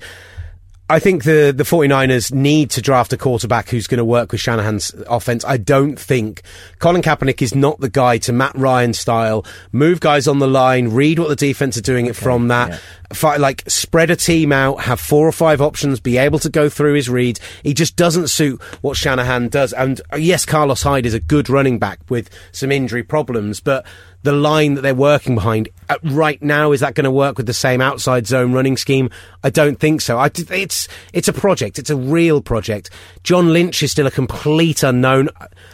I 0.90 1.00
think 1.00 1.26
the, 1.26 1.54
the 1.56 1.64
49ers 1.64 2.32
need 2.32 2.70
to 2.72 2.82
draft 2.82 3.12
a 3.12 3.18
quarterback 3.18 3.68
who's 3.68 3.88
going 3.88 3.98
to 3.98 4.06
work 4.06 4.32
with 4.32 4.40
Shanahan's 4.40 4.94
offense. 5.10 5.44
I 5.44 5.58
don't 5.58 6.00
think 6.00 6.44
Colin 6.80 7.02
Kaepernick 7.02 7.42
is 7.42 7.54
not 7.54 7.82
the 7.82 7.90
guy 7.90 8.20
to 8.20 8.32
Matt 8.32 8.56
Ryan 8.56 8.94
style, 8.94 9.44
move 9.74 10.00
guys 10.00 10.30
on 10.30 10.40
the 10.40 10.48
line, 10.48 10.90
read 10.90 11.20
what 11.20 11.28
the 11.28 11.36
defense 11.36 11.76
are 11.76 11.82
doing 11.82 12.06
it 12.06 12.16
from 12.16 12.48
that, 12.48 12.80
like 13.24 13.64
spread 13.68 14.10
a 14.10 14.16
team 14.16 14.52
out, 14.52 14.82
have 14.82 15.00
four 15.00 15.28
or 15.28 15.32
five 15.32 15.62
options, 15.62 16.00
be 16.00 16.18
able 16.18 16.40
to 16.40 16.50
go 16.50 16.70
through 16.70 16.94
his 16.94 17.10
reads. 17.10 17.40
He 17.64 17.74
just 17.74 17.96
doesn't 17.96 18.28
suit 18.28 18.62
what 18.82 18.98
Shanahan 18.98 19.50
does. 19.50 19.74
And 19.74 20.02
uh, 20.12 20.18
yes, 20.18 20.46
Carlos 20.46 20.84
Hyde 20.84 21.06
is 21.06 21.14
a 21.14 21.20
good 21.20 21.50
running 21.50 21.80
back 21.80 22.00
with 22.10 22.30
some 22.52 22.72
injury 22.72 23.04
problems, 23.04 23.60
but 23.60 23.86
the 24.24 24.34
line 24.34 24.74
that 24.74 24.82
they're 24.82 24.96
working 24.96 25.36
behind 25.36 25.70
uh, 25.90 25.98
right 26.04 26.42
now 26.42 26.72
is 26.72 26.82
that 26.82 26.96
going 26.96 27.06
to 27.06 27.12
work 27.12 27.38
with 27.38 27.46
the 27.46 27.54
same 27.54 27.80
outside 27.80 28.28
zone 28.28 28.52
running 28.52 28.76
scheme? 28.76 29.10
I 29.44 29.50
don't 29.50 29.80
think 29.80 30.02
so. 30.02 30.18
I, 30.18 30.30
it's 30.36 30.88
it's 31.14 31.28
a 31.28 31.34
project. 31.34 31.80
It's 31.80 31.90
a 31.90 31.96
real 31.96 32.42
project. 32.42 32.90
John 33.24 33.54
Lynch 33.54 33.82
is 33.84 33.92
still 33.92 34.08
a 34.08 34.12
complete 34.12 34.84
unknown. 34.84 35.30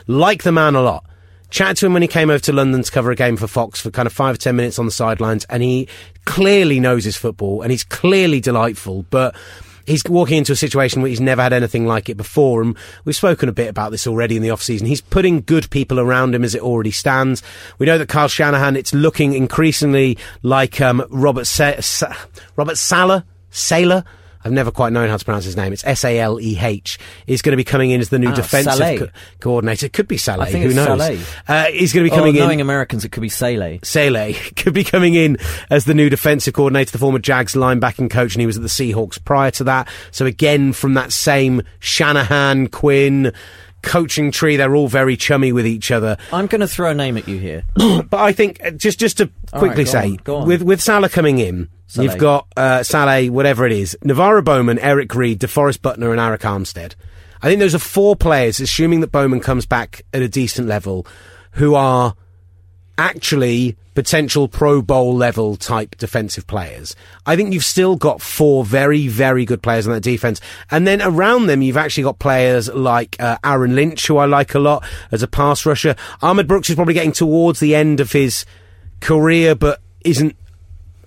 Like 0.07 0.43
the 0.43 0.51
man 0.51 0.75
a 0.75 0.81
lot. 0.81 1.05
Chatted 1.54 1.78
to 1.78 1.86
him 1.86 1.93
when 1.93 2.01
he 2.01 2.08
came 2.08 2.32
over 2.32 2.39
to 2.45 2.51
London 2.51 2.82
to 2.82 2.91
cover 2.91 3.12
a 3.12 3.16
game 3.16 3.38
for 3.38 3.45
Fox 3.45 3.80
for 3.80 3.91
kind 3.91 4.08
of 4.08 4.12
five 4.12 4.34
or 4.34 4.38
ten 4.39 4.56
minutes 4.56 4.80
on 4.80 4.88
the 4.88 4.91
sidelines, 4.91 5.45
and 5.51 5.62
he 5.62 5.88
clearly 6.26 6.80
knows 6.80 7.04
his 7.04 7.16
football 7.16 7.62
and 7.62 7.70
he's 7.70 7.84
clearly 7.84 8.41
delightful, 8.41 9.06
but. 9.10 9.36
He's 9.86 10.01
walking 10.06 10.38
into 10.38 10.54
a 10.54 10.56
situation 10.56 11.01
where 11.01 11.10
he's 11.10 11.20
never 11.20 11.41
had 11.41 11.51
anything 11.51 11.86
like 11.86 12.08
it 12.08 12.16
before, 12.16 12.62
and 12.62 12.78
we've 13.04 13.18
spoken 13.18 13.49
a 13.49 13.51
bit 13.51 13.68
about 13.68 13.91
this 13.91 14.08
already 14.08 14.38
in 14.38 14.41
the 14.41 14.49
off-season. 14.49 14.88
He's 14.88 15.01
putting 15.01 15.41
good 15.41 15.70
people 15.72 15.99
around 15.99 16.34
him 16.34 16.45
as 16.45 16.56
it 16.56 16.62
already 16.62 16.91
stands. 16.91 17.43
We 17.80 17.86
know 17.86 17.97
that 17.97 18.08
Kyle 18.08 18.30
Shanahan, 18.30 18.78
it's 18.78 18.93
looking 18.93 19.34
increasingly 19.34 20.18
like 20.41 20.80
um, 20.80 21.06
Robert 21.10 21.47
Sa- 21.47 21.82
Sa- 21.82 22.16
Robert 22.56 22.78
Sala, 22.78 23.26
Saylor. 23.51 24.06
I've 24.45 24.51
never 24.51 24.71
quite 24.71 24.93
known 24.93 25.09
how 25.09 25.17
to 25.17 25.25
pronounce 25.25 25.45
his 25.45 25.55
name. 25.57 25.73
It's 25.73 25.83
S 25.85 26.03
A 26.03 26.19
L 26.19 26.39
E 26.39 26.57
H. 26.59 26.99
Is 27.27 27.41
going 27.41 27.51
to 27.53 27.57
be 27.57 27.63
coming 27.63 27.91
in 27.91 28.01
as 28.01 28.09
the 28.09 28.19
new 28.19 28.29
Ah, 28.29 28.35
defensive 28.35 28.73
Saleh. 28.73 28.99
co- 28.99 29.07
coordinator. 29.39 29.89
Could 29.89 30.07
be 30.07 30.17
Saleh. 30.17 30.47
I 30.47 30.51
think 30.51 30.65
Who 30.65 30.73
knows? 30.73 30.85
Saleh. 30.99 31.19
Uh, 31.47 31.65
he's 31.65 31.93
going 31.93 32.05
to 32.05 32.09
be 32.09 32.13
oh, 32.13 32.17
coming 32.19 32.35
in. 32.35 32.41
knowing 32.43 32.61
Americans, 32.61 33.05
it 33.05 33.09
could 33.11 33.21
be 33.21 33.29
Sele. 33.29 33.79
Sele 33.83 34.33
could 34.55 34.73
be 34.73 34.83
coming 34.83 35.13
in 35.15 35.37
as 35.69 35.85
the 35.85 35.93
new 35.93 36.09
defensive 36.09 36.53
coordinator, 36.53 36.91
the 36.91 36.97
former 36.97 37.19
Jags 37.19 37.53
linebacking 37.53 38.09
coach, 38.09 38.35
and 38.35 38.41
he 38.41 38.45
was 38.47 38.57
at 38.57 38.63
the 38.63 38.69
Seahawks 38.69 39.23
prior 39.23 39.51
to 39.51 39.63
that. 39.65 39.87
So 40.11 40.25
again, 40.25 40.73
from 40.73 40.93
that 40.95 41.11
same 41.11 41.61
Shanahan, 41.79 42.67
Quinn 42.67 43.31
coaching 43.81 44.31
tree, 44.31 44.55
they're 44.55 44.75
all 44.75 44.87
very 44.87 45.17
chummy 45.17 45.51
with 45.51 45.67
each 45.67 45.91
other. 45.91 46.17
I'm 46.31 46.47
going 46.47 46.61
to 46.61 46.67
throw 46.67 46.91
a 46.91 46.93
name 46.93 47.17
at 47.17 47.27
you 47.27 47.37
here. 47.37 47.63
But 48.09 48.19
I 48.19 48.31
think 48.31 48.63
uh, 48.63 48.71
just 48.71 48.99
just 48.99 49.17
to 49.17 49.29
quickly 49.53 49.83
right, 49.83 49.87
say, 49.87 50.17
on, 50.27 50.33
on. 50.41 50.47
with 50.47 50.61
with 50.61 50.81
Salah 50.81 51.09
coming 51.09 51.39
in, 51.39 51.69
Saleh. 51.93 52.09
you've 52.09 52.19
got 52.19 52.47
uh, 52.57 52.83
Saleh, 52.83 53.31
whatever 53.31 53.65
it 53.65 53.71
is, 53.71 53.97
NaVorro 54.03 54.43
Bowman, 54.43 54.79
Eric 54.79 55.13
Reid, 55.13 55.39
DeForest 55.39 55.81
Buckner, 55.81 56.11
and 56.11 56.19
Arik 56.19 56.39
Armstead. 56.39 56.95
I 57.41 57.47
think 57.47 57.59
those 57.59 57.75
are 57.75 57.79
four 57.79 58.15
players, 58.15 58.59
assuming 58.59 59.01
that 59.01 59.11
Bowman 59.11 59.41
comes 59.41 59.65
back 59.65 60.01
at 60.13 60.21
a 60.21 60.29
decent 60.29 60.67
level, 60.67 61.05
who 61.51 61.75
are 61.75 62.15
actually 62.97 63.75
potential 63.93 64.47
Pro 64.47 64.81
Bowl 64.81 65.15
level 65.15 65.55
type 65.55 65.95
defensive 65.97 66.47
players. 66.47 66.95
I 67.25 67.35
think 67.35 67.53
you've 67.53 67.63
still 67.63 67.95
got 67.95 68.21
four 68.21 68.65
very, 68.65 69.07
very 69.07 69.45
good 69.45 69.61
players 69.61 69.85
on 69.85 69.93
that 69.93 70.01
defense. 70.01 70.41
And 70.71 70.87
then 70.87 71.01
around 71.01 71.45
them, 71.45 71.61
you've 71.61 71.77
actually 71.77 72.03
got 72.03 72.17
players 72.17 72.69
like 72.69 73.17
uh, 73.19 73.37
Aaron 73.43 73.75
Lynch, 73.75 74.07
who 74.07 74.17
I 74.17 74.25
like 74.25 74.55
a 74.55 74.59
lot 74.59 74.83
as 75.11 75.21
a 75.21 75.27
pass 75.27 75.65
rusher. 75.65 75.95
Ahmad 76.21 76.47
Brooks 76.47 76.69
is 76.69 76.75
probably 76.75 76.95
getting 76.95 77.11
towards 77.11 77.59
the 77.59 77.75
end 77.75 77.99
of 77.99 78.11
his 78.11 78.45
career, 78.99 79.53
but 79.53 79.79
isn't 80.03 80.35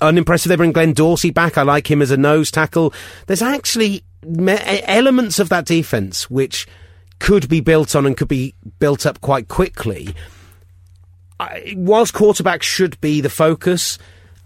unimpressive. 0.00 0.48
They 0.48 0.56
bring 0.56 0.72
Glenn 0.72 0.92
Dorsey 0.92 1.30
back. 1.30 1.58
I 1.58 1.62
like 1.62 1.90
him 1.90 2.02
as 2.02 2.10
a 2.10 2.16
nose 2.16 2.50
tackle. 2.50 2.92
There's 3.26 3.42
actually 3.42 4.04
elements 4.38 5.38
of 5.38 5.48
that 5.50 5.66
defense 5.66 6.28
which 6.30 6.66
could 7.18 7.48
be 7.48 7.60
built 7.60 7.94
on 7.96 8.06
and 8.06 8.16
could 8.16 8.28
be 8.28 8.54
built 8.78 9.06
up 9.06 9.20
quite 9.20 9.48
quickly. 9.48 10.14
I, 11.38 11.74
whilst 11.76 12.14
quarterback 12.14 12.62
should 12.62 13.00
be 13.00 13.20
the 13.20 13.30
focus, 13.30 13.98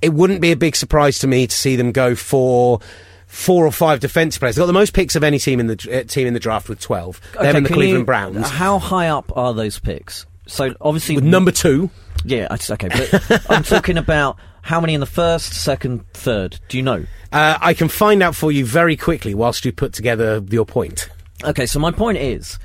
it 0.03 0.13
wouldn't 0.13 0.41
be 0.41 0.53
a 0.53 0.57
big 0.57 0.77
surprise 0.77 1.19
to 1.21 1.27
me 1.27 1.47
to 1.47 1.55
see 1.55 1.77
them 1.77 1.93
go 1.93 2.15
for 2.15 2.81
four 3.27 3.65
or 3.65 3.71
five 3.71 4.01
defensive 4.01 4.41
players. 4.41 4.57
They've 4.57 4.63
got 4.63 4.67
the 4.67 4.73
most 4.73 4.93
picks 4.93 5.15
of 5.15 5.23
any 5.23 5.39
team 5.39 5.61
in 5.61 5.69
the 5.69 6.01
uh, 6.01 6.05
team 6.05 6.27
in 6.27 6.35
the 6.35 6.41
draft 6.41 6.69
with 6.69 6.81
twelve. 6.81 7.21
them 7.35 7.57
and 7.57 7.67
the 7.67 7.71
Cleveland 7.73 8.01
you- 8.01 8.05
Browns. 8.05 8.49
How 8.51 8.79
high 8.79 9.09
up 9.09 9.37
are 9.37 9.55
those 9.55 9.79
picks? 9.79 10.27
So 10.47 10.75
obviously, 10.81 11.15
with 11.15 11.25
number 11.25 11.53
two, 11.53 11.91
yeah, 12.25 12.49
okay, 12.51 12.89
but 12.89 13.43
I'm 13.49 13.63
talking 13.63 13.97
about 13.97 14.37
how 14.63 14.81
many 14.81 14.95
in 14.95 15.01
the 15.01 15.07
first, 15.07 15.55
second, 15.55 16.07
third. 16.13 16.59
Do 16.69 16.77
you 16.77 16.83
know? 16.83 17.05
uh, 17.33 17.59
I 17.61 17.75
can 17.75 17.89
find 17.89 18.23
out 18.23 18.35
for 18.35 18.51
you 18.53 18.65
very 18.65 18.97
quickly 18.97 19.35
whilst 19.35 19.65
you 19.65 19.73
put 19.73 19.93
together 19.93 20.43
your 20.51 20.67
point. 20.67 21.09
Okay, 21.45 21.67
so 21.67 21.79
my 21.79 21.91
point 21.91 22.19
is, 22.19 22.59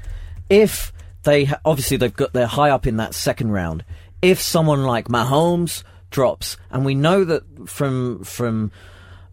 if 0.49 0.91
they 1.23 1.45
ha- 1.45 1.59
obviously 1.65 1.97
they've 1.97 2.15
got 2.15 2.33
they're 2.33 2.47
high 2.47 2.69
up 2.69 2.87
in 2.87 2.97
that 2.97 3.13
second 3.13 3.51
round. 3.51 3.83
If 4.21 4.39
someone 4.39 4.83
like 4.83 5.07
Mahomes 5.07 5.83
drops, 6.09 6.57
and 6.71 6.85
we 6.85 6.95
know 6.95 7.25
that 7.25 7.43
from 7.67 8.23
from 8.23 8.71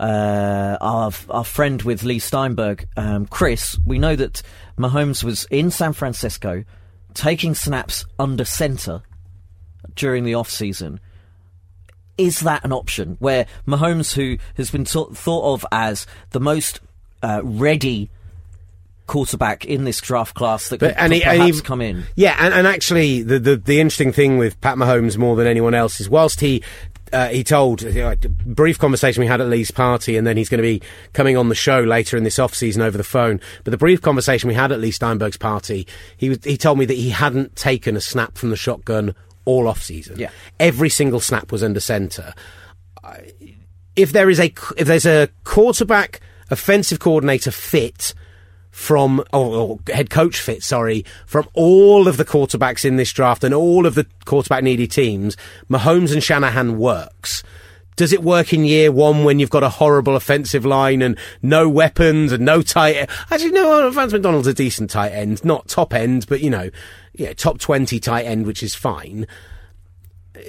uh, 0.00 0.76
our 0.80 1.12
our 1.30 1.44
friend 1.44 1.80
with 1.82 2.02
Leigh 2.02 2.18
Steinberg, 2.18 2.88
um, 2.96 3.26
Chris, 3.26 3.78
we 3.86 3.98
know 3.98 4.16
that 4.16 4.42
Mahomes 4.76 5.22
was 5.22 5.46
in 5.50 5.70
San 5.70 5.92
Francisco 5.92 6.64
taking 7.14 7.54
snaps 7.54 8.04
under 8.18 8.44
center 8.44 9.02
during 9.94 10.24
the 10.24 10.34
off 10.34 10.50
season. 10.50 10.98
Is 12.18 12.40
that 12.40 12.64
an 12.64 12.72
option 12.72 13.16
where 13.20 13.46
Mahomes, 13.66 14.14
who 14.14 14.36
has 14.56 14.70
been 14.70 14.84
thought 14.84 15.16
thought 15.16 15.54
of 15.54 15.66
as 15.72 16.06
the 16.30 16.40
most 16.40 16.80
uh, 17.22 17.40
ready 17.42 18.10
quarterback 19.06 19.64
in 19.64 19.84
this 19.84 20.00
draft 20.00 20.34
class 20.34 20.68
that 20.68 20.80
But- 20.80 20.90
could, 20.90 20.98
and 20.98 21.12
could 21.12 21.16
he- 21.22 21.24
and 21.24 21.38
perhaps 21.40 21.56
he- 21.58 21.62
come 21.62 21.80
in. 21.80 22.04
Yeah, 22.16 22.36
and, 22.38 22.54
and 22.54 22.66
actually, 22.66 23.22
the, 23.22 23.38
the 23.38 23.56
the 23.56 23.80
interesting 23.80 24.12
thing 24.12 24.38
with 24.38 24.60
Pat 24.60 24.76
Mahomes 24.76 25.16
more 25.18 25.36
than 25.36 25.46
anyone 25.46 25.74
else 25.74 26.00
is, 26.00 26.08
whilst 26.08 26.40
he 26.40 26.62
uh, 27.12 27.28
he 27.28 27.44
told 27.44 27.82
you 27.82 27.92
know, 27.92 28.10
a 28.12 28.16
brief 28.28 28.78
conversation 28.78 29.20
we 29.20 29.26
had 29.26 29.40
at 29.40 29.46
Leigh's 29.48 29.70
party, 29.70 30.16
and 30.16 30.26
then 30.26 30.36
he's 30.36 30.48
going 30.48 30.62
to 30.62 30.66
be 30.66 30.80
coming 31.12 31.36
on 31.36 31.48
the 31.50 31.54
show 31.54 31.80
later 31.80 32.16
in 32.16 32.24
this 32.24 32.38
off 32.38 32.54
season 32.54 32.80
over 32.80 32.96
the 32.96 33.04
phone. 33.04 33.38
But 33.64 33.72
the 33.72 33.76
brief 33.76 34.00
conversation 34.00 34.48
we 34.48 34.54
had 34.54 34.72
at 34.72 34.80
Leigh 34.80 34.92
Steinberg's 34.92 35.36
party, 35.36 35.86
he 36.16 36.30
was, 36.30 36.38
he 36.44 36.56
told 36.56 36.78
me 36.78 36.86
that 36.86 36.94
he 36.94 37.10
hadn't 37.10 37.54
taken 37.56 37.96
a 37.96 38.00
snap 38.00 38.38
from 38.38 38.48
the 38.50 38.56
shotgun 38.56 39.14
all 39.44 39.68
off 39.68 39.82
season. 39.82 40.18
Yeah. 40.18 40.30
every 40.60 40.88
single 40.88 41.20
snap 41.20 41.52
was 41.52 41.62
under 41.62 41.80
centre. 41.80 42.34
If 43.96 44.12
there 44.12 44.30
is 44.30 44.40
a 44.40 44.54
if 44.76 44.86
there's 44.86 45.06
a 45.06 45.28
quarterback 45.44 46.20
offensive 46.50 47.00
coordinator 47.00 47.50
fit 47.50 48.14
from 48.70 49.20
or, 49.32 49.54
or 49.54 49.78
head 49.92 50.10
coach 50.10 50.40
fit, 50.40 50.62
sorry, 50.62 51.04
from 51.26 51.46
all 51.52 52.08
of 52.08 52.16
the 52.16 52.24
quarterbacks 52.24 52.84
in 52.84 52.96
this 52.96 53.12
draft 53.12 53.44
and 53.44 53.54
all 53.54 53.86
of 53.86 53.94
the 53.94 54.06
quarterback 54.24 54.64
needy 54.64 54.86
teams, 54.86 55.36
Mahomes 55.68 56.12
and 56.12 56.22
Shanahan 56.22 56.78
works. 56.78 57.42
Does 57.96 58.12
it 58.12 58.22
work 58.22 58.52
in 58.52 58.64
year 58.64 58.90
one 58.90 59.24
when 59.24 59.38
you've 59.38 59.50
got 59.50 59.62
a 59.62 59.68
horrible 59.68 60.16
offensive 60.16 60.64
line 60.64 61.02
and 61.02 61.18
no 61.42 61.68
weapons 61.68 62.32
and 62.32 62.44
no 62.44 62.62
tight? 62.62 62.96
End? 62.96 63.10
Actually, 63.30 63.50
no. 63.52 63.90
Vance 63.90 64.12
McDonald's 64.12 64.46
a 64.46 64.54
decent 64.54 64.90
tight 64.90 65.10
end, 65.10 65.44
not 65.44 65.68
top 65.68 65.92
end, 65.92 66.26
but 66.28 66.40
you 66.40 66.50
know, 66.50 66.70
yeah, 67.12 67.32
top 67.34 67.58
twenty 67.58 68.00
tight 68.00 68.24
end, 68.24 68.46
which 68.46 68.62
is 68.62 68.74
fine. 68.74 69.26
Uh, 70.34 70.40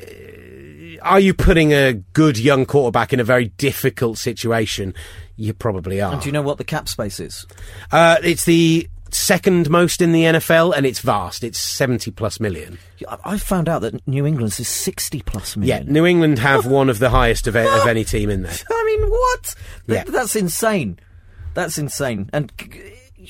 Are 1.01 1.19
you 1.19 1.33
putting 1.33 1.73
a 1.73 1.93
good 1.93 2.37
young 2.37 2.65
quarterback 2.65 3.11
in 3.11 3.19
a 3.19 3.25
very 3.25 3.49
difficult 3.57 4.17
situation? 4.17 4.93
You 5.35 5.53
probably 5.53 5.99
are. 5.99 6.13
And 6.13 6.21
do 6.21 6.29
you 6.29 6.31
know 6.31 6.43
what 6.43 6.57
the 6.57 6.63
cap 6.63 6.87
space 6.87 7.19
is? 7.19 7.45
Uh, 7.91 8.17
it's 8.23 8.45
the 8.45 8.87
second 9.15 9.69
most 9.69 10.01
in 10.01 10.11
the 10.11 10.23
NFL, 10.23 10.73
and 10.75 10.85
it's 10.85 10.99
vast. 10.99 11.43
It's 11.43 11.59
seventy 11.59 12.11
plus 12.11 12.39
million. 12.39 12.77
I 13.23 13.37
found 13.37 13.69
out 13.69 13.81
that 13.81 14.07
New 14.07 14.25
England's 14.25 14.59
is 14.59 14.67
60 14.67 15.23
million. 15.57 15.87
Yeah. 15.87 15.91
New 15.91 16.05
England 16.05 16.39
have 16.39 16.65
one 16.65 16.89
of 16.89 16.99
the 16.99 17.09
highest 17.09 17.47
of, 17.47 17.55
of 17.55 17.87
any 17.87 18.03
team 18.03 18.29
in 18.29 18.43
there. 18.43 18.53
I 18.71 18.83
mean, 18.85 19.09
what? 19.09 19.55
Yeah. 19.87 20.03
That's 20.05 20.35
insane. 20.35 20.99
That's 21.53 21.77
insane. 21.77 22.29
And 22.33 22.51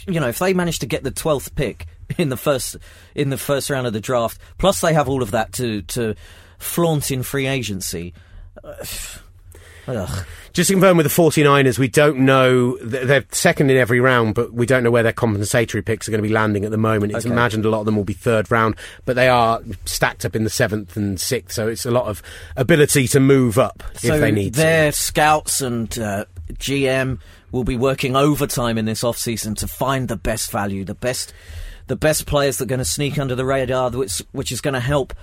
you 0.07 0.19
know, 0.19 0.29
if 0.29 0.39
they 0.39 0.53
manage 0.53 0.79
to 0.79 0.85
get 0.85 1.03
the 1.03 1.11
twelfth 1.11 1.55
pick 1.55 1.87
in 2.17 2.29
the 2.29 2.37
first 2.37 2.77
in 3.15 3.29
the 3.29 3.37
first 3.37 3.69
round 3.69 3.87
of 3.87 3.93
the 3.93 4.01
draft, 4.01 4.39
plus 4.57 4.81
they 4.81 4.93
have 4.93 5.09
all 5.09 5.23
of 5.23 5.31
that 5.31 5.53
to 5.53 5.81
to 5.83 6.15
flaunt 6.57 7.11
in 7.11 7.23
free 7.23 7.47
agency. 7.47 8.13
Uh, 8.63 8.75
Ugh. 9.87 10.25
Just 10.53 10.67
to 10.69 10.73
confirm 10.75 10.97
with 10.97 11.05
the 11.05 11.09
49ers, 11.21 11.77
we 11.79 11.87
don't 11.87 12.19
know, 12.19 12.77
th- 12.77 13.05
they're 13.07 13.25
second 13.31 13.69
in 13.71 13.77
every 13.77 13.99
round, 13.99 14.35
but 14.35 14.53
we 14.53 14.65
don't 14.65 14.83
know 14.83 14.91
where 14.91 15.03
their 15.03 15.11
compensatory 15.13 15.81
picks 15.81 16.07
are 16.07 16.11
going 16.11 16.21
to 16.21 16.27
be 16.27 16.33
landing 16.33 16.63
at 16.63 16.71
the 16.71 16.77
moment. 16.77 17.13
It's 17.15 17.25
Okay. 17.25 17.33
imagined 17.33 17.65
a 17.65 17.69
lot 17.69 17.79
of 17.79 17.85
them 17.85 17.95
will 17.95 18.03
be 18.03 18.13
third 18.13 18.49
round, 18.51 18.75
but 19.05 19.15
they 19.15 19.27
are 19.29 19.61
stacked 19.85 20.25
up 20.25 20.35
in 20.35 20.43
the 20.43 20.49
seventh 20.49 20.95
and 20.95 21.19
sixth, 21.19 21.55
so 21.55 21.67
it's 21.67 21.85
a 21.85 21.91
lot 21.91 22.05
of 22.05 22.21
ability 22.55 23.07
to 23.09 23.19
move 23.19 23.57
up 23.57 23.83
So 23.97 24.13
if 24.15 24.21
they 24.21 24.31
need 24.31 24.53
their 24.53 24.91
to. 24.91 24.97
scouts 24.97 25.61
and 25.61 25.97
uh, 25.99 26.25
GM 26.53 27.19
will 27.51 27.63
be 27.63 27.75
working 27.75 28.15
overtime 28.15 28.77
in 28.77 28.85
this 28.85 29.03
off 29.03 29.17
season 29.17 29.55
to 29.55 29.67
find 29.67 30.07
the 30.07 30.17
best 30.17 30.51
value, 30.51 30.85
the 30.85 30.95
best, 30.95 31.33
the 31.87 31.95
best 31.95 32.25
players 32.25 32.57
that 32.57 32.65
are 32.65 32.67
going 32.67 32.79
to 32.79 32.85
sneak 32.85 33.17
under 33.19 33.35
the 33.35 33.45
radar, 33.45 33.89
which 33.91 34.21
which 34.31 34.51
is 34.51 34.61
going 34.61 34.73
to 34.75 34.79
help 34.79 35.13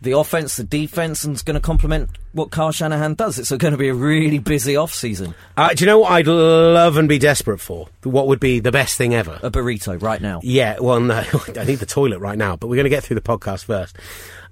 the 0.00 0.12
offense, 0.12 0.56
the 0.56 0.64
defense, 0.64 1.24
and 1.24 1.34
is 1.34 1.42
going 1.42 1.54
to 1.54 1.60
complement 1.60 2.10
what 2.32 2.50
Kyle 2.50 2.72
Shanahan 2.72 3.14
does. 3.14 3.38
It's 3.38 3.50
going 3.50 3.72
to 3.72 3.78
be 3.78 3.88
a 3.88 3.94
really 3.94 4.38
busy 4.38 4.76
off 4.76 4.92
season. 4.92 5.34
Uh, 5.56 5.72
do 5.72 5.84
you 5.84 5.86
know 5.86 6.00
what 6.00 6.12
I'd 6.12 6.26
love 6.26 6.96
and 6.96 7.08
be 7.08 7.18
desperate 7.18 7.58
for? 7.58 7.88
What 8.02 8.28
would 8.28 8.40
be 8.40 8.60
the 8.60 8.72
best 8.72 8.96
thing 8.98 9.14
ever? 9.14 9.38
A 9.42 9.50
burrito 9.50 10.00
right 10.00 10.20
now. 10.20 10.40
Yeah, 10.42 10.78
well, 10.78 11.00
no, 11.00 11.24
I 11.56 11.64
need 11.64 11.76
the 11.76 11.86
toilet 11.86 12.18
right 12.18 12.38
now, 12.38 12.56
but 12.56 12.68
we're 12.68 12.76
going 12.76 12.84
to 12.84 12.90
get 12.90 13.04
through 13.04 13.16
the 13.16 13.22
podcast 13.22 13.64
first. 13.64 13.96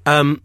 Um, 0.06 0.42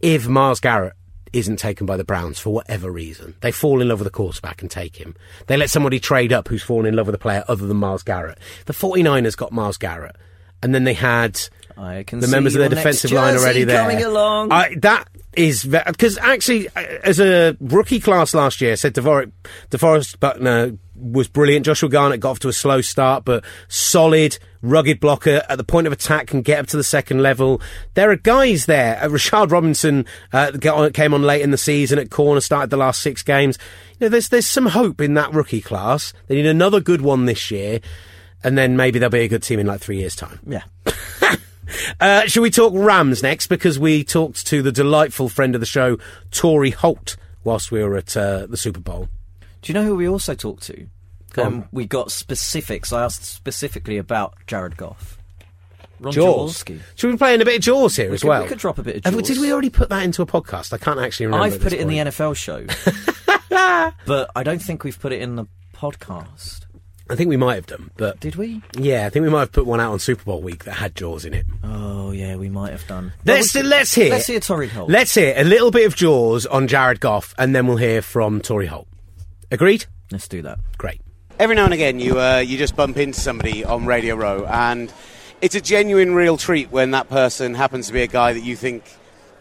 if 0.00 0.28
Myles 0.28 0.60
Garrett 0.60 0.94
isn't 1.32 1.56
taken 1.56 1.86
by 1.86 1.96
the 1.96 2.04
Browns 2.04 2.38
for 2.38 2.50
whatever 2.50 2.90
reason, 2.90 3.34
they 3.40 3.52
fall 3.52 3.80
in 3.80 3.88
love 3.88 4.00
with 4.00 4.06
the 4.06 4.10
quarterback 4.10 4.60
and 4.60 4.70
take 4.70 4.96
him. 4.96 5.14
They 5.46 5.56
let 5.56 5.70
somebody 5.70 5.98
trade 5.98 6.32
up 6.32 6.48
who's 6.48 6.62
fallen 6.62 6.86
in 6.86 6.96
love 6.96 7.06
with 7.06 7.14
a 7.14 7.18
player 7.18 7.44
other 7.48 7.66
than 7.66 7.78
Myles 7.78 8.02
Garrett. 8.02 8.38
The 8.66 8.74
49ers 8.74 9.36
got 9.36 9.52
Myles 9.52 9.78
Garrett, 9.78 10.16
and 10.62 10.74
then 10.74 10.84
they 10.84 10.94
had 10.94 11.40
I 11.76 12.02
can 12.04 12.20
the 12.20 12.28
members 12.28 12.54
of 12.54 12.60
their 12.60 12.68
defensive 12.68 13.12
line 13.12 13.36
already 13.36 13.64
there. 13.64 13.80
coming 13.82 14.02
along. 14.02 14.52
I, 14.52 14.74
that 14.82 15.08
is 15.34 15.64
because 15.64 16.18
actually, 16.18 16.68
uh, 16.68 16.80
as 17.04 17.20
a 17.20 17.56
rookie 17.60 18.00
class 18.00 18.34
last 18.34 18.60
year, 18.60 18.72
I 18.72 18.74
said 18.76 18.94
DeVor- 18.94 19.30
DeForest 19.70 20.20
Buckner 20.20 20.76
was 20.94 21.26
brilliant. 21.28 21.66
Joshua 21.66 21.88
Garnett 21.88 22.20
got 22.20 22.32
off 22.32 22.38
to 22.40 22.48
a 22.48 22.52
slow 22.52 22.80
start, 22.80 23.24
but 23.24 23.44
solid, 23.68 24.38
rugged 24.60 25.00
blocker 25.00 25.42
at 25.48 25.58
the 25.58 25.64
point 25.64 25.86
of 25.86 25.92
attack 25.92 26.28
can 26.28 26.42
get 26.42 26.60
up 26.60 26.66
to 26.68 26.76
the 26.76 26.84
second 26.84 27.20
level. 27.22 27.60
There 27.94 28.10
are 28.10 28.16
guys 28.16 28.66
there. 28.66 28.98
Uh, 29.02 29.08
Rashard 29.08 29.50
Robinson 29.50 30.04
uh, 30.32 30.52
on- 30.72 30.92
came 30.92 31.14
on 31.14 31.22
late 31.22 31.42
in 31.42 31.50
the 31.50 31.58
season 31.58 31.98
at 31.98 32.10
corner, 32.10 32.40
started 32.40 32.70
the 32.70 32.76
last 32.76 33.00
six 33.00 33.22
games. 33.22 33.58
You 33.98 34.06
know, 34.06 34.08
there's 34.10 34.28
there's 34.28 34.46
some 34.46 34.66
hope 34.66 35.00
in 35.00 35.14
that 35.14 35.32
rookie 35.32 35.60
class. 35.60 36.12
They 36.28 36.36
need 36.36 36.46
another 36.46 36.80
good 36.80 37.00
one 37.00 37.24
this 37.24 37.50
year. 37.50 37.80
And 38.44 38.58
then 38.58 38.76
maybe 38.76 38.98
they'll 38.98 39.08
be 39.08 39.20
a 39.20 39.28
good 39.28 39.44
team 39.44 39.60
in 39.60 39.66
like 39.68 39.80
three 39.80 39.98
years' 39.98 40.16
time. 40.16 40.40
yeah. 40.46 40.62
Uh, 42.00 42.26
shall 42.26 42.42
we 42.42 42.50
talk 42.50 42.72
Rams 42.74 43.22
next? 43.22 43.46
Because 43.48 43.78
we 43.78 44.04
talked 44.04 44.46
to 44.48 44.62
the 44.62 44.72
delightful 44.72 45.28
friend 45.28 45.54
of 45.54 45.60
the 45.60 45.66
show, 45.66 45.98
Torry 46.30 46.70
Holt, 46.70 47.16
whilst 47.44 47.70
we 47.70 47.82
were 47.82 47.96
at 47.96 48.16
uh, 48.16 48.46
the 48.46 48.56
Super 48.56 48.80
Bowl. 48.80 49.08
Do 49.62 49.72
you 49.72 49.74
know 49.74 49.84
who 49.84 49.96
we 49.96 50.08
also 50.08 50.34
talked 50.34 50.62
to? 50.64 50.86
Um, 51.38 51.66
we 51.72 51.86
got 51.86 52.12
specifics. 52.12 52.92
I 52.92 53.04
asked 53.04 53.24
specifically 53.24 53.96
about 53.96 54.34
Jared 54.46 54.76
Goff. 54.76 55.18
Ron 56.00 56.12
Jaws. 56.12 56.64
Jaworski. 56.64 56.80
Should 56.96 57.10
we 57.12 57.16
play 57.16 57.32
in 57.34 57.40
a 57.40 57.44
bit 57.44 57.56
of 57.56 57.62
Jaws 57.62 57.94
here 57.96 58.08
We 58.08 58.14
as 58.14 58.22
could- 58.22 58.28
well? 58.28 58.42
we 58.42 58.48
could 58.48 58.58
drop 58.58 58.78
a 58.78 58.82
bit 58.82 58.96
of 58.96 59.04
Have 59.04 59.14
Jaws. 59.14 59.28
Did 59.28 59.38
we 59.38 59.52
already 59.52 59.70
put 59.70 59.88
that 59.90 60.02
into 60.02 60.20
a 60.20 60.26
podcast? 60.26 60.72
I 60.72 60.78
can't 60.78 60.98
actually 60.98 61.26
remember. 61.26 61.44
I've 61.46 61.60
put 61.60 61.72
it 61.72 61.80
in 61.80 61.86
the. 61.88 61.98
NFL 61.98 62.34
show, 62.36 62.66
but 64.06 64.30
I 64.34 64.42
don't 64.42 64.60
think 64.60 64.82
we've 64.84 64.98
put 64.98 65.12
it 65.12 65.22
in 65.22 65.36
the 65.36 65.46
podcast. 65.72 66.66
I 67.12 67.16
think 67.16 67.28
we 67.28 67.36
might 67.36 67.56
have 67.56 67.66
done, 67.66 67.90
but 67.96 68.18
Did 68.20 68.36
we? 68.36 68.62
yeah, 68.78 69.06
I 69.06 69.10
think 69.10 69.22
we 69.24 69.28
might 69.30 69.40
have 69.40 69.52
put 69.52 69.66
one 69.66 69.80
out 69.80 69.92
on 69.92 69.98
Super 69.98 70.24
Bowl 70.24 70.40
week 70.40 70.64
that 70.64 70.72
had 70.72 70.94
Jaws 70.96 71.24
in 71.24 71.34
it. 71.34 71.44
Oh 71.62 72.10
yeah, 72.10 72.36
we 72.36 72.48
might 72.48 72.72
have 72.72 72.86
done. 72.86 73.12
Let's 73.24 73.54
Well, 73.54 73.64
we- 73.64 73.68
let's 73.68 73.94
hear. 73.94 74.10
Let's 74.10 74.26
hear 74.26 74.40
Torry 74.40 74.68
Holt. 74.68 74.88
Let's 74.90 75.14
hear 75.14 75.34
a 75.36 75.44
little 75.44 75.70
bit 75.70 75.86
of 75.86 75.94
Jaws 75.94 76.46
on 76.46 76.68
Jared 76.68 77.00
Goff, 77.00 77.34
and 77.38 77.54
then 77.54 77.66
we'll 77.66 77.76
hear 77.76 78.00
from 78.02 78.40
Torry 78.40 78.66
Holt. 78.66 78.88
Agreed? 79.50 79.84
Let's 80.10 80.26
do 80.28 80.42
that. 80.42 80.58
Great. 80.78 81.00
Every 81.38 81.54
now 81.56 81.64
and 81.64 81.74
again, 81.74 82.00
you 82.00 82.18
uh, 82.18 82.38
you 82.38 82.56
just 82.58 82.74
bump 82.76 82.96
into 82.96 83.20
somebody 83.20 83.64
on 83.64 83.84
Radio 83.86 84.14
Row, 84.16 84.46
and 84.46 84.92
it's 85.40 85.54
a 85.54 85.60
genuine, 85.60 86.14
real 86.14 86.36
treat 86.36 86.70
when 86.70 86.92
that 86.92 87.08
person 87.10 87.54
happens 87.54 87.88
to 87.88 87.92
be 87.92 88.02
a 88.02 88.06
guy 88.06 88.32
that 88.32 88.42
you 88.42 88.56
think 88.56 88.84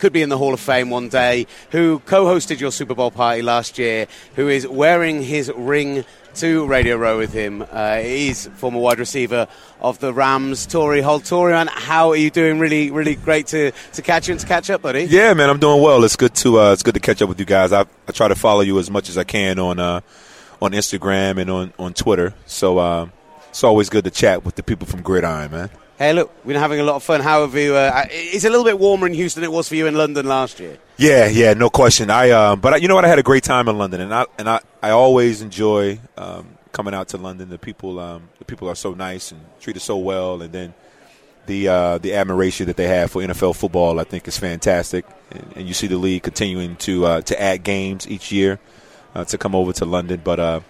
could 0.01 0.11
be 0.11 0.23
in 0.23 0.29
the 0.29 0.37
Hall 0.37 0.51
of 0.51 0.59
Fame 0.59 0.89
one 0.89 1.09
day, 1.09 1.45
who 1.69 1.99
co-hosted 1.99 2.59
your 2.59 2.71
Super 2.71 2.95
Bowl 2.95 3.11
party 3.11 3.43
last 3.43 3.77
year, 3.77 4.07
who 4.35 4.49
is 4.49 4.67
wearing 4.67 5.21
his 5.21 5.51
ring 5.55 6.03
to 6.33 6.65
Radio 6.65 6.95
Row 6.97 7.19
with 7.19 7.31
him. 7.33 7.63
Uh, 7.69 7.99
he's 7.99 8.47
former 8.55 8.79
wide 8.79 8.97
receiver 8.97 9.47
of 9.79 9.99
the 9.99 10.11
Rams, 10.11 10.65
Torry 10.65 11.01
Holt. 11.01 11.25
Torry, 11.25 11.53
man, 11.53 11.67
how 11.67 12.09
are 12.09 12.15
you 12.15 12.31
doing? 12.31 12.57
Really, 12.57 12.89
really 12.89 13.13
great 13.13 13.45
to, 13.47 13.71
to 13.93 14.01
catch 14.01 14.27
you 14.27 14.31
and 14.31 14.41
to 14.41 14.47
catch 14.47 14.71
up, 14.71 14.81
buddy. 14.81 15.03
Yeah, 15.03 15.35
man, 15.35 15.51
I'm 15.51 15.59
doing 15.59 15.83
well. 15.83 16.03
It's 16.03 16.15
good 16.15 16.33
to 16.35 16.59
uh, 16.59 16.73
it's 16.73 16.81
good 16.81 16.95
to 16.95 16.99
catch 16.99 17.21
up 17.21 17.29
with 17.29 17.39
you 17.39 17.45
guys. 17.45 17.71
I, 17.71 17.81
I 18.07 18.11
try 18.11 18.27
to 18.27 18.35
follow 18.35 18.61
you 18.61 18.79
as 18.79 18.89
much 18.89 19.07
as 19.07 19.19
I 19.19 19.23
can 19.23 19.59
on 19.59 19.77
uh, 19.77 20.01
on 20.63 20.71
Instagram 20.71 21.37
and 21.39 21.51
on 21.51 21.73
on 21.77 21.93
Twitter. 21.93 22.33
So 22.47 22.79
uh, 22.79 23.09
it's 23.49 23.63
always 23.63 23.89
good 23.89 24.05
to 24.05 24.11
chat 24.11 24.43
with 24.43 24.55
the 24.55 24.63
people 24.63 24.87
from 24.87 25.03
Gridiron, 25.03 25.51
man. 25.51 25.69
Hey, 26.01 26.13
look, 26.13 26.33
we've 26.37 26.53
been 26.53 26.59
having 26.59 26.79
a 26.79 26.83
lot 26.83 26.95
of 26.95 27.03
fun. 27.03 27.21
How 27.21 27.41
have 27.41 27.53
you? 27.53 27.75
Uh, 27.75 28.07
it's 28.09 28.43
a 28.43 28.49
little 28.49 28.65
bit 28.65 28.79
warmer 28.79 29.05
in 29.05 29.13
Houston 29.13 29.41
than 29.41 29.51
it 29.51 29.53
was 29.53 29.69
for 29.69 29.75
you 29.75 29.85
in 29.85 29.93
London 29.93 30.25
last 30.25 30.59
year. 30.59 30.79
Yeah, 30.97 31.27
yeah, 31.27 31.53
no 31.53 31.69
question. 31.69 32.09
I 32.09 32.31
um, 32.31 32.59
but 32.59 32.73
I, 32.73 32.77
you 32.77 32.87
know 32.87 32.95
what? 32.95 33.05
I 33.05 33.07
had 33.07 33.19
a 33.19 33.23
great 33.23 33.43
time 33.43 33.67
in 33.67 33.77
London, 33.77 34.01
and 34.01 34.11
I 34.11 34.25
and 34.39 34.49
I, 34.49 34.61
I 34.81 34.89
always 34.89 35.43
enjoy 35.43 35.99
um, 36.17 36.57
coming 36.71 36.95
out 36.95 37.09
to 37.09 37.17
London. 37.17 37.49
The 37.49 37.59
people 37.59 37.99
um, 37.99 38.29
the 38.39 38.45
people 38.45 38.67
are 38.67 38.73
so 38.73 38.95
nice 38.95 39.31
and 39.31 39.41
treat 39.59 39.77
us 39.77 39.83
so 39.83 39.95
well, 39.95 40.41
and 40.41 40.51
then 40.51 40.73
the 41.45 41.67
uh, 41.67 41.97
the 41.99 42.15
admiration 42.15 42.65
that 42.65 42.77
they 42.77 42.87
have 42.87 43.11
for 43.11 43.21
NFL 43.21 43.55
football, 43.55 43.99
I 43.99 44.03
think, 44.03 44.27
is 44.27 44.39
fantastic. 44.39 45.05
And, 45.29 45.53
and 45.55 45.67
you 45.67 45.75
see 45.75 45.85
the 45.85 45.97
league 45.97 46.23
continuing 46.23 46.77
to 46.77 47.05
uh, 47.05 47.21
to 47.21 47.39
add 47.39 47.63
games 47.63 48.09
each 48.09 48.31
year 48.31 48.59
uh, 49.13 49.25
to 49.25 49.37
come 49.37 49.53
over 49.53 49.71
to 49.73 49.85
London, 49.85 50.19
but. 50.23 50.63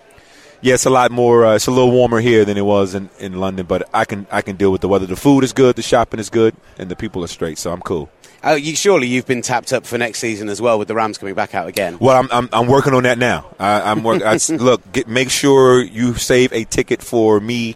Yeah, 0.61 0.75
it's 0.75 0.85
a 0.85 0.91
lot 0.91 1.11
more. 1.11 1.45
Uh, 1.45 1.55
it's 1.55 1.67
a 1.67 1.71
little 1.71 1.91
warmer 1.91 2.19
here 2.19 2.45
than 2.45 2.57
it 2.57 2.65
was 2.65 2.93
in, 2.93 3.09
in 3.19 3.39
London, 3.39 3.65
but 3.65 3.89
I 3.93 4.05
can 4.05 4.27
I 4.31 4.41
can 4.41 4.55
deal 4.55 4.71
with 4.71 4.81
the 4.81 4.87
weather. 4.87 5.07
The 5.07 5.15
food 5.15 5.43
is 5.43 5.53
good, 5.53 5.75
the 5.75 5.81
shopping 5.81 6.19
is 6.19 6.29
good, 6.29 6.55
and 6.77 6.89
the 6.89 6.95
people 6.95 7.23
are 7.23 7.27
straight, 7.27 7.57
so 7.57 7.71
I'm 7.71 7.81
cool. 7.81 8.09
Oh, 8.43 8.55
you 8.55 8.75
surely 8.75 9.07
you've 9.07 9.27
been 9.27 9.41
tapped 9.41 9.71
up 9.71 9.85
for 9.85 9.97
next 9.97 10.19
season 10.19 10.49
as 10.49 10.61
well 10.61 10.79
with 10.79 10.87
the 10.87 10.95
Rams 10.95 11.17
coming 11.17 11.35
back 11.35 11.53
out 11.53 11.67
again. 11.67 11.97
Well, 11.99 12.17
I'm 12.17 12.29
I'm, 12.31 12.49
I'm 12.53 12.67
working 12.67 12.93
on 12.93 13.03
that 13.03 13.17
now. 13.17 13.45
I, 13.59 13.91
I'm 13.91 14.03
working. 14.03 14.25
I, 14.25 14.39
look, 14.49 14.91
get, 14.91 15.07
make 15.07 15.29
sure 15.29 15.81
you 15.81 16.15
save 16.15 16.53
a 16.53 16.63
ticket 16.63 17.03
for 17.03 17.39
me 17.39 17.75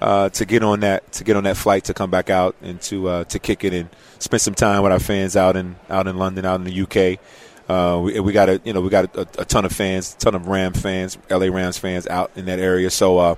uh, 0.00 0.28
to 0.30 0.44
get 0.44 0.62
on 0.62 0.80
that 0.80 1.10
to 1.12 1.24
get 1.24 1.36
on 1.36 1.44
that 1.44 1.56
flight 1.56 1.84
to 1.84 1.94
come 1.94 2.10
back 2.10 2.30
out 2.30 2.56
and 2.62 2.80
to 2.82 3.08
uh, 3.08 3.24
to 3.24 3.38
kick 3.38 3.64
it 3.64 3.72
and 3.72 3.88
spend 4.18 4.40
some 4.40 4.54
time 4.54 4.82
with 4.82 4.92
our 4.92 5.00
fans 5.00 5.36
out 5.36 5.56
in 5.56 5.76
out 5.88 6.06
in 6.06 6.16
London, 6.16 6.44
out 6.44 6.60
in 6.60 6.64
the 6.64 6.82
UK. 6.82 7.20
Uh, 7.70 8.00
we, 8.00 8.18
we 8.18 8.32
got 8.32 8.48
a 8.48 8.60
you 8.64 8.72
know 8.72 8.80
we 8.80 8.90
got 8.90 9.14
a, 9.16 9.20
a 9.38 9.44
ton 9.44 9.64
of 9.64 9.70
fans, 9.72 10.14
a 10.14 10.18
ton 10.18 10.34
of 10.34 10.48
Ram 10.48 10.72
fans, 10.72 11.16
LA 11.30 11.46
Rams 11.46 11.78
fans 11.78 12.06
out 12.08 12.32
in 12.34 12.46
that 12.46 12.58
area. 12.58 12.90
So 12.90 13.18
uh, 13.18 13.34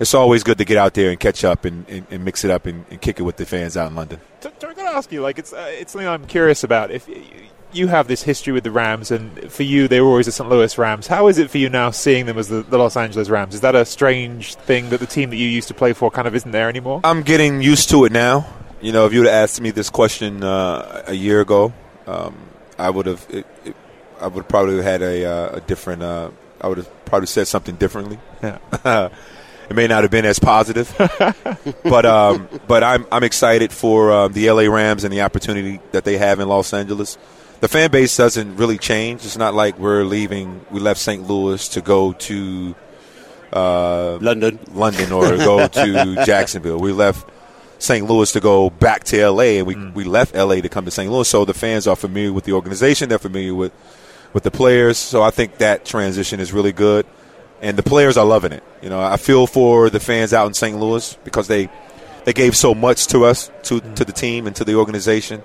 it's 0.00 0.14
always 0.14 0.42
good 0.42 0.56
to 0.58 0.64
get 0.64 0.78
out 0.78 0.94
there 0.94 1.10
and 1.10 1.20
catch 1.20 1.44
up 1.44 1.66
and, 1.66 1.86
and, 1.88 2.06
and 2.10 2.24
mix 2.24 2.44
it 2.44 2.50
up 2.50 2.64
and, 2.64 2.86
and, 2.90 3.00
kick 3.00 3.20
it 3.20 3.22
with 3.22 3.36
the 3.36 3.44
fans 3.44 3.76
out 3.76 3.90
in 3.90 3.94
London. 3.94 4.20
I'm 4.42 4.52
going 4.60 4.76
to 4.76 4.96
ask 4.96 5.12
you, 5.12 5.20
like, 5.20 5.38
it's 5.38 5.52
uh, 5.52 5.66
it's 5.68 5.92
something 5.92 6.08
I'm 6.08 6.26
curious 6.26 6.64
about. 6.64 6.90
If 6.90 7.08
you 7.72 7.88
have 7.88 8.08
this 8.08 8.22
history 8.22 8.52
with 8.52 8.64
the 8.64 8.70
Rams, 8.70 9.10
and 9.10 9.52
for 9.52 9.64
you, 9.64 9.86
they 9.86 10.00
were 10.00 10.08
always 10.08 10.26
the 10.26 10.32
St. 10.32 10.48
Louis 10.48 10.78
Rams. 10.78 11.06
How 11.06 11.28
is 11.28 11.36
it 11.36 11.50
for 11.50 11.58
you 11.58 11.68
now 11.68 11.90
seeing 11.90 12.24
them 12.24 12.38
as 12.38 12.48
the, 12.48 12.62
the, 12.62 12.78
Los 12.78 12.96
Angeles 12.96 13.28
Rams? 13.28 13.54
Is 13.54 13.60
that 13.60 13.74
a 13.74 13.84
strange 13.84 14.54
thing 14.54 14.88
that 14.90 15.00
the 15.00 15.06
team 15.06 15.28
that 15.28 15.36
you 15.36 15.48
used 15.48 15.68
to 15.68 15.74
play 15.74 15.92
for 15.92 16.10
kind 16.10 16.26
of 16.26 16.34
isn't 16.34 16.52
there 16.52 16.70
anymore? 16.70 17.02
I'm 17.04 17.22
getting 17.22 17.60
used 17.60 17.90
to 17.90 18.04
it 18.06 18.12
now. 18.12 18.46
You 18.80 18.92
know, 18.92 19.06
if 19.06 19.12
you 19.12 19.20
would 19.20 19.28
have 19.28 19.42
asked 19.44 19.60
me 19.60 19.70
this 19.70 19.90
question 19.90 20.42
uh, 20.42 21.04
a 21.06 21.14
year 21.14 21.40
ago, 21.40 21.72
um, 22.06 22.36
I 22.78 22.90
would 22.90 23.06
have. 23.06 23.26
It, 23.30 23.46
it, 23.64 23.76
I 24.20 24.28
would 24.28 24.48
probably 24.48 24.76
have 24.76 24.84
had 24.84 25.02
a, 25.02 25.24
uh, 25.24 25.56
a 25.56 25.60
different. 25.60 26.02
Uh, 26.02 26.30
I 26.60 26.68
would 26.68 26.78
have 26.78 27.04
probably 27.04 27.26
said 27.26 27.46
something 27.46 27.76
differently. 27.76 28.18
Yeah. 28.42 28.58
it 29.68 29.74
may 29.74 29.86
not 29.86 30.02
have 30.02 30.10
been 30.10 30.24
as 30.24 30.38
positive, 30.38 30.94
but 31.82 32.06
um, 32.06 32.48
but 32.66 32.82
I'm 32.82 33.06
I'm 33.10 33.24
excited 33.24 33.72
for 33.72 34.12
um, 34.12 34.32
the 34.32 34.50
LA 34.50 34.62
Rams 34.62 35.04
and 35.04 35.12
the 35.12 35.22
opportunity 35.22 35.80
that 35.92 36.04
they 36.04 36.16
have 36.18 36.40
in 36.40 36.48
Los 36.48 36.72
Angeles 36.72 37.18
the 37.64 37.68
fan 37.68 37.90
base 37.90 38.14
doesn't 38.14 38.56
really 38.56 38.76
change. 38.76 39.24
It's 39.24 39.38
not 39.38 39.54
like 39.54 39.78
we're 39.78 40.04
leaving. 40.04 40.66
We 40.70 40.80
left 40.80 41.00
St. 41.00 41.26
Louis 41.26 41.66
to 41.68 41.80
go 41.80 42.12
to 42.12 42.74
uh, 43.54 44.18
London, 44.20 44.58
London, 44.72 45.12
or 45.12 45.34
go 45.38 45.66
to 45.66 46.22
Jacksonville. 46.26 46.78
We 46.78 46.92
left 46.92 47.26
St. 47.84 48.06
Louis 48.06 48.32
to 48.32 48.40
go 48.40 48.70
back 48.70 49.04
to 49.04 49.20
L.A. 49.20 49.58
and 49.58 49.66
we 49.66 49.74
mm. 49.74 49.94
we 49.94 50.04
left 50.04 50.34
L.A. 50.34 50.60
to 50.60 50.68
come 50.68 50.84
to 50.84 50.90
St. 50.90 51.10
Louis. 51.10 51.28
So 51.28 51.44
the 51.44 51.54
fans 51.54 51.86
are 51.86 51.96
familiar 51.96 52.32
with 52.32 52.44
the 52.44 52.52
organization. 52.52 53.08
They're 53.08 53.18
familiar 53.18 53.54
with 53.54 53.72
with 54.32 54.42
the 54.42 54.50
players. 54.50 54.98
So 54.98 55.22
I 55.22 55.30
think 55.30 55.58
that 55.58 55.84
transition 55.84 56.40
is 56.40 56.52
really 56.52 56.72
good, 56.72 57.06
and 57.60 57.76
the 57.76 57.82
players 57.82 58.16
are 58.16 58.26
loving 58.26 58.52
it. 58.52 58.64
You 58.82 58.88
know, 58.88 59.00
I 59.00 59.16
feel 59.16 59.46
for 59.46 59.90
the 59.90 60.00
fans 60.00 60.32
out 60.32 60.46
in 60.46 60.54
St. 60.54 60.78
Louis 60.78 61.16
because 61.24 61.48
they 61.48 61.68
they 62.24 62.32
gave 62.32 62.56
so 62.56 62.74
much 62.74 63.06
to 63.08 63.24
us, 63.24 63.50
to 63.64 63.80
mm. 63.80 63.94
to 63.96 64.04
the 64.04 64.12
team, 64.12 64.46
and 64.46 64.56
to 64.56 64.64
the 64.64 64.74
organization. 64.74 65.42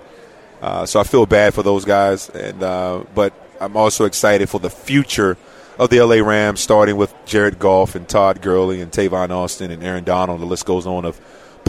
Uh, 0.61 0.85
so 0.85 0.99
I 0.99 1.03
feel 1.03 1.25
bad 1.25 1.53
for 1.53 1.63
those 1.63 1.85
guys, 1.85 2.29
and 2.29 2.63
uh, 2.63 3.03
but 3.15 3.33
I'm 3.61 3.77
also 3.77 4.05
excited 4.05 4.49
for 4.49 4.59
the 4.59 4.69
future 4.69 5.37
of 5.77 5.89
the 5.89 6.01
LA 6.01 6.15
Rams, 6.15 6.59
starting 6.59 6.97
with 6.97 7.13
Jared 7.25 7.57
Goff 7.57 7.95
and 7.95 8.07
Todd 8.07 8.41
Gurley 8.41 8.81
and 8.81 8.91
Tavon 8.91 9.29
Austin 9.29 9.71
and 9.71 9.81
Aaron 9.81 10.03
Donald. 10.03 10.41
The 10.41 10.45
list 10.45 10.65
goes 10.65 10.85
on 10.85 11.05
of 11.05 11.19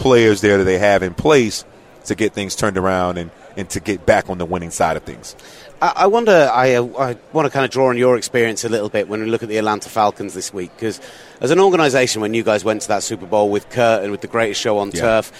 players 0.01 0.41
there 0.41 0.57
that 0.57 0.63
they 0.63 0.79
have 0.79 1.03
in 1.03 1.13
place 1.13 1.63
to 2.05 2.15
get 2.15 2.33
things 2.33 2.55
turned 2.55 2.77
around 2.77 3.17
and, 3.17 3.31
and 3.55 3.69
to 3.69 3.79
get 3.79 4.05
back 4.05 4.29
on 4.29 4.37
the 4.39 4.45
winning 4.45 4.71
side 4.71 4.97
of 4.97 5.03
things. 5.03 5.35
I 5.81 6.05
wonder. 6.05 6.47
I, 6.53 6.75
uh, 6.75 6.83
I, 6.99 7.17
want 7.33 7.47
to 7.47 7.49
kind 7.49 7.65
of 7.65 7.71
draw 7.71 7.89
on 7.89 7.97
your 7.97 8.15
experience 8.15 8.63
a 8.63 8.69
little 8.69 8.89
bit 8.89 9.07
when 9.07 9.21
we 9.23 9.25
look 9.27 9.41
at 9.41 9.49
the 9.49 9.57
Atlanta 9.57 9.89
Falcons 9.89 10.35
this 10.35 10.53
week, 10.53 10.69
because 10.75 11.01
as 11.39 11.49
an 11.49 11.59
organisation, 11.59 12.21
when 12.21 12.35
you 12.35 12.43
guys 12.43 12.63
went 12.63 12.83
to 12.83 12.87
that 12.89 13.01
Super 13.01 13.25
Bowl 13.25 13.49
with 13.49 13.67
Kurt 13.71 14.03
and 14.03 14.11
with 14.11 14.21
the 14.21 14.27
greatest 14.27 14.61
show 14.61 14.77
on 14.77 14.91
yeah. 14.91 15.01
turf, 15.01 15.31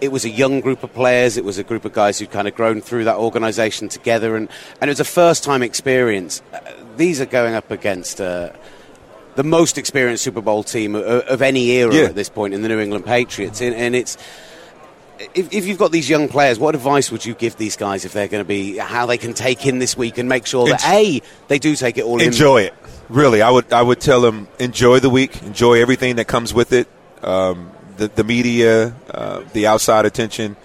it 0.00 0.12
was 0.12 0.24
a 0.24 0.30
young 0.30 0.60
group 0.60 0.84
of 0.84 0.92
players. 0.92 1.36
It 1.36 1.44
was 1.44 1.58
a 1.58 1.64
group 1.64 1.84
of 1.84 1.92
guys 1.92 2.16
who'd 2.16 2.30
kind 2.30 2.46
of 2.46 2.54
grown 2.54 2.80
through 2.80 3.04
that 3.04 3.16
organisation 3.16 3.88
together, 3.88 4.36
and, 4.36 4.48
and 4.80 4.88
it 4.88 4.92
was 4.92 5.00
a 5.00 5.04
first 5.04 5.42
time 5.42 5.64
experience. 5.64 6.42
Uh, 6.52 6.60
these 6.96 7.20
are 7.20 7.26
going 7.26 7.54
up 7.54 7.72
against 7.72 8.20
uh, 8.20 8.52
the 9.38 9.44
most 9.44 9.78
experienced 9.78 10.24
Super 10.24 10.40
Bowl 10.40 10.64
team 10.64 10.96
of, 10.96 11.04
of 11.04 11.42
any 11.42 11.70
era 11.70 11.94
yeah. 11.94 12.02
at 12.02 12.16
this 12.16 12.28
point 12.28 12.54
in 12.54 12.62
the 12.62 12.68
New 12.68 12.80
England 12.80 13.04
Patriots, 13.04 13.60
and, 13.60 13.74
and 13.74 13.94
it's. 13.94 14.16
If, 15.34 15.52
if, 15.52 15.66
you've 15.66 15.78
got 15.78 15.90
these 15.90 16.08
young 16.08 16.28
players, 16.28 16.60
what 16.60 16.76
advice 16.76 17.10
would 17.10 17.24
you 17.26 17.34
give 17.34 17.56
these 17.56 17.76
guys 17.76 18.04
if 18.04 18.12
they're 18.12 18.28
going 18.28 18.44
to 18.44 18.48
be 18.48 18.76
how 18.76 19.04
they 19.06 19.18
can 19.18 19.34
take 19.34 19.66
in 19.66 19.80
this 19.80 19.96
week 19.96 20.16
and 20.16 20.28
make 20.28 20.46
sure 20.46 20.68
that 20.68 20.86
a 20.86 21.20
they 21.48 21.58
do 21.58 21.74
take 21.74 21.98
it 21.98 22.04
all 22.04 22.20
in. 22.20 22.28
enjoy 22.28 22.58
in? 22.58 22.66
it 22.66 22.74
really 23.08 23.42
I 23.42 23.50
would 23.50 23.72
I 23.72 23.82
would 23.82 24.00
tell 24.00 24.20
them 24.20 24.46
enjoy 24.60 25.00
the 25.00 25.10
week 25.10 25.42
enjoy 25.42 25.82
everything 25.82 26.16
that 26.16 26.28
comes 26.28 26.54
with 26.54 26.72
it 26.72 26.86
um, 27.22 27.72
the, 27.98 28.08
the 28.08 28.24
media, 28.24 28.94
uh, 29.10 29.42
the 29.52 29.66
outside 29.66 30.06
attention. 30.06 30.56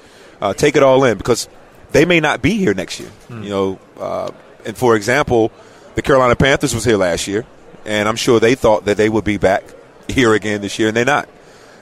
Uh, 0.42 0.54
take 0.54 0.76
it 0.76 0.84
all 0.84 1.04
in 1.04 1.18
because 1.18 1.50
they 1.92 2.06
may 2.06 2.20
not 2.20 2.42
be 2.42 2.52
here 2.52 2.74
next 2.74 3.00
year. 3.00 3.10
Mm. 3.30 3.44
You 3.44 3.50
know, 3.50 3.80
uh, 4.00 4.32
and 4.66 4.78
for 4.78 4.96
example, 4.96 5.52
the 5.96 6.02
Carolina 6.02 6.36
Panthers 6.36 6.74
was 6.74 6.86
here 6.86 6.98
last 6.98 7.28
year, 7.28 7.46
and 7.86 8.08
I'm 8.08 8.16
sure 8.16 8.40
they 8.40 8.56
thought 8.56 8.86
that 8.86 8.98
they 8.98 9.10
would 9.10 9.24
be 9.24 9.38
back 9.38 9.64
here 10.08 10.34
again 10.34 10.62
this 10.62 10.80
year, 10.80 10.90
and 10.90 10.98
they're 10.98 11.06
not. 11.06 11.30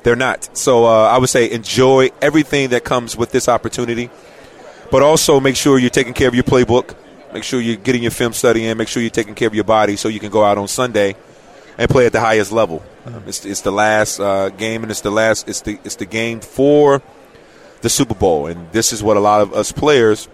They're 0.03 0.15
not. 0.15 0.57
So 0.57 0.85
uh, 0.85 1.07
I 1.07 1.17
would 1.17 1.29
say 1.29 1.51
enjoy 1.51 2.09
everything 2.21 2.69
that 2.69 2.83
comes 2.83 3.15
with 3.15 3.31
this 3.31 3.47
opportunity, 3.47 4.09
but 4.89 5.01
also 5.01 5.39
make 5.39 5.55
sure 5.55 5.77
you're 5.77 5.89
taking 5.89 6.13
care 6.13 6.27
of 6.27 6.35
your 6.35 6.43
playbook. 6.43 6.95
Make 7.33 7.43
sure 7.43 7.61
you're 7.61 7.77
getting 7.77 8.01
your 8.01 8.11
film 8.11 8.33
study 8.33 8.65
in. 8.65 8.77
Make 8.77 8.87
sure 8.87 9.01
you're 9.01 9.09
taking 9.09 9.35
care 9.35 9.47
of 9.47 9.55
your 9.55 9.63
body 9.63 9.95
so 9.95 10.09
you 10.09 10.19
can 10.19 10.31
go 10.31 10.43
out 10.43 10.57
on 10.57 10.67
Sunday 10.67 11.15
and 11.77 11.89
play 11.89 12.05
at 12.05 12.11
the 12.11 12.19
highest 12.19 12.51
level. 12.51 12.83
Um, 13.05 13.23
it's, 13.25 13.45
it's, 13.45 13.61
the 13.61 13.71
last 13.71 14.19
uh, 14.19 14.49
game, 14.49 14.83
and 14.83 14.91
it's 14.91 15.01
the 15.01 15.11
last. 15.11 15.47
It's 15.47 15.61
the 15.61 15.79
it's 15.83 15.95
the 15.95 16.05
game 16.05 16.39
for 16.41 17.01
the 17.81 17.89
Super 17.89 18.15
Bowl, 18.15 18.47
and 18.47 18.71
this 18.71 18.93
is 18.93 19.01
what 19.01 19.17
a 19.17 19.19
lot 19.19 19.41
of 19.41 19.53
us 19.53 19.71
players. 19.71 20.27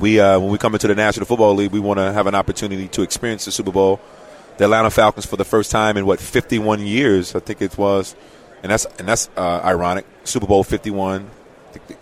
We 0.00 0.18
uh, 0.20 0.38
when 0.38 0.50
we 0.50 0.58
come 0.58 0.74
into 0.74 0.88
the 0.88 0.94
National 0.94 1.26
Football 1.26 1.54
League, 1.54 1.72
we 1.72 1.80
want 1.80 1.98
to 1.98 2.12
have 2.12 2.26
an 2.26 2.34
opportunity 2.34 2.88
to 2.88 3.02
experience 3.02 3.44
the 3.44 3.52
Super 3.52 3.72
Bowl. 3.72 4.00
The 4.58 4.64
Atlanta 4.64 4.90
Falcons 4.90 5.24
for 5.24 5.36
the 5.36 5.44
first 5.44 5.70
time 5.70 5.96
in 5.96 6.04
what 6.04 6.20
51 6.20 6.80
years, 6.80 7.34
I 7.34 7.40
think 7.40 7.62
it 7.62 7.78
was, 7.78 8.14
and 8.62 8.70
that's 8.70 8.86
and 8.98 9.08
that's 9.08 9.30
uh, 9.36 9.60
ironic. 9.64 10.04
Super 10.24 10.46
Bowl 10.46 10.64
51, 10.64 11.30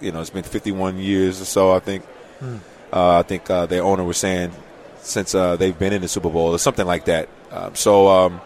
you 0.01 0.11
know, 0.11 0.21
it's 0.21 0.31
been 0.31 0.43
51 0.43 0.99
years 0.99 1.41
or 1.41 1.45
so. 1.45 1.73
I 1.73 1.79
think. 1.81 2.05
Hmm. 2.41 2.57
Uh, 2.93 3.19
I 3.19 3.23
think 3.23 3.51
uh, 3.51 3.67
their 3.67 3.83
owner 3.83 4.05
was 4.05 4.17
saying 4.17 4.53
since 4.99 5.35
uh, 5.35 5.57
they've 5.57 5.79
been 5.79 5.93
in 5.93 6.03
the 6.03 6.09
Super 6.09 6.31
Bowl 6.31 6.53
or 6.53 6.59
something 6.59 6.87
like 6.87 7.07
that. 7.07 7.29
Um, 7.51 7.75
so 7.75 8.09
um, 8.09 8.41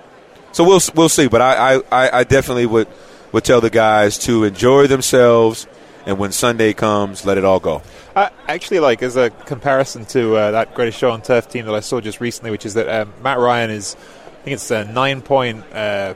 so 0.53 0.65
we'll 0.65 0.81
we'll 0.95 1.09
see. 1.09 1.29
But 1.29 1.41
I, 1.41 1.81
I, 1.91 2.21
I 2.21 2.25
definitely 2.25 2.67
would 2.67 2.89
would 3.33 3.45
tell 3.45 3.61
the 3.61 3.71
guys 3.71 4.19
to 4.19 4.45
enjoy 4.45 4.87
themselves, 4.87 5.67
and 6.11 6.19
when 6.19 6.33
Sunday 6.33 6.73
comes, 6.73 7.25
let 7.25 7.39
it 7.39 7.45
all 7.45 7.61
go. 7.61 7.83
Uh, 8.15 8.29
actually, 8.49 8.81
like 8.81 9.03
as 9.03 9.17
a 9.17 9.31
comparison 9.31 10.05
to 10.07 10.37
uh, 10.37 10.51
that 10.51 10.75
Greatest 10.75 10.99
Show 10.99 11.11
on 11.13 11.23
Turf 11.23 11.49
team 11.49 11.67
that 11.67 11.75
I 11.75 11.81
saw 11.81 12.01
just 12.01 12.21
recently, 12.21 12.51
which 12.51 12.67
is 12.67 12.75
that 12.75 12.89
um, 12.89 13.15
Matt 13.23 13.39
Ryan 13.39 13.71
is, 13.71 13.97
I 14.27 14.31
think 14.45 14.55
it's 14.55 14.71
a 14.71 14.85
nine 14.85 15.23
point. 15.23 15.65
Uh, 15.73 16.15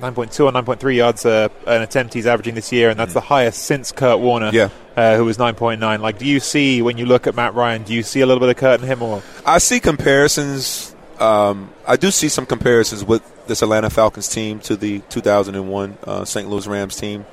9.2 0.00 0.44
or 0.44 0.52
9.3 0.52 0.94
yards 0.94 1.26
uh, 1.26 1.48
an 1.66 1.82
attempt 1.82 2.14
he's 2.14 2.24
averaging 2.24 2.54
this 2.54 2.70
year, 2.70 2.88
and 2.88 3.00
that's 3.00 3.10
mm. 3.10 3.14
the 3.14 3.20
highest 3.20 3.64
since 3.64 3.90
Kurt 3.90 4.20
Warner, 4.20 4.50
yeah. 4.52 4.68
uh, 4.96 5.16
who 5.16 5.24
was 5.24 5.38
9.9. 5.38 5.98
Like, 5.98 6.18
do 6.18 6.24
you 6.24 6.38
see 6.38 6.82
when 6.82 6.98
you 6.98 7.04
look 7.04 7.26
at 7.26 7.34
Matt 7.34 7.54
Ryan? 7.54 7.82
Do 7.82 7.92
you 7.92 8.04
see 8.04 8.20
a 8.20 8.26
little 8.26 8.38
bit 8.38 8.48
of 8.48 8.56
Kurt 8.56 8.80
in 8.80 8.86
him, 8.86 9.02
or 9.02 9.24
I 9.44 9.58
see 9.58 9.80
comparisons 9.80 10.94
um, 11.20 11.70
I 11.86 11.96
do 11.96 12.10
see 12.10 12.28
some 12.28 12.46
comparisons 12.46 13.04
with 13.04 13.22
this 13.46 13.62
Atlanta 13.62 13.90
Falcons 13.90 14.28
team 14.28 14.60
to 14.60 14.76
the 14.76 15.00
2001 15.08 15.98
uh, 16.04 16.24
St. 16.24 16.48
Louis 16.48 16.66
Rams 16.66 16.96
team 16.96 17.26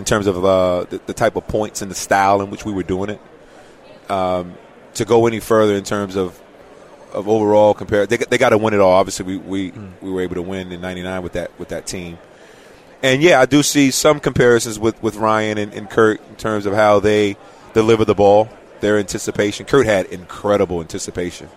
in 0.00 0.06
terms 0.06 0.26
of 0.26 0.42
uh, 0.42 0.84
the, 0.84 0.98
the, 1.04 1.12
type 1.12 1.36
of 1.36 1.46
points 1.46 1.82
and 1.82 1.90
the 1.90 1.94
style 1.94 2.40
in 2.40 2.50
which 2.50 2.64
we 2.64 2.72
were 2.72 2.82
doing 2.82 3.10
it. 3.10 3.20
Um, 4.10 4.54
to 4.94 5.04
go 5.04 5.26
any 5.26 5.40
further 5.40 5.74
in 5.76 5.84
terms 5.84 6.16
of 6.16 6.40
of 7.12 7.28
overall 7.28 7.74
compare, 7.74 8.06
they, 8.06 8.16
they 8.16 8.38
got 8.38 8.50
to 8.50 8.58
win 8.58 8.72
it 8.72 8.80
all. 8.80 8.92
Obviously, 8.92 9.26
we 9.26 9.36
we, 9.36 9.70
mm. 9.72 9.90
we 10.00 10.10
were 10.10 10.22
able 10.22 10.36
to 10.36 10.42
win 10.42 10.72
in 10.72 10.80
'99 10.80 11.22
with 11.22 11.32
that 11.34 11.50
with 11.58 11.68
that 11.68 11.86
team. 11.86 12.18
And 13.02 13.22
yeah, 13.22 13.40
I 13.40 13.46
do 13.46 13.62
see 13.62 13.90
some 13.90 14.20
comparisons 14.20 14.78
with, 14.78 15.02
with 15.02 15.16
Ryan 15.16 15.58
and, 15.58 15.72
and 15.72 15.88
Kurt 15.88 16.20
in 16.28 16.36
terms 16.36 16.66
of 16.66 16.74
how 16.74 17.00
they 17.00 17.36
deliver 17.72 18.04
the 18.04 18.14
ball, 18.14 18.50
their 18.80 18.98
anticipation. 18.98 19.64
Kurt 19.64 19.86
had 19.86 20.06
incredible 20.06 20.80
anticipation. 20.80 21.48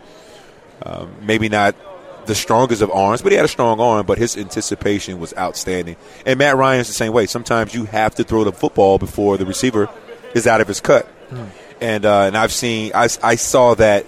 Um, 0.83 1.13
maybe 1.21 1.49
not 1.49 1.75
the 2.25 2.35
strongest 2.35 2.81
of 2.81 2.91
arms, 2.91 3.21
but 3.21 3.31
he 3.31 3.35
had 3.35 3.45
a 3.45 3.49
strong 3.49 3.79
arm, 3.79 4.05
but 4.05 4.17
his 4.17 4.37
anticipation 4.37 5.19
was 5.19 5.33
outstanding. 5.37 5.95
And 6.25 6.39
Matt 6.39 6.55
Ryan's 6.55 6.87
the 6.87 6.93
same 6.93 7.13
way. 7.13 7.25
Sometimes 7.25 7.73
you 7.73 7.85
have 7.85 8.15
to 8.15 8.23
throw 8.23 8.43
the 8.43 8.53
football 8.53 8.97
before 8.97 9.37
the 9.37 9.45
receiver 9.45 9.89
is 10.33 10.47
out 10.47 10.61
of 10.61 10.67
his 10.67 10.79
cut. 10.79 11.05
Hmm. 11.29 11.45
And 11.81 12.05
uh, 12.05 12.21
and 12.21 12.37
I've 12.37 12.53
seen 12.53 12.91
I, 12.95 13.09
I 13.21 13.35
saw 13.35 13.75
that 13.75 14.05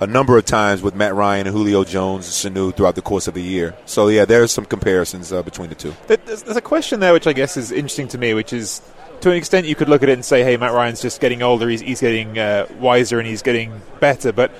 a 0.00 0.06
number 0.06 0.36
of 0.36 0.44
times 0.44 0.82
with 0.82 0.94
Matt 0.94 1.14
Ryan 1.14 1.46
and 1.46 1.56
Julio 1.56 1.84
Jones 1.84 2.44
and 2.44 2.56
Sanu 2.56 2.74
throughout 2.74 2.96
the 2.96 3.02
course 3.02 3.28
of 3.28 3.34
the 3.34 3.42
year. 3.42 3.76
So 3.86 4.08
yeah, 4.08 4.24
there's 4.24 4.50
some 4.50 4.64
comparisons 4.64 5.32
uh, 5.32 5.42
between 5.42 5.68
the 5.68 5.76
two. 5.76 5.94
There's, 6.08 6.42
there's 6.42 6.56
a 6.56 6.60
question 6.60 7.00
there 7.00 7.12
which 7.12 7.26
I 7.26 7.32
guess 7.32 7.56
is 7.56 7.70
interesting 7.70 8.08
to 8.08 8.18
me, 8.18 8.34
which 8.34 8.52
is 8.52 8.82
to 9.20 9.30
an 9.30 9.36
extent 9.36 9.66
you 9.66 9.76
could 9.76 9.88
look 9.88 10.02
at 10.02 10.08
it 10.08 10.14
and 10.14 10.24
say, 10.24 10.42
hey, 10.42 10.56
Matt 10.56 10.72
Ryan's 10.72 11.00
just 11.00 11.20
getting 11.20 11.42
older, 11.42 11.68
he's, 11.68 11.80
he's 11.80 12.00
getting 12.00 12.38
uh, 12.38 12.66
wiser, 12.80 13.20
and 13.20 13.28
he's 13.28 13.42
getting 13.42 13.80
better, 14.00 14.32
but 14.32 14.50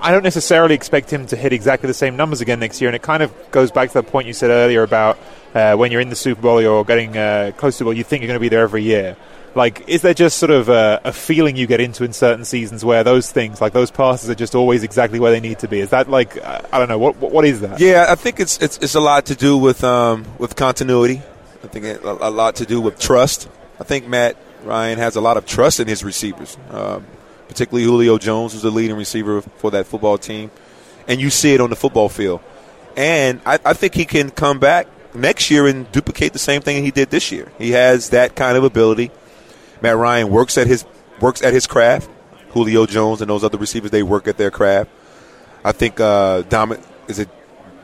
I 0.00 0.12
don't 0.12 0.22
necessarily 0.22 0.74
expect 0.74 1.10
him 1.10 1.26
to 1.26 1.36
hit 1.36 1.52
exactly 1.52 1.86
the 1.86 1.94
same 1.94 2.16
numbers 2.16 2.40
again 2.40 2.60
next 2.60 2.80
year, 2.80 2.88
and 2.88 2.96
it 2.96 3.02
kind 3.02 3.22
of 3.22 3.32
goes 3.50 3.70
back 3.70 3.90
to 3.90 3.94
the 3.94 4.02
point 4.02 4.26
you 4.26 4.32
said 4.32 4.50
earlier 4.50 4.82
about 4.82 5.18
uh, 5.54 5.76
when 5.76 5.92
you're 5.92 6.00
in 6.00 6.10
the 6.10 6.16
Super 6.16 6.40
Bowl 6.40 6.64
or 6.64 6.84
getting 6.84 7.16
uh, 7.16 7.52
close 7.56 7.78
to 7.78 7.84
the 7.84 7.84
Bowl, 7.84 7.94
you 7.94 8.04
think 8.04 8.22
you're 8.22 8.28
going 8.28 8.36
to 8.36 8.40
be 8.40 8.48
there 8.48 8.62
every 8.62 8.82
year. 8.82 9.16
Like, 9.54 9.88
is 9.88 10.02
there 10.02 10.14
just 10.14 10.38
sort 10.38 10.50
of 10.50 10.68
a, 10.68 11.00
a, 11.04 11.12
feeling 11.12 11.56
you 11.56 11.66
get 11.66 11.80
into 11.80 12.04
in 12.04 12.12
certain 12.12 12.44
seasons 12.44 12.84
where 12.84 13.02
those 13.02 13.32
things, 13.32 13.60
like 13.60 13.72
those 13.72 13.90
passes, 13.90 14.30
are 14.30 14.36
just 14.36 14.54
always 14.54 14.84
exactly 14.84 15.18
where 15.18 15.32
they 15.32 15.40
need 15.40 15.58
to 15.58 15.68
be? 15.68 15.80
Is 15.80 15.90
that 15.90 16.08
like, 16.08 16.36
uh, 16.36 16.60
I 16.72 16.78
don't 16.78 16.88
know, 16.88 16.98
what, 16.98 17.16
what 17.16 17.44
is 17.44 17.60
that? 17.60 17.80
Yeah, 17.80 18.06
I 18.08 18.14
think 18.14 18.38
it's 18.38 18.58
it's, 18.62 18.78
it's 18.78 18.94
a 18.94 19.00
lot 19.00 19.26
to 19.26 19.34
do 19.34 19.58
with 19.58 19.82
um, 19.82 20.24
with 20.38 20.54
continuity. 20.54 21.20
I 21.64 21.66
think 21.66 21.84
a, 21.84 22.28
a, 22.28 22.30
lot 22.30 22.56
to 22.56 22.64
do 22.64 22.80
with 22.80 23.00
trust. 23.00 23.48
I 23.80 23.84
think 23.84 24.06
Matt 24.06 24.36
Ryan 24.62 24.98
has 24.98 25.16
a 25.16 25.20
lot 25.20 25.36
of 25.36 25.46
trust 25.46 25.80
in 25.80 25.88
his 25.88 26.04
receivers. 26.04 26.56
Um, 26.70 27.04
particularly 27.50 27.84
Julio 27.84 28.16
Jones, 28.16 28.52
who's 28.52 28.62
the 28.62 28.70
leading 28.70 28.96
receiver 28.96 29.42
for 29.42 29.72
that 29.72 29.86
football 29.86 30.16
team. 30.16 30.52
And 31.08 31.20
you 31.20 31.30
see 31.30 31.52
it 31.52 31.60
on 31.60 31.68
the 31.68 31.76
football 31.76 32.08
field. 32.08 32.40
And 32.96 33.40
I, 33.44 33.58
I 33.64 33.72
think 33.72 33.94
he 33.94 34.04
can 34.04 34.30
come 34.30 34.60
back 34.60 34.86
next 35.14 35.50
year 35.50 35.66
and 35.66 35.90
duplicate 35.90 36.32
the 36.32 36.38
same 36.38 36.62
thing 36.62 36.84
he 36.84 36.92
did 36.92 37.10
this 37.10 37.32
year. 37.32 37.50
He 37.58 37.72
has 37.72 38.10
that 38.10 38.36
kind 38.36 38.56
of 38.56 38.62
ability. 38.62 39.10
Matt 39.82 39.96
Ryan 39.96 40.30
works 40.30 40.56
at 40.56 40.68
his 40.68 40.84
works 41.20 41.42
at 41.42 41.52
his 41.52 41.66
craft. 41.66 42.08
Julio 42.50 42.86
Jones 42.86 43.20
and 43.20 43.28
those 43.28 43.42
other 43.42 43.58
receivers 43.58 43.90
they 43.90 44.02
work 44.02 44.28
at 44.28 44.36
their 44.36 44.50
craft. 44.50 44.90
I 45.64 45.72
think 45.72 46.00
uh, 46.00 46.42
Dom, 46.42 46.76
is 47.08 47.18
it 47.18 47.28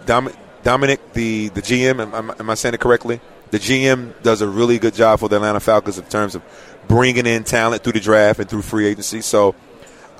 Dom, 0.06 0.30
Dominic 0.62 1.12
the 1.12 1.48
the 1.48 1.62
GM? 1.62 2.00
Am, 2.00 2.14
am, 2.14 2.34
am 2.38 2.50
I 2.50 2.54
saying 2.54 2.74
it 2.74 2.80
correctly? 2.80 3.20
The 3.50 3.58
GM 3.58 4.22
does 4.22 4.42
a 4.42 4.48
really 4.48 4.78
good 4.78 4.94
job 4.94 5.20
for 5.20 5.28
the 5.28 5.36
Atlanta 5.36 5.60
Falcons 5.60 5.98
in 5.98 6.04
terms 6.06 6.34
of 6.34 6.42
bringing 6.88 7.26
in 7.26 7.44
talent 7.44 7.82
through 7.82 7.92
the 7.92 8.00
draft 8.00 8.40
and 8.40 8.48
through 8.48 8.62
free 8.62 8.86
agency. 8.86 9.20
So 9.20 9.54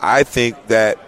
I 0.01 0.23
think 0.23 0.69
that 0.69 0.99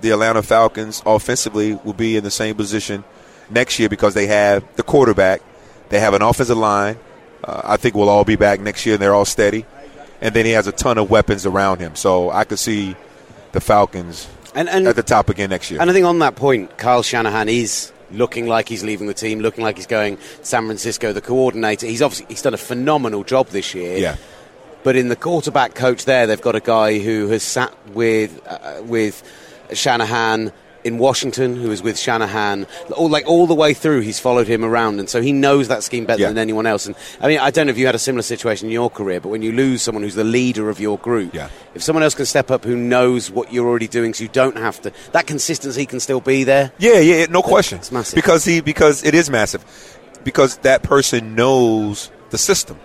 the 0.00 0.10
Atlanta 0.10 0.42
Falcons 0.42 1.02
offensively 1.06 1.74
will 1.74 1.92
be 1.92 2.16
in 2.16 2.24
the 2.24 2.30
same 2.30 2.56
position 2.56 3.04
next 3.50 3.78
year 3.78 3.88
because 3.88 4.14
they 4.14 4.26
have 4.26 4.64
the 4.76 4.82
quarterback, 4.82 5.42
they 5.88 6.00
have 6.00 6.14
an 6.14 6.22
offensive 6.22 6.58
line. 6.58 6.98
Uh, 7.42 7.62
I 7.64 7.76
think 7.76 7.94
we'll 7.94 8.08
all 8.08 8.24
be 8.24 8.36
back 8.36 8.60
next 8.60 8.84
year 8.86 8.94
and 8.94 9.02
they're 9.02 9.14
all 9.14 9.24
steady. 9.24 9.64
And 10.20 10.34
then 10.34 10.44
he 10.44 10.52
has 10.52 10.66
a 10.66 10.72
ton 10.72 10.98
of 10.98 11.10
weapons 11.10 11.46
around 11.46 11.78
him. 11.78 11.94
So 11.94 12.30
I 12.30 12.44
could 12.44 12.58
see 12.58 12.96
the 13.52 13.60
Falcons 13.60 14.28
And, 14.54 14.68
and 14.68 14.86
at 14.86 14.96
the 14.96 15.02
top 15.02 15.28
again 15.28 15.50
next 15.50 15.70
year. 15.70 15.80
And 15.80 15.88
I 15.88 15.92
think 15.92 16.06
on 16.06 16.18
that 16.18 16.36
point, 16.36 16.76
Kyle 16.76 17.02
Shanahan 17.02 17.48
is 17.48 17.92
looking 18.10 18.46
like 18.46 18.68
he's 18.68 18.82
leaving 18.82 19.06
the 19.06 19.14
team, 19.14 19.40
looking 19.40 19.64
like 19.64 19.76
he's 19.76 19.86
going 19.86 20.16
to 20.16 20.22
San 20.42 20.66
Francisco, 20.66 21.12
the 21.12 21.20
coordinator. 21.20 21.86
He's 21.86 22.02
obviously 22.02 22.26
he's 22.28 22.42
done 22.42 22.54
a 22.54 22.58
phenomenal 22.58 23.24
job 23.24 23.48
this 23.48 23.74
year. 23.74 23.98
yeah. 23.98 24.16
But 24.84 24.96
in 24.96 25.08
the 25.08 25.16
quarterback 25.16 25.74
coach 25.74 26.04
there, 26.04 26.26
they've 26.26 26.40
got 26.40 26.54
a 26.54 26.60
guy 26.60 26.98
who 26.98 27.28
has 27.28 27.42
sat 27.42 27.74
with 27.88 28.40
uh, 28.46 28.80
with 28.84 29.22
Shanahan 29.72 30.52
in 30.84 30.98
Washington, 30.98 31.56
who 31.56 31.68
was 31.68 31.82
with 31.82 31.98
Shanahan 31.98 32.66
all 32.96 33.08
like 33.08 33.26
all 33.26 33.46
the 33.46 33.54
way 33.54 33.74
through. 33.74 34.00
He's 34.00 34.18
followed 34.20 34.46
him 34.46 34.64
around, 34.64 35.00
and 35.00 35.08
so 35.10 35.20
he 35.20 35.32
knows 35.32 35.68
that 35.68 35.82
scheme 35.82 36.04
better 36.04 36.22
Yeah. 36.22 36.28
than 36.28 36.38
anyone 36.38 36.66
else. 36.66 36.86
And 36.86 36.94
I 37.20 37.26
mean, 37.28 37.38
I 37.40 37.50
don't 37.50 37.66
know 37.66 37.70
if 37.72 37.78
you 37.78 37.86
had 37.86 37.94
a 37.94 37.98
similar 37.98 38.22
situation 38.22 38.68
in 38.68 38.72
your 38.72 38.88
career, 38.88 39.20
but 39.20 39.28
when 39.30 39.42
you 39.42 39.52
lose 39.52 39.82
someone 39.82 40.02
who's 40.04 40.14
the 40.14 40.24
leader 40.24 40.70
of 40.70 40.78
your 40.80 40.96
group, 40.98 41.34
Yeah. 41.34 41.48
if 41.74 41.82
someone 41.82 42.02
else 42.02 42.14
can 42.14 42.26
step 42.26 42.50
up 42.50 42.64
who 42.64 42.76
knows 42.76 43.30
what 43.30 43.52
you're 43.52 43.66
already 43.68 43.88
doing, 43.88 44.14
so 44.14 44.22
you 44.22 44.30
don't 44.32 44.56
have 44.56 44.80
to, 44.82 44.92
that 45.12 45.26
consistency 45.26 45.84
can 45.84 45.98
still 46.00 46.20
be 46.20 46.44
there. 46.44 46.72
Yeah, 46.78 47.00
yeah, 47.00 47.26
no 47.28 47.42
question. 47.42 47.78
It's 47.78 47.90
massive. 47.92 48.14
because 48.14 48.44
he 48.44 48.60
because 48.60 49.02
it 49.04 49.14
is 49.14 49.28
massive 49.30 49.64
because 50.24 50.58
that 50.58 50.82
person 50.82 51.34
knows 51.34 52.10
the 52.30 52.38
system, 52.38 52.78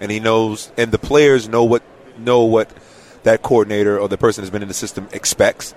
and 0.00 0.10
he 0.12 0.20
knows, 0.20 0.70
and 0.76 0.92
the 0.92 0.98
players 0.98 1.48
know 1.48 1.64
what 1.64 1.82
know 2.18 2.44
what 2.44 2.70
that 3.24 3.42
coordinator 3.42 3.98
or 3.98 4.08
the 4.08 4.18
person 4.18 4.42
who's 4.42 4.50
been 4.50 4.62
in 4.62 4.68
the 4.68 4.74
system 4.74 5.08
expects. 5.12 5.74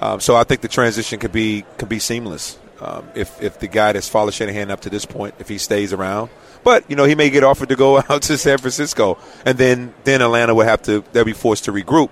Um, 0.00 0.20
so 0.20 0.36
I 0.36 0.44
think 0.44 0.60
the 0.60 0.68
transition 0.68 1.18
could 1.18 1.32
be 1.32 1.64
could 1.76 1.88
be 1.88 1.98
seamless 1.98 2.58
um, 2.80 3.08
if 3.14 3.40
if 3.42 3.58
the 3.58 3.68
guy 3.68 3.92
that's 3.92 4.08
followed 4.08 4.34
Shanahan 4.34 4.70
up 4.70 4.80
to 4.82 4.90
this 4.90 5.04
point, 5.04 5.34
if 5.38 5.48
he 5.48 5.58
stays 5.58 5.92
around. 5.92 6.30
But 6.64 6.88
you 6.88 6.96
know 6.96 7.04
he 7.04 7.14
may 7.14 7.30
get 7.30 7.44
offered 7.44 7.68
to 7.70 7.76
go 7.76 7.98
out 8.08 8.22
to 8.22 8.38
San 8.38 8.58
Francisco, 8.58 9.18
and 9.44 9.58
then 9.58 9.94
then 10.04 10.22
Atlanta 10.22 10.54
will 10.54 10.66
have 10.66 10.82
to 10.82 11.04
they'll 11.12 11.24
be 11.24 11.32
forced 11.32 11.64
to 11.64 11.72
regroup. 11.72 12.10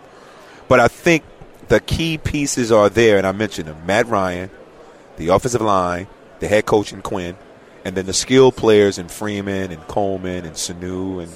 But 0.69 0.81
I 0.81 0.89
think 0.89 1.25
the 1.69 1.81
key 1.81 2.19
pieces 2.19 2.73
are 2.73 2.89
there, 2.89 3.19
and 3.19 3.27
I 3.27 3.33
mentioned 3.33 3.69
them: 3.69 3.87
Matt 3.87 4.07
Ryan, 4.07 4.51
the 5.17 5.29
offensive 5.29 5.61
line, 5.61 6.09
the 6.41 6.49
head 6.49 6.67
coach 6.67 6.93
in 6.93 7.03
Quinn, 7.03 7.37
and 7.85 7.97
then 7.97 8.07
the 8.07 8.13
skilled 8.13 8.57
players 8.57 8.99
in 8.99 9.09
Freeman 9.09 9.71
and 9.71 9.87
Coleman 9.87 10.45
and 10.45 10.55
Sanu 10.57 11.23
and 11.23 11.33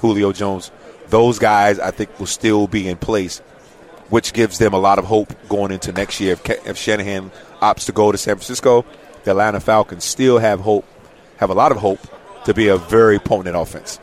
Julio 0.00 0.32
Jones. 0.32 0.70
Those 1.08 1.38
guys, 1.38 1.78
I 1.78 1.90
think, 1.90 2.18
will 2.18 2.26
still 2.26 2.68
be 2.68 2.88
in 2.88 2.96
place, 2.96 3.42
which 4.10 4.32
gives 4.32 4.58
them 4.58 4.72
a 4.74 4.78
lot 4.78 4.98
of 4.98 5.04
hope 5.06 5.32
going 5.48 5.72
into 5.72 5.92
next 5.92 6.20
year. 6.20 6.32
If, 6.32 6.66
if 6.66 6.76
Shanahan 6.76 7.30
opts 7.62 7.86
to 7.86 7.92
go 7.92 8.12
to 8.12 8.18
San 8.18 8.36
Francisco, 8.36 8.84
the 9.24 9.30
Atlanta 9.32 9.60
Falcons 9.60 10.04
still 10.04 10.38
have 10.38 10.60
hope, 10.60 10.84
have 11.38 11.50
a 11.50 11.54
lot 11.54 11.72
of 11.72 11.78
hope 11.78 12.00
to 12.44 12.54
be 12.54 12.68
a 12.68 12.76
very 12.76 13.18
potent 13.18 13.56
offense. 13.56 13.98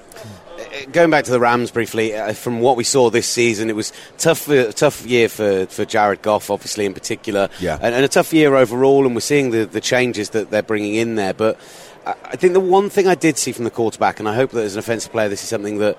going 0.92 1.10
back 1.10 1.26
to 1.26 1.32
the 1.32 1.40
Rams 1.40 1.72
briefly, 1.72 2.16
uh, 2.16 2.34
from 2.34 2.60
what 2.62 2.78
we 2.78 2.84
saw 2.84 3.10
this 3.10 3.28
season, 3.28 3.70
it 3.70 3.76
was 3.76 3.92
tough, 4.18 4.48
uh, 4.50 4.72
tough 4.72 5.06
year 5.06 5.28
for, 5.28 5.66
for 5.68 5.86
Jared 5.86 6.22
Goff, 6.22 6.50
obviously 6.50 6.86
in 6.86 6.94
particular, 6.94 7.50
Yeah. 7.60 7.78
and, 7.82 7.96
and 7.96 8.06
a 8.06 8.08
tough 8.08 8.32
year 8.34 8.56
overall. 8.56 9.06
And 9.06 9.16
we're 9.16 9.22
seeing 9.22 9.52
the, 9.52 9.66
the 9.66 9.82
changes 9.82 10.30
that 10.32 10.52
they're 10.52 10.62
bringing 10.64 10.96
in 10.96 11.16
there. 11.16 11.34
But 11.34 11.60
I, 12.06 12.14
I 12.26 12.36
think 12.36 12.54
the 12.54 12.60
one 12.60 12.90
thing 12.90 13.08
I 13.08 13.16
did 13.16 13.38
see 13.38 13.52
from 13.52 13.66
the 13.66 13.72
quarterback, 13.72 14.20
and 14.20 14.30
I 14.30 14.36
hope 14.36 14.52
that 14.52 14.64
as 14.64 14.76
an 14.76 14.80
offensive 14.80 15.12
player, 15.12 15.30
this 15.30 15.42
is 15.44 15.50
something 15.50 15.80
that 15.80 15.98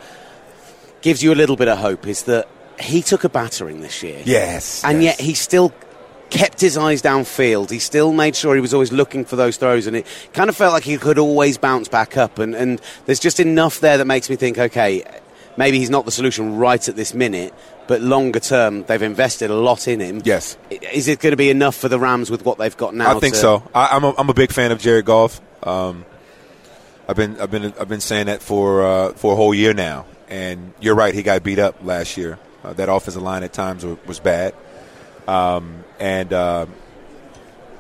gives 1.03 1.23
you 1.23 1.33
a 1.33 1.37
little 1.37 1.57
bit 1.57 1.69
of 1.69 1.79
hope, 1.79 2.07
is 2.07 2.23
that 2.25 2.49
he 2.81 3.03
took 3.03 3.25
a 3.25 3.29
battering 3.29 3.81
this 3.81 4.03
year. 4.03 4.23
Yes, 4.25 4.85
and 4.85 5.03
yes. 5.03 5.19
yet 5.19 5.27
he 5.27 5.35
still 5.35 5.73
kept 6.31 6.61
his 6.61 6.77
eyes 6.77 7.03
downfield. 7.03 7.71
He 7.71 7.79
still 7.79 8.13
made 8.13 8.37
sure 8.37 8.55
he 8.55 8.61
was 8.61 8.75
always 8.75 8.93
looking 8.93 9.25
for 9.25 9.37
those 9.37 9.57
throws, 9.57 9.87
and 9.87 9.97
it 9.97 10.07
kind 10.33 10.51
of 10.51 10.57
felt 10.57 10.73
like 10.73 10.85
he 10.85 10.97
could 10.99 11.19
always 11.19 11.59
bounce 11.59 11.89
back 11.89 12.17
up. 12.17 12.39
And, 12.39 12.55
and 12.55 12.81
there's 13.07 13.21
just 13.21 13.41
enough 13.41 13.81
there 13.81 13.99
that 13.99 14.05
makes 14.07 14.29
me 14.29 14.37
think, 14.37 14.59
okay, 14.59 15.05
maybe 15.57 15.79
he's 15.79 15.91
not 15.91 16.05
the 16.05 16.11
solution 16.11 16.57
right 16.57 16.87
at 16.89 16.97
this 16.97 17.15
minute, 17.15 17.55
but 17.87 18.03
longer 18.03 18.41
term, 18.41 18.85
they've 18.85 19.03
invested 19.03 19.51
a 19.51 19.55
lot 19.55 19.89
in 19.89 20.01
him. 20.01 20.23
Yes. 20.25 20.57
Is 20.71 21.09
it 21.09 21.21
going 21.21 21.33
to 21.33 21.37
be 21.37 21.51
enough 21.51 21.77
for 21.77 21.89
the 21.89 21.99
Rams 21.99 22.31
with 22.31 22.45
what 22.45 22.59
they've 22.59 22.77
got 22.77 22.95
now? 22.95 23.17
I 23.17 23.21
think 23.21 23.35
to- 23.35 23.41
so. 23.41 23.71
I, 23.75 23.89
I'm 23.93 24.05
a, 24.05 24.15
I'm 24.19 24.29
a 24.29 24.35
big 24.35 24.53
fan 24.53 24.71
of 24.71 24.79
Jared 24.79 25.07
Goff. 25.07 25.41
Um, 25.63 26.05
I've 27.09 27.17
been 27.17 27.41
I've 27.41 27.51
been 27.51 27.73
I've 27.81 27.89
been 27.89 28.03
saying 28.03 28.27
that 28.27 28.43
for 28.43 28.83
uh, 28.83 29.13
for 29.15 29.33
a 29.33 29.37
whole 29.37 29.55
year 29.55 29.73
now. 29.73 30.05
And 30.29 30.75
you're 30.79 30.95
right, 30.95 31.15
he 31.15 31.23
got 31.23 31.43
beat 31.43 31.59
up 31.59 31.83
last 31.83 32.19
year. 32.19 32.39
Uh, 32.65 32.73
that 32.73 32.89
offensive 32.89 33.23
line 33.23 33.45
at 33.45 33.53
times 33.53 33.85
was, 33.85 34.19
bad, 34.19 34.53
um, 35.29 35.85
and, 36.01 36.33
uh, 36.33 36.67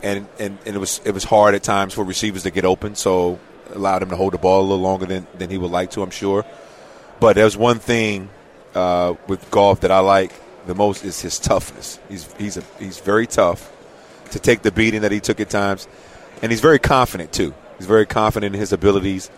and 0.02 0.28
and 0.38 0.58
and 0.64 0.76
it 0.76 0.78
was 0.78 1.00
it 1.04 1.12
was 1.12 1.24
hard 1.24 1.56
at 1.56 1.64
times 1.64 1.94
for 1.94 2.04
receivers 2.04 2.44
to 2.44 2.50
get 2.50 2.64
open. 2.64 2.94
So 2.94 3.40
allowed 3.74 4.02
him 4.02 4.10
to 4.10 4.16
hold 4.16 4.32
the 4.32 4.38
ball 4.38 4.60
a 4.60 4.62
little 4.62 4.78
longer 4.78 5.06
than, 5.06 5.26
than 5.36 5.50
he 5.50 5.58
would 5.58 5.70
like 5.70 5.90
to, 5.92 6.02
I'm 6.02 6.10
sure. 6.10 6.44
But 7.20 7.34
there's 7.34 7.56
one 7.56 7.78
thing 7.80 8.30
uh, 8.74 9.14
with 9.26 9.50
Goff 9.50 9.80
that 9.80 9.90
I 9.90 9.98
like 9.98 10.32
the 10.66 10.74
most 10.74 11.04
is 11.04 11.20
his 11.20 11.38
toughness. 11.38 11.98
He's 12.08 12.32
he's 12.34 12.56
a, 12.56 12.62
he's 12.78 12.98
very 13.00 13.26
tough 13.26 13.72
to 14.30 14.38
take 14.38 14.62
the 14.62 14.70
beating 14.70 15.02
that 15.02 15.12
he 15.12 15.20
took 15.20 15.40
at 15.40 15.50
times, 15.50 15.88
and 16.42 16.52
he's 16.52 16.60
very 16.60 16.78
confident 16.78 17.32
too. 17.32 17.54
He's 17.78 17.86
very 17.86 18.06
confident 18.06 18.54
in 18.54 18.60
his 18.60 18.72
abilities 18.72 19.30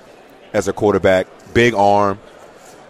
as 0.53 0.69
a 0.69 0.73
quarterback. 0.73 1.27
Big 1.55 1.75
arm, 1.75 2.19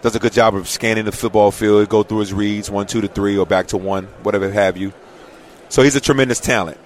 does 0.02 0.16
a 0.16 0.18
good 0.18 0.32
job 0.32 0.54
of 0.54 0.68
scanning 0.68 1.04
the 1.04 1.12
football 1.12 1.50
field, 1.50 1.88
go 1.88 2.02
through 2.02 2.20
his 2.20 2.32
reads, 2.32 2.70
one, 2.70 2.86
two 2.86 3.00
to 3.00 3.08
three, 3.08 3.36
or 3.36 3.46
back 3.46 3.68
to 3.68 3.76
one, 3.76 4.06
whatever 4.22 4.50
have 4.50 4.76
you. 4.76 4.92
So 5.68 5.82
he's 5.82 5.96
a 5.96 6.00
tremendous 6.00 6.40
talent. 6.40 6.78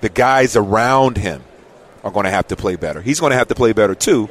The 0.00 0.08
guys 0.08 0.54
around 0.54 1.16
him 1.16 1.42
are 2.04 2.10
going 2.10 2.24
to 2.24 2.30
have 2.30 2.48
to 2.48 2.56
play 2.56 2.76
better. 2.76 3.00
He's 3.00 3.20
going 3.20 3.30
to 3.30 3.36
have 3.36 3.48
to 3.48 3.54
play 3.54 3.72
better 3.72 3.94
too, 3.94 4.28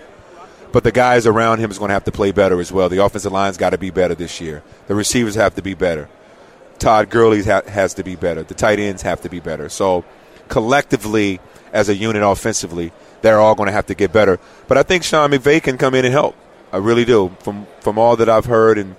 but 0.72 0.84
the 0.84 0.92
guys 0.92 1.26
around 1.26 1.60
him 1.60 1.72
is 1.72 1.78
going 1.78 1.90
to 1.90 1.94
have 1.94 2.06
to 2.06 2.12
play 2.12 2.32
better 2.32 2.60
as 2.60 2.72
well. 2.72 2.90
The 2.90 3.04
offensive 3.04 3.32
line's 3.32 3.58
got 3.58 3.72
to 3.72 3.78
be 3.78 3.90
better 3.90 4.16
this 4.16 4.40
year. 4.40 4.64
The 4.88 4.96
receivers 4.96 5.36
have 5.36 5.56
to 5.56 5.62
be 5.62 5.74
better. 5.74 6.08
Todd 6.80 7.10
Gurley 7.10 7.44
ha- 7.44 7.64
has 7.68 7.96
to 7.96 8.04
be 8.04 8.16
better. 8.16 8.44
The 8.44 8.54
tight 8.54 8.80
ends 8.80 9.02
have 9.02 9.22
to 9.22 9.30
be 9.30 9.40
better. 9.40 9.68
So 9.68 10.06
collectively, 10.48 11.40
as 11.74 11.90
a 11.90 11.96
unit 11.96 12.24
offensively, 12.24 12.92
they're 13.22 13.40
all 13.40 13.56
going 13.56 13.68
to 13.68 13.74
have 13.74 13.88
to 13.88 13.96
get 13.96 14.14
better. 14.14 14.40
But 14.68 14.78
I 14.78 14.84
think 14.84 15.04
Sean 15.04 15.32
McVay 15.32 15.62
can 15.62 15.78
come 15.78 15.96
in 15.96 16.06
and 16.06 16.14
help. 16.14 16.36
I 16.72 16.78
really 16.78 17.06
do. 17.06 17.32
From 17.40 17.66
from 17.82 17.98
all 17.98 18.16
that 18.18 18.30
I've 18.30 18.46
heard 18.46 18.78
and 18.78 18.96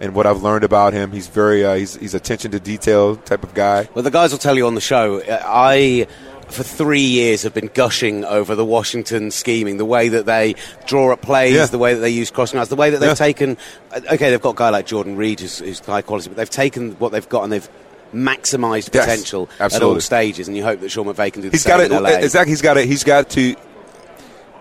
and 0.00 0.14
what 0.14 0.26
I've 0.26 0.42
learned 0.42 0.64
about 0.64 0.92
him, 0.92 1.12
he's 1.12 1.26
very 1.28 1.64
uh, 1.64 1.74
he's 1.74 1.96
he's 1.96 2.14
attention 2.14 2.50
to 2.52 2.60
detail 2.60 3.16
type 3.16 3.42
of 3.44 3.54
guy. 3.54 3.88
Well, 3.94 4.02
the 4.02 4.10
guys 4.10 4.30
will 4.32 4.38
tell 4.38 4.56
you 4.56 4.66
on 4.66 4.74
the 4.74 4.80
show. 4.80 5.20
uh, 5.20 5.42
I, 5.44 6.06
for 6.48 6.62
three 6.62 7.00
years, 7.02 7.42
have 7.42 7.52
been 7.54 7.70
gushing 7.74 8.24
over 8.24 8.54
the 8.54 8.64
Washington 8.64 9.30
scheming, 9.30 9.76
the 9.76 9.84
way 9.84 10.08
that 10.08 10.24
they 10.26 10.54
draw 10.86 11.12
up 11.12 11.20
plays, 11.20 11.54
Yeah. 11.54 11.66
the 11.66 11.78
way 11.78 11.94
that 11.94 12.00
they 12.00 12.10
use 12.10 12.30
crossing 12.30 12.56
routes, 12.58 12.70
the 12.70 12.76
way 12.76 12.90
that 12.90 12.98
they've 13.00 13.10
Yeah. 13.10 13.14
taken. 13.14 13.58
uh, 13.92 14.00
Okay, 14.12 14.30
they've 14.30 14.40
got 14.40 14.50
a 14.50 14.56
guy 14.56 14.70
like 14.70 14.86
Jordan 14.86 15.16
Reed 15.16 15.40
who's, 15.40 15.58
who's 15.58 15.80
high 15.80 16.00
quality, 16.02 16.28
but 16.28 16.36
they've 16.38 16.48
taken 16.48 16.92
what 16.92 17.12
they've 17.12 17.28
got 17.28 17.42
and 17.44 17.52
they've 17.52 17.68
maximised 18.14 18.88
Yes, 18.94 19.04
potential 19.04 19.48
at 19.60 19.82
all 19.82 20.00
stages. 20.00 20.48
And 20.48 20.56
you 20.56 20.62
hope 20.64 20.80
that 20.80 20.90
Sean 20.90 21.04
McVay 21.06 21.32
can 21.32 21.42
do 21.42 21.50
the 21.50 21.54
He's 21.54 21.62
same 21.62 21.88
got 21.88 21.88
to 21.88 22.24
exactly. 22.24 22.52
He's 22.52 22.62
got 22.62 22.76
it. 22.78 22.86
He's 22.86 23.04
got 23.04 23.28
to. 23.30 23.54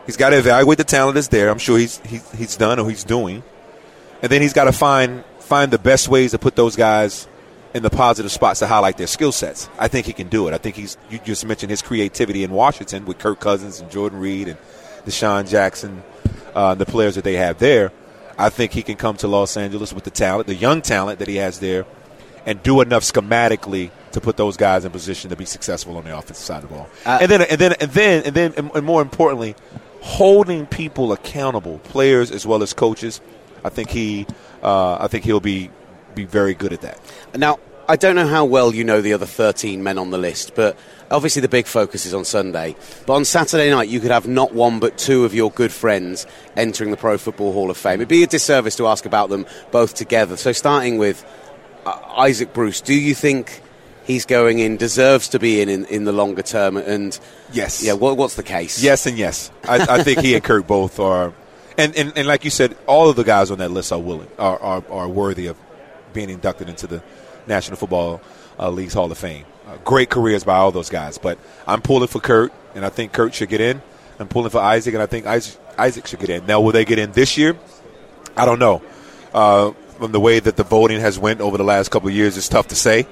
He's 0.07 0.17
got 0.17 0.31
to 0.31 0.37
evaluate 0.37 0.79
the 0.79 0.83
talent 0.83 1.15
that's 1.15 1.27
there. 1.27 1.49
I'm 1.49 1.59
sure 1.59 1.77
he's 1.77 1.99
he's, 1.99 2.31
he's 2.31 2.57
done 2.57 2.79
or 2.79 2.89
he's 2.89 3.03
doing, 3.03 3.43
and 4.23 4.31
then 4.31 4.41
he's 4.41 4.53
got 4.53 4.63
to 4.63 4.71
find 4.71 5.23
find 5.39 5.71
the 5.71 5.77
best 5.77 6.07
ways 6.07 6.31
to 6.31 6.39
put 6.39 6.55
those 6.55 6.75
guys 6.75 7.27
in 7.73 7.83
the 7.83 7.89
positive 7.89 8.31
spots 8.31 8.59
to 8.59 8.67
highlight 8.67 8.97
their 8.97 9.07
skill 9.07 9.31
sets. 9.31 9.69
I 9.77 9.87
think 9.87 10.07
he 10.07 10.13
can 10.13 10.29
do 10.29 10.47
it. 10.47 10.53
I 10.53 10.57
think 10.57 10.77
he's. 10.77 10.97
You 11.11 11.19
just 11.19 11.45
mentioned 11.45 11.69
his 11.69 11.81
creativity 11.81 12.43
in 12.43 12.51
Washington 12.51 13.05
with 13.05 13.19
Kirk 13.19 13.39
Cousins 13.39 13.79
and 13.81 13.91
Jordan 13.91 14.19
Reed 14.19 14.47
and 14.47 14.57
DeSean 15.05 15.47
Jackson, 15.47 16.03
uh, 16.55 16.73
the 16.73 16.85
players 16.85 17.15
that 17.15 17.23
they 17.23 17.35
have 17.35 17.59
there. 17.59 17.91
I 18.37 18.49
think 18.49 18.71
he 18.71 18.83
can 18.83 18.95
come 18.95 19.17
to 19.17 19.27
Los 19.27 19.57
Angeles 19.57 19.93
with 19.93 20.03
the 20.03 20.11
talent, 20.11 20.47
the 20.47 20.55
young 20.55 20.81
talent 20.81 21.19
that 21.19 21.27
he 21.27 21.35
has 21.37 21.59
there, 21.59 21.85
and 22.45 22.61
do 22.63 22.81
enough 22.81 23.03
schematically 23.03 23.91
to 24.11 24.21
put 24.21 24.37
those 24.37 24.57
guys 24.57 24.85
in 24.85 24.91
position 24.91 25.31
to 25.31 25.35
be 25.35 25.45
successful 25.45 25.97
on 25.97 26.03
the 26.03 26.15
offensive 26.15 26.45
side 26.45 26.63
of 26.63 26.69
the 26.69 26.75
ball. 26.75 26.89
Uh, 27.05 27.19
and 27.21 27.31
then, 27.31 27.41
and 27.41 27.59
then, 27.59 27.73
and 27.79 27.91
then, 27.91 28.23
and 28.23 28.35
then, 28.35 28.53
and, 28.55 28.71
and 28.73 28.85
more 28.85 29.01
importantly, 29.01 29.55
holding 30.01 30.65
people 30.65 31.11
accountable, 31.11 31.79
players 31.79 32.31
as 32.31 32.45
well 32.45 32.63
as 32.63 32.73
coaches. 32.73 33.21
I 33.63 33.69
think 33.69 33.89
he, 33.89 34.25
uh, 34.63 34.97
I 34.99 35.07
think 35.07 35.23
he'll 35.23 35.39
be 35.39 35.69
be 36.15 36.25
very 36.25 36.53
good 36.53 36.73
at 36.73 36.81
that. 36.81 36.99
Now, 37.35 37.59
I 37.89 37.95
don't 37.95 38.15
know 38.15 38.27
how 38.27 38.43
well 38.43 38.75
you 38.75 38.83
know 38.83 39.01
the 39.01 39.13
other 39.13 39.25
13 39.25 39.81
men 39.81 39.97
on 39.97 40.09
the 40.09 40.17
list, 40.17 40.55
but 40.55 40.77
obviously 41.09 41.41
the 41.41 41.47
big 41.47 41.67
focus 41.67 42.05
is 42.05 42.13
on 42.13 42.25
Sunday. 42.25 42.75
But 43.05 43.13
on 43.13 43.23
Saturday 43.23 43.69
night, 43.69 43.87
you 43.87 44.01
could 44.01 44.11
have 44.11 44.27
not 44.27 44.53
one 44.53 44.79
but 44.81 44.97
two 44.97 45.23
of 45.23 45.33
your 45.33 45.51
good 45.51 45.71
friends 45.71 46.27
entering 46.57 46.91
the 46.91 46.97
Pro 46.97 47.17
Football 47.17 47.53
Hall 47.53 47.69
of 47.69 47.77
Fame. 47.77 47.95
It'd 47.95 48.09
be 48.09 48.23
a 48.23 48.27
disservice 48.27 48.75
to 48.75 48.87
ask 48.87 49.05
about 49.05 49.29
them 49.29 49.45
both 49.71 49.93
together. 49.93 50.35
So, 50.35 50.51
starting 50.51 50.97
with 50.97 51.23
uh, 51.85 51.97
Isaac 52.17 52.53
Bruce, 52.53 52.81
do 52.81 52.93
you 52.93 53.15
think 53.15 53.61
he's 54.07 54.25
going 54.25 54.59
in, 54.59 54.77
deserves 54.77 55.27
to 55.29 55.39
be 55.39 55.61
in 55.61 55.69
in, 55.69 55.85
in 55.85 56.05
the 56.05 56.11
longer 56.11 56.41
term? 56.41 56.77
And 56.77 57.17
Yes. 57.51 57.83
yeah, 57.83 57.93
what, 57.93 58.17
what's 58.17 58.35
the 58.35 58.43
case? 58.43 58.81
Yes 58.81 59.05
and 59.05 59.17
yes. 59.17 59.51
I, 59.67 59.97
I 59.99 60.03
think 60.03 60.19
he 60.21 60.33
and 60.33 60.43
Kurt 60.43 60.65
both 60.65 60.99
are, 60.99 61.33
and, 61.77 61.95
and, 61.95 62.13
and 62.15 62.27
like 62.27 62.43
you 62.43 62.49
said, 62.49 62.75
all 62.87 63.09
of 63.09 63.15
the 63.15 63.23
guys 63.23 63.51
on 63.51 63.59
that 63.59 63.69
list 63.69 63.91
are 63.91 63.99
willing, 63.99 64.29
are, 64.39 64.59
are, 64.59 64.83
are 64.89 65.07
worthy 65.07 65.47
of 65.47 65.57
being 66.13 66.29
inducted 66.29 66.69
into 66.69 66.87
the 66.87 67.03
National 67.45 67.77
Football 67.77 68.21
uh, 68.57 68.69
League's 68.71 68.93
Hall 68.93 69.11
of 69.11 69.17
Fame. 69.17 69.45
Uh, 69.67 69.77
great 69.83 70.09
careers 70.09 70.43
by 70.43 70.55
all 70.55 70.71
those 70.71 70.89
guys, 70.89 71.17
but 71.17 71.37
I'm 71.67 71.81
pulling 71.81 72.07
for 72.07 72.19
Kurt, 72.19 72.53
and 72.73 72.85
I 72.85 72.89
think 72.89 73.11
Kurt 73.11 73.35
should 73.35 73.49
get 73.49 73.61
in. 73.61 73.81
I'm 74.19 74.27
pulling 74.27 74.49
for 74.49 74.59
Isaac, 74.59 74.93
and 74.93 75.03
I 75.03 75.05
think 75.05 75.27
Isaac, 75.27 75.59
Isaac 75.77 76.07
should 76.07 76.19
get 76.19 76.29
in. 76.29 76.45
Now, 76.47 76.61
will 76.61 76.71
they 76.71 76.85
get 76.85 76.97
in 76.97 77.11
this 77.11 77.37
year? 77.37 77.55
I 78.35 78.45
don't 78.45 78.59
know. 78.59 78.81
Uh, 79.33 79.71
from 79.99 80.11
the 80.11 80.19
way 80.19 80.39
that 80.39 80.55
the 80.55 80.63
voting 80.63 80.99
has 81.01 81.19
went 81.19 81.41
over 81.41 81.57
the 81.57 81.63
last 81.63 81.89
couple 81.91 82.07
of 82.07 82.15
years, 82.15 82.37
it's 82.37 82.47
tough 82.47 82.67
to 82.69 82.75
say. 82.75 83.05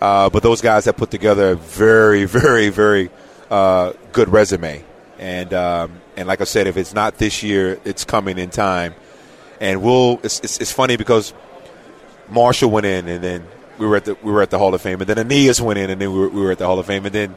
Uh, 0.00 0.28
but 0.30 0.42
those 0.42 0.60
guys 0.60 0.84
have 0.84 0.96
put 0.96 1.10
together 1.10 1.50
a 1.52 1.56
very, 1.56 2.24
very, 2.40 2.68
very 2.68 3.10
uh, 3.50 3.92
good 4.12 4.28
resume. 4.28 4.84
And 5.18 5.54
um, 5.54 6.00
and 6.16 6.28
like 6.28 6.40
I 6.40 6.44
said, 6.44 6.66
if 6.66 6.76
it's 6.76 6.92
not 6.94 7.18
this 7.18 7.42
year, 7.42 7.78
it's 7.84 8.04
coming 8.04 8.38
in 8.38 8.50
time. 8.50 8.94
And 9.60 9.82
we'll. 9.82 10.20
It's, 10.22 10.40
it's, 10.40 10.58
it's 10.60 10.72
funny 10.72 10.96
because 10.96 11.32
Marshall 12.28 12.70
went 12.70 12.86
in, 12.86 13.08
and 13.08 13.22
then 13.22 13.46
we 13.78 13.86
were 13.86 13.96
at 13.96 14.04
the 14.04 14.16
we 14.22 14.32
were 14.32 14.42
at 14.42 14.50
the 14.50 14.58
Hall 14.58 14.74
of 14.74 14.82
Fame, 14.82 15.00
and 15.00 15.08
then 15.08 15.18
Aeneas 15.18 15.60
went 15.60 15.78
in, 15.78 15.90
and 15.90 16.00
then 16.00 16.12
we 16.12 16.18
were, 16.18 16.28
we 16.28 16.40
were 16.42 16.50
at 16.52 16.58
the 16.58 16.66
Hall 16.66 16.78
of 16.78 16.86
Fame, 16.86 17.06
and 17.06 17.14
then 17.14 17.34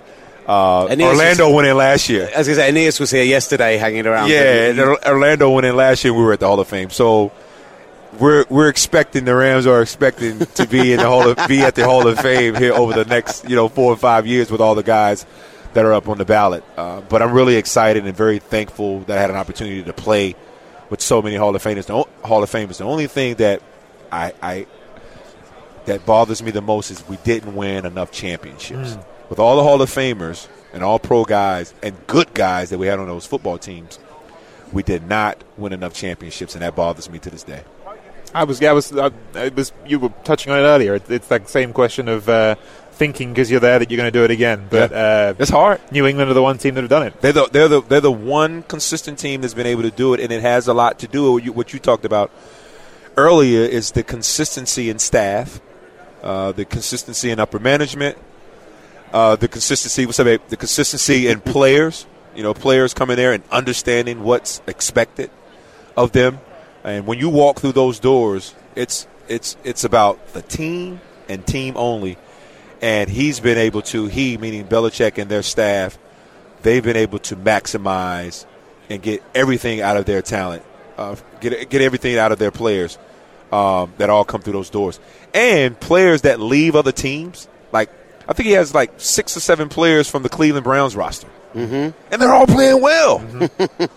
uh, 0.48 0.88
Orlando 0.90 1.46
was- 1.48 1.56
went 1.56 1.68
in 1.68 1.78
last 1.78 2.10
year. 2.10 2.30
As 2.34 2.50
I 2.50 2.54
say, 2.54 2.70
Aeneas 2.70 3.00
was 3.00 3.12
here 3.12 3.24
yesterday 3.24 3.78
hanging 3.78 4.08
around. 4.08 4.30
Yeah, 4.30 4.70
and 4.72 4.80
Orlando 5.06 5.52
went 5.52 5.66
in 5.68 5.76
last 5.76 6.04
year. 6.04 6.14
We 6.14 6.24
were 6.24 6.34
at 6.34 6.40
the 6.40 6.48
Hall 6.48 6.60
of 6.60 6.68
Fame, 6.68 6.90
so 6.90 7.32
we're 8.20 8.46
we're 8.50 8.70
expecting 8.70 9.26
the 9.26 9.36
Rams 9.36 9.68
are 9.68 9.82
expecting 9.82 10.40
to 10.40 10.68
be 10.68 10.94
in 10.94 11.00
the 11.00 11.08
Hall 11.08 11.30
of 11.30 11.48
be 11.48 11.62
at 11.62 11.76
the 11.76 11.84
Hall 11.86 12.08
of 12.08 12.20
Fame 12.20 12.56
here 12.56 12.74
over 12.74 12.94
the 12.94 13.06
next 13.06 13.50
you 13.50 13.56
know 13.56 13.70
four 13.70 13.92
or 13.94 13.98
five 13.98 14.26
years 14.26 14.50
with 14.52 14.62
all 14.62 14.76
the 14.76 14.84
guys 14.84 15.26
that 15.74 15.86
are 15.86 15.94
up 15.94 16.08
on 16.10 16.18
the 16.18 16.26
ballot. 16.26 16.64
Uh, 16.78 17.02
but 17.02 17.22
I'm 17.22 17.34
really 17.34 17.56
excited 17.56 18.06
and 18.06 18.16
very 18.16 18.40
thankful 18.40 19.02
that 19.02 19.18
I 19.18 19.22
had 19.22 19.30
an 19.30 19.36
opportunity 19.36 19.84
to 19.84 19.94
play 19.94 20.36
with 20.90 21.02
so 21.02 21.22
many 21.22 21.36
Hall 21.36 21.56
of 21.56 21.62
Famers. 21.64 21.86
The 21.86 21.94
o- 21.96 22.10
Hall 22.24 22.42
of 22.42 22.50
Famers. 22.50 22.78
The 22.78 22.86
only 22.86 23.08
thing 23.08 23.36
that 23.36 23.62
I, 24.12 24.34
I 24.42 24.68
that 25.86 26.06
bothers 26.06 26.42
me 26.42 26.52
the 26.52 26.62
most 26.62 26.92
is 26.92 27.08
we 27.08 27.18
didn't 27.18 27.56
win 27.56 27.86
enough 27.86 28.12
championships. 28.12 28.98
With 29.30 29.40
all 29.40 29.58
the 29.58 29.64
Hall 29.64 29.82
of 29.82 29.90
Famers 29.90 30.48
and 30.74 30.84
all 30.84 31.00
pro 31.00 31.26
guys 31.26 31.74
and 31.84 31.96
good 32.08 32.34
guys 32.34 32.70
that 32.70 32.78
we 32.78 32.88
had 32.88 33.00
on 33.00 33.08
those 33.08 33.26
football 33.26 33.58
teams, 33.58 34.00
we 34.72 34.84
did 34.84 35.08
not 35.08 35.44
win 35.58 35.74
enough 35.74 35.94
championships, 35.94 36.56
and 36.56 36.62
that 36.62 36.76
bothers 36.76 37.10
me 37.10 37.20
to 37.20 37.30
this 37.30 37.44
day. 37.44 37.64
I 38.38 38.44
was, 38.44 38.62
yeah, 38.62 38.70
I 38.70 38.74
was, 38.74 38.92
uh, 38.94 39.10
it 39.34 39.56
was. 39.56 39.72
You 39.88 39.98
were 40.00 40.14
touching 40.24 40.52
on 40.52 40.60
it 40.60 40.62
earlier. 40.62 40.94
It's, 40.94 41.10
it's 41.10 41.28
that 41.30 41.50
same 41.50 41.74
question 41.74 42.08
of 42.08 42.30
uh, 42.30 42.54
thinking 42.92 43.32
because 43.34 43.50
you're 43.50 43.60
there 43.60 43.80
that 43.80 43.90
you're 43.90 43.98
going 43.98 44.12
to 44.12 44.20
do 44.20 44.24
it 44.24 44.30
again. 44.30 44.68
But 44.70 44.94
uh, 44.94 45.34
It's 45.40 45.50
hard. 45.50 45.82
New 45.92 46.06
England 46.06 46.30
are 46.30 46.36
the 46.36 46.44
one 46.44 46.60
team 46.60 46.76
that 46.76 46.82
have 46.82 46.90
done 46.90 47.08
it. 47.08 47.20
They're 47.20 47.34
the, 47.34 47.48
they're 47.52 47.68
the 47.68 47.82
they're 47.82 48.02
the 48.02 48.12
one 48.12 48.62
consistent 48.62 49.18
team 49.18 49.42
that's 49.42 49.56
been 49.56 49.66
able 49.66 49.82
to 49.82 49.90
do 49.90 50.14
it, 50.14 50.20
and 50.20 50.32
it 50.32 50.42
has 50.42 50.68
a 50.68 50.74
lot 50.74 51.00
to 51.00 51.08
do 51.08 51.34
with 51.34 51.48
what 51.48 51.74
you 51.74 51.80
talked 51.80 52.06
about 52.06 52.30
earlier. 53.16 53.62
Is 53.62 53.92
the 53.92 54.04
consistency 54.04 54.92
in 54.92 55.00
staff, 55.00 55.60
uh, 56.22 56.52
the 56.52 56.66
consistency 56.66 57.32
in 57.32 57.40
upper 57.40 57.58
management, 57.58 58.20
uh, 59.14 59.36
the 59.36 59.48
consistency 59.48 60.06
what's 60.06 60.18
that, 60.18 60.50
the 60.50 60.58
consistency 60.58 61.28
in 61.28 61.42
players. 61.42 62.06
You 62.36 62.44
know, 62.44 62.54
players 62.54 62.94
coming 62.94 63.16
there 63.18 63.34
and 63.34 63.44
understanding 63.50 64.22
what's 64.22 64.62
expected 64.68 65.32
of 65.96 66.12
them. 66.12 66.40
And 66.88 67.06
when 67.06 67.20
you 67.20 67.28
walk 67.28 67.60
through 67.60 67.74
those 67.74 68.00
doors, 68.00 68.56
it's 68.74 69.08
it's 69.28 69.58
it's 69.66 69.84
about 69.84 70.26
the 70.32 70.42
team 70.42 71.02
and 71.28 71.46
team 71.46 71.76
only. 71.76 72.18
And 72.82 73.10
he's 73.10 73.42
been 73.42 73.58
able 73.58 73.82
to 73.94 74.06
he 74.06 74.38
meaning 74.38 74.66
Belichick 74.66 75.18
and 75.18 75.30
their 75.30 75.44
staff, 75.44 75.98
they've 76.62 76.84
been 76.84 76.96
able 76.96 77.20
to 77.20 77.36
maximize 77.36 78.46
and 78.90 79.02
get 79.02 79.22
everything 79.36 79.82
out 79.82 79.98
of 79.98 80.06
their 80.06 80.22
talent, 80.22 80.64
uh, 80.98 81.18
get 81.42 81.70
get 81.70 81.82
everything 81.82 82.18
out 82.18 82.32
of 82.32 82.40
their 82.40 82.52
players 82.52 82.98
um, 83.52 83.94
that 83.98 84.10
all 84.10 84.24
come 84.24 84.42
through 84.42 84.54
those 84.54 84.70
doors, 84.70 84.98
and 85.34 85.78
players 85.78 86.22
that 86.22 86.40
leave 86.40 86.74
other 86.74 86.94
teams. 86.94 87.50
Like 87.74 87.92
I 88.28 88.34
think 88.34 88.48
he 88.48 88.54
has 88.54 88.74
like 88.74 88.92
six 88.98 89.38
or 89.38 89.40
seven 89.40 89.70
players 89.70 90.10
from 90.10 90.24
the 90.24 90.30
Cleveland 90.30 90.64
Browns 90.64 90.96
roster. 90.96 91.28
Mm-hmm. 91.54 92.14
And 92.14 92.22
they're 92.22 92.34
all 92.34 92.46
playing 92.46 92.82
well. 92.82 93.20
I'm, 93.20 93.50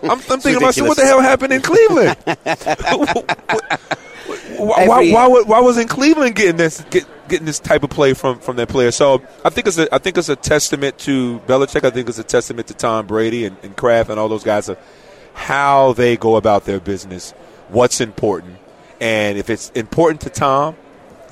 I'm 0.03 0.21
thinking 0.21 0.57
about 0.57 0.75
so 0.75 0.85
what 0.85 0.97
the 0.97 1.05
hell 1.05 1.21
happened 1.21 1.53
in 1.53 1.61
Cleveland? 1.63 2.17
why, 4.57 4.87
why, 4.87 5.13
why, 5.13 5.43
why 5.43 5.61
wasn't 5.61 5.91
Cleveland 5.91 6.37
getting 6.37 6.57
this 6.57 6.81
get, 6.91 7.07
getting 7.29 7.47
this 7.47 7.59
type 7.59 7.83
of 7.83 7.91
play 7.91 8.15
from, 8.15 8.39
from 8.39 8.57
their 8.57 8.67
players? 8.67 8.95
So 8.95 9.23
I 9.45 9.51
think 9.51 9.67
it's 9.67 9.79
a 9.79 9.93
I 9.95 9.99
think 9.99 10.17
it's 10.17 10.29
a 10.29 10.37
testament 10.37 10.99
to 11.01 11.41
Belichick. 11.41 11.85
I 11.85 11.91
think 11.91 12.09
it's 12.09 12.19
a 12.19 12.25
testament 12.25 12.69
to 12.69 12.75
Tom 12.75 13.07
Brady 13.07 13.45
and, 13.45 13.57
and 13.63 13.77
Kraft 13.77 14.11
and 14.11 14.21
all 14.21 14.29
those 14.29 14.45
guys 14.45 14.69
of 14.69 14.79
how 15.35 15.93
they 15.95 16.17
go 16.17 16.37
about 16.37 16.65
their 16.65 16.81
business, 16.81 17.33
what's 17.69 18.01
important, 18.01 18.59
and 19.01 19.39
if 19.39 19.51
it's 19.51 19.71
important 19.71 20.21
to 20.23 20.31
Tom, 20.31 20.77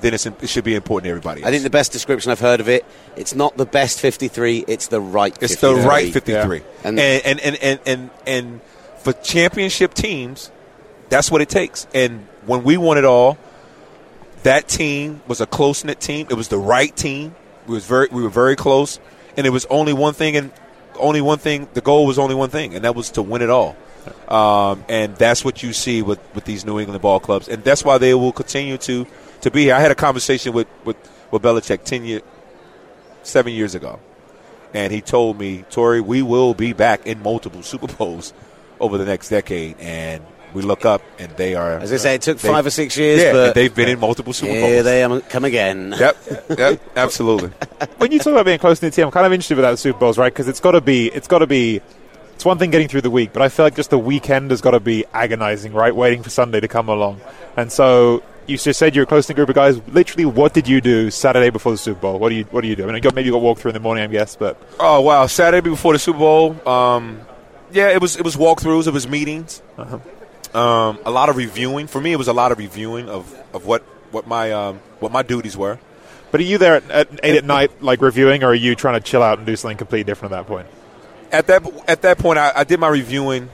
then 0.00 0.14
it's, 0.14 0.26
it 0.26 0.48
should 0.48 0.64
be 0.64 0.74
important 0.74 1.04
to 1.04 1.10
everybody. 1.10 1.42
Else. 1.42 1.48
I 1.48 1.50
think 1.50 1.62
the 1.64 1.70
best 1.70 1.92
description 1.92 2.30
I've 2.32 2.40
heard 2.40 2.60
of 2.60 2.68
it, 2.68 2.84
it's 3.16 3.34
not 3.34 3.56
the 3.56 3.66
best 3.66 4.00
53, 4.00 4.64
it's 4.68 4.88
the 4.88 5.00
right 5.00 5.36
53. 5.36 5.44
It's 5.52 5.60
the 5.82 5.88
right 5.88 6.12
53. 6.12 6.62
And- 6.84 6.98
And, 6.98 7.22
and, 7.24 7.40
and, 7.40 7.56
and, 7.62 7.80
and, 7.86 8.10
and 8.26 8.60
for 8.98 9.12
championship 9.12 9.94
teams, 9.94 10.50
that's 11.08 11.30
what 11.30 11.40
it 11.40 11.48
takes. 11.48 11.86
And 11.94 12.26
when 12.46 12.64
we 12.64 12.76
won 12.76 12.98
it 12.98 13.04
all, 13.04 13.38
that 14.44 14.68
team 14.68 15.20
was 15.26 15.40
a 15.40 15.46
close 15.46 15.84
knit 15.84 16.00
team. 16.00 16.26
It 16.30 16.34
was 16.34 16.48
the 16.48 16.58
right 16.58 16.94
team. 16.94 17.34
We 17.66 17.74
was 17.74 17.84
very 17.86 18.08
we 18.10 18.22
were 18.22 18.28
very 18.30 18.56
close, 18.56 18.98
and 19.36 19.46
it 19.46 19.50
was 19.50 19.66
only 19.68 19.92
one 19.92 20.14
thing 20.14 20.36
and 20.36 20.52
only 20.98 21.20
one 21.20 21.38
thing. 21.38 21.68
The 21.74 21.80
goal 21.80 22.06
was 22.06 22.18
only 22.18 22.34
one 22.34 22.48
thing, 22.50 22.74
and 22.74 22.84
that 22.84 22.94
was 22.94 23.10
to 23.12 23.22
win 23.22 23.42
it 23.42 23.50
all. 23.50 23.76
Um, 24.28 24.84
and 24.88 25.16
that's 25.16 25.44
what 25.44 25.62
you 25.62 25.72
see 25.74 26.00
with, 26.02 26.18
with 26.34 26.44
these 26.44 26.64
New 26.64 26.78
England 26.78 27.02
ball 27.02 27.20
clubs, 27.20 27.48
and 27.48 27.62
that's 27.64 27.84
why 27.84 27.98
they 27.98 28.14
will 28.14 28.32
continue 28.32 28.78
to 28.78 29.06
to 29.42 29.50
be 29.50 29.64
here. 29.64 29.74
I 29.74 29.80
had 29.80 29.90
a 29.90 29.94
conversation 29.96 30.52
with 30.52 30.66
with, 30.84 30.96
with 31.30 31.42
Belichick 31.42 31.84
ten 31.84 32.04
year, 32.04 32.20
seven 33.22 33.52
years 33.52 33.74
ago, 33.74 34.00
and 34.74 34.92
he 34.92 35.00
told 35.00 35.38
me, 35.38 35.64
Torry, 35.70 36.00
we 36.00 36.22
will 36.22 36.54
be 36.54 36.72
back 36.72 37.06
in 37.06 37.22
multiple 37.22 37.62
Super 37.72 37.86
Bowls 37.86 38.32
over 38.80 38.98
the 38.98 39.04
next 39.04 39.28
decade, 39.28 39.76
and 39.80 40.24
we 40.54 40.62
look 40.62 40.84
up 40.84 41.02
and 41.18 41.30
they 41.36 41.54
are. 41.54 41.78
As 41.78 41.92
I 41.92 41.96
say, 41.98 42.14
it 42.14 42.22
took 42.22 42.38
five 42.38 42.64
or 42.64 42.70
six 42.70 42.96
years, 42.96 43.20
Yeah, 43.20 43.32
but 43.32 43.54
they've 43.54 43.74
been 43.74 43.88
in 43.88 43.98
multiple 44.00 44.32
Super 44.32 44.52
Bowls. 44.52 44.64
here 44.70 44.82
they 44.82 45.02
am- 45.02 45.20
come 45.22 45.44
again. 45.44 45.94
Yep, 45.98 46.16
yep, 46.58 46.80
absolutely. 46.96 47.50
when 47.98 48.12
you 48.12 48.18
talk 48.18 48.28
about 48.32 48.46
being 48.46 48.58
close 48.58 48.78
to 48.80 48.86
the 48.86 48.90
team, 48.90 49.06
I'm 49.06 49.10
kind 49.10 49.26
of 49.26 49.32
interested 49.32 49.56
with 49.56 49.64
that 49.64 49.78
Super 49.78 49.98
Bowls, 49.98 50.16
right? 50.16 50.32
Because 50.32 50.48
it's 50.48 50.60
got 50.60 50.72
to 50.72 50.80
be, 50.80 51.08
it's 51.08 51.28
got 51.28 51.40
to 51.40 51.46
be. 51.46 51.80
It's 52.34 52.44
one 52.44 52.56
thing 52.56 52.70
getting 52.70 52.86
through 52.86 53.00
the 53.00 53.10
week, 53.10 53.32
but 53.32 53.42
I 53.42 53.48
feel 53.48 53.66
like 53.66 53.74
just 53.74 53.90
the 53.90 53.98
weekend 53.98 54.52
has 54.52 54.60
got 54.60 54.70
to 54.70 54.78
be 54.80 55.04
agonizing, 55.12 55.72
right? 55.72 55.94
Waiting 55.94 56.22
for 56.22 56.30
Sunday 56.30 56.60
to 56.60 56.68
come 56.68 56.88
along, 56.88 57.20
and 57.56 57.70
so 57.72 58.22
you 58.48 58.56
just 58.58 58.78
said 58.78 58.94
you're 58.94 59.04
a 59.04 59.06
close 59.06 59.28
knit 59.28 59.36
group 59.36 59.48
of 59.48 59.54
guys. 59.54 59.80
Literally, 59.88 60.24
what 60.24 60.54
did 60.54 60.66
you 60.66 60.80
do 60.80 61.10
Saturday 61.10 61.50
before 61.50 61.72
the 61.72 61.78
Super 61.78 62.00
Bowl? 62.00 62.18
What 62.18 62.30
do 62.30 62.34
you 62.34 62.44
What 62.44 62.62
do 62.62 62.68
you 62.68 62.76
do? 62.76 62.84
I 62.84 62.86
mean, 62.86 62.96
you 62.96 63.00
got, 63.00 63.14
maybe 63.14 63.26
you 63.26 63.32
got 63.32 63.42
walk 63.42 63.58
through 63.58 63.70
in 63.70 63.74
the 63.74 63.80
morning, 63.80 64.04
I 64.04 64.06
guess, 64.06 64.34
but 64.36 64.60
Oh 64.80 65.00
wow! 65.02 65.26
Saturday 65.26 65.68
before 65.68 65.92
the 65.92 65.98
Super 65.98 66.18
Bowl, 66.18 66.68
um, 66.68 67.20
yeah, 67.70 67.90
it 67.90 68.00
was 68.00 68.16
it 68.16 68.24
was 68.24 68.36
walkthroughs, 68.36 68.86
it 68.86 68.92
was 68.92 69.06
meetings, 69.06 69.62
um, 70.54 70.98
a 71.04 71.10
lot 71.10 71.28
of 71.28 71.36
reviewing. 71.36 71.86
For 71.86 72.00
me, 72.00 72.12
it 72.12 72.16
was 72.16 72.28
a 72.28 72.32
lot 72.32 72.50
of 72.52 72.58
reviewing 72.58 73.08
of, 73.08 73.38
of 73.52 73.66
what 73.66 73.82
what 74.10 74.26
my 74.26 74.52
um, 74.52 74.80
what 75.00 75.12
my 75.12 75.22
duties 75.22 75.56
were. 75.56 75.78
but 76.30 76.40
are 76.40 76.44
you 76.44 76.58
there 76.58 76.76
at, 76.76 76.90
at 76.90 77.08
eight 77.22 77.36
at 77.36 77.44
night, 77.44 77.82
like 77.82 78.00
reviewing, 78.00 78.42
or 78.42 78.48
are 78.48 78.54
you 78.54 78.74
trying 78.74 79.00
to 79.00 79.04
chill 79.06 79.22
out 79.22 79.38
and 79.38 79.46
do 79.46 79.56
something 79.56 79.76
completely 79.76 80.04
different 80.04 80.32
at 80.32 80.38
that 80.38 80.46
point? 80.46 80.66
At 81.30 81.46
that 81.48 81.62
at 81.86 82.02
that 82.02 82.18
point, 82.18 82.38
I, 82.38 82.52
I 82.56 82.64
did 82.64 82.80
my 82.80 82.88
reviewing 82.88 83.50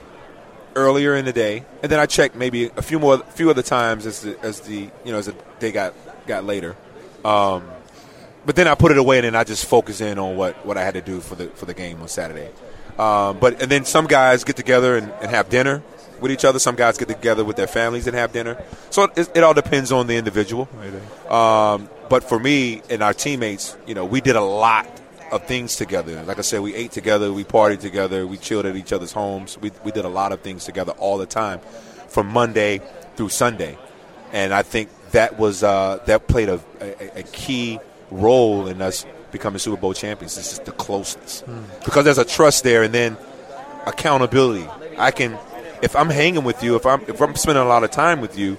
earlier 0.76 1.14
in 1.14 1.24
the 1.24 1.32
day, 1.32 1.64
and 1.82 1.90
then 1.90 1.98
I 1.98 2.06
checked 2.06 2.34
maybe 2.36 2.70
a 2.76 2.82
few 2.82 2.98
more 2.98 3.18
few 3.18 3.50
other 3.50 3.62
times 3.62 4.06
as 4.06 4.20
the 4.22 4.38
as 4.40 4.60
the 4.60 4.90
you 5.04 5.12
know 5.12 5.18
as 5.18 5.26
the 5.26 5.34
day 5.58 5.72
got 5.72 5.94
got 6.26 6.44
later. 6.44 6.76
Um, 7.24 7.64
but 8.46 8.56
then 8.56 8.68
I 8.68 8.74
put 8.74 8.92
it 8.92 8.98
away, 8.98 9.18
and 9.18 9.24
then 9.24 9.36
I 9.36 9.44
just 9.44 9.64
focus 9.64 10.00
in 10.00 10.18
on 10.18 10.36
what, 10.36 10.66
what 10.66 10.76
I 10.76 10.84
had 10.84 10.94
to 10.94 11.00
do 11.00 11.20
for 11.20 11.34
the 11.34 11.48
for 11.48 11.66
the 11.66 11.74
game 11.74 12.00
on 12.02 12.08
Saturday. 12.08 12.50
Um, 12.98 13.38
but 13.38 13.60
and 13.62 13.70
then 13.70 13.84
some 13.84 14.06
guys 14.06 14.44
get 14.44 14.56
together 14.56 14.96
and, 14.96 15.10
and 15.20 15.30
have 15.30 15.48
dinner 15.48 15.82
with 16.20 16.30
each 16.30 16.44
other. 16.44 16.58
Some 16.58 16.76
guys 16.76 16.98
get 16.98 17.08
together 17.08 17.44
with 17.44 17.56
their 17.56 17.66
families 17.66 18.06
and 18.06 18.14
have 18.14 18.32
dinner. 18.32 18.62
So 18.90 19.04
it, 19.16 19.30
it 19.34 19.42
all 19.42 19.54
depends 19.54 19.90
on 19.92 20.06
the 20.06 20.16
individual. 20.16 20.68
Um, 21.28 21.88
but 22.08 22.22
for 22.22 22.38
me 22.38 22.82
and 22.90 23.02
our 23.02 23.14
teammates, 23.14 23.76
you 23.86 23.94
know, 23.94 24.04
we 24.04 24.20
did 24.20 24.36
a 24.36 24.42
lot 24.42 24.86
of 25.32 25.46
things 25.46 25.76
together. 25.76 26.22
Like 26.22 26.38
I 26.38 26.42
said, 26.42 26.60
we 26.60 26.74
ate 26.74 26.92
together, 26.92 27.32
we 27.32 27.44
partied 27.44 27.80
together, 27.80 28.26
we 28.26 28.36
chilled 28.36 28.66
at 28.66 28.76
each 28.76 28.92
other's 28.92 29.12
homes. 29.12 29.58
We 29.58 29.72
we 29.84 29.92
did 29.92 30.04
a 30.04 30.08
lot 30.08 30.32
of 30.32 30.40
things 30.40 30.64
together 30.64 30.92
all 30.92 31.18
the 31.18 31.26
time, 31.26 31.60
from 32.08 32.28
Monday 32.28 32.80
through 33.16 33.30
Sunday. 33.30 33.78
And 34.32 34.52
I 34.52 34.62
think 34.62 34.88
that 35.12 35.38
was 35.38 35.62
uh, 35.62 36.00
that 36.06 36.26
played 36.26 36.48
a, 36.48 36.60
a, 36.80 37.20
a 37.20 37.22
key 37.22 37.78
role 38.10 38.66
in 38.66 38.82
us 38.82 39.06
becoming 39.32 39.58
Super 39.58 39.80
Bowl 39.80 39.94
champions. 39.94 40.38
It's 40.38 40.50
just 40.50 40.64
the 40.64 40.72
closeness 40.72 41.42
because 41.84 42.04
there's 42.04 42.18
a 42.18 42.24
trust 42.24 42.64
there, 42.64 42.82
and 42.82 42.94
then 42.94 43.16
accountability. 43.86 44.66
I 44.96 45.10
can, 45.10 45.38
if 45.82 45.96
I'm 45.96 46.10
hanging 46.10 46.44
with 46.44 46.62
you, 46.62 46.76
if 46.76 46.86
I'm 46.86 47.02
if 47.02 47.20
I'm 47.20 47.34
spending 47.36 47.62
a 47.62 47.66
lot 47.66 47.84
of 47.84 47.90
time 47.90 48.20
with 48.20 48.38
you, 48.38 48.56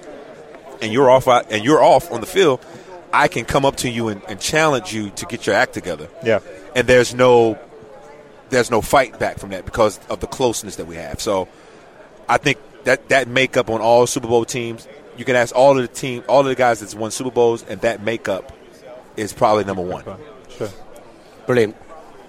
and 0.82 0.92
you're 0.92 1.10
off 1.10 1.26
and 1.26 1.64
you're 1.64 1.82
off 1.82 2.10
on 2.12 2.20
the 2.20 2.26
field, 2.26 2.64
I 3.12 3.28
can 3.28 3.44
come 3.44 3.64
up 3.64 3.76
to 3.76 3.88
you 3.88 4.08
and, 4.08 4.22
and 4.28 4.40
challenge 4.40 4.92
you 4.94 5.10
to 5.10 5.26
get 5.26 5.46
your 5.46 5.54
act 5.56 5.74
together. 5.74 6.08
Yeah. 6.24 6.40
And 6.74 6.86
there's 6.86 7.14
no 7.14 7.58
there's 8.50 8.70
no 8.70 8.80
fight 8.80 9.18
back 9.18 9.38
from 9.38 9.50
that 9.50 9.64
because 9.64 9.98
of 10.08 10.20
the 10.20 10.26
closeness 10.26 10.76
that 10.76 10.86
we 10.86 10.96
have. 10.96 11.20
So 11.20 11.48
I 12.28 12.38
think 12.38 12.58
that 12.84 13.08
that 13.08 13.26
makeup 13.28 13.70
on 13.70 13.80
all 13.80 14.06
Super 14.06 14.28
Bowl 14.28 14.44
teams, 14.44 14.86
you 15.16 15.24
can 15.24 15.34
ask 15.36 15.54
all 15.54 15.72
of 15.76 15.82
the 15.82 15.88
team, 15.88 16.22
all 16.28 16.40
of 16.40 16.46
the 16.46 16.54
guys 16.54 16.80
that's 16.80 16.94
won 16.94 17.10
Super 17.10 17.30
Bowls, 17.32 17.64
and 17.64 17.80
that 17.80 18.02
makeup 18.02 18.52
is 19.16 19.32
probably 19.32 19.64
number 19.64 19.82
one. 19.82 20.04
Sure. 20.56 20.68
Brilliant. 21.46 21.74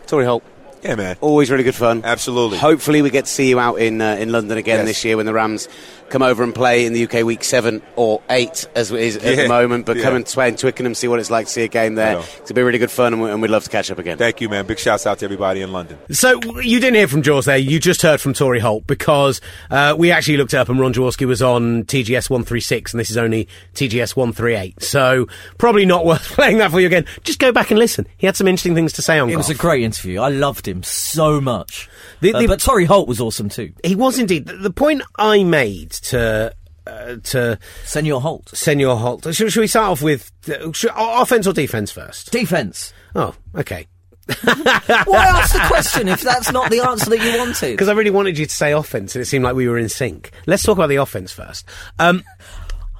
Torry 0.07 0.25
Holt, 0.25 0.41
Yeah, 0.83 0.95
man. 0.95 1.17
always 1.21 1.51
really 1.51 1.63
good 1.65 1.75
fun. 1.75 2.01
Absolutely. 2.05 2.57
Hopefully, 2.57 3.01
we 3.01 3.09
get 3.09 3.25
to 3.25 3.31
see 3.31 3.49
you 3.49 3.59
out 3.59 3.75
in 3.75 3.99
uh, 4.01 4.15
in 4.15 4.31
London 4.31 4.57
again 4.57 4.79
Yes. 4.79 4.87
this 4.87 5.05
year 5.05 5.17
when 5.17 5.25
the 5.25 5.33
Rams 5.33 5.67
come 6.09 6.21
over 6.21 6.43
and 6.43 6.53
play 6.55 6.85
in 6.85 6.93
the 6.93 7.03
UK 7.05 7.23
week 7.25 7.43
seven 7.43 7.81
or 7.95 8.21
eight, 8.29 8.67
as 8.75 8.91
it 8.91 8.99
is 8.99 9.17
at 9.17 9.35
the 9.35 9.47
moment. 9.47 9.85
But 9.85 9.99
come 10.01 10.15
and 10.15 10.25
play 10.25 10.47
in 10.49 10.55
Twickenham, 10.55 10.95
see 10.95 11.07
what 11.07 11.19
it's 11.19 11.29
like 11.29 11.47
to 11.47 11.51
see 11.51 11.63
a 11.63 11.67
game 11.67 11.95
there. 11.95 12.13
know. 12.13 12.23
It'll 12.43 12.55
be 12.55 12.61
really 12.63 12.79
good 12.79 12.91
fun, 12.91 13.13
and, 13.13 13.21
we- 13.21 13.29
and 13.31 13.41
we'd 13.41 13.51
love 13.51 13.63
to 13.65 13.69
catch 13.69 13.91
up 13.91 13.99
again. 13.99 14.17
Thank 14.17 14.41
you, 14.41 14.49
man. 14.49 14.65
Big 14.65 14.79
shouts 14.79 15.05
out 15.05 15.19
to 15.19 15.25
everybody 15.25 15.61
in 15.61 15.71
London. 15.71 15.97
So 16.11 16.39
you 16.61 16.79
didn't 16.79 16.95
hear 16.95 17.07
from 17.07 17.21
Jaws 17.21 17.45
there. 17.45 17.57
You 17.57 17.79
just 17.79 18.01
heard 18.01 18.21
from 18.21 18.33
Torry 18.33 18.59
Holt 18.59 18.87
because 18.87 19.41
uh, 19.69 19.95
we 19.97 20.11
actually 20.11 20.37
looked 20.37 20.53
up 20.53 20.69
and 20.69 20.79
Ron 20.79 20.93
Jaworski 20.93 21.27
was 21.27 21.41
on 21.41 21.83
TGS 21.83 22.29
one 22.29 22.43
three 22.43 22.61
six 22.61 22.93
and 22.93 22.99
this 22.99 23.09
is 23.11 23.17
only 23.17 23.47
TGS 23.75 24.15
one 24.15 24.31
three 24.33 24.55
eight. 24.55 24.81
So 24.81 25.27
probably 25.57 25.85
not 25.85 26.05
worth 26.05 26.23
playing 26.23 26.59
that 26.59 26.71
for 26.71 26.79
you 26.79 26.87
again. 26.87 27.05
Just 27.23 27.39
go 27.39 27.51
back 27.51 27.69
and 27.71 27.79
listen. 27.79 28.07
He 28.17 28.25
had 28.25 28.35
some 28.35 28.47
interesting 28.47 28.75
things 28.75 28.93
to 28.93 29.01
say 29.01 29.19
on 29.19 29.29
It 29.29 29.35
was 29.37 29.49
a 29.49 29.55
great 29.55 29.83
interview. 29.83 30.19
I 30.19 30.29
loved 30.29 30.67
him 30.67 30.83
so 30.83 31.41
much. 31.41 31.89
The- 32.21 32.33
Uh, 32.33 32.47
but 32.47 32.59
Torry 32.59 32.85
Holt 32.85 33.07
was 33.07 33.19
awesome 33.21 33.49
too. 33.49 33.73
he 33.83 33.95
was 33.95 34.17
indeed. 34.19 34.45
The, 34.47 34.53
the 34.57 34.71
point 34.71 35.01
I 35.17 35.43
made 35.43 35.91
to 35.91 36.53
uh, 36.85 37.15
to 37.23 37.59
Senor 37.85 38.21
Holt. 38.21 38.49
Senor 38.55 38.95
Holt. 38.97 39.33
Should, 39.35 39.51
should 39.51 39.59
we 39.61 39.67
start 39.67 39.89
off 39.91 40.01
with 40.01 40.31
uh, 40.49 40.71
should, 40.71 40.91
offense 40.95 41.45
or 41.47 41.53
defense 41.53 41.91
first? 41.91 42.31
Defense. 42.31 42.93
Oh, 43.15 43.35
okay. 43.55 43.87
Why 44.43 45.25
ask 45.27 45.53
the 45.53 45.63
question 45.67 46.07
if 46.09 46.21
that's 46.21 46.51
not 46.51 46.69
the 46.69 46.81
answer 46.81 47.09
that 47.09 47.19
you 47.23 47.37
wanted? 47.37 47.71
Because 47.71 47.87
I 47.89 47.93
really 47.93 48.09
wanted 48.09 48.37
you 48.37 48.45
to 48.45 48.53
say 48.53 48.73
offense, 48.73 49.15
and 49.15 49.21
it 49.21 49.25
seemed 49.25 49.43
like 49.45 49.55
we 49.55 49.67
were 49.67 49.77
in 49.77 49.87
sync. 49.89 50.31
Let's 50.45 50.63
talk 50.63 50.77
about 50.77 50.87
the 50.89 50.97
offense 50.97 51.31
first. 51.31 51.65
Um, 51.99 52.23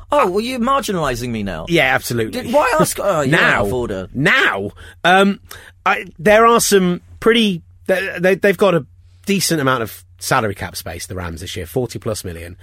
Oh, 0.10 0.32
well, 0.32 0.40
you're 0.40 0.60
marginalising 0.60 1.30
me 1.32 1.44
now. 1.44 1.66
Yeah, 1.68 1.94
absolutely. 1.94 2.44
Did- 2.44 2.54
why 2.54 2.74
ask- 2.80 2.98
oh, 3.04 3.26
now? 3.26 3.66
order. 3.66 4.08
Now, 4.14 4.72
um, 5.04 5.42
I, 5.86 6.06
there 6.18 6.46
are 6.46 6.62
some 6.62 7.02
pretty. 7.20 7.62
They, 7.88 8.18
they, 8.20 8.36
they've 8.36 8.58
got 8.58 8.74
a 8.74 8.86
decent 9.28 9.62
amount 9.62 9.84
of 9.84 10.04
salary 10.18 10.56
cap 10.56 10.76
space. 10.76 11.06
The 11.06 11.14
Rams 11.16 11.42
this 11.42 11.56
year, 11.56 11.68
forty 11.68 12.00
plus 12.00 12.24
million. 12.24 12.58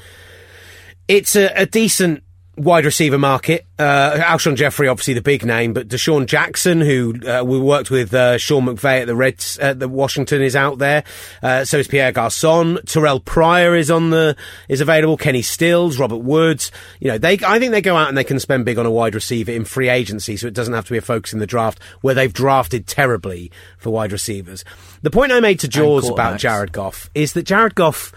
It's 1.06 1.36
a, 1.36 1.52
a 1.54 1.66
decent 1.66 2.23
wide 2.56 2.84
receiver 2.84 3.18
market. 3.18 3.66
Uh, 3.78 4.12
Alshon 4.12 4.56
Jeffery, 4.56 4.88
obviously 4.88 5.14
the 5.14 5.22
big 5.22 5.44
name, 5.44 5.72
but 5.72 5.88
DeSean 5.88 6.26
Jackson, 6.26 6.80
who 6.80 7.14
uh, 7.26 7.42
we 7.44 7.58
worked 7.58 7.90
with 7.90 8.14
uh, 8.14 8.38
Sean 8.38 8.66
McVay 8.66 9.00
at 9.00 9.06
the 9.06 9.16
Reds, 9.16 9.58
at 9.58 9.80
the 9.80 9.88
Washington, 9.88 10.42
is 10.42 10.54
out 10.54 10.78
there. 10.78 11.04
Uh, 11.42 11.64
so 11.64 11.78
is 11.78 11.88
Pierre 11.88 12.12
Garcon. 12.12 12.78
Terrell 12.86 13.20
Pryor 13.20 13.74
is 13.74 13.90
on 13.90 14.10
the 14.10 14.36
is 14.68 14.80
available. 14.80 15.16
Kenny 15.16 15.42
Stills, 15.42 15.98
Robert 15.98 16.18
Woods. 16.18 16.70
You 17.00 17.08
know, 17.08 17.18
they 17.18 17.38
I 17.44 17.58
think 17.58 17.72
they 17.72 17.82
go 17.82 17.96
out 17.96 18.08
and 18.08 18.16
they 18.16 18.24
can 18.24 18.38
spend 18.38 18.64
big 18.64 18.78
on 18.78 18.86
a 18.86 18.90
wide 18.90 19.14
receiver 19.14 19.52
in 19.52 19.64
free 19.64 19.88
agency, 19.88 20.36
so 20.36 20.46
it 20.46 20.54
doesn't 20.54 20.74
have 20.74 20.86
to 20.86 20.92
be 20.92 20.98
a 20.98 21.02
focus 21.02 21.32
in 21.32 21.38
the 21.38 21.46
draft 21.46 21.80
where 22.00 22.14
they've 22.14 22.32
drafted 22.32 22.86
terribly 22.86 23.50
for 23.78 23.90
wide 23.90 24.12
receivers. 24.12 24.64
The 25.02 25.10
point 25.10 25.32
I 25.32 25.40
made 25.40 25.60
to 25.60 25.68
Jaws 25.68 26.08
about. 26.08 26.38
Jared 26.38 26.72
Goff 26.72 27.10
is 27.14 27.32
that 27.34 27.44
Jared 27.44 27.74
Goff 27.74 28.12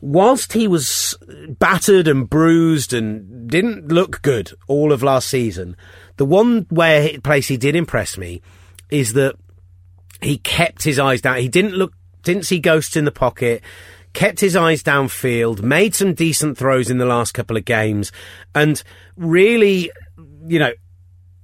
whilst 0.00 0.52
he 0.52 0.66
was 0.66 1.16
battered 1.58 2.08
and 2.08 2.28
bruised 2.28 2.92
and 2.92 3.48
didn't 3.48 3.88
look 3.88 4.22
good 4.22 4.52
all 4.66 4.92
of 4.92 5.02
last 5.02 5.28
season, 5.28 5.76
the 6.16 6.24
one 6.24 6.66
where 6.70 7.18
place 7.20 7.48
he 7.48 7.56
did 7.56 7.76
impress 7.76 8.16
me 8.16 8.40
is 8.90 9.12
that 9.14 9.36
he 10.22 10.38
kept 10.38 10.82
his 10.82 10.98
eyes 10.98 11.20
down. 11.20 11.38
He 11.38 11.48
didn't 11.48 11.74
look, 11.74 11.94
didn't 12.22 12.44
see 12.44 12.58
ghosts 12.58 12.96
in 12.96 13.04
the 13.04 13.12
pocket. 13.12 13.62
Kept 14.12 14.40
his 14.40 14.56
eyes 14.56 14.82
downfield, 14.82 15.62
made 15.62 15.94
some 15.94 16.14
decent 16.14 16.58
throws 16.58 16.90
in 16.90 16.98
the 16.98 17.06
last 17.06 17.32
couple 17.32 17.56
of 17.56 17.64
games, 17.64 18.10
and 18.56 18.82
really, 19.16 19.92
you 20.48 20.58
know, 20.58 20.72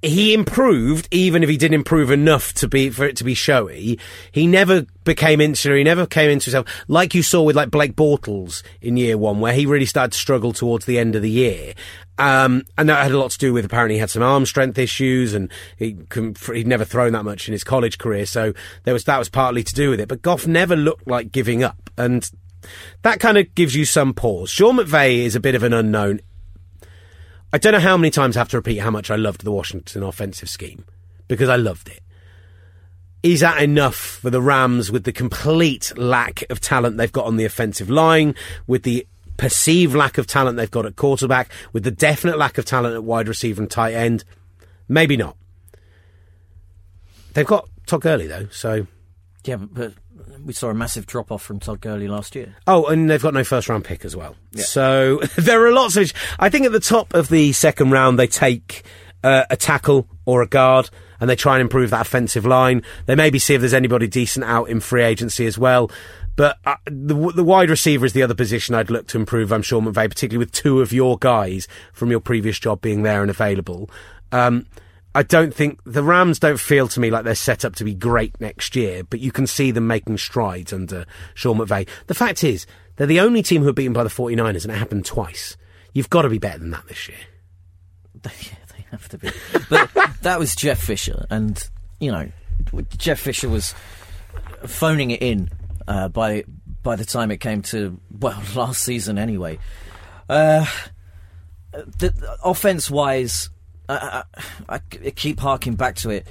he 0.03 0.35
improved, 0.35 1.09
even 1.11 1.43
if 1.43 1.49
he 1.49 1.57
didn't 1.57 1.75
improve 1.75 2.11
enough 2.11 2.53
to 2.55 2.69
be 2.69 2.91
for 2.91 3.05
it 3.05 3.17
to 3.17 3.25
be 3.25 3.35
showy. 3.35 3.99
He 4.31 4.47
never 4.47 4.87
became 5.05 5.41
insular. 5.41 5.77
He 5.77 5.85
never 5.85 6.07
came 6.07 6.31
into 6.31 6.47
himself 6.47 6.67
like 6.89 7.15
you 7.15 7.23
saw 7.23 7.43
with 7.43 7.57
like 7.57 7.71
Blake 7.71 7.97
Bortles 7.97 8.63
in 8.81 8.97
year 8.97 9.17
one, 9.17 9.41
where 9.41 9.55
he 9.55 9.67
really 9.67 9.87
started 9.87 10.13
to 10.13 10.19
struggle 10.19 10.53
towards 10.53 10.85
the 10.85 10.99
end 10.99 11.17
of 11.17 11.23
the 11.23 11.31
year. 11.31 11.75
Um, 12.19 12.63
and 12.79 12.89
that 12.89 13.03
had 13.03 13.13
a 13.13 13.19
lot 13.19 13.31
to 13.33 13.39
do 13.39 13.53
with 13.53 13.65
apparently 13.65 13.97
he 13.97 14.01
had 14.01 14.11
some 14.11 14.23
arm 14.23 14.47
strength 14.47 14.79
issues, 14.79 15.35
and 15.35 15.51
he 15.77 15.97
he'd 16.15 16.67
never 16.67 16.85
thrown 16.85 17.13
that 17.13 17.25
much 17.25 17.49
in 17.49 17.53
his 17.53 17.65
college 17.65 17.99
career, 17.99 18.27
so 18.27 18.53
there 18.85 18.95
was 18.95 19.05
that 19.05 19.19
was 19.19 19.29
partly 19.29 19.63
to 19.63 19.75
do 19.75 19.91
with 19.91 20.01
it. 20.01 20.09
But 20.09 20.23
Goff 20.23 20.47
never 20.47 20.77
looked 20.77 21.07
like 21.07 21.31
giving 21.33 21.63
up, 21.63 21.91
and 21.99 22.31
that 23.03 23.21
kind 23.21 23.39
of 23.39 23.55
gives 23.55 23.75
you 23.75 23.85
some 23.85 24.15
pause. 24.15 24.51
Sean 24.51 24.77
McVay 24.77 25.19
is 25.19 25.37
a 25.37 25.41
bit 25.41 25.55
of 25.55 25.63
an 25.63 25.73
unknown. 25.73 26.21
I 27.57 27.59
don't 27.59 27.73
know 27.73 27.81
how 27.81 27.97
many 27.97 28.11
times 28.11 28.37
I 28.37 28.41
have 28.41 28.51
to 28.51 28.59
repeat 28.59 28.77
how 28.77 28.91
much 28.91 29.11
I 29.11 29.17
loved 29.17 29.43
the 29.43 29.51
Washington 29.51 30.03
offensive 30.03 30.51
scheme 30.51 30.85
because 31.27 31.49
I 31.49 31.57
loved 31.57 31.89
it. 31.89 32.03
Is 33.23 33.41
that 33.41 33.63
enough 33.63 33.97
for 33.97 34.29
the 34.29 34.43
Rams 34.43 34.93
with 34.93 35.05
the 35.05 35.13
complete 35.13 35.91
lack 35.97 36.45
of 36.51 36.61
talent 36.61 36.99
they've 36.99 37.11
got 37.11 37.25
on 37.25 37.39
the 37.39 37.47
offensive 37.47 37.89
line, 37.89 38.35
with 38.67 38.83
the 38.83 39.07
perceived 39.39 39.95
lack 39.95 40.19
of 40.19 40.27
talent 40.27 40.59
they've 40.59 40.71
got 40.71 40.85
at 40.85 40.97
quarterback, 40.97 41.51
with 41.73 41.83
the 41.83 41.91
definite 41.91 42.37
lack 42.37 42.59
of 42.59 42.67
talent 42.67 42.95
at 42.95 43.05
wide 43.05 43.27
receiver 43.27 43.63
and 43.63 43.71
tight 43.71 43.95
end? 43.95 44.23
Maybe 44.87 45.17
not. 45.17 45.35
They've 47.33 47.47
got 47.47 47.71
Todd 47.87 48.03
Gurley 48.03 48.27
though, 48.27 48.49
so 48.51 48.87
Yeah, 49.45 49.57
but, 49.57 49.95
we 50.47 50.53
saw 50.53 50.71
a 50.71 50.75
massive 50.75 51.07
drop 51.07 51.33
off 51.33 51.43
from 51.43 51.59
Todd 51.59 51.81
Gurley 51.81 52.07
last 52.07 52.37
year. 52.37 52.55
Oh, 52.69 52.87
and 52.87 53.11
they've 53.11 53.21
got 53.21 53.35
no 53.35 53.43
first 53.43 53.69
round 53.69 53.85
pick 53.85 54.05
as 54.05 54.15
well. 54.15 54.37
So 54.55 55.19
there 55.37 55.67
are 55.67 55.73
lots 55.73 55.97
of. 55.97 56.13
I 56.39 56.49
think 56.49 56.65
at 56.65 56.73
the 56.73 56.81
top 56.81 57.13
of 57.15 57.29
the 57.29 57.53
second 57.53 57.91
round, 57.91 58.17
they 58.17 58.29
take 58.29 58.85
uh, 59.25 59.45
a 59.51 59.57
tackle 59.57 60.07
or 60.25 60.43
a 60.43 60.47
guard 60.47 60.89
and 61.19 61.29
they 61.29 61.35
try 61.35 61.57
and 61.57 61.63
improve 61.63 61.91
that 61.91 62.03
offensive 62.03 62.47
line. 62.47 62.83
They 63.07 63.17
maybe 63.17 63.41
see 63.41 63.55
if 63.55 63.61
there's 63.61 63.75
anybody 63.75 64.07
decent 64.07 64.45
out 64.45 64.71
in 64.71 64.79
free 64.79 65.03
agency 65.03 65.47
as 65.47 65.59
well. 65.59 65.91
But 66.37 66.59
uh, 66.65 66.77
the, 66.85 67.33
the 67.35 67.45
wide 67.45 67.71
receiver 67.71 68.07
is 68.07 68.13
the 68.13 68.23
other 68.23 68.35
position 68.35 68.75
I'd 68.75 68.91
look 68.91 69.09
to 69.09 69.19
improve, 69.19 69.53
I'm 69.53 69.63
sure, 69.63 69.81
McVay, 69.81 70.09
particularly 70.09 70.39
with 70.39 70.53
two 70.53 70.81
of 70.81 70.93
your 70.93 71.19
guys 71.19 71.67
from 71.93 72.11
your 72.11 72.21
previous 72.21 72.59
job 72.59 72.83
being 72.83 73.03
there 73.03 73.23
and 73.23 73.31
available. 73.31 73.91
Um, 74.31 74.67
I 75.17 75.23
don't 75.23 75.55
think 75.55 75.81
the 75.85 76.03
Rams 76.03 76.39
don't 76.39 76.61
feel 76.61 76.89
to 76.89 77.01
me 77.01 77.11
like 77.11 77.25
they're 77.25 77.35
set 77.35 77.65
up 77.65 77.75
to 77.77 77.85
be 77.85 77.95
great 77.95 78.39
next 78.39 78.77
year, 78.77 79.03
but 79.03 79.19
you 79.19 79.33
can 79.33 79.47
see 79.47 79.71
them 79.71 79.87
making 79.87 80.19
strides 80.19 80.75
under 80.75 81.07
Sean 81.33 81.57
McVay. 81.57 81.89
The 82.07 82.15
fact 82.15 82.45
is, 82.45 82.67
they're 82.97 83.07
the 83.07 83.21
only 83.21 83.43
team 83.43 83.63
who 83.63 83.69
are 83.71 83.73
beaten 83.73 83.95
by 83.95 84.05
the 84.05 84.11
49ers, 84.11 84.65
and 84.65 84.75
it 84.75 84.77
happened 84.77 85.07
twice. 85.07 85.57
You've 85.95 86.11
got 86.11 86.23
to 86.23 86.29
be 86.29 86.37
better 86.37 86.59
than 86.59 86.71
that 86.73 86.87
this 86.87 87.09
year. 87.09 87.17
yeah, 88.25 88.31
they 88.77 88.87
have 88.91 89.09
to 89.09 89.17
be. 89.17 89.31
But 89.71 89.91
that 90.21 90.39
was 90.39 90.55
Jeff 90.55 90.83
Fisher, 90.83 91.25
and 91.31 91.67
you 91.99 92.13
know, 92.13 92.31
Jeff 92.99 93.19
Fisher 93.19 93.49
was 93.49 93.75
phoning 94.67 95.13
it 95.13 95.23
in 95.23 95.49
uh, 95.89 96.09
by 96.09 96.45
by 96.83 96.95
the 96.95 97.07
time 97.07 97.31
it 97.31 97.39
came 97.39 97.63
to 97.63 97.99
well 98.11 98.43
last 98.55 98.83
season 98.83 99.17
anyway. 99.17 99.59
Uh, 100.29 100.67
the, 101.73 102.39
offense 102.45 102.91
wise, 102.91 103.49
I, 103.89 104.25
I, 104.69 104.81
I 105.05 105.11
keep 105.11 105.41
harking 105.41 105.75
back 105.75 105.97
to 105.97 106.11
it. 106.11 106.27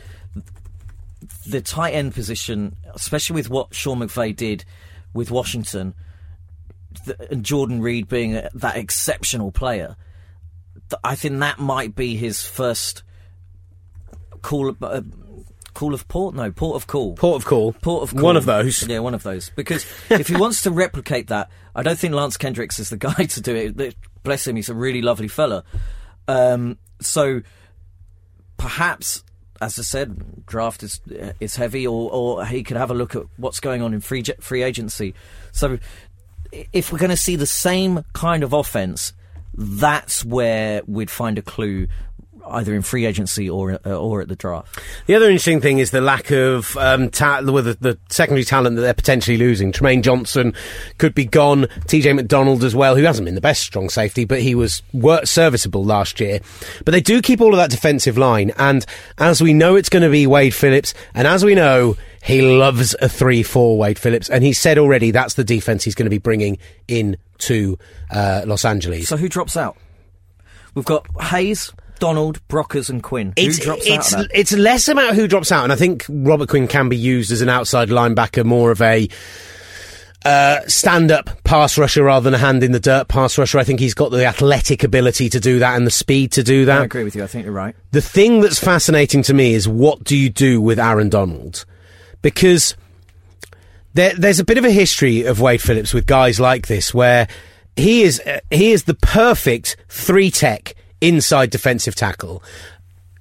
The 1.48 1.62
tight 1.62 1.94
end 1.94 2.14
position, 2.14 2.76
especially 2.94 3.36
with 3.36 3.50
what 3.50 3.74
Sean 3.74 4.00
McVay 4.00 4.36
did 4.36 4.66
with 5.14 5.32
Washington, 5.32 5.96
th- 7.06 7.18
and 7.32 7.44
Jordan 7.44 7.82
Reed 7.82 8.08
being 8.08 8.36
a, 8.36 8.50
that 8.54 8.78
exceptional 8.78 9.52
player, 9.52 9.96
th- 10.90 11.00
I 11.04 11.16
think 11.16 11.40
that 11.40 11.60
might 11.60 11.96
be 11.96 12.16
his 12.16 12.44
first 12.44 13.04
call. 14.42 14.76
Uh, 14.82 15.02
call 15.74 15.94
of 15.94 16.08
port? 16.08 16.34
No, 16.36 16.52
port 16.52 16.76
of 16.76 16.88
call. 16.88 17.16
Port 17.16 17.36
of 17.42 17.46
call. 17.46 17.74
Port 17.74 18.04
of 18.04 18.12
call. 18.16 18.24
One 18.24 18.38
of 18.38 18.46
those. 18.46 18.88
Yeah, 18.88 19.00
one 19.00 19.14
of 19.14 19.24
those. 19.24 19.50
Because 19.56 19.86
if 20.10 20.28
he 20.28 20.36
wants 20.36 20.64
to 20.64 20.72
replicate 20.72 21.28
that, 21.28 21.50
I 21.76 21.84
don't 21.84 22.00
think 22.00 22.14
Lance 22.14 22.38
Kendricks 22.38 22.80
is 22.80 22.90
the 22.90 22.98
guy 22.98 23.26
to 23.26 23.42
do 23.42 23.56
it. 23.56 23.96
Bless 24.24 24.48
him, 24.48 24.56
he's 24.56 24.70
a 24.70 24.74
really 24.74 25.02
lovely 25.02 25.28
fella. 25.28 25.64
Um, 26.28 26.78
so 27.02 27.42
perhaps, 28.58 29.24
as 29.62 29.80
I 29.80 29.84
said, 29.84 30.46
draft 30.46 30.84
is 30.84 31.02
is 31.40 31.56
heavy, 31.56 31.88
or, 31.88 32.12
or 32.12 32.46
he 32.46 32.64
could 32.64 32.78
have 32.78 32.92
a 32.92 32.96
look 32.96 33.16
at 33.16 33.24
what's 33.38 33.60
going 33.60 33.82
on 33.82 33.94
in 33.94 34.02
free 34.02 34.24
free 34.40 34.64
agency. 34.64 35.14
So 35.52 35.80
if 36.72 36.92
we're 36.92 37.00
going 37.00 37.10
to 37.10 37.18
see 37.18 37.36
the 37.36 37.46
same 37.46 38.06
kind 38.14 38.44
of 38.44 38.54
offense 38.54 39.14
that's 39.58 40.26
where 40.26 40.82
we'd 40.86 41.10
find 41.10 41.38
a 41.38 41.42
clue. 41.42 41.88
Either 42.48 42.74
in 42.74 42.82
free 42.82 43.06
agency 43.06 43.50
or 43.50 43.80
uh, 43.86 43.98
or 43.98 44.22
at 44.22 44.28
the 44.28 44.36
draft. 44.36 44.80
The 45.08 45.16
other 45.16 45.26
interesting 45.26 45.62
thing 45.62 45.80
is 45.80 45.92
the 45.92 46.02
lack 46.02 46.32
of 46.32 46.76
um, 46.78 47.10
ta- 47.10 47.42
the, 47.42 47.52
the 47.80 47.98
secondary 48.10 48.44
talent 48.44 48.76
that 48.76 48.82
they're 48.82 48.94
potentially 48.94 49.38
losing. 49.38 49.72
Trumaine 49.72 50.02
Johnson 50.02 50.54
could 50.98 51.16
be 51.16 51.26
gone. 51.26 51.64
TJ 51.88 52.16
McDonald 52.16 52.64
as 52.64 52.76
well, 52.76 52.96
who 52.96 53.04
hasn't 53.04 53.26
been 53.26 53.36
the 53.36 53.42
best 53.42 53.64
strong 53.64 53.90
safety, 53.90 54.26
but 54.26 54.42
he 54.42 54.56
was 54.56 54.82
wor- 54.94 55.26
serviceable 55.26 55.84
last 55.84 56.20
year. 56.20 56.40
But 56.84 56.92
they 56.92 57.02
do 57.02 57.22
keep 57.22 57.42
all 57.42 57.54
of 57.54 57.58
that 57.58 57.72
defensive 57.72 58.18
line, 58.18 58.52
and 58.58 58.86
as 59.18 59.42
we 59.42 59.54
know, 59.54 59.76
it's 59.76 59.90
going 59.90 60.04
to 60.04 60.10
be 60.10 60.28
Wade 60.28 60.54
Phillips, 60.54 60.94
and 61.14 61.28
as 61.28 61.44
we 61.44 61.56
know, 61.56 61.98
he 62.24 62.42
loves 62.42 62.96
a 63.02 63.08
three-four 63.10 63.78
Wade 63.78 64.00
Phillips, 64.00 64.30
and 64.30 64.44
he 64.44 64.54
said 64.54 64.78
already 64.78 65.12
that's 65.12 65.36
the 65.36 65.44
defense 65.44 65.84
he's 65.84 65.96
going 65.96 66.08
to 66.08 66.10
be 66.10 66.18
bringing 66.18 66.58
in 66.88 67.18
to 67.40 67.78
uh, 68.12 68.44
Los 68.46 68.66
Angeles. 68.66 69.08
So 69.08 69.18
who 69.18 69.30
drops 69.30 69.56
out? 69.58 69.78
We've 70.74 70.86
got 70.86 71.06
Hayes, 71.22 71.72
Donald, 72.06 72.48
Brockers, 72.48 72.88
and 72.88 73.02
Quinn. 73.02 73.34
It's, 73.36 73.58
who 73.58 73.64
drops 73.64 73.88
it's, 73.88 74.14
out? 74.14 74.28
it's 74.32 74.52
less 74.52 74.88
about 74.88 75.16
who 75.16 75.28
drops 75.28 75.52
out, 75.52 75.64
and 75.64 75.74
I 75.74 75.76
think 75.76 76.06
Robert 76.08 76.50
Quinn 76.50 76.68
can 76.68 76.88
be 76.88 76.96
used 76.96 77.32
as 77.32 77.42
an 77.42 77.50
outside 77.50 77.90
linebacker, 77.90 78.46
more 78.46 78.70
of 78.70 78.80
a 78.80 79.10
uh, 80.24 80.60
stand-up 80.68 81.44
pass 81.44 81.80
rusher 81.80 82.04
rather 82.04 82.26
than 82.26 82.36
a 82.36 82.38
hand 82.38 82.62
in 82.62 82.74
the 82.74 82.80
dirt 82.80 83.08
pass 83.08 83.40
rusher. 83.40 83.58
I 83.58 83.64
think 83.64 83.80
he's 83.80 83.96
got 83.96 84.12
the 84.12 84.24
athletic 84.24 84.84
ability 84.84 85.32
to 85.32 85.40
do 85.40 85.58
that 85.58 85.78
and 85.78 85.88
the 85.88 85.92
speed 85.92 86.32
to 86.34 86.44
do 86.44 86.66
that. 86.66 86.82
I 86.82 86.86
agree 86.86 87.04
with 87.04 87.16
you. 87.16 87.24
I 87.24 87.28
think 87.28 87.46
you're 87.46 87.54
right. 87.56 87.76
The 87.90 88.02
thing 88.02 88.40
that's 88.40 88.60
fascinating 88.60 89.24
to 89.24 89.34
me 89.34 89.56
is 89.56 89.68
what 89.68 90.04
do 90.04 90.16
you 90.16 90.30
do 90.30 90.62
with 90.62 90.78
Aaron 90.78 91.10
Donald? 91.10 91.66
Because 92.22 92.76
there, 93.96 94.14
there's 94.14 94.40
a 94.40 94.46
bit 94.46 94.60
of 94.60 94.64
a 94.64 94.72
history 94.72 95.24
of 95.24 95.42
Wade 95.42 95.60
Phillips 95.60 95.92
with 95.92 96.06
guys 96.06 96.40
like 96.40 96.68
this 96.68 96.94
where 96.94 97.28
he 97.76 98.04
is 98.04 98.20
uh, 98.20 98.42
he 98.52 98.74
is 98.74 98.84
the 98.84 98.94
perfect 98.94 99.78
three 99.90 100.30
tech 100.30 100.75
inside 101.02 101.50
defensive 101.50 101.96
tackle. 101.96 102.44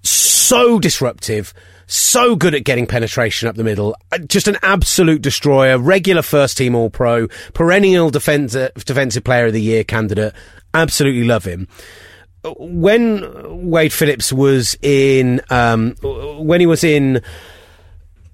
So 0.03 0.79
disruptive, 0.79 1.55
so 1.87 2.37
good 2.37 2.55
at 2.55 2.65
getting 2.65 2.87
penetration 2.87 3.49
up 3.49 3.57
the 3.57 3.65
middle, 3.65 3.97
uh, 4.13 4.19
just 4.19 4.49
an 4.49 4.59
absolute 4.63 5.23
destroyer, 5.23 5.79
regular 5.79 6.23
first 6.23 6.59
team 6.59 6.75
All 6.75 6.91
Pro, 6.91 7.29
perennial 7.55 8.11
defensive 8.11 8.73
defensive 8.85 9.25
player 9.25 9.47
of 9.47 9.53
the 9.53 9.63
year 9.63 9.85
candidate. 9.85 10.35
Absolutely 10.75 11.25
love 11.25 11.45
him 11.45 11.69
when 12.45 13.71
Wade 13.71 13.93
Phillips 13.93 14.33
was 14.33 14.77
in 14.83 15.41
um, 15.51 15.95
when 16.03 16.61
he 16.61 16.67
was 16.67 16.85
in 16.85 17.23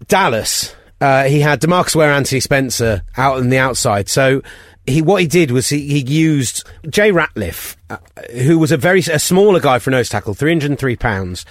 Dallas, 0.08 0.74
uh, 1.00 1.24
he 1.24 1.40
had 1.40 1.60
Demarcus 1.60 1.94
Ware, 1.94 2.12
Anthony 2.12 2.40
Spencer 2.40 3.02
out 3.16 3.38
on 3.38 3.48
the 3.48 3.58
outside. 3.58 4.08
So 4.08 4.42
he 4.86 5.02
what 5.02 5.20
he 5.20 5.26
did 5.26 5.50
was 5.50 5.68
he, 5.68 5.86
he 5.86 6.00
used 6.00 6.64
Jay 6.88 7.12
Ratliff, 7.12 7.76
uh, 7.88 7.98
who 8.32 8.58
was 8.58 8.72
a 8.72 8.76
very 8.76 9.00
a 9.00 9.18
smaller 9.18 9.60
guy 9.60 9.78
for 9.78 9.90
a 9.90 9.92
nose 9.92 10.08
tackle, 10.08 10.34
three 10.34 10.50
hundred 10.50 10.70
and 10.70 10.78
three 10.78 10.96
pounds, 10.96 11.44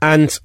and 0.00 0.38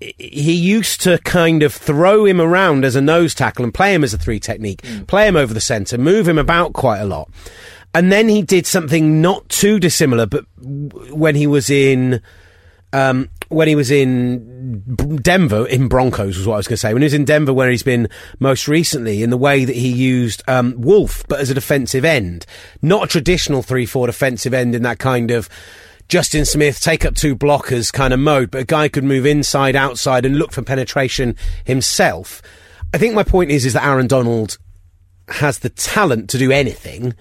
he 0.00 0.52
used 0.52 1.00
to 1.00 1.18
kind 1.18 1.62
of 1.62 1.74
throw 1.74 2.24
him 2.24 2.40
around 2.40 2.84
as 2.84 2.94
a 2.94 3.00
nose 3.00 3.34
tackle 3.34 3.64
and 3.64 3.74
play 3.74 3.92
him 3.94 4.04
as 4.04 4.14
a 4.14 4.18
three 4.18 4.38
technique, 4.38 4.82
play 5.08 5.26
him 5.26 5.36
over 5.36 5.52
the 5.52 5.60
centre, 5.60 5.98
move 5.98 6.28
him 6.28 6.38
about 6.38 6.72
quite 6.72 7.00
a 7.00 7.04
lot. 7.04 7.28
And 7.94 8.12
then 8.12 8.28
he 8.28 8.42
did 8.42 8.66
something 8.66 9.20
not 9.20 9.48
too 9.48 9.80
dissimilar, 9.80 10.26
but 10.26 10.44
w- 10.60 11.14
when 11.14 11.34
he 11.34 11.46
was 11.46 11.68
in 11.68 12.20
um, 12.92 13.28
when 13.48 13.68
he 13.68 13.74
was 13.74 13.90
in 13.90 14.82
Denver, 15.22 15.66
in 15.66 15.88
Broncos 15.88 16.36
was 16.36 16.46
what 16.46 16.54
I 16.54 16.56
was 16.58 16.68
going 16.68 16.74
to 16.74 16.80
say. 16.80 16.92
When 16.92 17.02
he 17.02 17.06
was 17.06 17.14
in 17.14 17.24
Denver, 17.24 17.52
where 17.52 17.70
he's 17.70 17.82
been 17.82 18.08
most 18.38 18.68
recently, 18.68 19.22
in 19.22 19.30
the 19.30 19.38
way 19.38 19.64
that 19.64 19.76
he 19.76 19.90
used 19.90 20.42
um, 20.48 20.74
Wolfe, 20.78 21.26
but 21.28 21.40
as 21.40 21.50
a 21.50 21.54
defensive 21.54 22.04
end, 22.04 22.44
not 22.82 23.04
a 23.04 23.08
traditional 23.08 23.62
three-four 23.62 24.06
defensive 24.06 24.52
end 24.52 24.74
in 24.74 24.82
that 24.82 24.98
kind 24.98 25.30
of 25.30 25.48
Justin 26.08 26.46
Smith 26.46 26.80
take 26.80 27.04
up 27.04 27.14
two 27.14 27.36
blockers 27.36 27.92
kind 27.92 28.14
of 28.14 28.20
mode, 28.20 28.50
but 28.50 28.62
a 28.62 28.64
guy 28.64 28.88
could 28.88 29.04
move 29.04 29.26
inside, 29.26 29.76
outside, 29.76 30.24
and 30.24 30.38
look 30.38 30.52
for 30.52 30.62
penetration 30.62 31.36
himself. 31.64 32.40
I 32.94 32.98
think 32.98 33.14
my 33.14 33.22
point 33.22 33.50
is 33.50 33.66
is 33.66 33.74
that 33.74 33.84
Aaron 33.84 34.06
Donald 34.06 34.56
has 35.28 35.58
the 35.58 35.68
talent 35.68 36.30
to 36.30 36.38
do 36.38 36.50
anything. 36.50 37.14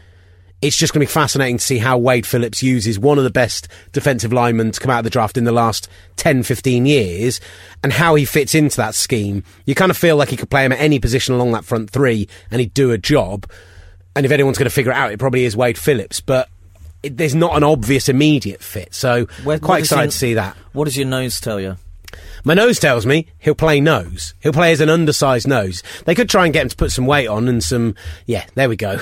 It's 0.62 0.76
just 0.76 0.92
going 0.92 1.02
to 1.06 1.08
be 1.10 1.12
fascinating 1.14 1.58
to 1.60 1.64
see 1.64 1.78
how 1.78 2.00
Wade 2.00 2.26
Phillips 2.26 2.64
uses 2.64 2.98
one 2.98 3.20
of 3.20 3.24
the 3.24 3.30
best 3.30 3.68
defensive 3.92 4.34
linemen 4.34 4.72
to 4.72 4.80
come 4.80 4.90
out 4.90 4.98
of 5.00 5.04
the 5.04 5.12
draft 5.12 5.38
in 5.38 5.44
the 5.44 5.52
last 5.52 5.88
10, 6.16 6.42
15 6.42 6.86
years 6.88 7.40
and 7.84 7.94
how 7.94 8.16
he 8.16 8.26
fits 8.26 8.56
into 8.56 8.76
that 8.78 8.96
scheme. 8.96 9.44
You 9.66 9.76
kind 9.76 9.92
of 9.92 9.98
feel 9.98 10.16
like 10.18 10.30
he 10.30 10.36
could 10.38 10.50
play 10.50 10.66
him 10.66 10.72
at 10.72 10.80
any 10.80 11.00
position 11.00 11.36
along 11.36 11.52
that 11.52 11.64
front 11.64 11.92
three 11.92 12.28
and 12.50 12.60
he'd 12.60 12.74
do 12.74 12.90
a 12.92 12.98
job. 12.98 13.48
And 14.16 14.26
if 14.26 14.32
anyone's 14.32 14.58
going 14.58 14.68
to 14.70 14.74
figure 14.74 14.92
it 14.92 14.96
out, 14.98 15.12
it 15.12 15.20
probably 15.20 15.46
is 15.46 15.56
Wade 15.56 15.78
Phillips. 15.78 16.22
But 16.22 16.50
it, 17.04 17.18
there's 17.18 17.36
not 17.36 17.56
an 17.56 17.64
obvious 17.64 18.10
immediate 18.10 18.64
fit. 18.64 18.96
So 18.96 19.26
Where- 19.44 19.60
quite 19.60 19.82
excited 19.84 20.06
your- 20.06 20.12
to 20.12 20.18
see 20.18 20.34
that. 20.34 20.58
What 20.74 20.86
does 20.86 20.98
your 20.98 21.06
nose 21.08 21.40
tell 21.40 21.60
you? 21.60 21.78
My 22.48 22.54
nose 22.54 22.80
tells 22.80 23.06
me 23.06 23.28
he'll 23.40 23.56
play 23.56 23.82
nose. 23.82 24.34
He'll 24.40 24.54
play 24.54 24.72
as 24.72 24.80
an 24.80 24.88
undersized 24.88 25.50
nose. 25.50 25.84
They 26.06 26.16
could 26.16 26.30
try 26.30 26.46
and 26.46 26.54
get 26.54 26.62
him 26.62 26.70
to 26.70 26.78
put 26.78 26.94
some 26.94 27.06
weight 27.06 27.28
on 27.28 27.50
and 27.50 27.62
some. 27.62 27.96
Yeah, 28.26 28.46
there 28.56 28.70
we 28.70 28.78
go. 28.78 29.02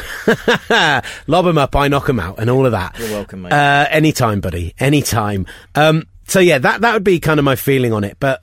Lob 1.28 1.46
him 1.46 1.60
up, 1.60 1.76
I 1.76 1.88
knock 1.88 2.10
him 2.10 2.20
out, 2.20 2.40
and 2.40 2.50
all 2.50 2.66
of 2.66 2.72
that. 2.72 2.98
You're 2.98 3.12
welcome, 3.12 3.44
mate. 3.44 3.54
Uh, 3.54 3.86
anytime, 3.92 4.42
buddy. 4.42 4.74
Anytime. 4.80 5.46
Um, 5.76 6.08
so 6.28 6.40
yeah, 6.40 6.58
that 6.58 6.82
that 6.82 6.94
would 6.96 7.04
be 7.04 7.20
kind 7.20 7.40
of 7.40 7.44
my 7.44 7.56
feeling 7.56 7.94
on 7.94 8.04
it. 8.04 8.18
But 8.20 8.42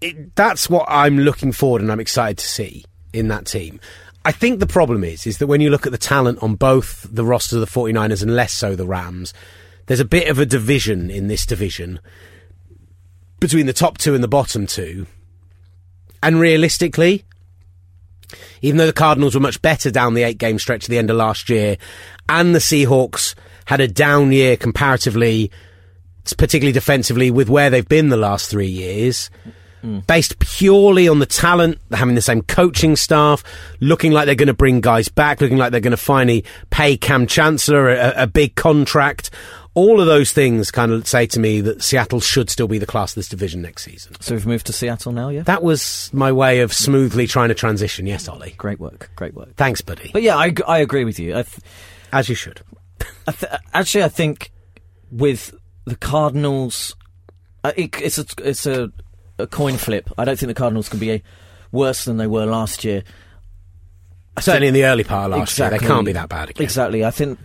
it, 0.00 0.34
that's 0.34 0.68
what 0.68 0.86
I'm 0.88 1.20
looking 1.20 1.52
forward 1.52 1.82
and 1.82 1.92
I'm 1.92 2.00
excited 2.00 2.38
to 2.38 2.46
see 2.48 2.84
in 3.12 3.28
that 3.28 3.46
team. 3.46 3.78
I 4.24 4.32
think 4.32 4.58
the 4.58 4.66
problem 4.66 5.04
is 5.04 5.28
is 5.28 5.38
that 5.38 5.46
when 5.46 5.60
you 5.60 5.70
look 5.70 5.86
at 5.86 5.92
the 5.92 5.98
talent 5.98 6.42
on 6.42 6.56
both 6.56 7.06
the 7.08 7.24
rosters 7.24 7.62
of 7.62 7.72
the 7.72 7.80
49ers 7.80 8.20
and 8.20 8.34
less 8.34 8.52
so 8.52 8.74
the 8.74 8.84
Rams, 8.84 9.32
there's 9.86 10.00
a 10.00 10.04
bit 10.04 10.26
of 10.26 10.40
a 10.40 10.44
division 10.44 11.08
in 11.08 11.28
this 11.28 11.46
division 11.46 12.00
between 13.40 13.66
the 13.66 13.72
top 13.72 13.98
two 13.98 14.14
and 14.14 14.22
the 14.22 14.28
bottom 14.28 14.66
two. 14.66 15.06
And 16.22 16.38
realistically, 16.38 17.24
even 18.62 18.76
though 18.76 18.86
the 18.86 18.92
Cardinals 18.92 19.34
were 19.34 19.40
much 19.40 19.60
better 19.62 19.90
down 19.90 20.14
the 20.14 20.22
eight 20.22 20.38
game 20.38 20.58
stretch 20.58 20.84
at 20.84 20.90
the 20.90 20.98
end 20.98 21.10
of 21.10 21.16
last 21.16 21.48
year, 21.48 21.78
and 22.28 22.54
the 22.54 22.58
Seahawks 22.58 23.34
had 23.64 23.80
a 23.80 23.88
down 23.88 24.32
year 24.32 24.56
comparatively, 24.56 25.50
particularly 26.36 26.72
defensively, 26.72 27.30
with 27.30 27.48
where 27.48 27.70
they've 27.70 27.88
been 27.88 28.08
the 28.08 28.16
last 28.16 28.50
three 28.50 28.68
years, 28.68 29.30
mm. 29.82 30.06
based 30.06 30.38
purely 30.38 31.08
on 31.08 31.18
the 31.18 31.26
talent, 31.26 31.78
having 31.92 32.14
the 32.14 32.22
same 32.22 32.42
coaching 32.42 32.96
staff, 32.96 33.42
looking 33.80 34.12
like 34.12 34.26
they're 34.26 34.34
going 34.34 34.48
to 34.48 34.54
bring 34.54 34.80
guys 34.80 35.08
back, 35.08 35.40
looking 35.40 35.58
like 35.58 35.72
they're 35.72 35.80
going 35.80 35.90
to 35.92 35.96
finally 35.96 36.44
pay 36.70 36.96
Kam 36.96 37.26
Chancellor 37.26 37.88
a, 37.90 38.24
a 38.24 38.26
big 38.26 38.54
contract. 38.54 39.30
All 39.80 39.98
of 39.98 40.06
those 40.06 40.30
things 40.30 40.70
kind 40.70 40.92
of 40.92 41.08
say 41.08 41.24
to 41.28 41.40
me 41.40 41.62
that 41.62 41.82
Seattle 41.82 42.20
should 42.20 42.50
still 42.50 42.68
be 42.68 42.76
the 42.76 42.84
class 42.84 43.12
of 43.12 43.14
this 43.14 43.30
division 43.30 43.62
next 43.62 43.84
season. 43.84 44.14
So 44.20 44.34
we've 44.34 44.46
moved 44.46 44.66
to 44.66 44.74
Seattle 44.74 45.12
now, 45.12 45.30
yeah? 45.30 45.42
That 45.44 45.62
was 45.62 46.10
my 46.12 46.30
way 46.32 46.60
of 46.60 46.74
smoothly 46.74 47.26
trying 47.26 47.48
to 47.48 47.54
transition. 47.54 48.04
Yes, 48.06 48.28
Olly. 48.28 48.54
Great 48.58 48.78
work, 48.78 49.10
great 49.16 49.32
work. 49.32 49.54
Thanks, 49.56 49.80
buddy. 49.80 50.10
But 50.12 50.20
yeah, 50.20 50.36
I, 50.36 50.52
I 50.68 50.78
agree 50.80 51.04
with 51.04 51.18
you. 51.18 51.30
I 51.30 51.44
th- 51.44 51.60
As 52.12 52.28
you 52.28 52.34
should. 52.34 52.60
I 53.26 53.32
th- 53.32 53.52
actually, 53.72 54.04
I 54.04 54.08
think 54.08 54.52
with 55.10 55.54
the 55.86 55.96
Cardinals, 55.96 56.94
uh, 57.64 57.72
it, 57.74 57.98
it's 58.02 58.18
a 58.18 58.26
it's 58.44 58.66
a, 58.66 58.92
a 59.38 59.46
coin 59.46 59.78
flip. 59.78 60.10
I 60.18 60.26
don't 60.26 60.38
think 60.38 60.48
the 60.48 60.54
Cardinals 60.54 60.90
can 60.90 60.98
be 60.98 61.10
a, 61.10 61.22
worse 61.72 62.04
than 62.04 62.18
they 62.18 62.26
were 62.26 62.44
last 62.44 62.84
year. 62.84 63.02
Certainly 64.38 64.68
in 64.68 64.74
the 64.74 64.84
early 64.84 65.04
part 65.04 65.32
of 65.32 65.38
last 65.38 65.58
year, 65.58 65.70
they 65.70 65.78
can't 65.78 66.04
be 66.04 66.12
that 66.12 66.28
bad 66.28 66.50
again. 66.50 66.64
Exactly. 66.64 67.02
I 67.04 67.10
think 67.10 67.38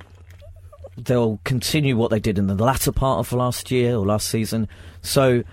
they'll 0.98 1.40
continue 1.44 1.98
what 1.98 2.10
they 2.12 2.20
did 2.20 2.38
in 2.38 2.48
the 2.48 2.56
latter 2.56 2.92
part 2.92 3.20
of 3.20 3.32
last 3.34 3.70
year 3.72 3.96
or 3.96 4.06
last 4.06 4.30
season. 4.30 4.68
So 5.02 5.44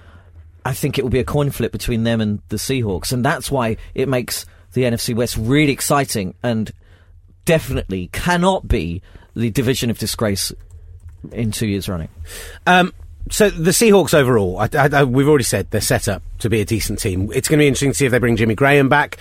I 0.64 0.73
think 0.73 0.98
it 0.98 1.02
will 1.02 1.10
be 1.10 1.19
a 1.19 1.24
coin 1.24 1.51
flip 1.51 1.73
between 1.73 2.05
them 2.05 2.20
and 2.20 2.40
the 2.48 2.56
Seahawks, 2.56 3.12
and 3.12 3.24
that's 3.24 3.51
why 3.51 3.77
it 3.94 4.09
makes 4.09 4.47
the 4.74 4.82
NFC 4.82 5.14
West 5.14 5.36
really 5.36 5.73
exciting 5.73 6.35
and 6.43 6.70
definitely 7.44 8.09
cannot 8.12 8.69
be 8.69 9.02
the 9.35 9.51
division 9.51 9.90
of 9.90 9.98
disgrace 9.98 10.52
in 11.32 11.51
two 11.51 11.66
years 11.66 11.89
running. 11.89 12.09
Um, 12.66 12.93
so 13.31 13.51
the 13.51 13.70
Seahawks 13.70 14.14
overall, 14.14 14.59
I, 14.59 14.69
I, 14.74 14.89
I- 14.93 15.05
we've 15.05 15.28
already 15.28 15.44
said 15.44 15.70
they're 15.70 15.81
set 15.81 16.09
up 16.09 16.23
to 16.39 16.51
be 16.51 16.60
a 16.60 16.64
decent 16.64 16.98
team. 16.98 17.31
It's 17.35 17.48
going 17.48 17.59
to 17.59 17.62
be 17.62 17.69
interesting 17.69 17.90
to 17.93 17.97
see 17.97 18.06
if 18.06 18.12
they 18.12 18.19
bring 18.19 18.36
Jimmy 18.36 18.55
Graham 18.55 18.89
back. 18.89 19.19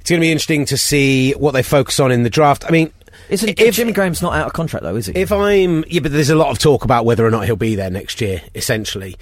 It's 0.00 0.10
going 0.10 0.20
to 0.20 0.24
be 0.24 0.30
interesting 0.32 0.64
to 0.66 0.76
see 0.76 1.32
what 1.32 1.52
they 1.52 1.62
focus 1.62 1.98
on 2.00 2.10
in 2.12 2.22
the 2.24 2.30
draft. 2.30 2.64
I 2.66 2.70
mean, 2.70 2.92
Isn't 3.28 3.58
if, 3.58 3.74
Jimmy 3.74 3.92
Graham's 3.92 4.20
not 4.22 4.34
out 4.34 4.46
of 4.46 4.52
contract 4.52 4.82
though? 4.82 4.96
Is 4.96 5.06
he? 5.06 5.14
if 5.16 5.32
I'm 5.32 5.84
yeah, 5.88 6.00
but 6.00 6.12
there's 6.12 6.30
a 6.30 6.34
lot 6.36 6.50
of 6.50 6.58
talk 6.58 6.84
about 6.84 7.04
whether 7.04 7.24
or 7.26 7.30
not 7.30 7.46
he'll 7.46 7.56
be 7.56 7.74
there 7.74 7.90
next 7.90 8.20
year. 8.20 8.42
Essentially, 8.54 9.16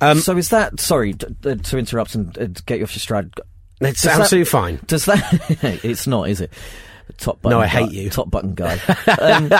um, 0.00 0.20
so 0.20 0.36
is 0.36 0.50
that 0.50 0.78
sorry 0.80 1.12
d- 1.14 1.26
d- 1.40 1.56
to 1.56 1.78
interrupt 1.78 2.14
and 2.14 2.36
uh, 2.38 2.46
get 2.66 2.78
you 2.78 2.84
off 2.84 2.94
your 2.94 3.00
stride? 3.00 3.30
it's 3.80 4.02
Does 4.02 4.12
that- 4.12 4.20
absolutely 4.20 4.44
fine. 4.46 4.80
Does 4.86 5.04
that? 5.06 5.80
it's 5.84 6.06
not, 6.06 6.28
is 6.28 6.40
it? 6.40 6.52
Top 7.16 7.40
button. 7.42 7.56
No, 7.56 7.60
I 7.62 7.66
guy- 7.66 7.86
hate 7.86 7.92
you. 7.92 8.10
Top 8.10 8.30
button 8.30 8.54
guy. 8.54 8.78
um, 9.20 9.52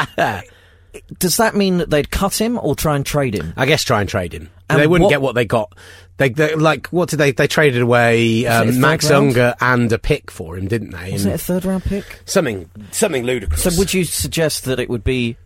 does 1.19 1.37
that 1.37 1.55
mean 1.55 1.79
that 1.79 1.91
they'd 1.91 2.11
cut 2.11 2.41
him 2.41 2.59
or 2.63 2.75
try 2.75 2.97
and 2.97 3.05
trade 3.05 3.35
him? 3.35 3.53
I 3.57 3.67
guess 3.67 3.83
try 3.83 4.01
and 4.01 4.09
trade 4.09 4.33
him. 4.33 4.51
And 4.71 4.81
they 4.81 4.87
wouldn't 4.87 5.07
what- 5.07 5.11
get 5.11 5.21
what 5.23 5.35
they 5.35 5.45
got. 5.45 5.77
They, 6.19 6.29
they 6.29 6.55
like 6.55 6.89
what 6.89 7.09
did 7.09 7.17
they? 7.17 7.33
They 7.33 7.47
traded 7.47 7.81
away 7.83 8.45
um, 8.47 8.81
Max 8.81 9.11
round? 9.11 9.29
Unger 9.29 9.55
and 9.61 9.93
a 9.93 9.99
pick 9.99 10.31
for 10.31 10.57
him, 10.59 10.69
didn't 10.69 10.91
they? 10.91 11.13
Wasn't 11.13 11.33
it 11.33 11.37
a 11.37 11.39
third 11.39 11.65
round 11.65 11.85
pick? 11.85 12.21
something 12.27 12.69
something 12.91 13.25
ludicrous. 13.25 13.63
So 13.63 13.71
would 13.79 13.95
you 13.95 14.05
suggest 14.05 14.65
that 14.67 14.79
it 14.81 14.91
would 14.91 15.05
be 15.05 15.37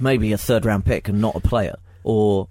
maybe 0.00 0.32
a 0.32 0.38
third 0.38 0.64
round 0.64 0.84
pick 0.86 1.08
and 1.08 1.20
not 1.20 1.34
a 1.34 1.40
player? 1.40 1.76
or 2.04 2.48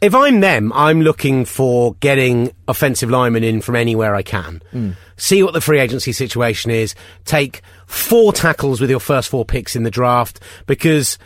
If 0.00 0.14
I'm 0.14 0.40
them, 0.40 0.72
I'm 0.74 1.00
looking 1.02 1.44
for 1.44 1.94
getting 1.94 2.52
offensive 2.68 3.10
linemen 3.10 3.42
in 3.44 3.60
from 3.60 3.74
anywhere 3.76 4.14
I 4.14 4.22
can. 4.22 4.60
See 5.16 5.42
what 5.42 5.52
the 5.54 5.60
free 5.60 5.80
agency 5.80 6.12
situation 6.12 6.70
is. 6.70 6.94
Take 7.24 7.62
four 7.86 8.32
tackles 8.32 8.80
with 8.80 8.90
your 8.90 9.00
first 9.00 9.28
four 9.28 9.44
picks 9.44 9.74
in 9.74 9.82
the 9.82 9.90
draft 9.90 10.38
because 10.66 11.18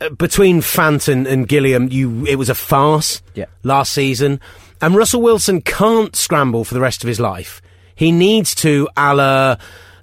uh, 0.00 0.08
between 0.10 0.60
Fanton 0.62 1.26
and 1.26 1.46
Gilliam, 1.46 1.88
you 1.90 2.24
it 2.26 2.36
was 2.36 2.48
a 2.48 2.54
farce 2.54 3.22
Yeah. 3.34 3.46
last 3.62 3.92
season. 3.92 4.40
And 4.84 4.94
Russell 4.94 5.22
Wilson 5.22 5.62
can't 5.62 6.14
scramble 6.14 6.62
for 6.62 6.74
the 6.74 6.80
rest 6.80 7.02
of 7.02 7.08
his 7.08 7.18
life. 7.18 7.62
He 7.94 8.12
needs 8.12 8.54
to, 8.56 8.86
a 8.98 9.14
la 9.14 9.56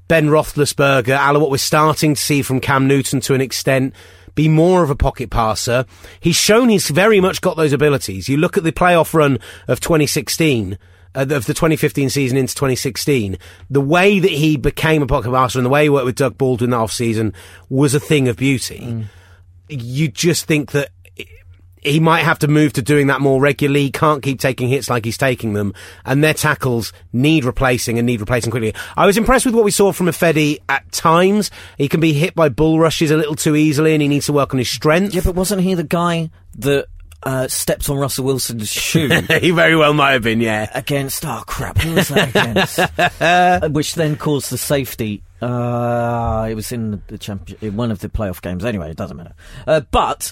Ben 0.07 0.27
Roethlisberger, 0.27 1.15
a 1.15 1.31
la 1.31 1.39
what 1.39 1.51
we're 1.51 1.57
starting 1.57 2.15
to 2.15 2.19
see 2.19 2.41
from 2.41 2.59
Cam 2.59 2.87
Newton 2.87 3.19
to 3.19 3.35
an 3.35 3.41
extent, 3.41 3.93
be 4.33 4.47
more 4.47 4.81
of 4.81 4.89
a 4.89 4.95
pocket 4.95 5.29
passer. 5.29 5.85
He's 6.19 6.35
shown 6.35 6.69
he's 6.69 6.89
very 6.89 7.21
much 7.21 7.41
got 7.41 7.57
those 7.57 7.73
abilities. 7.73 8.27
You 8.27 8.37
look 8.37 8.57
at 8.57 8.63
the 8.63 8.71
playoff 8.71 9.13
run 9.13 9.37
of 9.67 9.81
2016, 9.81 10.79
uh, 11.13 11.27
of 11.29 11.45
the 11.45 11.53
2015 11.53 12.09
season 12.09 12.35
into 12.35 12.55
2016, 12.55 13.37
the 13.69 13.81
way 13.81 14.17
that 14.17 14.31
he 14.31 14.57
became 14.57 15.03
a 15.03 15.05
pocket 15.05 15.31
passer 15.31 15.59
and 15.59 15.65
the 15.67 15.69
way 15.69 15.83
he 15.83 15.89
worked 15.89 16.05
with 16.05 16.15
Doug 16.15 16.39
Baldwin 16.39 16.71
that 16.71 16.77
off 16.77 16.91
season 16.91 17.35
was 17.69 17.93
a 17.93 17.99
thing 17.99 18.27
of 18.27 18.35
beauty. 18.35 19.05
You 19.69 20.07
just 20.07 20.45
think 20.45 20.71
that 20.71 20.89
he 21.81 21.99
might 21.99 22.21
have 22.21 22.39
to 22.39 22.47
move 22.47 22.73
to 22.73 22.81
doing 22.81 23.07
that 23.07 23.21
more 23.21 23.41
regularly. 23.41 23.83
He 23.83 23.91
can't 23.91 24.21
keep 24.21 24.39
taking 24.39 24.69
hits 24.69 24.89
like 24.89 25.03
he's 25.03 25.17
taking 25.17 25.53
them, 25.53 25.73
and 26.05 26.23
their 26.23 26.33
tackles 26.33 26.93
need 27.11 27.43
replacing 27.43 27.97
and 27.97 28.05
need 28.05 28.19
replacing 28.19 28.51
quickly. 28.51 28.73
I 28.95 29.05
was 29.05 29.17
impressed 29.17 29.45
with 29.45 29.55
what 29.55 29.65
we 29.65 29.71
saw 29.71 29.91
from 29.91 30.07
Ifedi 30.07 30.59
at 30.69 30.89
times. 30.91 31.51
He 31.77 31.87
can 31.87 31.99
be 31.99 32.13
hit 32.13 32.35
by 32.35 32.49
bull 32.49 32.79
rushes 32.79 33.11
a 33.11 33.17
little 33.17 33.35
too 33.35 33.55
easily, 33.55 33.93
and 33.93 34.01
he 34.01 34.07
needs 34.07 34.27
to 34.27 34.33
work 34.33 34.53
on 34.53 34.59
his 34.59 34.69
strength. 34.69 35.13
yeah, 35.15 35.21
but 35.23 35.35
wasn't 35.35 35.61
he 35.61 35.73
the 35.73 35.83
guy 35.83 36.29
that 36.59 36.85
uh, 37.23 37.47
stepped 37.47 37.89
on 37.89 37.97
Russell 37.97 38.25
Wilson's 38.25 38.69
shoe? 38.69 39.07
he 39.39 39.51
very 39.51 39.75
well 39.75 39.93
might 39.93 40.11
have 40.11 40.23
been, 40.23 40.41
yeah. 40.41 40.69
against 40.73 41.25
oh 41.25 41.43
crap 41.47 41.77
who 41.79 41.95
was 41.95 42.07
that 42.09 42.29
against 42.29 42.79
Uh, 43.21 43.69
which 43.69 43.95
then 43.95 44.15
caused 44.15 44.51
the 44.51 44.57
safety 44.57 45.23
uh 45.41 46.47
it 46.49 46.55
was 46.55 46.71
in 46.71 47.01
the 47.07 47.17
champion 47.17 47.57
in 47.61 47.75
one 47.75 47.91
of 47.91 47.99
the 47.99 48.09
playoff 48.09 48.41
games 48.41 48.63
anyway 48.63 48.89
it 48.91 48.97
doesn't 48.97 49.17
matter 49.17 49.33
uh, 49.67 49.81
but 49.91 50.31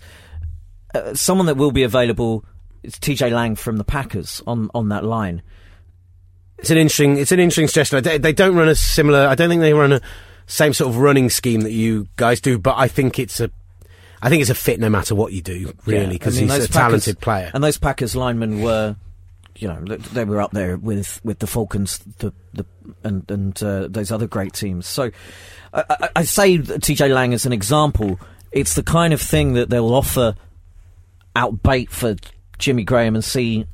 uh, 0.96 1.14
someone 1.14 1.46
that 1.48 1.56
will 1.58 1.72
be 1.72 1.84
available 1.84 2.44
is 2.84 2.94
TJ 2.96 3.32
Lang 3.32 3.56
from 3.56 3.78
the 3.78 3.84
Packers 3.84 4.42
on 4.48 4.70
on 4.74 4.90
that 4.90 5.04
line 5.04 5.42
It's 6.60 6.70
an 6.70 6.78
interesting. 6.78 7.18
It's 7.18 7.32
an 7.32 7.40
interesting 7.40 7.68
suggestion. 7.68 8.04
They, 8.04 8.18
they 8.18 8.34
don't 8.34 8.56
run 8.56 8.68
a 8.70 8.76
similar. 8.76 9.28
I 9.28 9.36
don't 9.36 9.50
think 9.50 9.62
they 9.62 9.74
run 9.74 9.94
a 9.94 10.02
same 10.48 10.74
sort 10.74 10.90
of 10.90 10.98
running 10.98 11.30
scheme 11.30 11.62
that 11.62 11.72
you 11.72 12.08
guys 12.16 12.42
do, 12.42 12.58
but 12.58 12.76
I 12.78 12.88
think 12.88 13.20
it's 13.20 13.40
a. 13.40 13.50
I 14.22 14.28
think 14.28 14.42
it's 14.42 14.50
a 14.50 14.56
fit 14.56 14.80
no 14.82 14.90
matter 14.90 15.16
what 15.16 15.32
you 15.32 15.42
do, 15.42 15.74
really, 15.86 16.04
Yeah, 16.04 16.10
because 16.10 16.38
I 16.38 16.42
mean, 16.42 16.50
he's 16.50 16.66
a 16.66 16.68
talented 16.68 17.20
player. 17.22 17.50
and 17.54 17.64
those 17.64 17.78
Packers 17.78 18.16
linemen 18.18 18.62
were 18.62 18.98
you 19.56 19.68
know 19.70 19.82
they 19.86 20.26
were 20.26 20.42
up 20.42 20.52
there 20.52 20.76
with 20.78 21.22
with 21.24 21.40
the 21.40 21.48
Falcons 21.48 22.00
the 22.18 22.34
the 22.54 22.66
and 23.04 23.30
and 23.32 23.64
uh, 23.64 23.88
those 23.90 24.12
other 24.12 24.28
great 24.28 24.54
teams 24.54 24.88
so 24.88 25.12
I, 25.74 25.84
I, 25.90 26.10
I 26.18 26.24
say 26.24 26.58
TJ 26.58 27.14
Lang 27.14 27.34
as 27.34 27.46
an 27.46 27.52
example 27.54 28.20
it's 28.52 28.76
the 28.76 28.84
kind 28.84 29.14
of 29.14 29.22
thing 29.22 29.54
that 29.54 29.70
they'll 29.70 29.94
offer 29.94 30.36
out 31.36 31.62
bait 31.64 31.90
for 31.90 32.16
Jimmy 32.58 32.84
Graham 32.84 33.16
and 33.16 33.24
see 33.24 33.66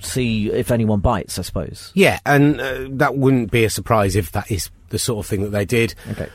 see 0.00 0.50
if 0.50 0.70
anyone 0.70 1.00
bites 1.00 1.38
I 1.38 1.42
suppose 1.42 1.92
Yeah, 1.94 2.18
and 2.26 2.60
uh, 2.60 2.86
that 2.90 3.16
wouldn't 3.16 3.50
be 3.50 3.64
a 3.64 3.70
surprise 3.70 4.16
if 4.16 4.32
that 4.32 4.50
is 4.50 4.70
the 4.90 4.98
sort 4.98 5.24
of 5.24 5.28
thing 5.28 5.42
that 5.42 5.50
they 5.50 5.64
did. 5.64 5.94
okay 6.10 6.28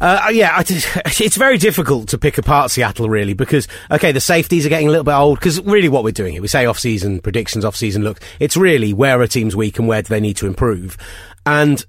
Uh, 0.00 0.30
yeah, 0.32 0.60
it's 0.66 1.36
very 1.36 1.58
difficult 1.58 2.08
to 2.08 2.18
pick 2.18 2.36
apart 2.36 2.72
Seattle 2.72 3.08
really 3.08 3.34
because 3.34 3.68
okay, 3.90 4.10
the 4.10 4.20
safeties 4.20 4.66
are 4.66 4.68
getting 4.68 4.88
a 4.88 4.90
little 4.90 5.04
bit 5.04 5.14
old 5.14 5.38
because 5.38 5.60
really 5.62 5.88
what 5.88 6.02
we're 6.02 6.10
doing 6.10 6.32
here, 6.32 6.42
we 6.42 6.48
say 6.48 6.66
off-season 6.66 7.20
predictions, 7.20 7.64
off-season 7.64 8.02
look. 8.02 8.20
It's 8.40 8.56
really 8.56 8.92
where 8.92 9.20
are 9.20 9.28
teams 9.28 9.54
weak 9.54 9.78
and 9.78 9.86
where 9.86 10.02
do 10.02 10.08
they 10.08 10.18
need 10.20 10.36
to 10.38 10.48
improve, 10.48 10.96
and 11.46 11.84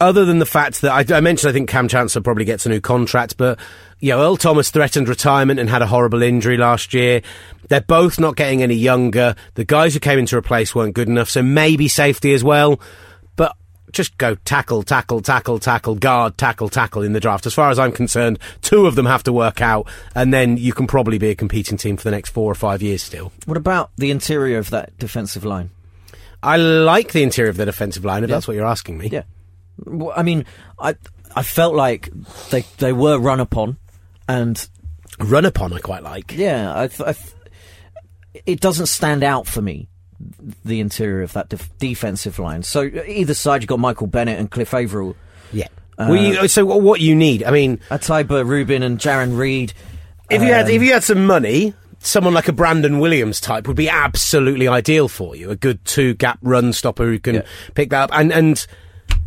other 0.00 0.26
than 0.26 0.38
the 0.38 0.46
fact 0.46 0.82
that 0.82 1.10
I, 1.10 1.16
I 1.16 1.20
mentioned, 1.20 1.48
I 1.48 1.52
think 1.54 1.70
Kam 1.70 1.88
Chancellor 1.88 2.20
probably 2.20 2.44
gets 2.44 2.66
a 2.66 2.68
new 2.68 2.80
contract, 2.80 3.38
but 3.38 3.58
you 4.00 4.10
know, 4.10 4.20
Earl 4.22 4.36
Thomas 4.36 4.70
threatened 4.70 5.08
retirement 5.08 5.58
and 5.58 5.70
had 5.70 5.82
a 5.82 5.86
horrible 5.86 6.22
injury 6.22 6.56
last 6.56 6.94
year. 6.94 7.22
They're 7.68 7.80
both 7.80 8.18
not 8.18 8.36
getting 8.36 8.62
any 8.62 8.74
younger. 8.74 9.34
The 9.54 9.64
guys 9.64 9.94
who 9.94 10.00
came 10.00 10.18
in 10.18 10.26
to 10.26 10.36
replace 10.36 10.74
weren't 10.74 10.94
good 10.94 11.08
enough, 11.08 11.30
so 11.30 11.42
maybe 11.42 11.88
safety 11.88 12.32
as 12.34 12.44
well. 12.44 12.80
But 13.36 13.56
just 13.92 14.16
go 14.18 14.34
tackle, 14.34 14.82
tackle, 14.82 15.20
tackle, 15.20 15.58
tackle, 15.58 15.94
guard, 15.94 16.36
tackle, 16.38 16.68
tackle 16.68 17.02
in 17.02 17.12
the 17.12 17.20
draft. 17.20 17.46
As 17.46 17.54
far 17.54 17.70
as 17.70 17.78
I'm 17.78 17.92
concerned, 17.92 18.38
two 18.62 18.86
of 18.86 18.94
them 18.94 19.06
have 19.06 19.22
to 19.24 19.32
work 19.32 19.60
out, 19.60 19.88
and 20.14 20.32
then 20.32 20.56
you 20.56 20.72
can 20.72 20.86
probably 20.86 21.18
be 21.18 21.30
a 21.30 21.34
competing 21.34 21.78
team 21.78 21.96
for 21.96 22.04
the 22.04 22.10
next 22.10 22.30
four 22.30 22.50
or 22.50 22.54
five 22.54 22.82
years 22.82 23.02
still. 23.02 23.32
what 23.46 23.56
about 23.56 23.90
the 23.96 24.10
interior 24.10 24.58
of 24.58 24.70
that 24.70 24.96
defensive 24.98 25.44
line 25.44 25.70
I 26.42 26.58
like 26.58 27.12
the 27.12 27.22
interior 27.22 27.50
of 27.50 27.56
the 27.56 27.64
defensive 27.64 28.04
line, 28.04 28.22
if 28.22 28.30
that's 28.30 28.46
what 28.46 28.56
you're 28.56 28.66
asking 28.66 28.98
me. 28.98 29.08
Yeah. 29.08 29.22
Well, 29.84 30.12
I 30.16 30.22
mean, 30.22 30.44
I 30.78 30.94
I 31.34 31.42
felt 31.42 31.74
like 31.74 32.08
they 32.50 32.64
they 32.78 32.92
were 32.92 33.18
run 33.18 33.40
upon, 33.40 33.78
and 34.28 34.68
Run 35.18 35.44
upon, 35.46 35.72
I 35.72 35.78
quite 35.78 36.02
like. 36.02 36.32
yeah, 36.36 36.72
I, 36.78 36.88
th- 36.88 37.00
I 37.08 37.12
th- 37.12 37.34
it 38.44 38.60
doesn't 38.60 38.86
stand 38.86 39.24
out 39.24 39.46
for 39.46 39.62
me 39.62 39.88
the 40.64 40.80
interior 40.80 41.22
of 41.22 41.32
that 41.34 41.48
def- 41.48 41.70
defensive 41.78 42.38
line. 42.38 42.62
So 42.62 42.82
uh, 42.82 43.02
either 43.06 43.32
side, 43.34 43.62
you've 43.62 43.68
got 43.68 43.78
Michael 43.78 44.06
Bennett 44.08 44.38
and 44.38 44.50
Cliff 44.50 44.74
Avril, 44.74 45.16
Yeah. 45.52 45.68
Uh, 45.98 46.08
well, 46.10 46.16
you, 46.16 46.38
uh, 46.40 46.46
so 46.48 46.66
what 46.66 47.00
you 47.00 47.14
need, 47.14 47.42
I 47.44 47.50
mean, 47.50 47.78
Ahtyba 47.88 48.46
Rubin 48.46 48.82
and 48.82 48.98
Jarran 48.98 49.38
Reed. 49.38 49.72
if 50.28 50.42
you 50.42 50.48
had 50.52 50.66
Um, 50.66 50.72
if 50.72 50.82
you 50.82 50.92
had 50.92 51.02
some 51.04 51.24
money, 51.24 51.72
someone 52.00 52.34
like 52.34 52.48
a 52.48 52.52
Brandon 52.52 52.98
Williams 52.98 53.40
type 53.40 53.66
would 53.66 53.76
be 53.78 53.88
absolutely 53.88 54.68
ideal 54.68 55.08
for 55.08 55.34
you. 55.34 55.50
A 55.50 55.56
good 55.56 55.82
two 55.86 56.12
gap 56.14 56.38
run 56.42 56.74
stopper 56.74 57.04
who 57.06 57.18
can 57.18 57.36
Yeah. 57.36 57.42
pick 57.74 57.88
that 57.90 58.02
up, 58.04 58.10
and 58.12 58.30
and 58.32 58.66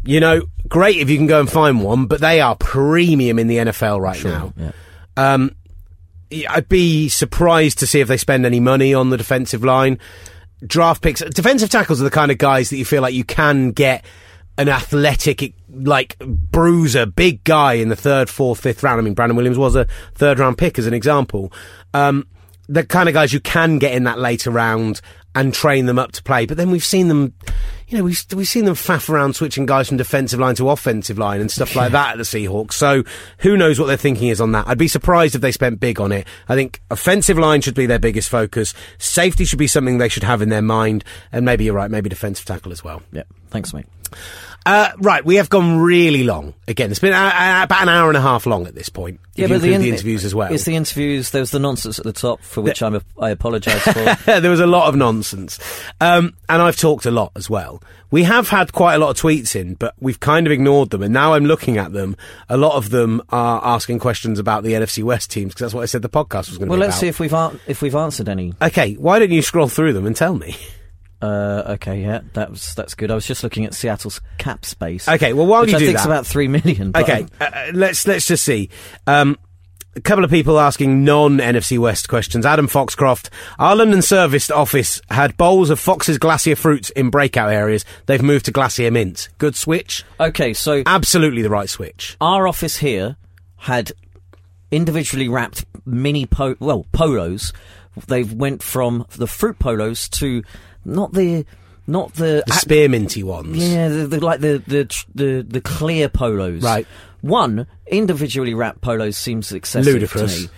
you 0.04 0.20
know, 0.20 0.44
great 0.68 0.98
if 0.98 1.10
you 1.10 1.18
can 1.18 1.26
go 1.26 1.40
and 1.40 1.50
find 1.52 1.82
one, 1.84 2.06
but 2.06 2.22
they 2.22 2.40
are 2.42 2.56
premium 2.56 3.40
in 3.40 3.48
the 3.48 3.58
NFL 3.58 4.00
right 4.00 4.24
now. 4.24 4.54
yeah. 4.56 4.72
Um, 5.20 5.54
I'd 6.50 6.70
be 6.70 7.10
surprised 7.10 7.80
to 7.80 7.88
see 7.88 8.00
if 8.00 8.08
they 8.08 8.16
spend 8.16 8.46
any 8.46 8.62
money 8.62 8.94
on 8.94 9.10
the 9.10 9.18
defensive 9.18 9.64
line. 9.66 10.00
Draft 10.66 11.02
picks, 11.02 11.22
defensive 11.22 11.70
tackles 11.70 12.00
are 12.00 12.06
the 12.06 12.10
kind 12.10 12.32
of 12.32 12.38
guys 12.38 12.70
that 12.70 12.78
you 12.78 12.86
feel 12.86 13.02
like 13.02 13.14
you 13.14 13.26
can 13.26 13.72
get 13.72 14.06
an 14.58 14.70
athletic, 14.70 15.54
like 15.70 16.18
bruiser, 16.20 17.06
big 17.06 17.44
guy 17.44 17.74
in 17.74 17.90
the 17.90 17.96
third, 17.98 18.30
fourth, 18.30 18.62
fifth 18.62 18.82
round. 18.82 19.00
I 19.00 19.04
mean, 19.04 19.14
Brandon 19.14 19.36
Williams 19.36 19.58
was 19.58 19.76
a 19.76 19.88
third 20.16 20.40
round 20.40 20.58
pick 20.58 20.80
as 20.80 20.86
an 20.86 20.94
example. 20.94 21.52
Um, 21.94 22.26
the 22.70 22.86
kind 22.86 23.10
of 23.10 23.14
guys 23.14 23.34
you 23.34 23.40
can 23.42 23.78
get 23.78 23.94
in 23.94 24.04
that 24.04 24.20
later 24.20 24.52
round 24.52 25.02
and 25.40 25.54
train 25.54 25.86
them 25.86 25.98
up 25.98 26.12
to 26.12 26.22
play. 26.22 26.46
But 26.46 26.58
then 26.58 26.70
we've 26.70 26.84
seen 26.84 27.08
them, 27.08 27.34
you 27.88 27.98
know, 27.98 28.04
we've, 28.04 28.22
we've 28.36 28.46
seen 28.46 28.66
them 28.66 28.76
faff 28.76 29.10
around 29.10 29.38
switching 29.38 29.66
guys 29.66 29.88
from 29.88 29.96
defensive 29.96 30.38
line 30.38 30.56
to 30.56 30.70
offensive 30.70 31.18
line 31.18 31.40
and 31.40 31.50
stuff 31.50 31.78
like 31.78 31.94
that 31.94 32.12
at 32.12 32.18
the 32.18 32.24
Seahawks. 32.24 32.74
So 32.74 33.04
who 33.38 33.56
knows 33.56 33.80
what 33.80 33.86
their 33.86 33.96
thinking 33.96 34.28
is 34.28 34.42
on 34.42 34.52
that. 34.52 34.68
I'd 34.68 34.78
be 34.78 34.90
surprised 34.90 35.36
if 35.36 35.42
they 35.42 35.54
spent 35.54 35.80
big 35.80 36.02
on 36.02 36.12
it. 36.12 36.28
I 36.50 36.56
think 36.56 36.82
offensive 36.92 37.38
line 37.38 37.62
should 37.62 37.74
be 37.74 37.86
their 37.86 38.00
biggest 38.00 38.28
focus. 38.28 38.74
Safety 38.98 39.46
should 39.46 39.60
be 39.60 39.68
something 39.68 39.98
they 39.98 40.10
should 40.10 40.24
have 40.24 40.42
in 40.42 40.50
their 40.50 40.62
mind. 40.62 41.06
And 41.32 41.46
maybe 41.46 41.64
you're 41.64 41.74
right, 41.74 41.90
maybe 41.90 42.10
defensive 42.10 42.44
tackle 42.44 42.74
as 42.74 42.84
well. 42.84 43.02
Yeah, 43.14 43.24
thanks, 43.50 43.74
mate. 43.74 43.86
Uh, 44.66 44.92
right, 44.98 45.24
we 45.26 45.36
have 45.36 45.50
gone 45.50 45.80
really 45.80 46.24
long. 46.24 46.54
Again, 46.68 46.92
it's 46.92 47.00
been 47.00 47.14
uh, 47.14 47.18
uh, 47.18 47.64
about 47.64 47.82
an 47.82 47.90
hour 47.90 48.10
and 48.10 48.18
a 48.18 48.22
half 48.22 48.46
long 48.46 48.68
at 48.68 48.76
this 48.76 48.90
point. 48.90 49.20
Yeah, 49.36 49.46
if 49.46 49.50
you 49.50 49.56
but 49.56 49.62
the, 49.62 49.68
include 49.70 49.82
the 49.82 49.90
interviews 49.90 50.26
as 50.26 50.36
well. 50.36 50.54
It's 50.54 50.66
the 50.66 50.76
interviews. 50.76 51.32
There 51.32 51.42
was 51.42 51.52
the 51.52 51.60
nonsense 51.60 51.98
at 51.98 52.06
the 52.06 52.14
top, 52.14 52.42
for 52.42 52.62
which 52.62 52.84
I'm 52.84 52.96
a, 52.96 53.02
I 53.20 53.30
apologise 53.32 53.82
for. 53.82 53.94
there 54.40 54.52
was 54.52 54.60
a 54.60 54.68
lot 54.68 54.90
of 54.90 54.96
nonsense. 54.96 55.60
Um, 56.02 56.36
and 56.48 56.62
I've 56.62 56.76
talked 56.76 57.06
a 57.06 57.12
lot 57.12 57.32
as 57.36 57.50
well. 57.50 57.82
We 58.12 58.24
have 58.24 58.50
had 58.50 58.74
quite 58.74 58.96
a 58.96 58.98
lot 58.98 59.12
of 59.12 59.18
tweets 59.18 59.56
in, 59.56 59.76
but 59.76 59.96
we've 60.00 60.20
kind 60.20 60.46
of 60.46 60.52
ignored 60.52 60.90
them. 60.90 61.04
And 61.04 61.14
now 61.14 61.34
I'm 61.34 61.46
looking 61.46 61.78
at 61.78 61.94
them. 61.94 62.16
A 62.50 62.58
lot 62.58 62.76
of 62.76 62.90
them 62.90 63.22
are 63.30 63.62
asking 63.64 64.00
questions 64.00 64.40
about 64.40 64.64
the 64.64 64.74
NFC 64.74 65.04
West 65.04 65.32
teams 65.32 65.54
because 65.54 65.62
that's 65.62 65.74
what 65.74 65.84
I 65.84 65.86
said 65.86 66.02
the 66.02 66.10
podcast 66.10 66.50
was 66.50 66.58
going 66.58 66.68
to 66.68 66.72
well, 66.72 66.78
be 66.78 66.80
Well, 66.82 66.88
let's 66.88 66.96
about. 66.96 67.00
see 67.02 67.08
if 67.08 67.20
we've 67.20 67.34
an- 67.34 67.60
if 67.68 67.82
we've 67.82 67.96
answered 67.96 68.28
any. 68.28 68.54
Okay, 68.62 68.96
why 68.96 69.20
don't 69.20 69.32
you 69.32 69.42
scroll 69.42 69.68
through 69.70 69.94
them 69.94 70.06
and 70.06 70.16
tell 70.16 70.36
me? 70.36 70.56
Uh, 71.22 71.64
okay, 71.76 72.02
yeah, 72.02 72.22
that 72.34 72.50
was 72.50 72.74
that's 72.76 72.96
good. 72.96 73.12
I 73.12 73.16
was 73.16 73.26
just 73.26 73.44
looking 73.44 73.66
at 73.66 73.74
Seattle's 73.74 74.22
cap 74.38 74.64
space. 74.66 75.08
Okay, 75.08 75.34
well, 75.34 75.46
while 75.48 75.62
which 75.62 75.72
you 75.72 75.76
I 75.76 75.80
do 75.80 75.86
think's 75.88 76.04
that- 76.04 76.10
about 76.10 76.26
three 76.28 76.48
million. 76.48 76.92
but, 76.92 77.04
Okay, 77.04 77.26
uh, 77.42 77.44
uh, 77.44 77.72
let's 77.74 78.08
let's 78.08 78.26
just 78.26 78.44
see. 78.44 78.70
Um, 79.06 79.38
a 79.96 80.02
couple 80.02 80.24
of 80.24 80.30
people 80.30 80.60
asking 80.60 81.04
non 81.04 81.40
NFC 81.40 81.78
West 81.78 82.08
questions. 82.08 82.46
Adam 82.46 82.68
Foxcroft, 82.68 83.30
our 83.58 83.76
London 83.76 84.02
service 84.02 84.50
office 84.50 85.02
had 85.10 85.36
bowls 85.36 85.70
of 85.72 85.80
Fox's 85.80 86.18
Glacier 86.18 86.56
fruits 86.56 86.90
in 86.92 87.10
breakout 87.10 87.52
areas. 87.52 87.84
They've 88.06 88.22
moved 88.22 88.46
to 88.46 88.52
Glacier 88.52 88.92
Mint. 88.92 89.28
Good 89.40 89.56
switch. 89.58 90.06
okay, 90.20 90.54
so 90.54 90.84
Absolutely 90.86 91.42
the 91.42 91.50
right 91.50 91.68
switch. 91.70 92.16
our 92.22 92.48
office 92.48 92.78
here 92.78 93.18
had 93.58 93.92
individually 94.72 95.28
wrapped 95.28 95.66
mini 95.86 96.26
po 96.26 96.56
well 96.60 96.86
polos. 96.92 97.52
they've 98.08 98.32
went 98.32 98.62
from 98.64 99.06
the 99.18 99.28
fruit 99.28 99.58
polos 99.60 100.08
to 100.08 100.44
not 100.86 101.14
the 101.14 101.46
not 101.88 102.14
the, 102.14 102.44
The 102.46 102.52
spearminty 102.54 103.24
ones. 103.24 103.58
yeah 103.58 103.88
the, 103.88 104.08
the 104.08 104.20
like 104.20 104.40
the, 104.42 104.64
the 104.68 105.04
the 105.16 105.46
the 105.48 105.62
clear 105.62 106.10
polos. 106.10 106.62
Right. 106.62 106.86
One 107.22 107.68
individually 107.88 108.54
wrapped 108.54 108.82
polos 108.82 109.18
seems 109.18 109.52
excessive 109.52 109.92
Ludicrous. 109.94 110.36
to 110.36 110.42
me. 110.44 110.50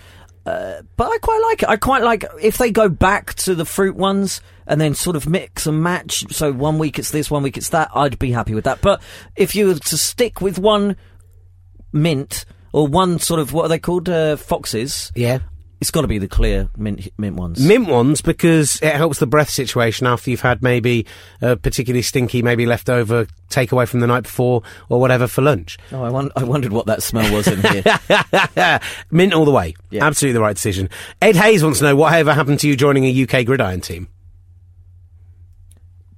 Uh, 0.44 0.82
but 0.96 1.04
I 1.10 1.18
quite 1.18 1.40
like 1.42 1.62
it. 1.62 1.68
I 1.68 1.76
quite 1.76 2.02
like 2.02 2.24
if 2.40 2.58
they 2.58 2.70
go 2.72 2.88
back 2.88 3.34
to 3.34 3.54
the 3.54 3.64
fruit 3.64 3.94
ones 3.96 4.40
and 4.66 4.80
then 4.80 4.94
sort 4.94 5.14
of 5.16 5.28
mix 5.28 5.66
and 5.66 5.82
match. 5.82 6.24
So 6.34 6.52
one 6.52 6.78
week 6.78 6.98
it's 6.98 7.10
this, 7.12 7.30
one 7.30 7.42
week 7.44 7.56
it's 7.56 7.68
that. 7.70 7.90
I'd 7.94 8.18
be 8.18 8.32
happy 8.32 8.52
with 8.54 8.64
that. 8.64 8.80
But 8.80 9.00
if 9.36 9.54
you 9.54 9.68
were 9.68 9.74
to 9.74 9.96
stick 9.96 10.40
with 10.40 10.58
one 10.58 10.96
mint 11.92 12.44
or 12.72 12.86
one 12.86 13.18
sort 13.18 13.38
of 13.40 13.52
what 13.52 13.66
are 13.66 13.68
they 13.68 13.78
called 13.78 14.08
uh, 14.08 14.36
foxes? 14.36 15.12
Yeah. 15.14 15.38
It's 15.82 15.90
got 15.90 16.02
to 16.02 16.06
be 16.06 16.18
the 16.18 16.28
clear 16.28 16.68
mint 16.76 17.08
mint 17.18 17.34
ones. 17.34 17.58
Mint 17.66 17.88
ones 17.88 18.20
because 18.20 18.80
it 18.82 18.94
helps 18.94 19.18
the 19.18 19.26
breath 19.26 19.50
situation 19.50 20.06
after 20.06 20.30
you've 20.30 20.40
had 20.40 20.62
maybe 20.62 21.06
a 21.40 21.56
particularly 21.56 22.02
stinky, 22.02 22.40
maybe 22.40 22.66
leftover 22.66 23.26
takeaway 23.50 23.88
from 23.88 23.98
the 23.98 24.06
night 24.06 24.22
before 24.22 24.62
or 24.88 25.00
whatever 25.00 25.26
for 25.26 25.42
lunch. 25.42 25.78
oh, 25.90 26.04
I, 26.04 26.08
won- 26.08 26.30
I 26.36 26.44
wondered 26.44 26.70
what 26.72 26.86
that 26.86 27.02
smell 27.02 27.30
was 27.34 27.48
in 27.48 27.60
here. 27.62 28.80
Mint 29.10 29.34
all 29.34 29.44
the 29.44 29.50
way. 29.50 29.74
Yeah. 29.90 30.06
Absolutely 30.06 30.34
the 30.34 30.40
right 30.40 30.54
decision. 30.54 30.88
Ed 31.20 31.34
Hayes 31.34 31.64
wants 31.64 31.80
to 31.80 31.84
know 31.86 31.96
whatever 31.96 32.32
happened 32.32 32.60
to 32.60 32.68
you 32.68 32.76
joining 32.76 33.04
a 33.04 33.22
UK 33.24 33.44
gridiron 33.44 33.80
team. 33.80 34.06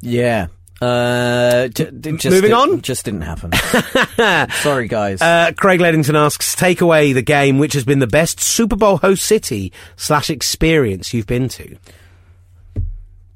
yeah. 0.02 0.48
Uh, 0.84 1.68
d- 1.68 1.90
just 2.16 2.30
Moving 2.34 2.50
di- 2.50 2.56
on? 2.56 2.80
Just 2.82 3.04
didn't 3.04 3.22
happen. 3.22 3.52
Sorry, 4.62 4.88
guys. 4.88 5.22
Uh, 5.22 5.52
Craig 5.56 5.80
Leddington 5.80 6.16
asks, 6.16 6.54
take 6.54 6.80
away 6.80 7.12
the 7.12 7.22
game 7.22 7.58
which 7.58 7.72
has 7.72 7.84
been 7.84 8.00
the 8.00 8.06
best 8.06 8.40
Super 8.40 8.76
Bowl 8.76 8.98
host 8.98 9.24
city 9.24 9.72
slash 9.96 10.28
experience 10.30 11.14
you've 11.14 11.26
been 11.26 11.48
to. 11.48 11.76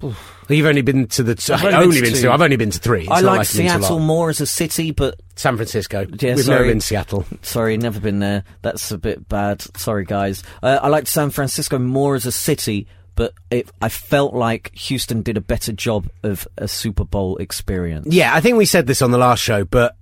You've 0.51 0.65
only 0.67 0.81
been 0.81 1.09
to 1.09 1.23
the. 1.23 1.33
I've 1.53 1.63
I've 1.63 1.75
only 1.75 1.77
only, 1.85 1.97
been 2.01 2.05
been 2.05 2.15
to 2.15 2.23
two. 2.23 2.31
I've 2.31 2.41
only 2.41 2.57
been 2.57 2.71
to 2.71 2.79
three. 2.79 3.03
It's 3.03 3.11
I 3.11 3.21
like 3.21 3.41
I've 3.41 3.53
been 3.55 3.67
to 3.67 3.73
a 3.73 3.75
lot. 3.75 3.81
Seattle 3.83 3.99
more 3.99 4.31
as 4.31 4.41
a 4.41 4.47
city, 4.47 4.93
but 4.93 5.21
San 5.37 5.57
Francisco. 5.57 6.07
Yeah, 6.21 6.37
We've 6.37 6.45
sorry. 6.45 6.59
never 6.61 6.71
been 6.71 6.79
to 6.79 6.87
Seattle. 6.87 7.27
Sorry, 7.43 7.77
never 7.77 8.01
been 8.01 8.19
there. 8.21 8.45
That's 8.63 8.91
a 8.91 8.97
bit 8.97 9.29
bad. 9.29 9.61
Sorry, 9.77 10.07
guys. 10.07 10.43
Uh, 10.63 10.79
I 10.83 10.89
like 10.89 11.07
San 11.07 11.29
Francisco 11.29 11.79
more 11.79 12.15
as 12.15 12.25
a 12.25 12.33
city, 12.33 12.87
but 13.19 13.35
it, 13.51 13.69
I 13.83 13.89
felt 13.89 14.33
like 14.33 14.73
Houston 14.77 15.23
did 15.23 15.37
a 15.37 15.41
better 15.41 15.73
job 15.73 16.09
of 16.23 16.47
a 16.57 16.69
Super 16.69 17.05
Bowl 17.05 17.37
experience. 17.39 18.07
Yeah, 18.09 18.33
I 18.33 18.41
think 18.41 18.57
we 18.57 18.65
said 18.65 18.87
this 18.87 19.03
on 19.03 19.11
the 19.11 19.19
last 19.19 19.41
show, 19.41 19.65
but 19.65 19.97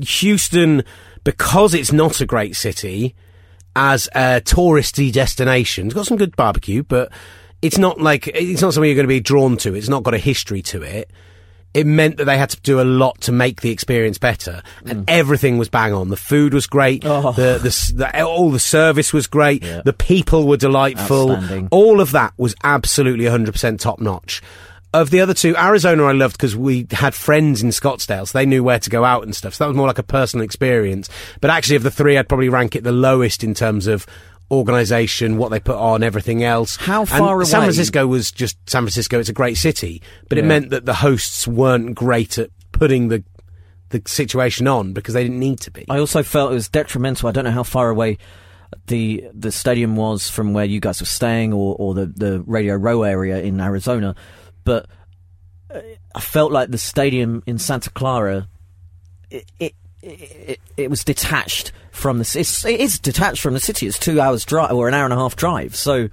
Houston, 0.00 0.82
because 1.22 1.72
it's 1.72 1.92
not 1.92 2.20
a 2.20 2.26
great 2.26 2.56
city, 2.56 3.14
as 3.76 4.08
a 4.08 4.40
touristy 4.40 5.12
destination, 5.12 5.86
it's 5.86 5.94
got 5.94 6.06
some 6.06 6.16
good 6.16 6.34
barbecue, 6.34 6.82
but 6.82 7.12
it's 7.62 7.78
not 7.78 8.00
like 8.00 8.26
it's 8.26 8.60
not 8.60 8.74
something 8.74 8.88
you're 8.88 8.96
going 8.96 9.04
to 9.04 9.08
be 9.08 9.20
drawn 9.20 9.56
to. 9.58 9.76
It's 9.76 9.88
not 9.88 10.02
got 10.02 10.14
a 10.14 10.18
history 10.18 10.62
to 10.62 10.82
it. 10.82 11.12
It 11.74 11.86
meant 11.86 12.18
that 12.18 12.24
they 12.24 12.36
had 12.36 12.50
to 12.50 12.60
do 12.60 12.80
a 12.80 12.84
lot 12.84 13.20
to 13.22 13.32
make 13.32 13.62
the 13.62 13.70
experience 13.70 14.18
better, 14.18 14.62
and 14.84 15.00
mm. 15.00 15.04
everything 15.08 15.56
was 15.58 15.68
bang 15.68 15.92
on. 15.92 16.10
The 16.10 16.16
food 16.16 16.52
was 16.52 16.66
great. 16.66 17.04
Oh. 17.04 17.32
The, 17.32 17.58
the 17.58 17.92
the 17.96 18.24
all 18.24 18.50
the 18.50 18.58
service 18.58 19.12
was 19.12 19.26
great. 19.26 19.64
Yeah. 19.64 19.82
The 19.82 19.92
people 19.92 20.46
were 20.46 20.56
delightful. 20.58 21.38
All 21.70 22.00
of 22.00 22.12
that 22.12 22.34
was 22.36 22.54
absolutely 22.62 23.24
100% 23.24 23.78
top 23.78 24.00
notch. 24.00 24.42
Of 24.94 25.08
the 25.08 25.20
other 25.20 25.32
two, 25.32 25.56
Arizona 25.56 26.04
I 26.04 26.12
loved 26.12 26.36
because 26.36 26.54
we 26.54 26.86
had 26.90 27.14
friends 27.14 27.62
in 27.62 27.70
Scottsdale, 27.70 28.28
so 28.28 28.36
they 28.38 28.44
knew 28.44 28.62
where 28.62 28.78
to 28.78 28.90
go 28.90 29.04
out 29.04 29.22
and 29.22 29.34
stuff. 29.34 29.54
So 29.54 29.64
that 29.64 29.68
was 29.68 29.76
more 29.76 29.86
like 29.86 29.98
a 29.98 30.02
personal 30.02 30.44
experience. 30.44 31.08
But 31.40 31.48
actually, 31.48 31.76
of 31.76 31.82
the 31.82 31.90
three, 31.90 32.18
I'd 32.18 32.28
probably 32.28 32.50
rank 32.50 32.76
it 32.76 32.84
the 32.84 32.92
lowest 32.92 33.42
in 33.42 33.54
terms 33.54 33.86
of 33.86 34.06
organisation, 34.52 35.38
what 35.38 35.50
they 35.50 35.58
put 35.58 35.76
on, 35.76 36.02
everything 36.02 36.44
else. 36.44 36.76
How 36.76 37.00
And 37.00 37.08
far 37.08 37.44
San 37.44 37.62
Francisco 37.62 38.06
was 38.06 38.30
just 38.30 38.58
San 38.68 38.82
Francisco. 38.82 39.18
It's 39.18 39.30
a 39.30 39.32
great 39.32 39.56
city, 39.56 40.02
but 40.28 40.38
it 40.38 40.44
meant 40.44 40.70
that 40.70 40.84
the 40.84 40.94
hosts 40.94 41.48
weren't 41.48 41.94
great 41.94 42.38
at 42.38 42.50
putting 42.70 43.08
the 43.08 43.24
the 43.88 44.02
situation 44.06 44.66
on 44.66 44.92
because 44.92 45.14
they 45.14 45.22
didn't 45.22 45.38
need 45.38 45.60
to 45.60 45.70
be. 45.70 45.84
I 45.88 45.98
also 45.98 46.22
felt 46.22 46.50
it 46.50 46.54
was 46.54 46.68
detrimental. 46.68 47.28
I 47.28 47.32
don't 47.32 47.44
know 47.44 47.50
how 47.50 47.62
far 47.62 47.90
away 47.90 48.18
the 48.86 49.24
the 49.32 49.52
stadium 49.52 49.96
was 49.96 50.28
from 50.28 50.52
where 50.52 50.64
you 50.64 50.80
guys 50.80 51.00
were 51.00 51.06
staying, 51.06 51.52
or, 51.52 51.74
or 51.78 51.94
the 51.94 52.06
the 52.06 52.40
Radio 52.46 52.74
Row 52.74 53.02
area 53.02 53.40
in 53.40 53.60
Arizona, 53.60 54.14
but 54.64 54.86
uh, 55.74 55.80
I 56.14 56.20
felt 56.20 56.52
like 56.52 56.70
the 56.70 56.78
stadium 56.78 57.42
in 57.46 57.58
Santa 57.58 57.90
Clara, 57.90 58.48
it 59.30 59.50
it, 59.58 59.74
it, 60.02 60.60
it 60.76 60.90
was 60.90 61.04
detached 61.04 61.72
from 61.92 62.18
the. 62.18 62.36
It's, 62.38 62.64
it 62.64 62.80
is 62.80 62.98
detached 62.98 63.40
from 63.40 63.54
the 63.54 63.60
city. 63.60 63.86
It's 63.86 63.98
two 63.98 64.20
hours 64.20 64.44
drive 64.44 64.72
or 64.72 64.88
an 64.88 64.94
hour 64.94 65.04
and 65.04 65.12
a 65.12 65.16
half 65.16 65.36
drive. 65.36 65.76
So 65.76 66.08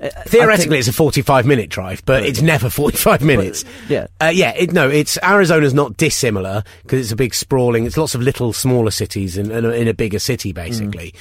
uh, 0.00 0.08
Theoretically, 0.24 0.78
it's 0.78 0.88
a 0.88 0.92
45 0.94 1.44
minute 1.44 1.68
drive, 1.68 2.02
but 2.06 2.22
it's 2.24 2.40
never 2.40 2.70
45 2.70 3.22
minutes. 3.22 3.64
yeah. 3.88 4.06
Uh, 4.20 4.30
yeah, 4.32 4.52
it, 4.56 4.72
no, 4.72 4.88
it's 4.88 5.18
Arizona's 5.22 5.74
not 5.74 5.96
dissimilar 5.98 6.64
because 6.82 7.00
it's 7.00 7.12
a 7.12 7.16
big 7.16 7.34
sprawling. 7.34 7.84
It's 7.84 7.98
lots 7.98 8.14
of 8.14 8.22
little 8.22 8.52
smaller 8.54 8.90
cities 8.90 9.36
in, 9.36 9.50
in, 9.50 9.64
a, 9.66 9.70
in 9.70 9.88
a 9.88 9.94
bigger 9.94 10.18
city, 10.18 10.52
basically. 10.52 11.14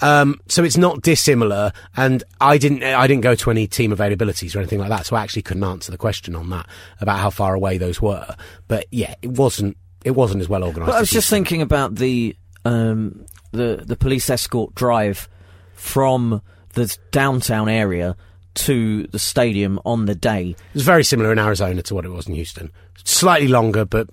Um, 0.00 0.40
so 0.48 0.64
it's 0.64 0.78
not 0.78 1.02
dissimilar. 1.02 1.72
And 1.96 2.24
I 2.40 2.56
didn't, 2.56 2.82
I 2.82 3.06
didn't 3.06 3.22
go 3.22 3.34
to 3.34 3.50
any 3.50 3.66
team 3.66 3.90
availabilities 3.90 4.56
or 4.56 4.60
anything 4.60 4.78
like 4.78 4.88
that. 4.88 5.06
So 5.06 5.16
I 5.16 5.22
actually 5.22 5.42
couldn't 5.42 5.64
answer 5.64 5.92
the 5.92 5.98
question 5.98 6.34
on 6.34 6.48
that 6.50 6.66
about 7.00 7.18
how 7.18 7.30
far 7.30 7.54
away 7.54 7.76
those 7.76 8.00
were. 8.00 8.34
But 8.66 8.86
yeah, 8.90 9.14
it 9.20 9.32
wasn't, 9.32 9.76
it 10.06 10.12
wasn't 10.12 10.40
as 10.40 10.48
well 10.48 10.64
organised. 10.64 10.90
But 10.90 10.96
I 10.96 11.00
was 11.00 11.10
just 11.10 11.28
thinking 11.28 11.60
about 11.60 11.96
the 11.96 12.34
um, 12.64 13.24
the 13.52 13.82
the 13.84 13.96
police 13.96 14.30
escort 14.30 14.74
drive 14.74 15.28
from 15.74 16.42
the 16.74 16.96
downtown 17.10 17.68
area 17.68 18.16
to 18.54 19.06
the 19.08 19.18
stadium 19.18 19.80
on 19.84 20.06
the 20.06 20.14
day, 20.14 20.50
It 20.50 20.74
was 20.74 20.84
very 20.84 21.04
similar 21.04 21.32
in 21.32 21.38
Arizona 21.38 21.82
to 21.82 21.94
what 21.94 22.04
it 22.04 22.10
was 22.10 22.28
in 22.28 22.34
Houston. 22.34 22.70
Slightly 23.04 23.48
longer, 23.48 23.84
but 23.84 24.08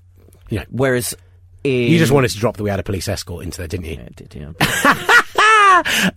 you 0.50 0.60
know, 0.60 0.66
whereas 0.70 1.14
in, 1.64 1.92
you 1.92 1.98
just 2.00 2.12
wanted 2.12 2.32
to 2.32 2.38
drop 2.38 2.56
that 2.58 2.64
we 2.64 2.70
had 2.70 2.80
a 2.80 2.84
police 2.84 3.08
escort 3.08 3.44
into 3.44 3.58
there, 3.58 3.68
didn't 3.68 3.86
you? 3.86 3.96
Yeah, 3.96 4.06
I 4.06 4.10
did, 4.16 4.36
yeah. 4.36 5.16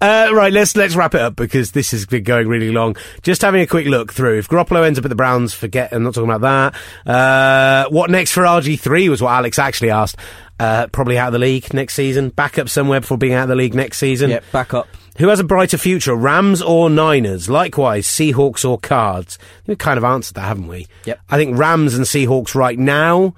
Uh, 0.00 0.28
right, 0.32 0.52
let's 0.52 0.74
let's 0.74 0.96
wrap 0.96 1.14
it 1.14 1.20
up 1.20 1.36
because 1.36 1.70
this 1.70 1.92
has 1.92 2.04
been 2.04 2.24
going 2.24 2.48
really 2.48 2.72
long. 2.72 2.96
Just 3.22 3.42
having 3.42 3.60
a 3.60 3.66
quick 3.66 3.86
look 3.86 4.12
through. 4.12 4.38
If 4.38 4.48
Garoppolo 4.48 4.84
ends 4.84 4.98
up 4.98 5.04
at 5.04 5.08
the 5.08 5.14
Browns, 5.14 5.54
forget. 5.54 5.92
I'm 5.92 6.02
not 6.02 6.14
talking 6.14 6.30
about 6.30 6.72
that. 7.06 7.08
Uh, 7.08 7.88
what 7.90 8.10
next 8.10 8.32
for 8.32 8.42
RG 8.42 8.80
three 8.80 9.08
was 9.08 9.22
what 9.22 9.30
Alex 9.30 9.60
actually 9.60 9.90
asked. 9.90 10.16
Uh, 10.62 10.86
probably 10.86 11.18
out 11.18 11.26
of 11.26 11.32
the 11.32 11.40
league 11.40 11.74
next 11.74 11.94
season. 11.94 12.28
Back 12.28 12.56
up 12.56 12.68
somewhere 12.68 13.00
before 13.00 13.18
being 13.18 13.32
out 13.32 13.42
of 13.42 13.48
the 13.48 13.56
league 13.56 13.74
next 13.74 13.98
season. 13.98 14.30
Yep, 14.30 14.44
back 14.52 14.72
up. 14.72 14.86
Who 15.18 15.26
has 15.26 15.40
a 15.40 15.44
brighter 15.44 15.76
future, 15.76 16.14
Rams 16.14 16.62
or 16.62 16.88
Niners? 16.88 17.50
Likewise, 17.50 18.06
Seahawks 18.06 18.64
or 18.64 18.78
Cards? 18.78 19.40
We've 19.66 19.76
kind 19.76 19.98
of 19.98 20.04
answered 20.04 20.34
that, 20.36 20.42
haven't 20.42 20.68
we? 20.68 20.86
Yep. 21.04 21.20
I 21.28 21.36
think 21.36 21.58
Rams 21.58 21.96
and 21.96 22.04
Seahawks 22.04 22.54
right 22.54 22.78
now, 22.78 23.34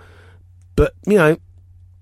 but 0.76 0.92
you 1.06 1.16
know, 1.16 1.38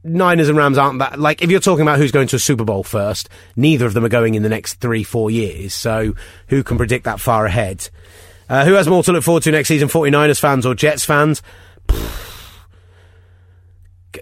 Niners 0.03 0.49
and 0.49 0.59
Rams 0.59 0.77
aren't 0.77 0.99
that. 0.99 1.20
Like, 1.20 1.40
if 1.40 1.53
you're 1.53 1.61
talking 1.61 1.82
about 1.82 1.99
who's 1.99 2.11
going 2.11 2.27
to 2.27 2.36
a 2.36 2.40
Super 2.40 2.65
Bowl 2.65 2.82
first, 2.82 3.28
neither 3.55 3.86
of 3.86 3.94
them 3.94 4.05
are 4.05 4.09
going 4.09 4.35
in 4.35 4.43
the 4.43 4.49
next 4.49 4.81
three, 4.81 5.05
four 5.05 5.31
years. 5.31 5.73
So, 5.73 6.16
who 6.49 6.65
can 6.65 6.78
predict 6.78 7.05
that 7.05 7.20
far 7.20 7.47
ahead? 7.47 7.89
Uh, 8.49 8.65
who 8.65 8.73
has 8.73 8.89
more 8.89 9.05
to 9.05 9.12
look 9.12 9.23
forward 9.23 9.44
to 9.44 9.53
next 9.53 9.69
season, 9.69 9.89
49ers 9.89 10.40
fans 10.40 10.66
or 10.66 10.74
Jets 10.74 11.05
fans? 11.05 11.43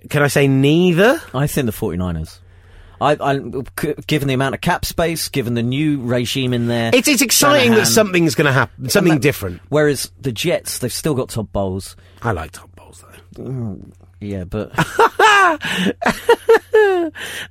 Can 0.09 0.23
I 0.23 0.29
say 0.29 0.49
neither? 0.49 1.21
I 1.35 1.47
think 1.47 1.67
the 1.67 1.73
49ers. 1.73 2.39
I, 3.03 3.17
I, 3.19 3.39
given 4.07 4.29
the 4.29 4.35
amount 4.35 4.55
of 4.55 4.61
cap 4.61 4.85
space, 4.85 5.31
given 5.31 5.55
the 5.55 5.63
new 5.63 6.03
regime 6.03 6.53
in 6.53 6.67
there, 6.67 6.91
It's, 6.93 7.09
it's 7.09 7.23
exciting 7.23 7.71
that 7.73 7.87
something's 7.87 8.35
going 8.35 8.45
to 8.47 8.53
happen, 8.53 8.91
something 8.91 9.15
that- 9.15 9.23
different. 9.23 9.63
Whereas 9.71 10.13
the 10.21 10.33
Jets, 10.33 10.81
they've 10.81 10.93
still 10.93 11.15
got 11.15 11.31
Todd 11.31 11.51
Bowles. 11.51 11.97
I 12.21 12.33
like 12.33 12.51
Todd 12.53 12.69
Bowles, 12.77 13.03
though. 13.37 13.79
Yeah, 14.21 14.45
but 14.45 14.73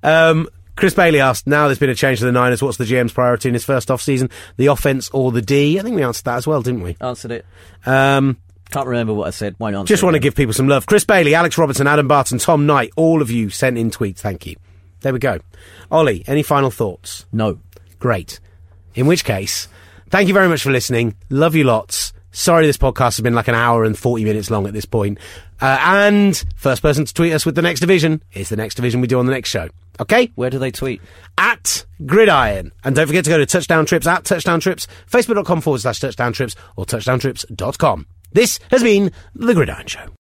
Um, 0.04 0.48
Chris 0.76 0.94
Bailey 0.94 1.20
asked, 1.20 1.46
now 1.48 1.68
there's 1.68 1.80
been 1.80 1.90
a 1.90 1.96
change 1.96 2.20
to 2.20 2.26
the 2.26 2.32
Niners, 2.32 2.62
what's 2.62 2.78
the 2.78 2.86
GM's 2.86 3.12
priority 3.12 3.50
in 3.50 3.54
his 3.54 3.66
first 3.66 3.92
off-season? 3.92 4.30
The 4.58 4.68
offense 4.68 5.10
or 5.12 5.32
the 5.32 5.42
D? 5.42 5.80
I 5.80 5.84
think 5.84 5.96
we 5.96 6.04
answered 6.04 6.26
that 6.26 6.38
as 6.38 6.48
well, 6.48 6.62
didn't 6.62 6.82
we? 6.84 6.96
answered 7.02 7.32
it. 7.32 7.46
Um, 7.86 8.38
Can't 8.72 8.88
remember 8.88 9.14
what 9.14 9.28
I 9.28 9.32
said. 9.32 9.56
Why 9.58 9.72
not? 9.72 9.88
just 9.88 10.04
want 10.04 10.14
to 10.16 10.20
give 10.20 10.36
people 10.36 10.54
some 10.54 10.68
love. 10.68 10.86
Chris 10.86 11.04
Bailey, 11.04 11.34
Alex 11.36 11.58
Robertson, 11.58 11.88
Adam 11.88 12.08
Barton, 12.08 12.38
Tom 12.38 12.66
Knight, 12.66 12.92
all 12.96 13.22
of 13.22 13.32
you 13.32 13.50
sent 13.50 13.78
in 13.78 13.90
tweets. 13.90 14.20
Thank 14.20 14.46
you. 14.46 14.56
There 15.02 15.14
we 15.14 15.20
go. 15.20 15.40
Olly, 15.92 16.24
any 16.28 16.44
final 16.44 16.72
thoughts? 16.72 17.26
no. 17.32 17.60
Great. 18.00 18.40
In 18.96 19.08
which 19.08 19.26
case, 19.26 19.68
thank 20.10 20.30
you 20.30 20.34
very 20.34 20.48
much 20.48 20.64
for 20.64 20.72
listening. 20.72 21.16
Love 21.30 21.54
you 21.54 21.66
lots. 21.66 22.14
Sorry 22.32 22.66
this 22.66 22.78
podcast 22.78 23.18
has 23.18 23.22
been 23.22 23.34
like 23.36 23.48
an 23.50 23.56
hour 23.56 23.84
and 23.84 23.98
40 23.98 24.24
minutes 24.24 24.50
long 24.50 24.68
at 24.68 24.74
this 24.74 24.86
point. 24.86 25.18
Uh, 25.60 25.78
and 25.82 26.42
first 26.56 26.82
person 26.82 27.04
to 27.04 27.14
tweet 27.14 27.34
us 27.34 27.46
with 27.46 27.56
the 27.56 27.62
next 27.62 27.82
division 27.82 28.22
is 28.34 28.48
the 28.48 28.56
next 28.56 28.76
division 28.76 29.02
we 29.02 29.08
do 29.08 29.20
on 29.20 29.26
the 29.26 29.34
next 29.34 29.50
show. 29.50 29.68
Okay? 30.00 30.32
Where 30.36 30.50
do 30.50 30.60
they 30.60 30.72
tweet? 30.72 31.02
At 31.38 31.86
Gridiron. 32.06 32.72
And 32.86 32.96
don't 32.96 33.08
forget 33.08 33.26
to 33.26 33.30
go 33.32 33.38
to 33.38 33.46
Touchdown 33.46 33.86
Trips 33.86 34.08
at 34.08 34.24
Touchdown 34.24 34.62
Trips, 34.62 34.88
facebook.com 35.12 35.60
forward 35.60 35.82
slash 35.82 36.00
touchdown 36.00 36.32
trips 36.32 36.56
or 36.78 36.86
touchdowntrips.com. 36.86 38.06
This 38.32 38.60
has 38.70 38.84
been 38.84 39.12
The 39.34 39.54
Gridiron 39.54 39.88
Show. 39.88 40.19